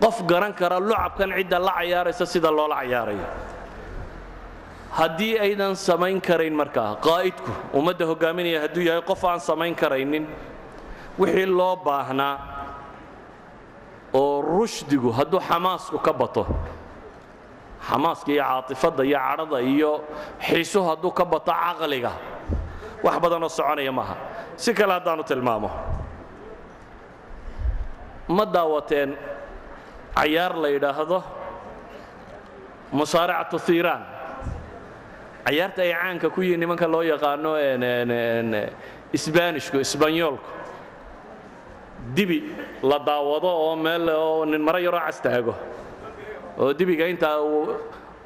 qof 0.02 0.16
garan 0.31 0.52
kara 0.55 0.78
lucabkan 0.81 1.31
cidda 1.36 1.59
la 1.59 1.73
cayaaraysa 1.78 2.24
sida 2.27 2.51
loola 2.51 2.77
cayaarayo 2.81 3.27
haddii 4.99 5.39
aydan 5.39 5.75
samayn 5.77 6.21
karayn 6.21 6.55
markaa 6.61 6.97
qaa'idku 7.07 7.51
ummadda 7.79 8.05
hogaaminaya 8.11 8.61
hadduu 8.67 8.83
yahay 8.89 9.03
qof 9.11 9.23
aan 9.25 9.41
samayn 9.41 9.75
karaynin 9.75 10.25
wixii 11.21 11.47
loo 11.59 11.77
baahnaa 11.87 12.35
oo 14.21 14.43
rushdigu 14.43 15.11
hadduu 15.19 15.41
xamaasku 15.49 15.99
ka 16.07 16.12
bato 16.21 16.43
xamaaska 17.89 18.31
iyo 18.35 18.43
caatifadda 18.51 19.03
iyo 19.09 19.19
cadhada 19.29 19.59
iyo 19.75 19.93
xiisuhu 20.47 20.85
hadduu 20.91 21.12
ka 21.19 21.25
bato 21.33 21.53
caqliga 21.62 22.12
wax 23.05 23.17
badanoo 23.23 23.49
soconaya 23.49 23.93
maaha. 23.99 24.15
Si 24.62 24.71
kale 24.77 24.93
haddaanu 24.93 25.23
tilmaamo. 25.25 25.71
Ma 28.29 28.45
daawateen 28.45 29.11
cayaar 30.17 30.53
la 30.62 30.69
yidhaahdo? 30.69 31.19
Musaaracatu 32.93 33.57
hiiraan 33.67 34.03
cayaarta 35.47 35.83
ay 35.83 35.93
caanka 35.93 36.31
ku 36.31 36.41
yihiin 36.43 36.61
nimanka 36.61 36.87
loo 36.87 37.03
yaqaano 37.03 37.51
isbaanishku 39.12 39.77
isbanyoolku 39.81 40.49
dibi 42.15 42.39
la 42.83 42.99
daawado 42.99 43.49
oo 43.49 43.77
meel 43.77 44.09
oo 44.09 44.45
nin 44.45 44.62
maro 44.62 44.79
yaroo 44.79 45.01
cas 45.07 45.21
taago. 45.21 45.55
Oo 46.59 46.73
dibiga 46.73 47.07
intaa 47.07 47.39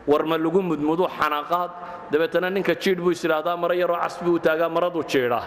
warma 0.06 0.36
lagu 0.38 0.60
mudmudu 0.62 1.08
xanaaqaad. 1.08 1.70
Dabeetana 2.10 2.50
ninka 2.50 2.74
jiidh 2.74 3.00
buu 3.00 3.10
is 3.10 3.24
idhaahdaa 3.24 3.56
maro 3.56 3.74
yaroo 3.74 3.98
cas 4.02 4.18
buu 4.22 4.38
taagaa 4.38 4.68
maraduu 4.68 5.02
jiidhaa. 5.04 5.44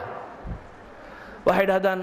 Waxay 1.45 1.63
idhahdaan 1.67 1.99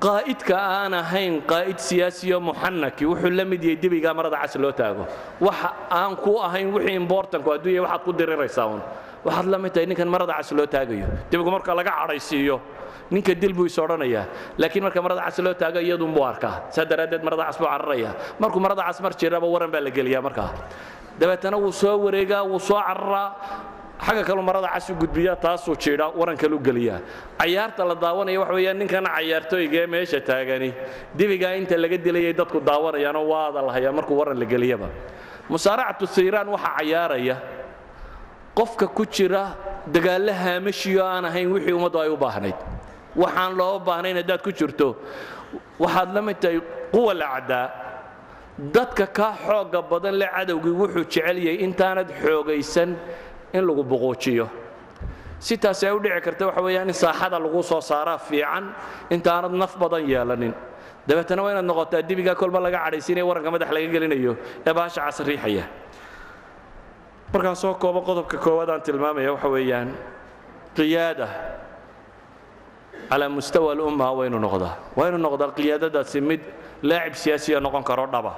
qaa'idka 0.00 0.56
aan 0.58 0.94
ahayn 0.94 1.40
qaa'id 1.46 1.78
siyaasiyo 1.78 2.40
muxanaki 2.40 3.06
wuxuu 3.06 3.30
la 3.30 3.44
mid 3.44 3.62
yahay 3.62 3.76
dibigaa 3.78 4.14
marada 4.14 4.36
cas 4.42 4.56
loo 4.56 4.72
taago. 4.72 5.06
Waxa 5.40 5.70
aan 5.90 6.16
ku 6.16 6.38
ahayn 6.38 6.72
wixii 6.74 6.96
imbortanku 6.98 7.50
hadduu 7.50 7.82
waxaad 7.86 8.02
ku 8.04 8.12
diriraysaa 8.12 8.66
un 8.66 8.82
waxaad 9.24 9.46
la 9.46 9.58
mid 9.58 9.72
tahay 9.72 9.86
ninkan 9.86 10.08
marada 10.08 10.34
cas 10.34 10.52
loo 10.52 10.66
taagayo. 10.66 11.06
Dibigu 11.30 11.50
marka 11.50 11.74
laga 11.74 11.90
cadhaysiiyo 11.90 12.60
ninka 13.10 13.34
dil 13.34 13.52
buu 13.54 13.66
is 13.66 13.78
odhanayaa 13.78 14.26
laakiin 14.58 14.82
marka 14.82 15.00
marada 15.02 15.22
cas 15.24 15.38
loo 15.38 15.54
taago 15.54 15.78
iyadunbuu 15.78 16.24
arkaa. 16.26 16.68
Saa 16.74 16.84
daraaddeed 16.84 17.22
marada 17.22 17.44
cas 17.48 17.58
buu 17.58 17.66
cararaya. 17.70 18.10
Markuu 18.40 18.60
marada 18.60 18.82
cas 18.82 19.00
mar 19.00 19.12
jiraba 19.14 19.46
waran 19.46 19.70
baa 19.70 19.80
la 19.80 19.90
geliyaa 19.90 20.22
markaa. 20.22 20.50
Dabeetana 21.18 21.56
wuu 21.56 21.70
soo 21.72 21.96
wareegaa 22.04 22.42
wuu 22.42 22.58
soo 22.58 22.80
cararaa 22.82 23.28
xagga 24.00 24.24
kalu 24.24 24.42
marada 24.42 24.68
cas 24.68 24.90
u 24.90 24.94
gudbiyaa 24.94 25.36
taasuu 25.36 25.76
jiidhaa 25.76 26.10
waran 26.18 26.36
kalu 26.36 26.58
geliyaa 26.58 27.00
cayaarta 27.38 27.84
la 27.84 27.94
daawanaya 27.94 28.40
waxa 28.40 28.54
weeyaan 28.54 28.78
ninkana 28.78 29.08
cayaartooyga 29.16 29.78
ee 29.82 29.86
meesha 29.86 30.20
taagani 30.20 30.74
dibigaa 31.14 31.54
inta 31.60 31.76
laga 31.76 31.98
dilayay 31.98 32.32
dadku 32.32 32.60
daawanayaanoo 32.60 33.26
waada 33.32 33.62
lahayaa 33.62 33.92
markuu 33.92 34.18
waran 34.18 34.38
la 34.38 34.44
geliyaba. 34.44 34.88
Musaaracatu 35.48 36.06
hiiraan 36.14 36.48
waxaa 36.48 36.76
cayaaraya 36.78 37.36
qofka 38.58 38.86
ku 38.96 39.06
jira 39.06 39.54
dagaallo 39.86 40.32
haamashiyo 40.32 41.02
aan 41.06 41.24
ahayn 41.30 41.52
wixii 41.52 41.72
ummaddu 41.78 41.98
ay 42.00 42.08
u 42.08 42.16
baahnayd. 42.16 42.58
Waxaan 43.16 43.56
loo 43.56 43.78
baahnayn 43.78 44.16
haddaad 44.16 44.42
ku 44.42 44.50
jirto. 44.50 44.96
Waxaad 45.78 46.14
la 46.14 46.22
mid 46.22 46.38
tahay 46.42 46.60
quwa 46.90 47.14
la 47.14 47.84
dadka 48.58 49.06
kaa 49.06 49.34
xoogga 49.46 49.82
badan 49.82 50.14
le 50.14 50.26
cadowgii 50.26 50.74
wuxuu 50.80 51.04
jecel 51.10 51.38
yahay 51.38 51.58
intaanad 51.66 52.08
xoogaysan 52.22 52.96
in 53.54 53.62
lagu 53.68 53.82
buquujiyo 53.86 54.46
si 55.38 55.56
taasi 55.56 55.86
ay 55.86 55.92
u 55.94 56.00
dhici 56.02 56.20
karta 56.26 56.46
waxa 56.50 56.60
weeyaan 56.66 56.88
in 56.88 56.94
saaxada 56.94 57.38
lagu 57.38 57.62
soo 57.62 57.80
saaraa 57.80 58.18
fiican 58.18 58.64
intaanad 59.10 59.52
naf 59.62 59.76
badan 59.82 60.02
yeelanin. 60.12 60.54
Dabeetana 61.08 61.42
waa 61.44 61.52
inaad 61.52 61.66
noqotaa 61.70 62.02
dibigaa 62.08 62.34
kolba 62.34 62.58
laga 62.64 62.78
cadhaysiinaya 62.84 63.26
warranka 63.28 63.50
madax 63.54 63.70
laga 63.76 63.88
gelinayo 63.94 64.32
ee 64.66 64.72
bahasha 64.72 65.00
casriixaya 65.06 65.64
markaan 67.32 67.56
soo 67.62 67.74
qodobka 67.76 68.36
koowaad 68.44 68.70
aan 68.72 68.80
tilmaamaya 68.86 69.30
waxa 69.36 69.48
weeyaan 69.54 69.88
qiyaada 70.76 71.28
calaa 73.10 73.28
mustawa 73.28 73.72
alumma 73.76 74.06
waynu 74.18 74.38
noqdaa. 74.46 74.74
Waa 74.96 75.08
ynu 75.12 75.18
noqdaa 75.26 75.52
qiyaadadaasi 75.58 76.18
mid 76.24 76.40
laacib 76.82 77.14
siyaasiya 77.22 77.60
noqon 77.60 77.84
karo 77.84 78.06
dhaba. 78.14 78.32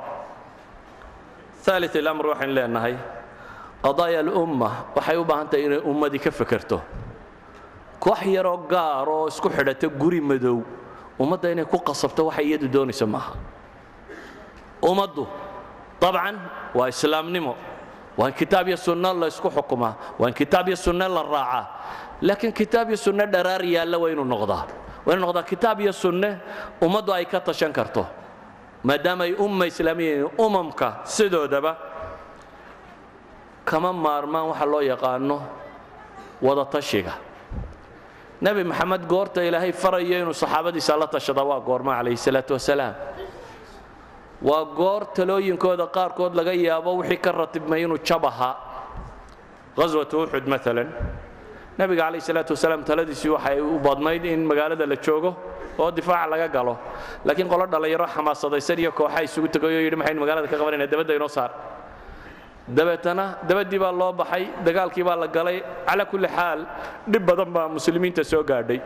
Aalit 1.70 1.94
ilamr 1.94 2.26
waxaynu 2.34 2.52
leenahay 2.59 2.94
qadaaya 3.86 4.18
alumma 4.26 4.70
waxay 4.96 5.16
u 5.16 5.24
baahan 5.24 5.46
tahay 5.50 5.64
inay 5.70 5.78
ummadii 5.90 6.18
ka 6.18 6.30
fekerto. 6.34 6.82
Koox 8.02 8.26
yaroo 8.26 8.66
gaar 8.68 9.06
oo 9.08 9.28
isku 9.30 9.46
xidhata 9.48 9.86
guri 9.88 10.20
madow 10.20 10.62
ummadda 11.18 11.50
inay 11.54 11.64
ku 11.64 11.78
qasabto 11.78 12.26
waxay 12.26 12.46
iyadu 12.50 12.66
doonayso 12.68 13.06
maaha. 13.06 13.32
Ummaddu 14.82 15.26
dabcan 16.00 16.36
waa 16.74 16.88
islaamnimo. 16.88 17.54
Waa 18.16 18.30
kitaab 18.32 18.68
iyo 18.68 18.76
sunno 18.80 19.12
la 19.14 19.26
isku 19.28 19.48
xukumaa 19.50 19.94
waa 20.18 20.32
kitaab 20.32 20.68
iyo 20.68 20.76
sunno 20.76 21.04
la 21.08 21.22
raacaa. 21.22 21.64
Laakiin 22.22 22.52
kitaab 22.52 22.88
iyo 22.88 22.96
sunno 22.96 23.26
dharaar 23.26 23.62
yaalla 23.64 23.98
waa 23.98 24.10
inuu 24.10 24.24
noqdaa. 24.24 24.64
Waa 25.04 25.12
inuu 25.14 25.26
noqdaa 25.26 25.42
kitaab 25.44 25.80
iyo 25.80 25.92
sunne 25.92 26.40
ummaddu 26.80 27.12
ay 27.12 27.24
ka 27.28 27.40
tashan 27.40 27.72
karto 27.72 28.06
maadaama 28.84 29.24
ay 29.24 29.34
umma 29.34 29.66
islaamiya 29.66 30.26
umamka 30.38 31.00
sidoodaba 31.04 31.76
kama 33.66 33.90
maarmaan 33.93 34.47
waxa 34.55 34.66
loo 34.72 34.80
yaqaano 34.93 35.38
wada 36.47 36.64
tashiga. 36.74 37.14
Nebi 38.40 38.62
maxamed 38.64 39.02
goorta 39.09 39.40
ilaahay 39.48 39.72
farayo 39.72 40.16
inuu 40.22 40.32
saxaabadiisa 40.43 40.97
la 41.01 41.06
tashada 41.06 41.43
waa 41.44 41.60
goorma 41.60 41.93
calayhi 41.98 42.16
salaatu 42.26 42.52
wasalaam. 42.55 42.94
Waa 44.43 44.64
goor 44.78 45.02
talooyinkooda 45.16 45.86
qaarkood 45.97 46.34
laga 46.38 46.52
yaabo 46.52 46.90
wixii 47.01 47.20
ka 47.24 47.32
ratibmay 47.32 47.82
inuu 47.84 47.98
jab 48.05 48.24
ahaa 48.24 48.55
ghaswatu 49.76 50.16
uxud 50.28 50.44
maalan 50.52 50.88
nebiga 51.78 52.02
calayhi 52.06 52.20
salaatu 52.28 52.52
wasalaam 52.56 52.84
taladiisii 52.84 53.32
waxay 53.36 53.60
u 53.60 53.78
badnayd 53.86 54.24
in 54.24 54.44
magaalada 54.51 54.86
la 54.86 54.97
joogo 54.97 55.30
oo 55.78 55.90
difaaca 55.90 56.28
laga 56.32 56.48
galo. 56.48 56.76
Laakiin 57.24 57.48
qolo 57.48 57.64
dhallinyaro 57.66 58.06
xamaasadaysan 58.14 58.78
iyo 58.78 58.93
kooxa 58.93 59.22
isugu 59.24 59.48
tegayoo 59.48 59.80
yidhi 59.80 59.97
maxaynu 59.97 60.20
magaalada 60.20 60.48
ka 60.48 60.56
qabanayna 60.60 60.86
dabadda 60.93 61.14
inoo 61.16 61.28
saar 61.28 61.51
dabeetana 62.68 63.38
dabaddii 63.48 63.78
baa 63.78 63.93
loo 63.93 64.12
baxay 64.12 64.44
dagaalkii 64.66 65.05
baa 65.05 65.16
la 65.16 65.26
galay 65.28 65.62
calaa 65.86 66.06
kulli 66.10 66.28
xaal 66.28 66.60
dhib 67.12 67.22
badan 67.26 67.51
baa 67.52 67.68
muslimiinta 67.68 68.24
soo 68.24 68.43
gaadhay. 68.43 68.80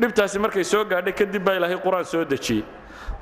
Dhibtaasi 0.00 0.38
markay 0.38 0.64
soo 0.64 0.84
gaadhay 0.84 1.12
kadib 1.12 1.44
baa 1.44 1.54
ilaahay 1.58 1.76
qur'aan 1.84 2.04
soo 2.04 2.24
dejiyey. 2.24 2.64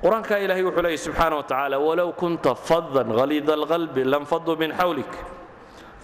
Qur'aankaa 0.02 0.38
ilaahay 0.44 0.62
wuxuu 0.62 0.82
leeyahy 0.82 0.98
subxaana 1.06 1.36
wa 1.36 1.42
tacaala 1.42 1.76
walow 1.78 2.12
kunta 2.12 2.54
fadan 2.54 3.10
haliida 3.18 3.52
alqalbi 3.58 4.04
lanfaduu 4.04 4.56
min 4.56 4.70
xawlik 4.78 5.12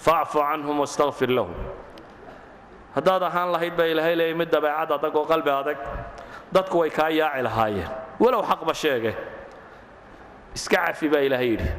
facfu 0.04 0.38
canhum 0.38 0.78
wastakfir 0.82 1.30
lahum. 1.30 1.54
Haddaad 2.96 3.22
ahaan 3.22 3.52
lahayd 3.54 3.74
baa 3.78 3.86
ilaahay 3.92 4.16
leeyay 4.16 4.34
mid 4.34 4.50
dabeecad 4.50 4.90
adag 4.98 5.14
oo 5.16 5.24
qalbi 5.24 5.50
adag 5.50 5.78
dadku 6.52 6.78
way 6.82 6.90
kaa 6.90 7.08
yaaci 7.10 7.42
lahaayeen. 7.48 7.88
Walow 8.20 8.42
xaqba 8.50 8.74
sheege 8.74 9.12
iska 10.54 10.76
cafi 10.86 11.08
baa 11.08 11.22
ilaahay 11.28 11.50
yidhi 11.54 11.70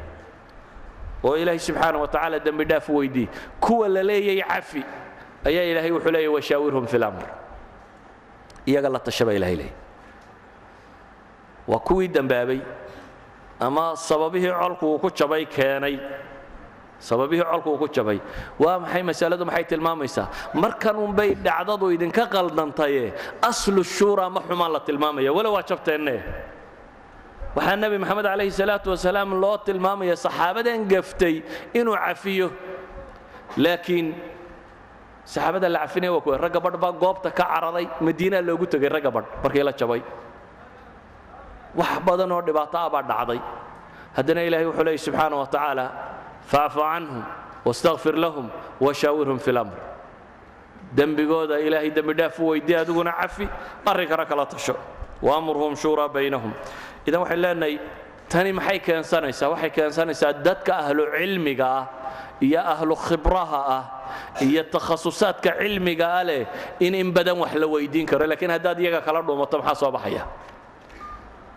oo 1.27 1.35
ilaahay 1.41 1.59
subxaana 1.67 1.97
wa 2.03 2.07
tacaala 2.13 2.37
dembi 2.45 2.63
dhaaf 2.71 2.87
weydii 2.97 3.27
kuwa 3.65 3.87
la 3.95 4.01
leeyay 4.09 4.39
cafi 4.51 4.81
ayaa 5.49 5.65
ilaahay 5.71 5.91
wuxuu 5.95 6.11
leeyay 6.15 6.31
washaawirhum 6.37 6.85
fi 6.91 6.97
lamr 7.03 7.25
iyaga 8.69 8.89
la 8.95 8.99
tasha 9.07 9.23
baa 9.27 9.35
ilahay 9.39 9.55
leeyay 9.61 9.75
waa 11.67 11.79
kuwii 11.87 12.07
dembaabay 12.07 12.59
ama 13.59 13.95
sababihii 14.07 14.53
colku 14.61 14.85
uu 14.93 14.99
ku 14.99 15.09
jabay 15.09 15.45
keenay. 15.45 15.95
Sababihii 16.99 17.43
colku 17.51 17.69
uu 17.73 17.77
ku 17.81 17.87
jabay. 17.95 18.19
Waa 18.59 18.77
maxay 18.79 19.03
masaladu? 19.03 19.45
Maxay 19.49 19.63
tilmaamaysaa? 19.71 20.27
Markan 20.53 20.95
unbay 21.05 21.33
dhacdadu 21.45 21.89
idinka 21.95 22.23
qaldantaye 22.33 23.13
aslu 23.49 23.81
shuura 23.83 24.29
ma 24.29 24.41
xumaan 24.47 24.71
la 24.75 24.79
tilmaamaya. 24.87 25.33
Walow 25.37 25.53
waa 25.57 25.65
waxaa 27.57 27.75
nebi 27.81 27.97
maxamed 28.03 28.25
calayhi 28.31 28.51
salaatu 28.61 28.87
wasalaam 28.93 29.31
loo 29.43 29.57
tilmaamaya 29.67 30.15
saxaabadan 30.25 30.79
gaftay 30.91 31.35
inuu 31.79 31.95
cafiyo. 32.05 32.47
Laakiin 33.63 34.07
saxaabada 35.31 35.67
la 35.73 35.79
cafinaya 35.83 36.11
waa 36.15 36.21
kuwa 36.25 36.37
ragga 36.43 36.59
badh 36.65 36.77
baa 36.83 36.91
goobta 37.03 37.29
ka 37.37 37.43
cararay 37.51 37.85
madiinaa 38.05 38.41
loogu 38.47 38.65
tegay 38.71 38.89
ragga 38.95 39.11
badh 39.15 39.27
markii 39.43 39.63
la 39.67 39.73
jabay. 39.79 40.01
Wax 41.79 41.91
badan 42.07 42.31
oo 42.35 42.41
dhibaato 42.47 42.77
ah 42.83 42.89
baa 42.93 43.03
dhacday. 43.09 43.39
Haddana 44.17 44.41
ilaahay 44.47 44.65
wuxuu 44.69 44.83
leeyay 44.87 45.01
subxaana 45.05 45.35
wa 45.41 45.47
tacaala 45.53 45.85
facfu 46.51 46.79
canhum 46.89 47.23
wastakfir 47.65 48.15
lahum 48.23 48.45
washaawirhum 48.85 49.39
fi 49.45 49.51
lamr 49.57 49.75
dembigooda 50.97 51.55
ilaahay 51.67 51.89
dembi 51.97 52.13
dhaaf 52.19 52.39
u 52.39 52.45
weydii 52.53 52.75
adiguna 52.81 53.11
cafi 53.21 53.45
arrinkana 53.85 54.25
kala 54.29 54.45
tasho 54.53 54.75
waamurhum 55.21 55.75
shuuraa 55.75 56.07
baynahum. 56.09 56.53
Idan 57.07 57.21
waxay 57.23 57.37
leenahay 57.37 57.79
tani 58.29 58.51
maxay 58.53 58.79
keensanaysaa? 58.79 59.49
Waxay 59.53 59.69
keensanaysaa 59.71 60.33
dadka 60.45 60.73
ahlu 60.83 61.03
cilmiga 61.17 61.65
ah 61.67 61.85
iyo 62.41 62.59
ahlu 62.61 62.95
khibraha 62.95 63.59
ah 63.77 63.83
iyo 64.41 64.63
takhasusaadka 64.63 65.57
cilmiga 65.61 66.07
ah 66.19 66.23
leh 66.23 66.45
in 66.79 66.93
in 66.95 67.11
badan 67.13 67.37
wax 67.39 67.53
la 67.55 67.67
weydiin 67.67 68.05
karo. 68.05 68.25
Laakiin 68.27 68.51
haddaad 68.51 68.79
iyaga 68.79 69.01
kala 69.01 69.21
dhuumato 69.21 69.57
maxaa 69.57 69.75
soo 69.81 69.91
baxaya? 69.91 70.23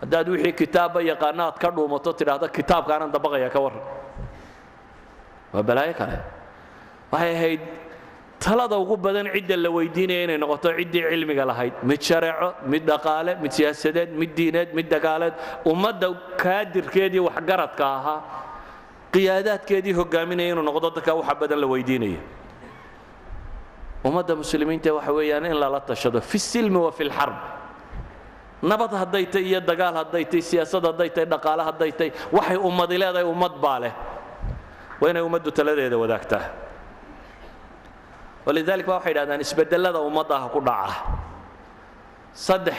Haddaad 0.01 0.27
wixii 0.33 0.53
kitaabba 0.57 1.01
yaqaana 1.05 1.51
ka 1.61 1.69
dhuumato 1.69 2.13
tidhaahda 2.13 2.47
kitaabkaanan 2.49 3.11
dabaqaya 3.13 3.49
ka 3.53 3.59
warran. 3.59 3.83
Waa 5.53 5.61
balaayo 5.63 5.93
kale. 5.93 6.17
Waxay 7.11 7.31
ahayd 7.35 7.61
talada 8.41 8.75
ugu 8.83 8.97
badan 8.97 9.27
cidda 9.35 9.55
la 9.63 9.69
weydiinaya 9.77 10.23
inay 10.25 10.37
noqoto 10.43 10.69
ciddii 10.77 11.03
cilmiga 11.11 11.45
lahayd. 11.45 11.73
Mid 11.83 12.01
shareeco 12.01 12.47
mid 12.71 12.83
dhaqaale 12.89 13.31
mid 13.41 13.51
siyaasadeed 13.57 14.09
mid 14.21 14.31
diineed 14.37 14.69
mid 14.77 14.87
dagaaleed. 14.89 15.33
Ummadda 15.71 16.07
kaadirkeedii 16.43 17.21
waxgaradka 17.27 17.85
ahaa 17.97 18.19
qiyaadaadkeedii 19.13 19.93
hogaaminaya 19.99 20.49
inuu 20.53 20.65
noqdo 20.69 20.89
dadka 20.97 21.11
waxa 21.19 21.35
badan 21.41 21.59
la 21.63 21.67
weydiinaya. 21.73 22.21
Ummadda 24.07 24.33
muslimiinta 24.41 24.89
waxa 24.97 25.11
weeyaan 25.17 25.45
in 25.45 25.57
lala 25.63 25.79
tashado 25.89 26.21
fi 26.21 26.39
silmi 26.39 26.79
wa 26.85 26.91
fi 26.91 27.03
lxarb 27.09 27.37
nabad 28.63 28.91
hadday 29.01 29.25
tay 29.33 29.43
iyo 29.49 29.59
dagaal 29.61 29.95
hadday 30.01 30.25
tay 30.25 30.41
siyaasad 30.41 30.83
hadday 30.89 31.09
tay 31.09 31.25
dhaqaale 31.25 31.61
hadday 31.69 31.91
tay 31.99 32.09
waxay 32.31 32.57
ummadi 32.57 32.97
leedahay 32.97 33.25
ummad 33.33 33.53
baa 33.61 33.79
leh. 33.83 33.93
Waa 35.01 35.09
inay 35.13 35.21
ummaddu 35.21 35.49
taladeeda 35.51 35.97
wadaagtaa 36.03 36.70
walidalik 38.45 38.85
ba 38.85 38.93
waxay 38.99 39.13
dhahdaan 39.13 39.39
isbedelada 39.41 39.99
ummaddaha 39.99 40.49
ku 40.53 40.59
dhaca. 40.59 40.95
Saddex 42.33 42.77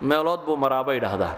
meelood 0.00 0.40
buu 0.46 0.56
maraa 0.56 0.84
bay 0.84 1.00
dhahdaan 1.00 1.36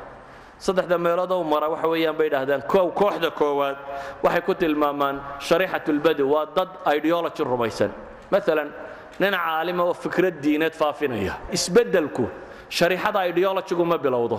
saddexda 0.63 0.99
meelood 0.99 1.33
uu 1.33 1.45
maraa 1.45 1.71
waxa 1.75 1.89
weeyaan 1.89 2.17
bay 2.17 2.29
dhahdaan 2.31 2.63
kow 2.69 2.87
kooxda 2.95 3.31
koowaad 3.35 3.77
waxay 4.23 4.43
ku 4.47 4.55
tilmaamaan 4.55 5.17
shariixatulbadi 5.41 6.23
waa 6.23 6.47
dad 6.57 6.69
ideology 6.97 7.43
rumaysan. 7.43 7.91
Maalan 8.31 8.71
nin 9.19 9.33
caalima 9.35 9.83
oo 9.85 9.95
fikrad 9.95 10.39
diineed 10.45 10.75
faafinaya 10.75 11.35
isbeddelku 11.51 12.29
shariixada 12.71 13.27
ideologygu 13.33 13.85
ma 13.85 13.99
bilowdo. 13.99 14.39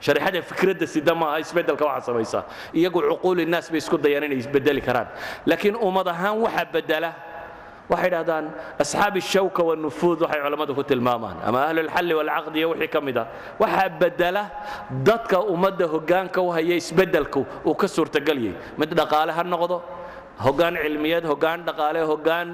Shariixada 0.00 0.42
fikradda 0.42 0.86
sida 0.86 1.14
maaha 1.14 1.40
isbeddelka 1.40 1.84
waxa 1.84 2.12
samaysa 2.12 2.44
iyagu 2.72 3.00
cuquuli 3.02 3.46
naas 3.48 3.66
bay 3.72 3.78
isku 3.82 3.98
dayaan 3.98 4.24
inay 4.28 4.38
isbedeli 4.44 4.80
karaan. 4.80 5.08
Laakiin 5.46 5.74
ummad 5.74 6.06
ahaan 6.06 6.36
waxa 6.46 6.64
bedela 6.72 7.10
waxay 7.90 8.10
dhahdaan 8.14 8.44
asxaabi 8.82 9.20
shawka 9.20 9.62
wanufuud 9.68 10.18
waxay 10.24 10.40
culammadu 10.44 10.74
ku 10.74 10.82
tilmaamaan. 10.82 11.36
Ama 11.46 11.58
ahlulxalli 11.70 12.14
walcaqdi 12.18 12.58
iyo 12.58 12.68
wixii 12.74 12.88
ka 12.94 13.00
mid 13.00 13.16
ah 13.22 13.26
waxaa 13.62 13.88
bedela 14.00 14.42
dadka 15.08 15.38
ummadda 15.54 15.86
hoggaanka 15.94 16.40
u 16.42 16.50
haya 16.56 16.74
isbeddelku 16.82 17.46
uu 17.64 17.74
ka 17.74 17.86
suurtagalyay 17.88 18.54
mid 18.78 18.90
dhaqaale 18.98 19.32
ha 19.32 19.42
noqdo 19.42 19.76
hoggaan 20.44 20.74
cilmiyeed 20.82 21.24
hoggaan 21.30 21.64
dhaqaale 21.68 22.00
hoggaan 22.10 22.48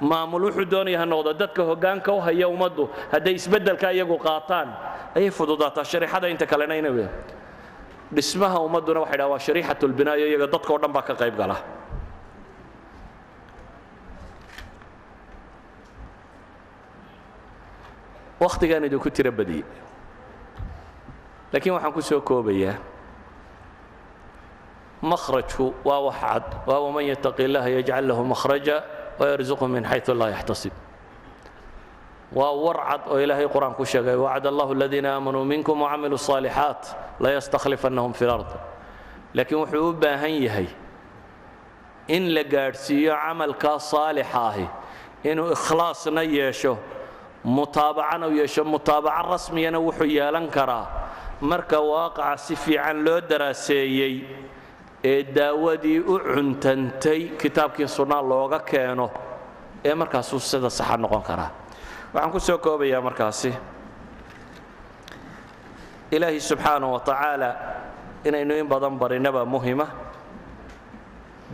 maamul 0.00 0.42
wuxuu 0.48 0.64
doonaya 0.72 0.98
ha 1.02 1.06
noqdo. 1.06 1.30
Dadka 1.42 1.62
hoggaanka 1.70 2.10
u 2.12 2.20
haya 2.26 2.46
ummaddu 2.48 2.88
hadday 3.12 3.34
isbeddelka 3.40 3.92
iyagu 3.92 4.16
qaataan 4.26 4.68
ayay 5.16 5.30
fududaataa. 5.30 5.84
Shariixada 5.84 6.26
inta 6.32 6.46
kalena 6.46 6.74
inay 6.80 7.06
dhismaha 8.16 8.58
ummadduna 8.66 9.00
waxay 9.04 9.18
dhaha 9.20 9.30
waa 9.32 9.38
shariixatulbinaayo 9.46 10.24
iyaga 10.32 10.46
dadka 10.54 10.72
dhan 10.82 10.92
baa 10.96 11.02
ka 11.08 11.14
qayb 11.14 11.36
gala 11.36 11.56
wakhtigaan 18.39 18.83
idinku 18.87 19.09
tiro 19.09 19.31
badiyey 19.31 19.63
laakiin 21.53 21.73
waxaan 21.75 21.93
ku 21.93 22.01
soo 22.01 22.21
koobayaa 22.21 22.75
makhrajku 25.01 25.73
waa 25.83 25.99
wax 26.07 26.15
cad 26.21 26.43
waa 26.67 26.79
waman 26.85 27.05
yataqi 27.11 27.43
illaha 27.47 27.69
yajcal 27.69 28.05
lahu 28.07 28.23
makhraja 28.33 28.83
wayarzuqhu 29.19 29.67
min 29.67 29.83
xayثu 29.83 30.13
laa 30.15 30.29
yaxtasib 30.31 30.71
waa 32.31 32.51
war 32.63 32.77
cad 32.89 33.01
oo 33.11 33.19
ilaahay 33.19 33.47
qur-aan 33.47 33.75
ku 33.75 33.85
sheegay 33.85 34.15
wacd 34.15 34.45
allahu 34.47 34.71
aladiina 34.73 35.09
aamanuu 35.15 35.43
minkum 35.45 35.81
wacamiluu 35.81 36.15
الصaalixaat 36.17 36.81
layastakhlifannahum 37.19 38.13
fi 38.13 38.25
lard 38.25 38.47
laakiin 39.35 39.59
wuxuu 39.59 39.89
u 39.89 39.93
baahan 39.93 40.31
yahay 40.47 40.67
in 42.07 42.33
la 42.33 42.43
gaadhsiiyo 42.43 43.13
camalkaa 43.25 43.79
saalixa 43.79 44.39
ahi 44.49 44.67
inuu 45.23 45.51
ikhlaasna 45.51 46.23
yeesho 46.23 46.77
mutaabacana 47.56 48.26
u 48.28 48.32
yeesho 48.40 48.62
mutaabaco 48.72 49.30
rasmiyana 49.32 49.78
wuxuu 49.86 50.04
yeelan 50.16 50.46
karaa. 50.56 50.84
Marka 51.40 51.78
waaqaca 51.90 52.36
si 52.44 52.54
fiican 52.56 52.96
loo 53.04 53.20
daraaseeyey 53.30 54.14
ee 55.10 55.22
daawadii 55.36 55.98
u 56.00 56.14
cuntantay 56.32 57.20
kitaabkii 57.40 57.88
sunnaa 57.96 58.22
looga 58.30 58.58
keeno 58.70 59.06
ee 59.88 59.94
markaasuu 60.00 60.40
sida 60.50 60.70
saxa 60.78 60.96
noqon 61.02 61.22
karaa. 61.28 61.50
Waxaan 62.14 62.32
ku 62.34 62.40
soo 62.40 62.58
koobayaa 62.64 63.00
markaasi. 63.08 63.50
Ilaahi 66.10 66.40
subxaanaه 66.40 66.90
wa 66.92 67.00
tacaala 67.00 67.50
inaynu 68.24 68.54
in 68.60 68.66
badan 68.68 68.98
barinaba 68.98 69.44
muhima. 69.44 69.86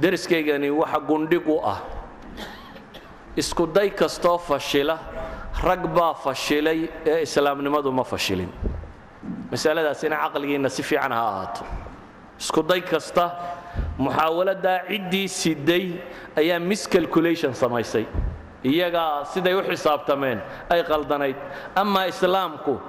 Deriskaygani 0.01 0.71
waxa 0.71 0.99
gundhig 1.09 1.47
u 1.49 1.59
ah. 1.73 1.81
Isku 3.37 3.67
day 3.67 3.91
kastoo 3.91 4.39
fashila 4.39 4.99
rag 5.63 5.87
baa 5.95 6.15
fashilay 6.15 6.89
ee 7.07 7.23
islaamnimadu 7.23 7.93
ma 7.93 8.05
fashilin. 8.05 8.49
Masaladaasina 9.51 10.17
caqligiinna 10.17 10.69
si 10.69 10.83
fiican 10.83 11.13
ha 11.13 11.23
ahaato. 11.29 11.65
Isku 12.39 12.63
day 12.63 12.81
kasta 12.81 13.31
muxaawaladaa 13.99 14.79
ciddii 14.89 15.29
siday 15.29 15.85
ayaa 16.37 16.59
miscalculation 16.59 17.55
samaysay. 17.55 18.07
Iyagaa 18.65 19.25
siday 19.33 19.55
u 19.55 19.63
xisaabtameen 19.63 20.41
ay 20.71 20.83
qaldanayd. 20.83 21.37
Amaa 21.77 22.07
islaamku 22.07 22.81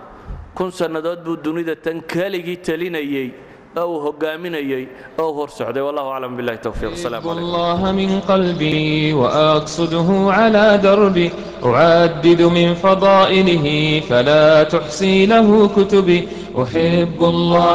kun 0.55 0.71
sannadood 0.71 1.23
buu 1.23 1.35
dunida 1.37 1.75
tan 1.75 2.01
keligii 2.01 2.57
talinayey 2.57 3.33
oo 3.81 3.87
uu 3.93 3.99
hogaaminayay 4.05 4.83
oo 5.21 5.31
hor 5.37 5.49
socday. 5.57 5.83
Wallahu 5.87 6.09
aclam 6.15 6.33
billahi 6.37 6.59
tawfiiq. 6.67 6.91
Asalaamu 6.97 7.27
calaykum 7.27 7.43
allaha 7.47 7.87
min 7.99 8.09
qalbi 8.29 9.13
wa 9.21 9.27
aqsuduhu 9.57 10.15
cala 10.37 10.67
darbi 10.87 11.27
أعدد 11.65 12.41
من 12.57 12.69
فضائله 12.83 13.65
فلا 14.09 14.63
تحصي 14.73 15.25
له 15.25 15.47
كتبي 15.77 16.19
أحب 16.63 17.19
الله 17.33 17.73